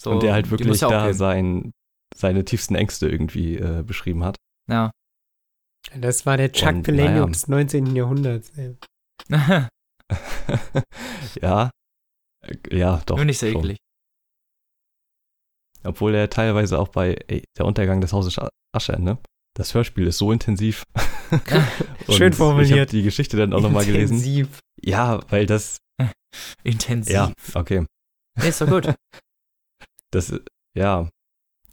So, 0.01 0.11
und 0.11 0.23
der 0.23 0.33
halt 0.33 0.49
wirklich 0.51 0.79
ja 0.81 0.89
da 0.89 1.13
sein, 1.13 1.71
seine 2.15 2.45
tiefsten 2.45 2.75
Ängste 2.75 3.09
irgendwie 3.09 3.57
äh, 3.57 3.83
beschrieben 3.83 4.23
hat. 4.23 4.35
Ja. 4.69 4.91
Das 5.95 6.25
war 6.25 6.37
der 6.37 6.51
Chuck 6.51 6.83
Palahniuk 6.83 7.09
naja. 7.13 7.25
des 7.27 7.47
19. 7.47 7.95
Jahrhunderts. 7.95 8.51
Ey. 8.57 8.75
ja. 11.41 11.69
Äh, 12.45 12.77
Ja, 12.77 13.01
doch. 13.05 13.15
Nur 13.17 13.25
nicht 13.25 13.39
so 13.39 13.47
schon. 13.51 13.61
eklig. 13.61 13.77
Obwohl 15.83 16.13
er 16.15 16.29
teilweise 16.29 16.77
auch 16.79 16.89
bei 16.89 17.13
ey, 17.27 17.43
Der 17.57 17.65
Untergang 17.65 18.01
des 18.01 18.11
Hauses 18.13 18.37
Sch- 18.37 18.49
Ascher, 18.75 18.99
ne? 18.99 19.17
Das 19.55 19.73
Hörspiel 19.73 20.07
ist 20.07 20.17
so 20.17 20.31
intensiv. 20.31 20.83
Schön 22.09 22.31
Ich 22.31 22.37
formuliert. 22.37 22.79
habe 22.79 22.85
die 22.89 23.03
Geschichte 23.03 23.37
dann 23.37 23.53
auch 23.53 23.61
nochmal 23.61 23.85
gelesen. 23.85 24.15
Intensiv. 24.15 24.59
Ja, 24.81 25.19
weil 25.29 25.45
das. 25.45 25.77
Intensiv. 26.63 27.13
Ja, 27.13 27.31
okay. 27.53 27.85
Nee, 28.37 28.49
ist 28.49 28.61
doch 28.61 28.67
gut. 28.67 28.93
Das, 30.11 30.33
ja. 30.75 31.07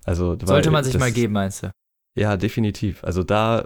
Also, 0.05 0.39
weil 0.39 0.47
Sollte 0.47 0.71
man 0.71 0.85
sich 0.85 0.93
das, 0.93 1.01
mal 1.01 1.11
geben, 1.11 1.33
meinst 1.33 1.63
du? 1.63 1.71
Ja, 2.19 2.37
definitiv. 2.37 3.03
Also 3.03 3.23
da 3.23 3.65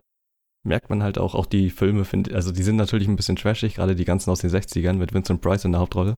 merkt 0.64 0.90
man 0.90 1.02
halt 1.02 1.18
auch, 1.18 1.34
auch 1.34 1.46
die 1.46 1.70
Filme, 1.70 2.04
find, 2.04 2.32
also 2.32 2.52
die 2.52 2.62
sind 2.62 2.76
natürlich 2.76 3.08
ein 3.08 3.16
bisschen 3.16 3.34
trashig, 3.34 3.74
gerade 3.74 3.96
die 3.96 4.04
ganzen 4.04 4.30
aus 4.30 4.42
den 4.42 4.50
60ern 4.50 4.92
mit 4.92 5.12
Vincent 5.12 5.40
Price 5.40 5.64
in 5.64 5.72
der 5.72 5.80
Hauptrolle. 5.80 6.14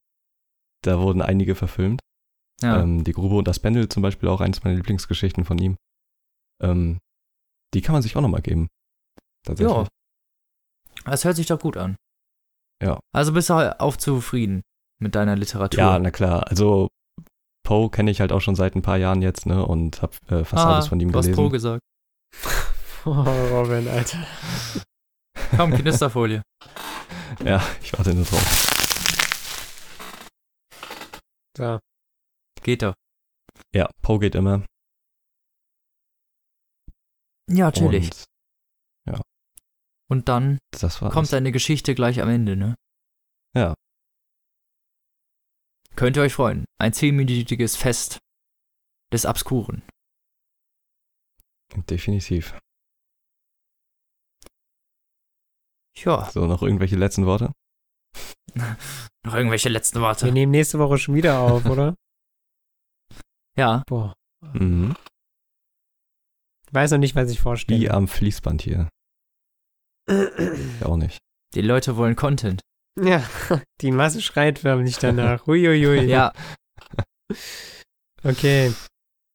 Da 0.83 1.01
wurden 1.01 1.23
einige 1.23 1.55
verfilmt. 1.55 2.01
Ja. 2.61 2.83
Ähm, 2.83 3.05
die 3.05 3.13
Grube 3.13 3.37
und 3.37 3.49
das 3.49 3.59
Pendel 3.59 3.89
zum 3.89 4.03
Beispiel 4.03 4.29
auch 4.29 4.43
eines 4.43 4.63
meiner 4.63 4.77
Lieblingsgeschichten 4.77 5.47
von 5.47 5.57
ihm. 5.57 5.77
Ähm, 6.63 6.99
die 7.73 7.81
kann 7.81 7.95
man 7.95 8.03
sich 8.03 8.15
auch 8.17 8.21
nochmal 8.21 8.43
geben. 8.43 8.69
Tatsächlich. 9.45 9.77
ja. 9.77 9.87
Das 11.05 11.25
hört 11.25 11.37
sich 11.37 11.47
doch 11.47 11.59
gut 11.59 11.77
an. 11.77 11.97
Ja. 12.83 13.01
Also 13.15 13.33
bist 13.33 13.51
du 13.51 13.81
auch 13.81 13.97
zufrieden 13.97 14.63
mit 15.01 15.15
deiner 15.15 15.37
Literatur? 15.37 15.81
Ja, 15.81 15.99
na 15.99 16.11
klar. 16.11 16.47
Also 16.49 16.89
Poe 17.65 17.91
kenne 17.91 18.11
ich 18.11 18.21
halt 18.21 18.33
auch 18.33 18.41
schon 18.41 18.55
seit 18.55 18.75
ein 18.75 18.83
paar 18.83 18.99
Jahren 18.99 19.23
jetzt, 19.23 19.47
ne? 19.47 19.65
Und 19.65 20.03
habe 20.03 20.13
äh, 20.29 20.45
fast 20.45 20.65
ah, 20.65 20.75
alles 20.75 20.89
von 20.89 21.01
ihm 21.01 21.13
du 21.13 21.19
hast 21.19 21.27
gelesen. 21.27 21.43
Pro 21.43 21.51
gesagt. 21.51 21.83
Oh, 23.05 23.11
Robin, 23.11 23.89
Alter. 23.89 24.25
Komm, 25.57 25.73
Knisterfolie. 25.73 26.43
Ja, 27.45 27.61
ich 27.83 27.93
warte 27.95 28.15
nur 28.15 28.25
drauf. 28.25 28.73
So. 31.57 31.81
Geht 32.63 32.83
doch. 32.83 32.95
Ja, 33.75 33.91
Poe 34.03 34.21
geht 34.21 34.37
immer. 34.37 34.65
Ja, 37.51 37.65
natürlich. 37.67 38.11
Und 38.11 38.25
Und 40.13 40.29
dann 40.29 40.59
kommt 41.11 41.33
deine 41.33 41.53
Geschichte 41.53 41.95
gleich 41.95 42.21
am 42.21 42.29
Ende, 42.29 42.55
ne? 42.55 42.75
Ja. 43.57 43.73
Könnt 45.97 46.17
ihr 46.19 46.23
euch 46.23 46.35
freuen. 46.35 46.67
Ein 46.79 46.93
zehnminütiges 46.93 47.77
Fest 47.77 48.19
des 49.11 49.25
Abskuren. 49.25 49.83
Definitiv. 51.89 52.59
Ja, 55.97 56.31
So, 56.31 56.47
noch 56.47 56.63
irgendwelche 56.63 56.97
letzten 56.97 57.25
Worte? 57.25 57.53
noch 59.25 59.35
irgendwelche 59.35 59.71
letzten 59.71 59.97
Wir 60.01 60.03
Worte. 60.03 60.31
nehmen 60.31 60.53
nächste 60.53 60.79
Woche 60.79 60.99
schon 60.99 61.15
wieder 61.15 61.41
auf, 61.41 61.65
oder? 61.67 61.95
Ja, 63.57 63.83
Boah. 63.87 64.13
Mhm. 64.55 64.95
Ich 66.67 66.75
weiß 66.75 66.91
noch 66.93 66.99
nicht, 66.99 67.15
was 67.15 67.31
ich 67.31 67.39
Wie 67.39 67.43
vorstelle. 67.43 67.91
am 67.93 68.09
Fließband 68.09 68.61
hier. 68.63 68.89
Ja, 70.81 70.87
auch 70.87 70.97
nicht. 70.97 71.19
die 71.55 71.63
Leute 71.63 71.97
wollen 71.97 72.17
Content. 72.17 72.61
Ja, 73.01 73.23
die 73.81 73.91
Masse 73.91 74.21
schreit 74.21 74.59
förmlich 74.59 74.99
danach. 74.99 75.47
Huiuiui. 75.47 76.05
Ja, 76.05 76.33
Okay. 78.25 78.73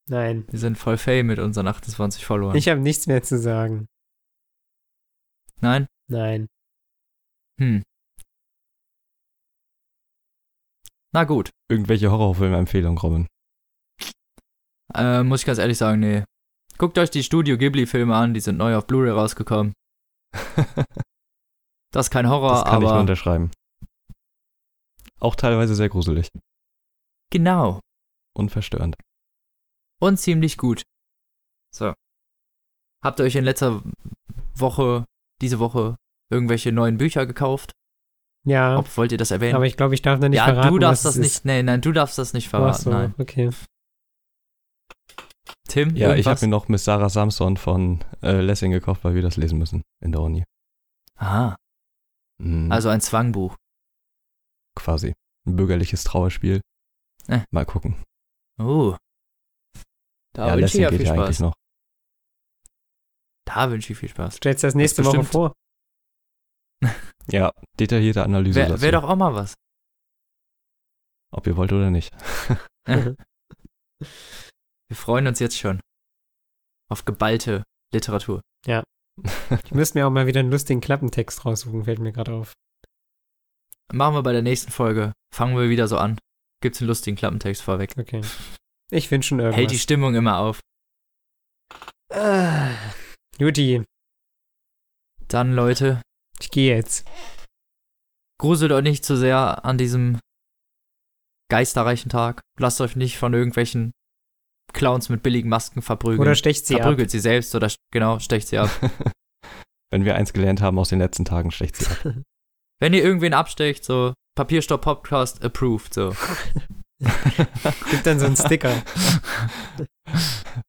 Nein. 0.10 0.46
wir 0.50 0.60
sind 0.60 0.78
voll 0.78 0.98
fame 0.98 1.28
mit 1.28 1.40
unseren 1.40 1.68
28 1.68 2.26
Followern. 2.26 2.56
Ich 2.56 2.70
habe 2.70 2.80
nichts 2.80 3.08
mehr 3.08 3.22
zu 3.24 3.38
sagen. 3.38 3.88
Nein? 5.60 5.88
Nein. 6.10 6.48
Hm. 7.60 7.84
Na 11.14 11.24
gut. 11.26 11.50
Irgendwelche 11.70 12.12
Horrorfilm-Empfehlungen, 12.12 12.98
Robin. 13.00 13.28
Äh, 14.94 15.24
muss 15.24 15.42
ich 15.42 15.46
ganz 15.46 15.58
ehrlich 15.60 15.78
sagen, 15.78 16.00
nee. 16.00 16.24
Guckt 16.78 16.98
euch 16.98 17.10
die 17.10 17.24
Studio 17.24 17.58
Ghibli-Filme 17.58 18.16
an, 18.16 18.34
die 18.34 18.40
sind 18.40 18.58
neu 18.58 18.76
auf 18.78 18.88
Blu-ray 18.88 19.12
rausgekommen. 19.12 19.74
Das 21.94 22.08
ist 22.08 22.12
kein 22.12 22.30
Horror, 22.30 22.52
das 22.52 22.64
kann 22.66 22.76
ich 22.76 22.82
nur 22.82 22.92
aber 22.92 23.00
unterschreiben. 23.00 23.52
Auch 25.20 25.36
teilweise 25.36 25.74
sehr 25.74 25.90
gruselig 25.90 26.30
genau. 27.32 27.80
und 28.36 28.52
verstörend. 28.52 28.96
Und 30.00 30.18
ziemlich 30.18 30.58
gut. 30.58 30.84
So. 31.74 31.94
Habt 33.04 33.20
ihr 33.20 33.24
euch 33.26 33.36
in 33.36 33.46
letzter 33.46 33.82
Woche, 34.54 35.06
diese 35.42 35.60
Woche, 35.60 35.96
irgendwelche 36.30 36.72
neuen 36.72 36.98
Bücher 36.98 37.26
gekauft? 37.26 37.72
Ja, 38.46 38.78
Ob, 38.78 38.96
wollt 38.98 39.12
ihr 39.12 39.18
das 39.18 39.32
erwähnen? 39.32 39.56
aber 39.56 39.66
ich 39.66 39.78
glaube, 39.78 39.94
ich 39.94 40.02
darf 40.02 40.20
noch 40.20 40.30
nicht 40.30 40.38
ja, 40.38 40.46
verraten, 40.46 40.70
du 40.70 40.80
darfst 40.80 41.06
das 41.06 41.16
nicht, 41.16 41.46
nee, 41.46 41.64
nein, 41.64 41.82
du 41.82 41.92
darfst 41.92 42.18
das 42.18 42.34
nicht 42.34 42.48
Ach 42.48 42.52
verraten, 42.52 42.82
so, 42.84 42.90
nein. 42.92 43.16
okay. 43.18 43.50
Tim, 45.68 45.96
Ja, 45.96 46.16
ich 46.16 46.26
habe 46.28 46.40
mir 46.42 46.48
noch 46.50 46.68
Miss 46.68 46.84
Sarah 46.86 47.10
Samson 47.10 47.58
von 47.58 48.04
äh, 48.22 48.42
Lessing 48.42 48.72
gekauft, 48.72 49.04
weil 49.04 49.16
wir 49.16 49.22
das 49.22 49.38
lesen 49.38 49.58
müssen 49.60 49.84
in 50.04 50.12
der 50.12 50.22
Uni. 50.22 50.44
Aha, 51.16 51.56
Mhm, 52.40 52.72
also 52.72 52.90
ein 52.90 53.02
Zwangbuch. 53.02 53.56
quasi. 54.76 55.14
Ein 55.48 55.56
bürgerliches 55.56 56.04
Trauerspiel. 56.04 56.62
Äh. 57.28 57.40
Mal 57.52 57.66
gucken. 57.66 58.04
Oh. 58.60 58.96
Da 60.34 60.48
ja, 60.50 60.58
wünsche 60.58 60.78
ich 60.78 60.82
ja 60.84 60.90
geht 60.90 61.00
viel 61.00 61.08
ja 61.08 61.14
eigentlich 61.14 61.38
Spaß. 61.38 61.40
noch. 61.40 61.54
Da 63.46 63.72
wünsche 63.72 63.94
ich 63.94 64.00
viel 64.00 64.10
Spaß. 64.10 64.36
Stellst 64.36 64.62
du 64.64 64.68
das 64.68 64.76
nächste 64.76 65.04
Woche 65.06 65.18
bestimmt- 65.18 65.32
vor? 65.32 65.54
Ja, 67.30 67.52
detaillierte 67.80 68.24
Analyse 68.24 68.56
Wäre 68.60 68.82
wär 68.82 68.92
doch 68.94 69.04
auch 69.04 69.16
mal 69.18 69.34
was. 69.34 69.56
ob 71.34 71.46
ihr 71.48 71.58
wollt 71.58 71.74
oder 71.74 71.90
nicht. 71.90 72.14
Wir 74.90 74.96
freuen 74.98 75.28
uns 75.28 75.40
jetzt 75.40 75.58
schon 75.58 75.80
auf 76.90 77.06
geballte 77.06 77.64
Literatur. 77.94 78.42
Ich 79.66 79.72
müsste 79.72 79.98
mir 79.98 80.06
auch 80.06 80.12
mal 80.12 80.28
wieder 80.28 80.42
einen 80.42 80.52
lustigen 80.52 80.80
Klappentext 80.80 81.44
raussuchen, 81.44 81.86
fällt 81.86 81.98
mir 81.98 82.12
gerade 82.12 82.34
auf. 82.34 82.54
Machen 83.92 84.14
wir 84.14 84.22
bei 84.22 84.32
der 84.34 84.44
nächsten 84.44 84.72
Folge. 84.72 85.12
Fangen 85.34 85.58
wir 85.58 85.70
wieder 85.70 85.88
so 85.88 85.98
an. 85.98 86.20
Gibt's 86.62 86.82
einen 86.82 86.88
lustigen 86.88 87.18
Klappentext 87.18 87.64
vorweg. 87.64 87.96
Okay. 87.98 88.22
Ich 88.92 89.08
finde 89.08 89.26
schon 89.26 89.40
irgendwas. 89.40 89.58
Hält 89.58 89.72
die 89.72 89.80
Stimmung 89.80 90.14
immer 90.14 90.38
auf. 90.38 90.60
ah, 92.14 92.70
Juti, 93.40 93.84
Dann, 95.28 95.54
Leute, 95.54 96.02
ich 96.40 96.52
gehe 96.52 96.76
jetzt. 96.76 97.08
gruselt 98.40 98.72
euch 98.72 98.84
nicht 98.84 99.04
zu 99.04 99.18
sehr 99.18 99.66
an 99.66 99.80
diesem 99.80 100.20
geisterreichen 101.50 102.10
Tag. 102.10 102.42
Lasst 102.60 102.82
euch 102.82 102.96
nicht 102.96 103.18
von 103.18 103.34
irgendwelchen 103.34 103.94
Clowns 104.74 105.10
mit 105.10 105.24
billigen 105.24 105.50
Masken 105.50 105.82
verprügeln. 105.82 106.22
Oder 106.22 106.36
stecht 106.36 106.66
sie 106.66 106.76
ab. 106.76 106.82
Verprügelt 106.82 107.12
sie 107.12 107.20
selbst 107.20 107.56
oder 107.56 107.72
genau, 107.92 108.20
stecht 108.20 108.48
sie 108.48 108.58
ab. 108.58 108.70
Wenn 109.92 110.06
wir 110.06 110.16
eins 110.16 110.34
gelernt 110.34 110.62
haben 110.62 110.78
aus 110.80 110.90
den 110.90 111.00
letzten 111.00 111.26
Tagen, 111.26 111.52
schlecht 111.52 111.78
sie 111.78 111.88
ab. 111.88 111.98
Wenn 112.80 112.94
ihr 112.94 113.04
irgendwen 113.04 113.34
abstecht, 113.34 113.84
so 113.84 114.14
Papierstopp 114.36 114.82
Podcast 114.82 115.44
approved, 115.44 115.94
so. 115.94 116.16
Gibt 117.90 118.06
dann 118.06 118.20
so 118.20 118.26
einen 118.26 118.36
Sticker. 118.36 118.84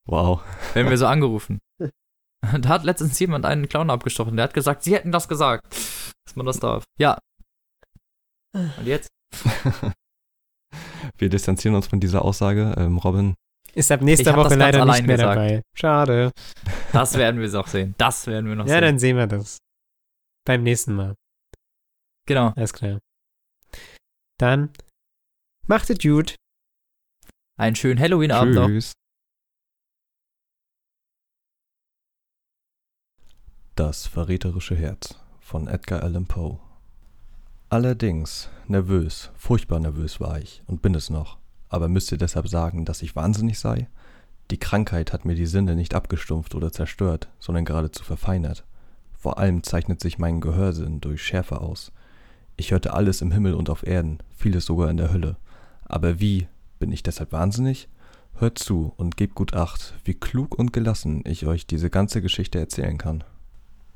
Wow. 0.07 0.42
Werden 0.74 0.90
wir 0.90 0.99
so 0.99 1.07
angerufen. 1.07 1.59
Da 2.40 2.68
hat 2.68 2.84
letztens 2.84 3.18
jemand 3.18 3.44
einen 3.44 3.68
Clown 3.68 3.90
abgestochen. 3.90 4.36
Der 4.36 4.44
hat 4.44 4.55
gesagt, 4.55 4.84
sie 4.84 4.94
hätten 4.94 5.11
das 5.11 5.28
gesagt, 5.28 5.66
dass 6.24 6.36
man 6.36 6.46
das 6.46 6.61
darf. 6.61 6.84
Ja. 6.99 7.18
Und 8.55 8.86
jetzt? 8.86 9.09
wir 11.18 11.28
distanzieren 11.28 11.74
uns 11.74 11.88
von 11.88 12.01
dieser 12.01 12.22
Aussage. 12.22 12.74
Ähm, 12.78 12.99
Robin, 12.99 13.34
Ist 13.78 13.92
ab 13.92 14.02
nächster 14.02 14.34
Woche 14.36 14.56
leider 14.56 14.78
nicht 14.84 14.90
allein 14.94 15.06
mehr 15.06 15.16
gesagt. 15.16 15.36
dabei. 15.36 15.62
Schade. 15.74 16.32
Das 16.92 17.14
werden 17.16 17.40
wir 17.40 17.48
noch 17.48 17.68
sehen. 17.68 17.94
Das 17.96 18.26
werden 18.26 18.48
wir 18.48 18.56
noch 18.56 18.66
Ja, 18.66 18.74
sehen. 18.74 18.80
dann 18.82 18.98
sehen 18.98 19.16
wir 19.16 19.26
das. 19.28 19.58
Beim 20.44 20.64
nächsten 20.64 20.94
Mal. 20.94 21.14
Genau. 22.26 22.52
Alles 22.56 22.72
klar. 22.72 22.98
Dann 24.40 24.70
macht 25.68 25.88
es 25.90 25.98
gut. 25.98 26.34
Einen 27.56 27.76
schönen 27.76 28.00
Halloween-Abend 28.00 28.54
noch. 28.54 28.66
tschüss. 28.66 28.92
Das 33.76 34.06
verräterische 34.08 34.74
Herz 34.74 35.20
von 35.40 35.68
Edgar 35.68 36.02
Allan 36.02 36.26
Poe. 36.26 36.58
Allerdings, 37.68 38.48
nervös, 38.66 39.30
furchtbar 39.36 39.78
nervös 39.78 40.20
war 40.20 40.40
ich 40.40 40.62
und 40.66 40.82
bin 40.82 40.94
es 40.94 41.10
noch. 41.10 41.38
Aber 41.68 41.88
müsst 41.88 42.12
ihr 42.12 42.18
deshalb 42.18 42.48
sagen, 42.48 42.84
dass 42.84 43.02
ich 43.02 43.16
wahnsinnig 43.16 43.58
sei? 43.58 43.88
Die 44.50 44.58
Krankheit 44.58 45.12
hat 45.12 45.24
mir 45.24 45.34
die 45.34 45.46
Sinne 45.46 45.76
nicht 45.76 45.94
abgestumpft 45.94 46.54
oder 46.54 46.72
zerstört, 46.72 47.28
sondern 47.38 47.64
geradezu 47.64 48.02
verfeinert. 48.04 48.64
Vor 49.12 49.38
allem 49.38 49.62
zeichnet 49.62 50.00
sich 50.00 50.18
mein 50.18 50.40
Gehörsinn 50.40 51.00
durch 51.00 51.22
Schärfe 51.22 51.60
aus. 51.60 51.92
Ich 52.56 52.70
hörte 52.70 52.94
alles 52.94 53.20
im 53.20 53.30
Himmel 53.30 53.54
und 53.54 53.68
auf 53.68 53.86
Erden, 53.86 54.18
vieles 54.36 54.64
sogar 54.64 54.90
in 54.90 54.96
der 54.96 55.12
Hölle. 55.12 55.36
Aber 55.84 56.20
wie? 56.20 56.48
Bin 56.78 56.92
ich 56.92 57.02
deshalb 57.02 57.32
wahnsinnig? 57.32 57.88
Hört 58.34 58.58
zu 58.58 58.92
und 58.96 59.16
gebt 59.16 59.34
gut 59.34 59.54
acht, 59.54 59.94
wie 60.04 60.14
klug 60.14 60.56
und 60.56 60.72
gelassen 60.72 61.22
ich 61.26 61.46
euch 61.46 61.66
diese 61.66 61.90
ganze 61.90 62.22
Geschichte 62.22 62.58
erzählen 62.58 62.96
kann. 62.96 63.24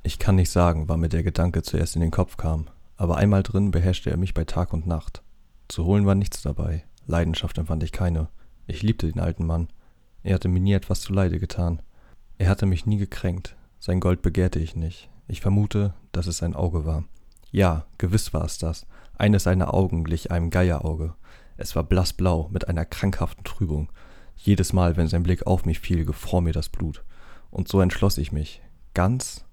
Ich 0.03 0.19
kann 0.19 0.35
nicht 0.35 0.51
sagen, 0.51 0.89
wann 0.89 0.99
mir 0.99 1.09
der 1.09 1.23
Gedanke 1.23 1.63
zuerst 1.63 1.95
in 1.95 2.03
den 2.03 2.11
Kopf 2.11 2.37
kam, 2.37 2.67
aber 2.97 3.17
einmal 3.17 3.45
drin 3.45 3.71
beherrschte 3.71 4.11
er 4.11 4.17
mich 4.17 4.35
bei 4.35 4.45
Tag 4.45 4.73
und 4.73 4.87
Nacht. 4.87 5.23
Zu 5.69 5.85
holen 5.85 6.07
war 6.07 6.17
nichts 6.17 6.43
dabei, 6.43 6.85
Leidenschaft 7.07 7.59
empfand 7.59 7.83
ich 7.83 7.93
keine. 7.93 8.29
Ich 8.67 8.83
liebte 8.83 9.11
den 9.11 9.21
alten 9.21 9.47
Mann. 9.47 9.69
Er 10.23 10.35
hatte 10.35 10.49
mir 10.49 10.61
nie 10.61 10.73
etwas 10.73 11.01
zuleide 11.01 11.39
getan. 11.39 11.83
Er 12.39 12.49
hatte 12.49 12.67
mich 12.67 12.87
nie 12.87 12.99
gekränkt, 12.99 13.57
sein 13.79 14.01
Gold 14.01 14.23
begehrte 14.23 14.59
ich 14.59 14.77
nicht. 14.77 15.11
Ich 15.27 15.41
vermute, 15.41 15.95
dass 16.13 16.27
es 16.27 16.39
sein 16.39 16.55
Auge 16.55 16.85
war. 16.85 17.05
Ja, 17.51 17.87
gewiss 17.99 18.33
war 18.33 18.45
es 18.45 18.59
das. 18.59 18.87
Eines 19.19 19.45
seiner 19.45 19.75
Augen 19.75 20.05
glich 20.05 20.31
einem 20.31 20.51
Geierauge. 20.51 21.15
Es 21.57 21.77
war 21.77 21.83
blassblau 21.83 22.49
mit 22.53 22.69
einer 22.69 22.85
krankhaften 22.85 23.45
Trübung. 23.45 23.91
Jedes 24.37 24.73
Mal, 24.73 24.97
wenn 24.97 25.09
sein 25.09 25.23
Blick 25.23 25.47
auf 25.47 25.65
mich 25.65 25.81
fiel, 25.81 26.05
gefror 26.05 26.41
mir 26.41 26.53
das 26.53 26.69
Blut. 26.69 27.05
Und 27.51 27.69
so 27.69 27.81
entschloss 27.81 28.19
ich 28.19 28.33
mich, 28.33 28.63
ganz, 28.95 29.45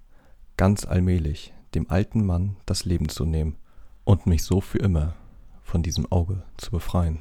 ganz 0.56 0.84
allmählich, 0.84 1.52
dem 1.74 1.90
alten 1.90 2.24
Mann 2.24 2.56
das 2.66 2.84
Leben 2.84 3.08
zu 3.08 3.24
nehmen 3.24 3.56
und 4.04 4.26
mich 4.26 4.42
so 4.42 4.60
für 4.60 4.78
immer 4.78 5.14
von 5.62 5.82
diesem 5.82 6.10
Auge 6.10 6.42
zu 6.56 6.70
befreien. 6.70 7.20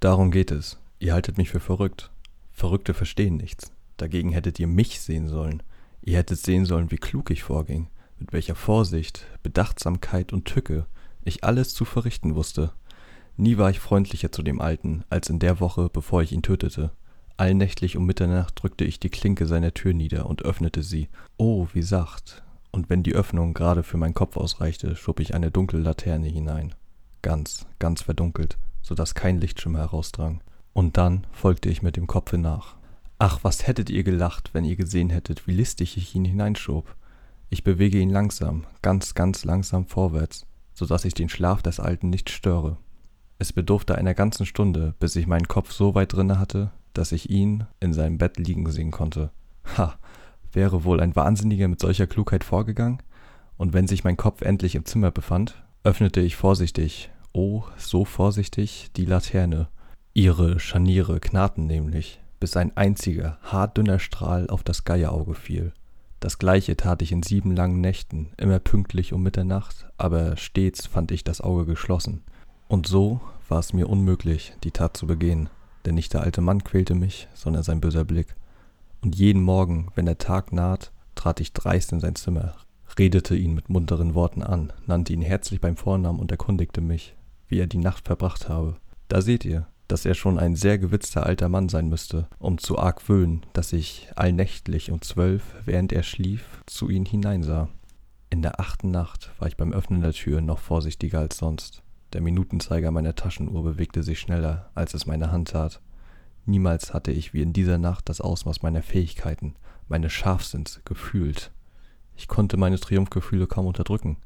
Darum 0.00 0.30
geht 0.30 0.50
es. 0.50 0.78
Ihr 0.98 1.14
haltet 1.14 1.38
mich 1.38 1.50
für 1.50 1.60
verrückt. 1.60 2.10
Verrückte 2.52 2.94
verstehen 2.94 3.36
nichts. 3.36 3.72
Dagegen 3.96 4.30
hättet 4.30 4.58
ihr 4.58 4.66
mich 4.66 5.00
sehen 5.00 5.28
sollen. 5.28 5.62
Ihr 6.02 6.18
hättet 6.18 6.38
sehen 6.38 6.64
sollen, 6.64 6.90
wie 6.90 6.98
klug 6.98 7.30
ich 7.30 7.42
vorging, 7.42 7.88
mit 8.18 8.32
welcher 8.32 8.54
Vorsicht, 8.54 9.26
Bedachtsamkeit 9.42 10.32
und 10.32 10.44
Tücke 10.44 10.86
ich 11.26 11.44
alles 11.44 11.74
zu 11.74 11.84
verrichten 11.84 12.34
wusste. 12.34 12.72
Nie 13.36 13.58
war 13.58 13.68
ich 13.70 13.80
freundlicher 13.80 14.32
zu 14.32 14.42
dem 14.42 14.60
Alten, 14.60 15.04
als 15.10 15.28
in 15.28 15.38
der 15.38 15.60
Woche, 15.60 15.90
bevor 15.92 16.22
ich 16.22 16.32
ihn 16.32 16.42
tötete. 16.42 16.92
Allnächtlich 17.36 17.96
um 17.96 18.06
Mitternacht 18.06 18.62
drückte 18.62 18.84
ich 18.84 18.98
die 18.98 19.10
Klinke 19.10 19.46
seiner 19.46 19.74
Tür 19.74 19.92
nieder 19.92 20.26
und 20.26 20.42
öffnete 20.42 20.82
sie. 20.82 21.08
Oh, 21.36 21.66
wie 21.74 21.82
sacht. 21.82 22.44
Und 22.70 22.88
wenn 22.88 23.02
die 23.02 23.14
Öffnung 23.14 23.52
gerade 23.52 23.82
für 23.82 23.98
meinen 23.98 24.14
Kopf 24.14 24.36
ausreichte, 24.36 24.96
schob 24.96 25.20
ich 25.20 25.34
eine 25.34 25.50
dunkle 25.50 25.80
Laterne 25.80 26.28
hinein. 26.28 26.74
Ganz, 27.20 27.66
ganz 27.78 28.02
verdunkelt, 28.02 28.56
so 28.86 28.94
dass 28.94 29.16
kein 29.16 29.40
Lichtschimmer 29.40 29.80
herausdrang. 29.80 30.42
Und 30.72 30.96
dann 30.96 31.26
folgte 31.32 31.68
ich 31.68 31.82
mit 31.82 31.96
dem 31.96 32.06
Kopfe 32.06 32.38
nach. 32.38 32.76
Ach, 33.18 33.40
was 33.42 33.66
hättet 33.66 33.90
ihr 33.90 34.04
gelacht, 34.04 34.50
wenn 34.52 34.64
ihr 34.64 34.76
gesehen 34.76 35.10
hättet, 35.10 35.48
wie 35.48 35.54
listig 35.54 35.96
ich 35.96 36.14
ihn 36.14 36.24
hineinschob. 36.24 36.94
Ich 37.50 37.64
bewege 37.64 37.98
ihn 37.98 38.10
langsam, 38.10 38.64
ganz, 38.82 39.14
ganz 39.14 39.44
langsam 39.44 39.86
vorwärts, 39.86 40.46
so 40.72 40.86
dass 40.86 41.04
ich 41.04 41.14
den 41.14 41.28
Schlaf 41.28 41.62
des 41.62 41.80
Alten 41.80 42.10
nicht 42.10 42.30
störe. 42.30 42.76
Es 43.40 43.52
bedurfte 43.52 43.96
einer 43.96 44.14
ganzen 44.14 44.46
Stunde, 44.46 44.94
bis 45.00 45.16
ich 45.16 45.26
meinen 45.26 45.48
Kopf 45.48 45.72
so 45.72 45.96
weit 45.96 46.12
drinne 46.12 46.38
hatte, 46.38 46.70
dass 46.92 47.10
ich 47.10 47.28
ihn 47.28 47.66
in 47.80 47.92
seinem 47.92 48.18
Bett 48.18 48.38
liegen 48.38 48.70
sehen 48.70 48.92
konnte. 48.92 49.32
Ha, 49.76 49.98
wäre 50.52 50.84
wohl 50.84 51.00
ein 51.00 51.16
Wahnsinniger 51.16 51.66
mit 51.66 51.80
solcher 51.80 52.06
Klugheit 52.06 52.44
vorgegangen? 52.44 53.02
Und 53.56 53.72
wenn 53.72 53.88
sich 53.88 54.04
mein 54.04 54.16
Kopf 54.16 54.42
endlich 54.42 54.76
im 54.76 54.84
Zimmer 54.84 55.10
befand, 55.10 55.64
öffnete 55.82 56.20
ich 56.20 56.36
vorsichtig, 56.36 57.10
oh, 57.36 57.64
so 57.76 58.06
vorsichtig, 58.06 58.90
die 58.96 59.04
Laterne. 59.04 59.68
Ihre 60.14 60.58
Scharniere 60.58 61.20
knarrten 61.20 61.66
nämlich, 61.66 62.18
bis 62.40 62.56
ein 62.56 62.74
einziger, 62.76 63.38
haardünner 63.42 63.98
Strahl 63.98 64.48
auf 64.48 64.64
das 64.64 64.84
Geierauge 64.84 65.34
fiel. 65.34 65.72
Das 66.18 66.38
gleiche 66.38 66.78
tat 66.78 67.02
ich 67.02 67.12
in 67.12 67.22
sieben 67.22 67.54
langen 67.54 67.82
Nächten, 67.82 68.30
immer 68.38 68.58
pünktlich 68.58 69.12
um 69.12 69.22
Mitternacht, 69.22 69.86
aber 69.98 70.38
stets 70.38 70.86
fand 70.86 71.12
ich 71.12 71.24
das 71.24 71.42
Auge 71.42 71.66
geschlossen. 71.66 72.22
Und 72.68 72.86
so 72.86 73.20
war 73.48 73.58
es 73.58 73.74
mir 73.74 73.88
unmöglich, 73.90 74.54
die 74.64 74.70
Tat 74.70 74.96
zu 74.96 75.06
begehen, 75.06 75.50
denn 75.84 75.94
nicht 75.94 76.14
der 76.14 76.22
alte 76.22 76.40
Mann 76.40 76.64
quälte 76.64 76.94
mich, 76.94 77.28
sondern 77.34 77.62
sein 77.62 77.82
böser 77.82 78.04
Blick. 78.04 78.34
Und 79.02 79.14
jeden 79.14 79.42
Morgen, 79.42 79.88
wenn 79.94 80.06
der 80.06 80.16
Tag 80.16 80.54
naht, 80.54 80.90
trat 81.14 81.40
ich 81.40 81.52
dreist 81.52 81.92
in 81.92 82.00
sein 82.00 82.16
Zimmer, 82.16 82.54
redete 82.98 83.36
ihn 83.36 83.52
mit 83.52 83.68
munteren 83.68 84.14
Worten 84.14 84.42
an, 84.42 84.72
nannte 84.86 85.12
ihn 85.12 85.20
herzlich 85.20 85.60
beim 85.60 85.76
Vornamen 85.76 86.18
und 86.18 86.30
erkundigte 86.30 86.80
mich, 86.80 87.14
wie 87.48 87.60
er 87.60 87.66
die 87.66 87.78
Nacht 87.78 88.06
verbracht 88.06 88.48
habe. 88.48 88.76
Da 89.08 89.22
seht 89.22 89.44
ihr, 89.44 89.66
dass 89.88 90.04
er 90.04 90.14
schon 90.14 90.38
ein 90.38 90.56
sehr 90.56 90.78
gewitzter 90.78 91.24
alter 91.24 91.48
Mann 91.48 91.68
sein 91.68 91.88
müsste, 91.88 92.28
um 92.38 92.58
zu 92.58 92.78
argwöhnen, 92.78 93.46
dass 93.52 93.72
ich 93.72 94.08
allnächtlich 94.16 94.90
um 94.90 95.00
zwölf, 95.00 95.42
während 95.64 95.92
er 95.92 96.02
schlief, 96.02 96.62
zu 96.66 96.88
ihm 96.88 97.04
hineinsah. 97.04 97.68
In 98.30 98.42
der 98.42 98.58
achten 98.60 98.90
Nacht 98.90 99.30
war 99.38 99.48
ich 99.48 99.56
beim 99.56 99.72
Öffnen 99.72 100.00
der 100.00 100.12
Tür 100.12 100.40
noch 100.40 100.58
vorsichtiger 100.58 101.20
als 101.20 101.38
sonst. 101.38 101.82
Der 102.12 102.20
Minutenzeiger 102.20 102.90
meiner 102.90 103.14
Taschenuhr 103.14 103.62
bewegte 103.62 104.02
sich 104.02 104.18
schneller, 104.18 104.70
als 104.74 104.94
es 104.94 105.06
meine 105.06 105.30
Hand 105.30 105.50
tat. 105.50 105.80
Niemals 106.44 106.92
hatte 106.94 107.12
ich 107.12 107.34
wie 107.34 107.42
in 107.42 107.52
dieser 107.52 107.78
Nacht 107.78 108.08
das 108.08 108.20
Ausmaß 108.20 108.62
meiner 108.62 108.82
Fähigkeiten, 108.82 109.54
meines 109.88 110.12
Scharfsinns 110.12 110.80
gefühlt. 110.84 111.52
Ich 112.16 112.28
konnte 112.28 112.56
meine 112.56 112.78
Triumphgefühle 112.78 113.46
kaum 113.46 113.66
unterdrücken. 113.66 114.16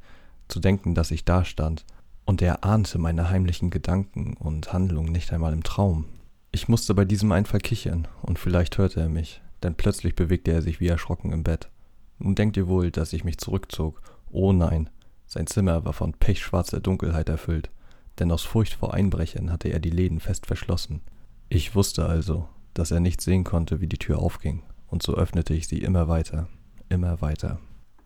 Zu 0.48 0.60
denken, 0.60 0.94
dass 0.94 1.10
ich 1.10 1.24
dastand, 1.24 1.84
und 2.30 2.42
er 2.42 2.62
ahnte 2.62 3.00
meine 3.00 3.28
heimlichen 3.28 3.70
Gedanken 3.70 4.34
und 4.34 4.72
Handlungen 4.72 5.10
nicht 5.10 5.32
einmal 5.32 5.52
im 5.52 5.64
Traum. 5.64 6.04
Ich 6.52 6.68
musste 6.68 6.94
bei 6.94 7.04
diesem 7.04 7.32
Einfall 7.32 7.58
kichern, 7.58 8.06
und 8.22 8.38
vielleicht 8.38 8.78
hörte 8.78 9.00
er 9.00 9.08
mich, 9.08 9.42
denn 9.64 9.74
plötzlich 9.74 10.14
bewegte 10.14 10.52
er 10.52 10.62
sich 10.62 10.78
wie 10.78 10.86
erschrocken 10.86 11.32
im 11.32 11.42
Bett. 11.42 11.70
Nun 12.20 12.36
denkt 12.36 12.56
ihr 12.56 12.68
wohl, 12.68 12.92
dass 12.92 13.12
ich 13.12 13.24
mich 13.24 13.38
zurückzog. 13.38 14.00
Oh 14.30 14.52
nein, 14.52 14.90
sein 15.26 15.48
Zimmer 15.48 15.84
war 15.84 15.92
von 15.92 16.12
pechschwarzer 16.12 16.78
Dunkelheit 16.78 17.28
erfüllt, 17.28 17.68
denn 18.20 18.30
aus 18.30 18.44
Furcht 18.44 18.74
vor 18.74 18.94
Einbrechern 18.94 19.50
hatte 19.50 19.66
er 19.66 19.80
die 19.80 19.90
Läden 19.90 20.20
fest 20.20 20.46
verschlossen. 20.46 21.00
Ich 21.48 21.74
wusste 21.74 22.06
also, 22.06 22.48
dass 22.74 22.92
er 22.92 23.00
nicht 23.00 23.20
sehen 23.20 23.42
konnte, 23.42 23.80
wie 23.80 23.88
die 23.88 23.98
Tür 23.98 24.20
aufging, 24.20 24.62
und 24.86 25.02
so 25.02 25.16
öffnete 25.16 25.52
ich 25.52 25.66
sie 25.66 25.78
immer 25.78 26.06
weiter, 26.06 26.46
immer 26.90 27.20
weiter. 27.20 27.58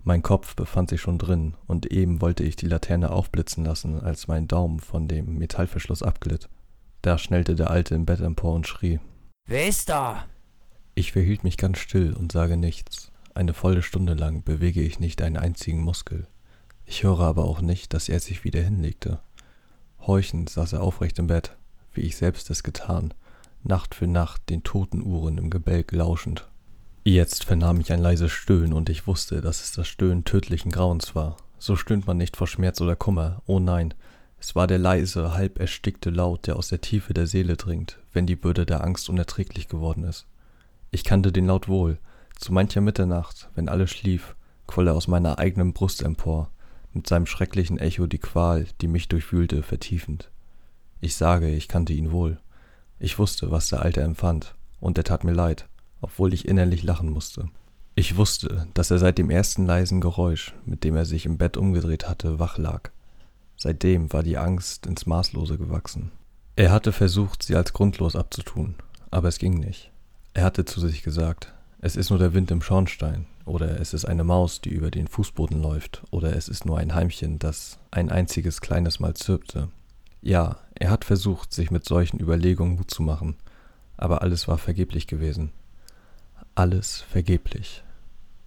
Mein 0.07 0.23
Kopf 0.23 0.55
befand 0.55 0.91
sich 0.91 1.01
schon 1.01 1.17
drin, 1.17 1.55
und 1.67 1.87
eben 1.87 2.21
wollte 2.21 2.45
ich 2.45 2.57
die 2.57 2.67
Laterne 2.67 3.11
aufblitzen 3.11 3.65
lassen, 3.65 4.01
als 4.01 4.29
mein 4.29 4.47
Daumen 4.47 4.79
von 4.81 5.09
dem 5.09 5.39
Metallverschluss 5.39 6.03
abglitt. 6.03 6.51
Da 7.01 7.17
schnellte 7.17 7.55
der 7.55 7.71
Alte 7.71 7.95
im 7.95 8.05
Bett 8.05 8.21
empor 8.21 8.55
und 8.55 8.67
schrie. 8.67 9.01
Wer 9.47 9.67
ist 9.67 9.89
da? 9.89 10.27
Ich 10.95 11.13
verhielt 11.13 11.43
mich 11.43 11.57
ganz 11.57 11.79
still 11.79 12.13
und 12.13 12.33
sage 12.33 12.59
nichts. 12.59 13.13
Eine 13.35 13.55
volle 13.55 13.83
Stunde 13.83 14.13
lang 14.13 14.45
bewege 14.45 14.83
ich 14.83 15.01
nicht 15.01 15.23
einen 15.23 15.39
einzigen 15.39 15.81
Muskel. 15.81 16.29
Ich 16.85 17.03
höre 17.03 17.21
aber 17.21 17.45
auch 17.45 17.63
nicht, 17.63 17.95
dass 17.95 18.11
er 18.11 18.21
sich 18.21 18.45
wieder 18.45 18.61
hinlegte. 18.61 19.21
Horchend 20.01 20.51
saß 20.51 20.75
er 20.75 20.83
aufrecht 20.83 21.19
im 21.19 21.29
Bett, 21.29 21.57
wie 21.95 22.03
ich 22.03 22.17
selbst 22.17 22.51
es 22.51 22.63
getan, 22.63 23.15
Nacht 23.63 23.95
für 23.95 24.07
Nacht 24.07 24.51
den 24.51 24.63
toten 24.63 25.03
Uhren 25.03 25.39
im 25.39 25.49
Gebälk 25.49 25.93
lauschend. 25.93 26.47
Jetzt 27.07 27.45
vernahm 27.45 27.81
ich 27.81 27.93
ein 27.93 28.01
leises 28.01 28.33
Stöhnen 28.33 28.73
und 28.73 28.89
ich 28.89 29.07
wusste, 29.07 29.43
dass 29.43 29.63
es 29.63 29.73
das 29.73 29.87
Stöhnen 29.87 30.25
tödlichen 30.25 30.71
Grauens 30.71 31.15
war. 31.15 31.37
So 31.59 31.77
stöhnt 31.77 32.07
man 32.07 32.17
nicht 32.17 32.35
vor 32.35 32.47
Schmerz 32.47 32.81
oder 32.81 32.97
Kummer. 32.97 33.43
Oh 33.45 33.59
nein, 33.59 33.93
es 34.41 34.55
war 34.55 34.67
der 34.67 34.79
leise, 34.79 35.35
halb 35.35 35.61
erstickte 35.61 36.09
Laut, 36.09 36.47
der 36.47 36.57
aus 36.57 36.69
der 36.69 36.81
Tiefe 36.81 37.13
der 37.13 37.27
Seele 37.27 37.59
dringt, 37.59 37.99
wenn 38.15 38.27
die 38.27 38.37
Bürde 38.37 38.65
der 38.65 38.83
Angst 38.83 39.11
unerträglich 39.11 39.69
geworden 39.69 40.03
ist. 40.03 40.27
Ich 40.93 41.05
kannte 41.05 41.31
den 41.31 41.47
Laut 41.47 41.69
wohl. 41.69 41.99
Zu 42.39 42.55
mancher 42.55 42.81
Mitternacht, 42.81 43.51
wenn 43.55 43.69
alles 43.69 43.91
schlief, 43.91 44.35
quoll 44.67 44.89
er 44.89 44.95
aus 44.95 45.07
meiner 45.07 45.39
eigenen 45.39 45.75
Brust 45.75 46.01
empor, 46.01 46.51
mit 46.95 47.07
seinem 47.07 47.27
schrecklichen 47.27 47.79
Echo 47.79 48.07
die 48.07 48.19
Qual, 48.19 48.67
die 48.81 48.89
mich 48.89 49.09
durchwühlte, 49.09 49.63
vertiefend. 49.63 50.31
Ich 51.03 51.17
sage, 51.17 51.51
ich 51.51 51.69
kannte 51.69 51.93
ihn 51.93 52.13
wohl. 52.13 52.41
Ich 52.99 53.19
wusste, 53.19 53.51
was 53.51 53.69
der 53.69 53.83
Alte 53.83 54.01
empfand, 54.01 54.55
und 54.81 54.97
er 54.97 55.05
tat 55.05 55.23
mir 55.23 55.35
leid 55.35 55.69
obwohl 56.05 56.35
ich 56.35 56.47
innerlich 56.47 56.83
lachen 56.83 57.09
musste. 57.09 57.49
Ich 57.95 58.19
wusste, 58.19 58.67
dass 58.75 58.91
er 58.91 58.99
seit 58.99 59.17
dem 59.17 59.31
ersten 59.31 59.65
leisen 59.65 60.03
Geräusch, 60.03 60.55
mit 60.67 60.85
dem 60.85 60.97
er 60.97 61.07
sich 61.07 61.25
im 61.25 61.39
Bett 61.39 61.57
umgedreht 61.57 62.07
hatte, 62.07 62.39
wach 62.39 62.59
lag. 62.59 62.91
Seitdem 63.57 64.13
war 64.13 64.23
die 64.23 64.37
Angst 64.37 64.85
ins 64.85 65.07
Maßlose 65.07 65.57
gewachsen. 65.57 66.13
Er 66.57 66.73
hatte 66.73 66.93
versucht, 66.93 67.43
sie 67.43 67.57
als 67.57 67.73
grundlos 67.73 68.17
abzutun, 68.17 68.75
aber 69.11 69.29
es 69.29 69.39
ging 69.39 69.59
nicht. 69.59 69.91
Er 70.35 70.45
hatte 70.45 70.67
zu 70.67 70.79
sich 70.79 71.03
gesagt, 71.03 71.55
es 71.81 71.97
ist 71.97 72.11
nur 72.11 72.19
der 72.19 72.35
Wind 72.35 72.51
im 72.51 72.61
Schornstein, 72.61 73.25
oder 73.47 73.81
es 73.81 73.95
ist 73.95 74.05
eine 74.05 74.25
Maus, 74.25 74.61
die 74.61 74.71
über 74.71 74.91
den 74.91 75.09
Fußboden 75.09 75.63
läuft, 75.63 76.03
oder 76.11 76.37
es 76.37 76.49
ist 76.49 76.67
nur 76.67 76.77
ein 76.77 76.95
Heimchen, 76.95 77.39
das 77.39 77.79
ein 77.91 78.11
einziges 78.11 78.61
kleines 78.61 79.01
Mal 79.01 79.15
zirpte. 79.15 79.69
Ja, 80.21 80.59
er 80.75 80.91
hat 80.91 81.07
versucht, 81.07 81.55
sich 81.55 81.71
mit 81.71 81.87
solchen 81.87 82.21
Überlegungen 82.21 82.77
Mut 82.77 82.91
zu 82.91 83.03
machen, 83.03 83.37
aber 83.97 84.21
alles 84.21 84.49
war 84.49 84.59
vergeblich 84.59 85.07
gewesen 85.07 85.51
alles 86.55 87.03
vergeblich. 87.03 87.83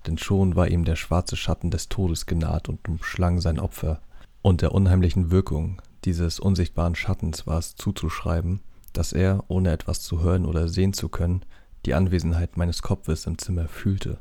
Denn 0.06 0.18
schon 0.18 0.56
war 0.56 0.68
ihm 0.68 0.86
der 0.86 0.96
schwarze 0.96 1.36
Schatten 1.36 1.72
des 1.72 1.90
Todes 1.90 2.26
genaht 2.26 2.70
und 2.70 2.88
umschlang 2.88 3.42
sein 3.42 3.60
Opfer. 3.60 4.02
Und 4.42 4.62
der 4.62 4.72
unheimlichen 4.72 5.32
Wirkung 5.32 5.82
dieses 6.06 6.40
unsichtbaren 6.40 6.96
Schattens 6.96 7.46
war 7.48 7.58
es 7.58 7.76
zuzuschreiben, 7.76 8.62
dass 8.94 9.12
er, 9.12 9.44
ohne 9.50 9.72
etwas 9.72 10.02
zu 10.02 10.22
hören 10.22 10.46
oder 10.46 10.70
sehen 10.70 10.94
zu 10.94 11.10
können, 11.10 11.44
die 11.86 11.94
Anwesenheit 11.94 12.58
meines 12.58 12.82
Kopfes 12.82 13.26
im 13.26 13.38
Zimmer 13.38 13.68
fühlte. 13.68 14.20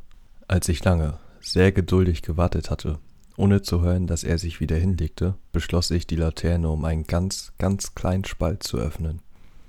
Als 0.49 0.69
ich 0.69 0.85
lange, 0.85 1.19
sehr 1.41 1.73
geduldig 1.73 2.23
gewartet 2.23 2.71
hatte, 2.71 2.99
ohne 3.37 3.63
zu 3.63 3.83
hören, 3.83 4.07
dass 4.07 4.25
er 4.25 4.39
sich 4.39 4.61
wieder 4.61 4.77
hinlegte, 4.77 5.35
beschloss 5.53 5.91
ich, 5.91 6.07
die 6.07 6.17
Laterne 6.17 6.69
um 6.69 6.85
einen 6.85 7.07
ganz, 7.07 7.53
ganz 7.59 7.95
kleinen 7.95 8.25
Spalt 8.25 8.63
zu 8.63 8.79
öffnen. 8.79 9.21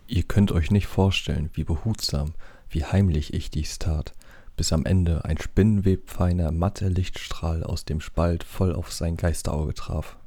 Ihr 0.07 0.23
könnt 0.23 0.51
euch 0.51 0.71
nicht 0.71 0.87
vorstellen, 0.87 1.49
wie 1.53 1.65
behutsam, 1.65 2.33
wie 2.69 2.83
heimlich 2.83 3.33
ich 3.33 3.49
dies 3.49 3.79
tat, 3.79 4.13
bis 4.55 4.73
am 4.73 4.85
Ende 4.85 5.23
ein 5.25 5.37
spinnenwebfeiner, 5.37 6.51
matter 6.51 6.89
Lichtstrahl 6.89 7.63
aus 7.63 7.85
dem 7.85 8.01
Spalt 8.01 8.43
voll 8.43 8.73
auf 8.73 8.91
sein 8.91 9.17
Geisterauge 9.17 9.73
traf. 9.73 10.17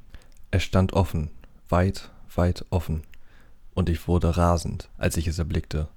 Er 0.51 0.59
stand 0.59 0.93
offen, 0.93 1.31
weit, 1.69 2.11
weit 2.35 2.65
offen, 2.69 3.03
und 3.73 3.89
ich 3.89 4.07
wurde 4.07 4.35
rasend, 4.37 4.89
als 4.97 5.17
ich 5.17 5.27
es 5.27 5.39
erblickte. 5.39 5.87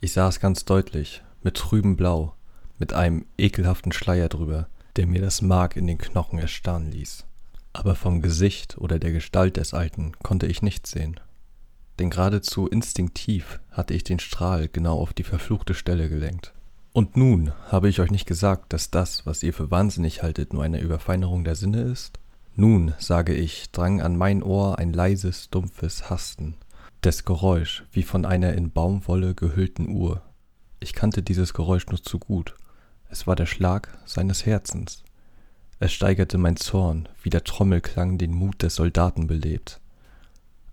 Ich 0.00 0.12
sah 0.12 0.28
es 0.28 0.40
ganz 0.40 0.64
deutlich, 0.64 1.22
mit 1.42 1.56
trübem 1.56 1.96
Blau, 1.96 2.34
mit 2.78 2.92
einem 2.92 3.26
ekelhaften 3.36 3.92
Schleier 3.92 4.28
drüber, 4.28 4.68
der 4.96 5.06
mir 5.06 5.20
das 5.20 5.42
Mark 5.42 5.76
in 5.76 5.86
den 5.86 5.98
Knochen 5.98 6.38
erstarren 6.38 6.90
ließ. 6.90 7.24
Aber 7.72 7.94
vom 7.94 8.22
Gesicht 8.22 8.78
oder 8.78 8.98
der 8.98 9.12
Gestalt 9.12 9.56
des 9.56 9.74
Alten 9.74 10.12
konnte 10.22 10.46
ich 10.46 10.62
nichts 10.62 10.90
sehen 10.90 11.20
denn 11.98 12.10
geradezu 12.10 12.66
instinktiv 12.66 13.60
hatte 13.70 13.94
ich 13.94 14.04
den 14.04 14.18
Strahl 14.18 14.68
genau 14.68 14.98
auf 14.98 15.12
die 15.12 15.24
verfluchte 15.24 15.74
Stelle 15.74 16.08
gelenkt. 16.08 16.52
Und 16.92 17.16
nun 17.16 17.52
habe 17.70 17.88
ich 17.88 18.00
euch 18.00 18.10
nicht 18.10 18.26
gesagt, 18.26 18.72
dass 18.72 18.90
das, 18.90 19.24
was 19.26 19.42
ihr 19.42 19.52
für 19.52 19.70
wahnsinnig 19.70 20.22
haltet, 20.22 20.52
nur 20.52 20.64
eine 20.64 20.80
Überfeinerung 20.80 21.44
der 21.44 21.54
Sinne 21.54 21.82
ist? 21.82 22.18
Nun, 22.54 22.94
sage 22.98 23.34
ich, 23.34 23.70
drang 23.70 24.00
an 24.00 24.16
mein 24.16 24.42
Ohr 24.42 24.78
ein 24.78 24.92
leises, 24.92 25.48
dumpfes 25.50 26.10
Hasten, 26.10 26.56
des 27.04 27.24
Geräusch 27.24 27.84
wie 27.92 28.02
von 28.02 28.24
einer 28.24 28.54
in 28.54 28.72
Baumwolle 28.72 29.34
gehüllten 29.34 29.88
Uhr. 29.88 30.22
Ich 30.80 30.92
kannte 30.92 31.22
dieses 31.22 31.54
Geräusch 31.54 31.86
nur 31.86 32.02
zu 32.02 32.18
gut. 32.18 32.56
Es 33.10 33.26
war 33.26 33.36
der 33.36 33.46
Schlag 33.46 33.96
seines 34.06 34.44
Herzens. 34.44 35.04
Es 35.78 35.92
steigerte 35.92 36.38
mein 36.38 36.56
Zorn, 36.56 37.08
wie 37.22 37.30
der 37.30 37.44
Trommelklang 37.44 38.18
den 38.18 38.32
Mut 38.32 38.62
des 38.62 38.74
Soldaten 38.74 39.28
belebt. 39.28 39.80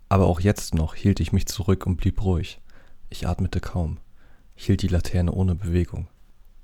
Aber 0.08 0.26
auch 0.26 0.40
jetzt 0.40 0.74
noch 0.74 0.94
hielt 0.94 1.20
ich 1.20 1.32
mich 1.32 1.46
zurück 1.46 1.86
und 1.86 1.96
blieb 1.96 2.22
ruhig. 2.22 2.60
Ich 3.10 3.26
atmete 3.26 3.60
kaum, 3.60 3.98
hielt 4.54 4.82
die 4.82 4.88
Laterne 4.88 5.32
ohne 5.32 5.54
Bewegung. 5.54 6.08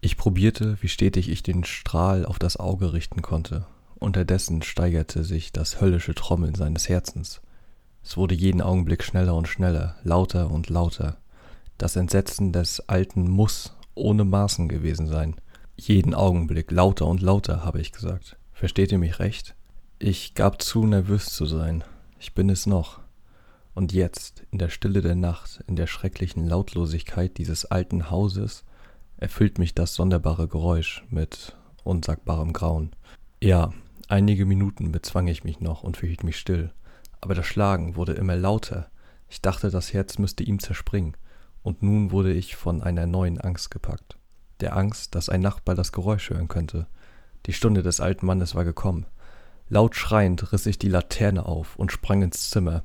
Ich 0.01 0.16
probierte, 0.16 0.76
wie 0.80 0.88
stetig 0.88 1.28
ich 1.28 1.43
den 1.43 1.64
Strahl 1.64 2.26
auf 2.26 2.38
das 2.38 2.57
Auge 2.57 2.93
richten 2.93 3.22
konnte. 3.22 3.66
Unterdessen 3.98 4.62
steigerte 4.62 5.23
sich 5.23 5.52
das 5.52 5.81
höllische 5.81 6.14
Trommeln 6.14 6.56
seines 6.56 6.89
Herzens. 6.89 7.40
Es 8.02 8.16
wurde 8.16 8.35
jeden 8.35 8.60
Augenblick 8.60 9.05
schneller 9.05 9.36
und 9.36 9.47
schneller, 9.47 9.94
lauter 10.02 10.51
und 10.51 10.69
lauter. 10.69 11.19
Das 11.78 11.94
Entsetzen 11.94 12.52
des 12.52 12.89
Alten 12.89 13.31
muss 13.31 13.77
ohne 13.94 14.24
Maßen 14.24 14.69
gewesen 14.69 15.06
sein. 15.06 15.36
Jeden 15.77 16.14
Augenblick 16.14 16.73
lauter 16.73 17.06
und 17.06 17.23
lauter, 17.23 17.64
habe 17.64 17.81
ich 17.81 17.93
gesagt. 17.93 18.36
Versteht 18.52 18.90
ihr 18.90 18.98
mich 18.98 19.20
recht? 19.20 19.55
Ich 20.01 20.35
gab 20.35 20.62
zu, 20.62 20.85
nervös 20.85 21.27
zu 21.27 21.47
sein. 21.47 21.85
Ich 22.19 22.35
bin 22.35 22.51
es 22.51 22.66
noch. 22.66 23.02
Und 23.74 23.93
jetzt, 23.93 24.44
in 24.51 24.59
der 24.59 24.69
Stille 24.69 25.01
der 25.01 25.15
Nacht, 25.15 25.65
in 25.66 25.77
der 25.77 25.86
schrecklichen 25.86 26.47
Lautlosigkeit 26.47 27.39
dieses 27.39 27.65
alten 27.65 28.11
Hauses, 28.11 28.65
erfüllt 29.16 29.59
mich 29.59 29.74
das 29.74 29.94
sonderbare 29.94 30.49
Geräusch 30.49 31.05
mit 31.09 31.57
unsagbarem 31.85 32.53
Grauen. 32.53 32.90
Ja, 33.40 33.73
einige 34.09 34.44
Minuten 34.44 34.93
bezwang 34.93 35.27
ich 35.28 35.44
mich 35.44 35.61
noch 35.61 35.82
und 35.82 35.97
verhielt 35.97 36.23
mich 36.23 36.39
still, 36.39 36.73
aber 37.20 37.35
das 37.35 37.47
Schlagen 37.47 37.97
wurde 37.97 38.12
immer 38.12 38.36
lauter. 38.36 38.90
Ich 39.28 39.40
dachte, 39.40 39.70
das 39.70 39.93
Herz 39.93 40.19
müsste 40.19 40.44
ihm 40.44 40.59
zerspringen, 40.59 41.16
und 41.62 41.82
nun 41.82 42.11
wurde 42.11 42.32
ich 42.32 42.57
von 42.57 42.82
einer 42.82 43.07
neuen 43.07 43.40
Angst 43.40 43.70
gepackt. 43.70 44.19
Der 44.61 44.77
Angst, 44.77 45.15
dass 45.15 45.28
ein 45.28 45.40
Nachbar 45.40 45.74
das 45.74 45.93
Geräusch 45.93 46.31
hören 46.31 46.49
könnte. 46.49 46.86
Die 47.47 47.53
Stunde 47.53 47.82
des 47.82 48.01
alten 48.01 48.27
Mannes 48.27 48.55
war 48.55 48.65
gekommen. 48.65 49.07
Laut 49.69 49.97
schreiend 49.97 50.53
riss 50.53 50.66
ich 50.66 50.78
die 50.78 50.89
Laterne 50.89 51.47
auf 51.47 51.77
und 51.77 51.90
sprang 51.90 52.23
ins 52.23 52.51
Zimmer, 52.51 52.82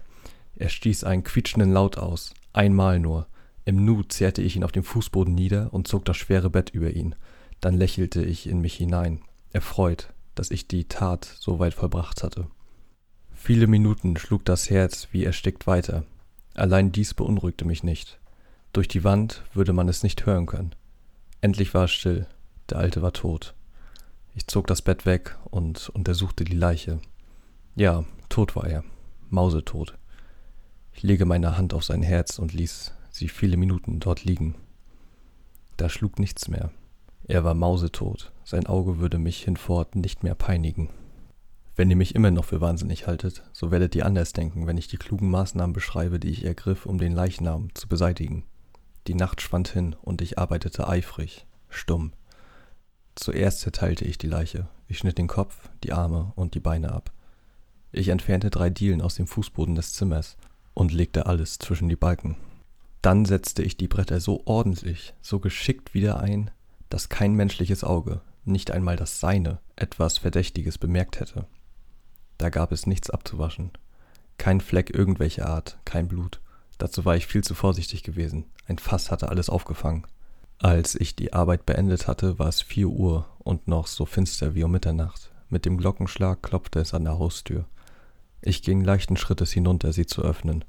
er 0.57 0.69
stieß 0.69 1.03
einen 1.03 1.23
quietschenden 1.23 1.71
Laut 1.71 1.97
aus, 1.97 2.33
einmal 2.53 2.99
nur. 2.99 3.27
Im 3.65 3.83
Nu 3.83 4.03
zerrte 4.03 4.41
ich 4.41 4.55
ihn 4.55 4.63
auf 4.63 4.71
dem 4.71 4.83
Fußboden 4.83 5.33
nieder 5.33 5.73
und 5.73 5.87
zog 5.87 6.05
das 6.05 6.17
schwere 6.17 6.49
Bett 6.49 6.69
über 6.69 6.91
ihn. 6.91 7.15
Dann 7.59 7.75
lächelte 7.75 8.23
ich 8.23 8.47
in 8.47 8.61
mich 8.61 8.75
hinein, 8.75 9.21
erfreut, 9.51 10.13
dass 10.35 10.51
ich 10.51 10.67
die 10.67 10.85
Tat 10.85 11.25
so 11.39 11.59
weit 11.59 11.73
vollbracht 11.73 12.23
hatte. 12.23 12.47
Viele 13.33 13.67
Minuten 13.67 14.17
schlug 14.17 14.45
das 14.45 14.69
Herz 14.69 15.09
wie 15.11 15.23
erstickt 15.23 15.67
weiter. 15.67 16.03
Allein 16.53 16.91
dies 16.91 17.13
beunruhigte 17.13 17.65
mich 17.65 17.83
nicht. 17.83 18.19
Durch 18.73 18.87
die 18.87 19.03
Wand 19.03 19.43
würde 19.53 19.73
man 19.73 19.87
es 19.87 20.03
nicht 20.03 20.25
hören 20.25 20.45
können. 20.45 20.75
Endlich 21.41 21.73
war 21.73 21.85
es 21.85 21.91
still. 21.91 22.27
Der 22.69 22.79
Alte 22.79 23.01
war 23.01 23.13
tot. 23.13 23.53
Ich 24.33 24.47
zog 24.47 24.67
das 24.67 24.81
Bett 24.81 25.05
weg 25.05 25.37
und 25.45 25.89
untersuchte 25.89 26.43
die 26.43 26.55
Leiche. 26.55 26.99
Ja, 27.75 28.05
tot 28.29 28.55
war 28.55 28.67
er. 28.67 28.83
Mausetot. 29.29 29.97
Ich 30.97 31.03
lege 31.03 31.25
meine 31.27 31.55
Hand 31.59 31.75
auf 31.75 31.83
sein 31.83 32.01
Herz 32.01 32.39
und 32.39 32.53
ließ 32.53 32.91
sie 33.11 33.29
viele 33.29 33.55
Minuten 33.55 33.99
dort 33.99 34.23
liegen. 34.23 34.55
Da 35.77 35.89
schlug 35.89 36.17
nichts 36.17 36.47
mehr. 36.47 36.71
Er 37.27 37.43
war 37.43 37.53
mausetot, 37.53 38.31
sein 38.43 38.65
Auge 38.65 38.97
würde 38.97 39.19
mich 39.19 39.43
hinfort 39.43 39.95
nicht 39.95 40.23
mehr 40.23 40.33
peinigen. 40.33 40.89
Wenn 41.75 41.91
ihr 41.91 41.95
mich 41.95 42.15
immer 42.15 42.31
noch 42.31 42.45
für 42.45 42.61
wahnsinnig 42.61 43.05
haltet, 43.05 43.43
so 43.53 43.69
werdet 43.69 43.93
ihr 43.93 44.07
anders 44.07 44.33
denken, 44.33 44.65
wenn 44.65 44.79
ich 44.79 44.87
die 44.87 44.97
klugen 44.97 45.29
Maßnahmen 45.29 45.71
beschreibe, 45.71 46.19
die 46.19 46.29
ich 46.29 46.43
ergriff, 46.43 46.87
um 46.87 46.97
den 46.97 47.13
Leichnam 47.13 47.69
zu 47.75 47.87
beseitigen. 47.87 48.43
Die 49.05 49.13
Nacht 49.13 49.43
schwand 49.43 49.67
hin 49.67 49.95
und 50.01 50.23
ich 50.23 50.39
arbeitete 50.39 50.87
eifrig, 50.87 51.45
stumm. 51.69 52.11
Zuerst 53.13 53.59
zerteilte 53.59 54.03
ich 54.03 54.17
die 54.17 54.25
Leiche. 54.25 54.67
Ich 54.87 54.97
schnitt 54.97 55.19
den 55.19 55.27
Kopf, 55.27 55.69
die 55.83 55.93
Arme 55.93 56.33
und 56.35 56.55
die 56.55 56.59
Beine 56.59 56.91
ab. 56.91 57.11
Ich 57.91 58.07
entfernte 58.07 58.49
drei 58.49 58.71
Dielen 58.71 59.03
aus 59.03 59.13
dem 59.13 59.27
Fußboden 59.27 59.75
des 59.75 59.93
Zimmers 59.93 60.37
und 60.77 60.93
legte 60.93 61.25
alles 61.25 61.57
zwischen 61.57 61.89
die 61.89 61.95
Balken. 61.95 62.37
Dann 63.01 63.25
setzte 63.25 63.63
ich 63.63 63.77
die 63.77 63.87
Bretter 63.87 64.19
so 64.19 64.43
ordentlich, 64.45 65.15
so 65.23 65.39
geschickt 65.39 65.95
wieder 65.95 66.19
ein, 66.19 66.51
dass 66.89 67.09
kein 67.09 67.33
menschliches 67.33 67.83
Auge, 67.83 68.21
nicht 68.45 68.69
einmal 68.69 68.95
das 68.95 69.19
seine, 69.19 69.57
etwas 69.75 70.19
Verdächtiges 70.19 70.77
bemerkt 70.77 71.19
hätte. 71.19 71.47
Da 72.37 72.49
gab 72.49 72.71
es 72.71 72.85
nichts 72.85 73.09
abzuwaschen. 73.09 73.71
Kein 74.37 74.61
Fleck 74.61 74.93
irgendwelcher 74.93 75.49
Art, 75.49 75.79
kein 75.83 76.07
Blut. 76.07 76.41
Dazu 76.77 77.05
war 77.05 77.15
ich 77.15 77.25
viel 77.25 77.43
zu 77.43 77.55
vorsichtig 77.55 78.03
gewesen. 78.03 78.45
Ein 78.67 78.77
Fass 78.77 79.09
hatte 79.09 79.29
alles 79.29 79.49
aufgefangen. 79.49 80.05
Als 80.59 80.93
ich 80.93 81.15
die 81.15 81.33
Arbeit 81.33 81.65
beendet 81.65 82.07
hatte, 82.07 82.37
war 82.37 82.49
es 82.49 82.61
vier 82.61 82.89
Uhr 82.89 83.25
und 83.39 83.67
noch 83.67 83.87
so 83.87 84.05
finster 84.05 84.53
wie 84.53 84.63
um 84.63 84.71
Mitternacht. 84.71 85.31
Mit 85.49 85.65
dem 85.65 85.77
Glockenschlag 85.77 86.43
klopfte 86.43 86.79
es 86.79 86.93
an 86.93 87.03
der 87.03 87.17
Haustür. 87.17 87.65
Ich 88.41 88.61
ging 88.61 88.81
leichten 88.81 89.17
Schrittes 89.17 89.51
hinunter, 89.51 89.93
sie 89.93 90.05
zu 90.05 90.21
öffnen. 90.21 90.63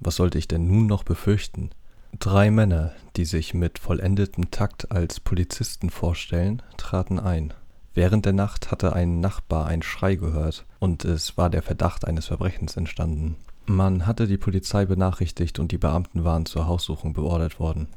Was 0.00 0.16
sollte 0.16 0.38
ich 0.38 0.48
denn 0.48 0.66
nun 0.66 0.86
noch 0.86 1.02
befürchten? 1.02 1.70
Drei 2.18 2.50
Männer, 2.50 2.92
die 3.16 3.24
sich 3.24 3.54
mit 3.54 3.78
vollendetem 3.78 4.50
Takt 4.50 4.90
als 4.90 5.20
Polizisten 5.20 5.90
vorstellen, 5.90 6.62
traten 6.76 7.18
ein. 7.18 7.52
Während 7.94 8.26
der 8.26 8.32
Nacht 8.32 8.70
hatte 8.70 8.92
ein 8.92 9.20
Nachbar 9.20 9.66
einen 9.66 9.82
Schrei 9.82 10.16
gehört, 10.16 10.66
und 10.78 11.04
es 11.04 11.36
war 11.38 11.50
der 11.50 11.62
Verdacht 11.62 12.06
eines 12.06 12.26
Verbrechens 12.26 12.76
entstanden. 12.76 13.36
Man 13.64 14.06
hatte 14.06 14.26
die 14.26 14.36
Polizei 14.36 14.84
benachrichtigt 14.84 15.58
und 15.58 15.72
die 15.72 15.78
Beamten 15.78 16.22
waren 16.22 16.46
zur 16.46 16.66
Haussuchung 16.66 17.14
beordert 17.14 17.58
worden. 17.58 17.88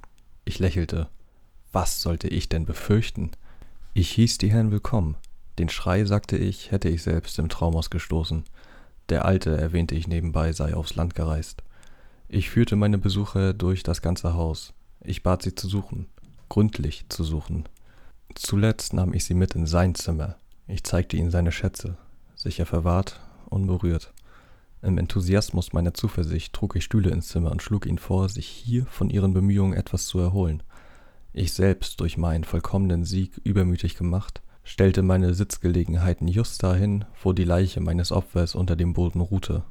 Ich 0.46 0.58
lächelte. 0.58 1.08
Was 1.72 2.02
sollte 2.02 2.28
ich 2.28 2.50
denn 2.50 2.66
befürchten? 2.66 3.32
Ich 3.94 4.10
hieß 4.12 4.40
die 4.40 4.52
Herren 4.52 4.72
willkommen. 4.72 5.16
Den 5.60 5.70
Schrei, 5.70 6.06
sagte 6.06 6.38
ich, 6.38 6.72
hätte 6.72 6.90
ich 6.90 7.04
selbst 7.04 7.38
im 7.38 7.50
Traum 7.50 7.76
ausgestoßen. 7.76 8.46
Der 9.10 9.26
Alte, 9.26 9.57
erwähnte 9.57 9.95
ich 9.95 10.07
nebenbei, 10.07 10.53
sei 10.53 10.76
aufs 10.76 10.95
Land 10.95 11.15
gereist. 11.15 11.64
Ich 12.27 12.52
führte 12.52 12.76
meine 12.76 12.99
Besucher 12.99 13.53
durch 13.53 13.81
das 13.81 14.02
ganze 14.03 14.36
Haus. 14.36 14.73
Ich 15.02 15.23
bat 15.23 15.41
sie 15.41 15.56
zu 15.56 15.68
suchen, 15.68 16.07
gründlich 16.48 17.06
zu 17.10 17.23
suchen. 17.23 17.68
Zuletzt 18.36 18.94
nahm 18.94 19.14
ich 19.14 19.26
sie 19.26 19.34
mit 19.34 19.56
in 19.56 19.65
sein 19.65 19.95
Zimmer. 19.95 20.36
Ich 20.68 20.84
zeigte 20.84 21.18
ihnen 21.18 21.31
seine 21.31 21.52
Schätze, 21.52 21.98
sicher 22.36 22.68
verwahrt, 22.68 23.19
unberührt. 23.49 24.14
Im 24.84 24.99
Enthusiasmus 24.99 25.73
meiner 25.73 25.95
Zuversicht 25.95 26.53
trug 26.53 26.76
ich 26.76 26.84
Stühle 26.84 27.10
ins 27.10 27.30
Zimmer 27.30 27.52
und 27.52 27.64
schlug 27.64 27.88
ihnen 27.88 27.98
vor, 27.98 28.30
sich 28.30 28.48
hier 28.48 28.86
von 28.86 29.10
ihren 29.10 29.34
Bemühungen 29.34 29.73
etwas 29.73 30.06
zu 30.06 30.19
erholen. 30.19 30.61
Ich 31.34 31.53
selbst, 31.53 31.99
durch 31.99 32.18
meinen 32.18 32.44
vollkommenen 32.44 33.06
Sieg 33.06 33.41
übermütig 33.44 33.98
gemacht, 33.98 34.41
stellte 34.70 35.02
meine 35.02 35.34
Sitzgelegenheiten 35.34 36.28
just 36.28 36.62
dahin, 36.62 37.04
wo 37.24 37.34
die 37.34 37.44
Leiche 37.44 37.82
meines 37.82 38.12
Opfers 38.12 38.54
unter 38.54 38.76
dem 38.76 38.94
Boden 38.94 39.20
ruhte. 39.20 39.64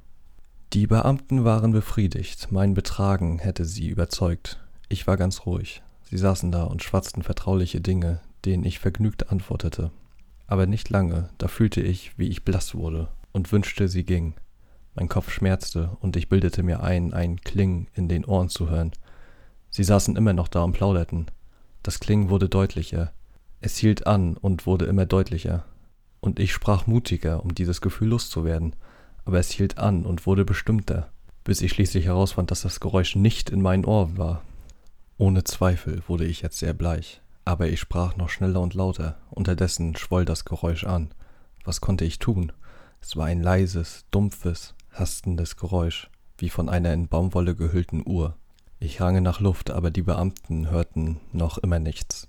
Die 0.72 0.88
Beamten 0.88 1.44
waren 1.44 1.70
befriedigt, 1.70 2.48
mein 2.50 2.74
Betragen 2.74 3.38
hätte 3.38 3.64
sie 3.64 3.86
überzeugt. 3.86 4.58
Ich 4.88 5.06
war 5.06 5.16
ganz 5.16 5.46
ruhig. 5.46 5.82
Sie 6.02 6.18
saßen 6.18 6.50
da 6.50 6.64
und 6.64 6.82
schwatzten 6.82 7.22
vertrauliche 7.22 7.80
Dinge, 7.80 8.20
denen 8.44 8.64
ich 8.64 8.80
vergnügt 8.80 9.30
antwortete. 9.30 9.92
Aber 10.48 10.66
nicht 10.66 10.90
lange, 10.90 11.28
da 11.38 11.46
fühlte 11.46 11.80
ich, 11.80 12.18
wie 12.18 12.26
ich 12.26 12.44
blass 12.44 12.74
wurde 12.74 13.06
und 13.30 13.52
wünschte, 13.52 13.86
sie 13.86 14.04
ging. 14.04 14.34
Mein 14.96 15.08
Kopf 15.08 15.30
schmerzte 15.30 15.96
und 16.00 16.16
ich 16.16 16.28
bildete 16.28 16.64
mir 16.64 16.82
ein, 16.82 17.14
ein 17.14 17.40
Klingen 17.40 17.86
in 17.94 18.08
den 18.08 18.24
Ohren 18.24 18.48
zu 18.48 18.68
hören. 18.68 18.90
Sie 19.70 19.84
saßen 19.84 20.16
immer 20.16 20.32
noch 20.32 20.48
da 20.48 20.64
und 20.64 20.72
plauderten. 20.72 21.26
Das 21.84 22.00
Klingen 22.00 22.30
wurde 22.30 22.48
deutlicher. 22.48 23.12
Es 23.60 23.76
hielt 23.76 24.06
an 24.06 24.36
und 24.36 24.66
wurde 24.66 24.86
immer 24.86 25.06
deutlicher. 25.06 25.64
Und 26.20 26.38
ich 26.38 26.52
sprach 26.52 26.86
mutiger, 26.86 27.42
um 27.44 27.54
dieses 27.54 27.80
Gefühl 27.80 28.08
loszuwerden. 28.08 28.76
Aber 29.24 29.38
es 29.38 29.50
hielt 29.50 29.78
an 29.78 30.04
und 30.04 30.26
wurde 30.26 30.44
bestimmter, 30.44 31.08
bis 31.44 31.60
ich 31.60 31.72
schließlich 31.72 32.06
herausfand, 32.06 32.50
dass 32.50 32.62
das 32.62 32.80
Geräusch 32.80 33.16
nicht 33.16 33.50
in 33.50 33.62
meinen 33.62 33.84
Ohren 33.84 34.16
war. 34.16 34.42
Ohne 35.18 35.44
Zweifel 35.44 36.02
wurde 36.06 36.24
ich 36.24 36.42
jetzt 36.42 36.58
sehr 36.58 36.72
bleich 36.72 37.20
aber 37.48 37.66
ich 37.66 37.80
sprach 37.80 38.14
noch 38.14 38.28
schneller 38.28 38.60
und 38.60 38.74
lauter, 38.74 39.16
unterdessen 39.30 39.96
schwoll 39.96 40.26
das 40.26 40.44
Geräusch 40.44 40.84
an. 40.84 41.08
Was 41.64 41.80
konnte 41.80 42.04
ich 42.04 42.18
tun? 42.18 42.52
Es 43.00 43.16
war 43.16 43.24
ein 43.24 43.42
leises, 43.42 44.04
dumpfes, 44.10 44.74
hastendes 44.92 45.56
Geräusch, 45.56 46.10
wie 46.36 46.50
von 46.50 46.68
einer 46.68 46.92
in 46.92 47.08
Baumwolle 47.08 47.54
gehüllten 47.54 48.02
Uhr. 48.04 48.36
Ich 48.80 49.00
range 49.00 49.22
nach 49.22 49.40
Luft, 49.40 49.70
aber 49.70 49.90
die 49.90 50.02
Beamten 50.02 50.68
hörten 50.68 51.20
noch 51.32 51.56
immer 51.56 51.78
nichts. 51.78 52.28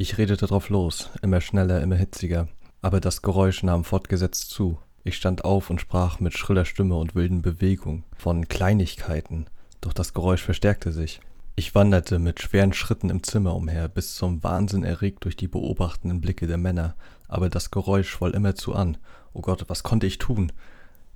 Ich 0.00 0.16
redete 0.16 0.46
drauf 0.46 0.68
los, 0.68 1.10
immer 1.22 1.40
schneller, 1.40 1.82
immer 1.82 1.96
hitziger, 1.96 2.46
aber 2.82 3.00
das 3.00 3.20
Geräusch 3.20 3.64
nahm 3.64 3.82
fortgesetzt 3.82 4.48
zu. 4.48 4.78
Ich 5.02 5.16
stand 5.16 5.44
auf 5.44 5.70
und 5.70 5.80
sprach 5.80 6.20
mit 6.20 6.38
schriller 6.38 6.64
Stimme 6.64 6.94
und 6.94 7.16
wilden 7.16 7.42
Bewegung 7.42 8.04
von 8.16 8.46
Kleinigkeiten, 8.46 9.46
doch 9.80 9.92
das 9.92 10.14
Geräusch 10.14 10.44
verstärkte 10.44 10.92
sich. 10.92 11.18
Ich 11.56 11.74
wanderte 11.74 12.20
mit 12.20 12.40
schweren 12.40 12.72
Schritten 12.72 13.10
im 13.10 13.24
Zimmer 13.24 13.56
umher, 13.56 13.88
bis 13.88 14.14
zum 14.14 14.44
Wahnsinn 14.44 14.84
erregt 14.84 15.24
durch 15.24 15.34
die 15.34 15.48
beobachtenden 15.48 16.20
Blicke 16.20 16.46
der 16.46 16.58
Männer, 16.58 16.94
aber 17.26 17.48
das 17.48 17.72
Geräusch 17.72 18.08
schwoll 18.08 18.36
immerzu 18.36 18.76
an. 18.76 18.98
Oh 19.32 19.40
Gott, 19.40 19.64
was 19.66 19.82
konnte 19.82 20.06
ich 20.06 20.18
tun? 20.18 20.52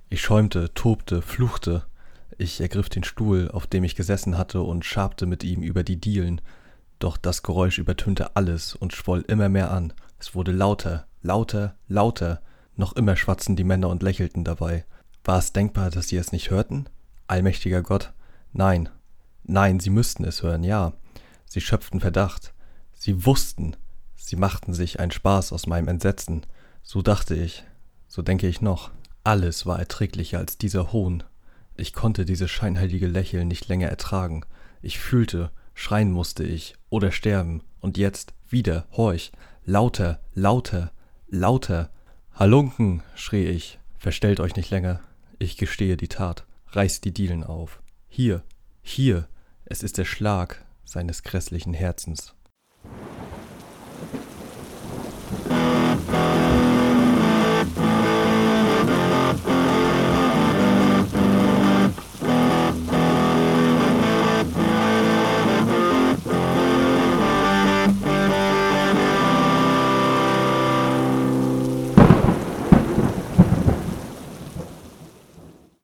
Ich 0.09 0.19
schäumte, 0.19 0.73
tobte, 0.73 1.21
fluchte. 1.21 1.83
Ich 2.37 2.59
ergriff 2.59 2.89
den 2.89 3.05
Stuhl, 3.05 3.49
auf 3.49 3.65
dem 3.65 3.85
ich 3.85 3.95
gesessen 3.95 4.37
hatte, 4.37 4.61
und 4.61 4.83
schabte 4.83 5.25
mit 5.25 5.45
ihm 5.45 5.63
über 5.63 5.83
die 5.83 6.01
Dielen. 6.01 6.41
Doch 7.03 7.17
das 7.17 7.43
Geräusch 7.43 7.79
übertönte 7.79 8.37
alles 8.37 8.75
und 8.75 8.93
schwoll 8.93 9.25
immer 9.27 9.49
mehr 9.49 9.71
an. 9.71 9.91
Es 10.19 10.35
wurde 10.35 10.53
lauter, 10.53 11.05
lauter, 11.21 11.75
lauter. 11.89 12.41
Noch 12.77 12.93
immer 12.93 13.17
schwatzten 13.17 13.57
die 13.57 13.65
Männer 13.65 13.89
und 13.89 14.01
lächelten 14.01 14.45
dabei. 14.45 14.85
War 15.25 15.39
es 15.39 15.51
denkbar, 15.51 15.89
dass 15.89 16.07
sie 16.07 16.17
es 16.17 16.31
nicht 16.31 16.49
hörten? 16.49 16.85
Allmächtiger 17.27 17.81
Gott, 17.81 18.13
nein, 18.53 18.89
Nein, 19.43 19.81
sie 19.81 19.89
müssten 19.89 20.23
es 20.23 20.41
hören, 20.41 20.63
ja. 20.63 20.93
Sie 21.45 21.59
schöpften 21.59 21.99
Verdacht. 21.99 22.53
Sie 22.93 23.25
wussten. 23.25 23.75
Sie 24.15 24.37
machten 24.37 24.73
sich 24.73 25.01
einen 25.01 25.11
Spaß 25.11 25.51
aus 25.51 25.67
meinem 25.67 25.89
Entsetzen. 25.89 26.45
So 26.81 27.01
dachte 27.01 27.35
ich. 27.35 27.65
So 28.07 28.21
denke 28.21 28.47
ich 28.47 28.61
noch. 28.61 28.91
Alles 29.25 29.65
war 29.65 29.79
erträglicher 29.79 30.37
als 30.37 30.57
dieser 30.57 30.93
Hohn. 30.93 31.23
Ich 31.75 31.91
konnte 31.91 32.23
dieses 32.23 32.49
scheinheilige 32.49 33.07
Lächeln 33.07 33.49
nicht 33.49 33.67
länger 33.67 33.89
ertragen. 33.89 34.45
Ich 34.81 34.99
fühlte, 34.99 35.51
schreien 35.73 36.11
musste 36.11 36.43
ich 36.43 36.75
oder 36.89 37.11
sterben. 37.11 37.61
Und 37.79 37.97
jetzt 37.97 38.33
wieder, 38.49 38.85
horch, 38.91 39.31
lauter, 39.65 40.19
lauter, 40.33 40.91
lauter. 41.27 41.89
Halunken, 42.33 43.03
schrie 43.15 43.45
ich, 43.45 43.79
verstellt 43.97 44.39
euch 44.39 44.55
nicht 44.55 44.69
länger. 44.69 45.01
Ich 45.39 45.57
gestehe 45.57 45.97
die 45.97 46.07
Tat. 46.07 46.45
Reißt 46.69 47.05
die 47.05 47.13
Dielen 47.13 47.43
auf. 47.43 47.81
Hier, 48.09 48.43
hier, 48.81 49.27
es 49.65 49.83
ist 49.83 49.97
der 49.97 50.05
Schlag 50.05 50.65
seines 50.85 51.23
grässlichen 51.23 51.73
Herzens. 51.73 52.33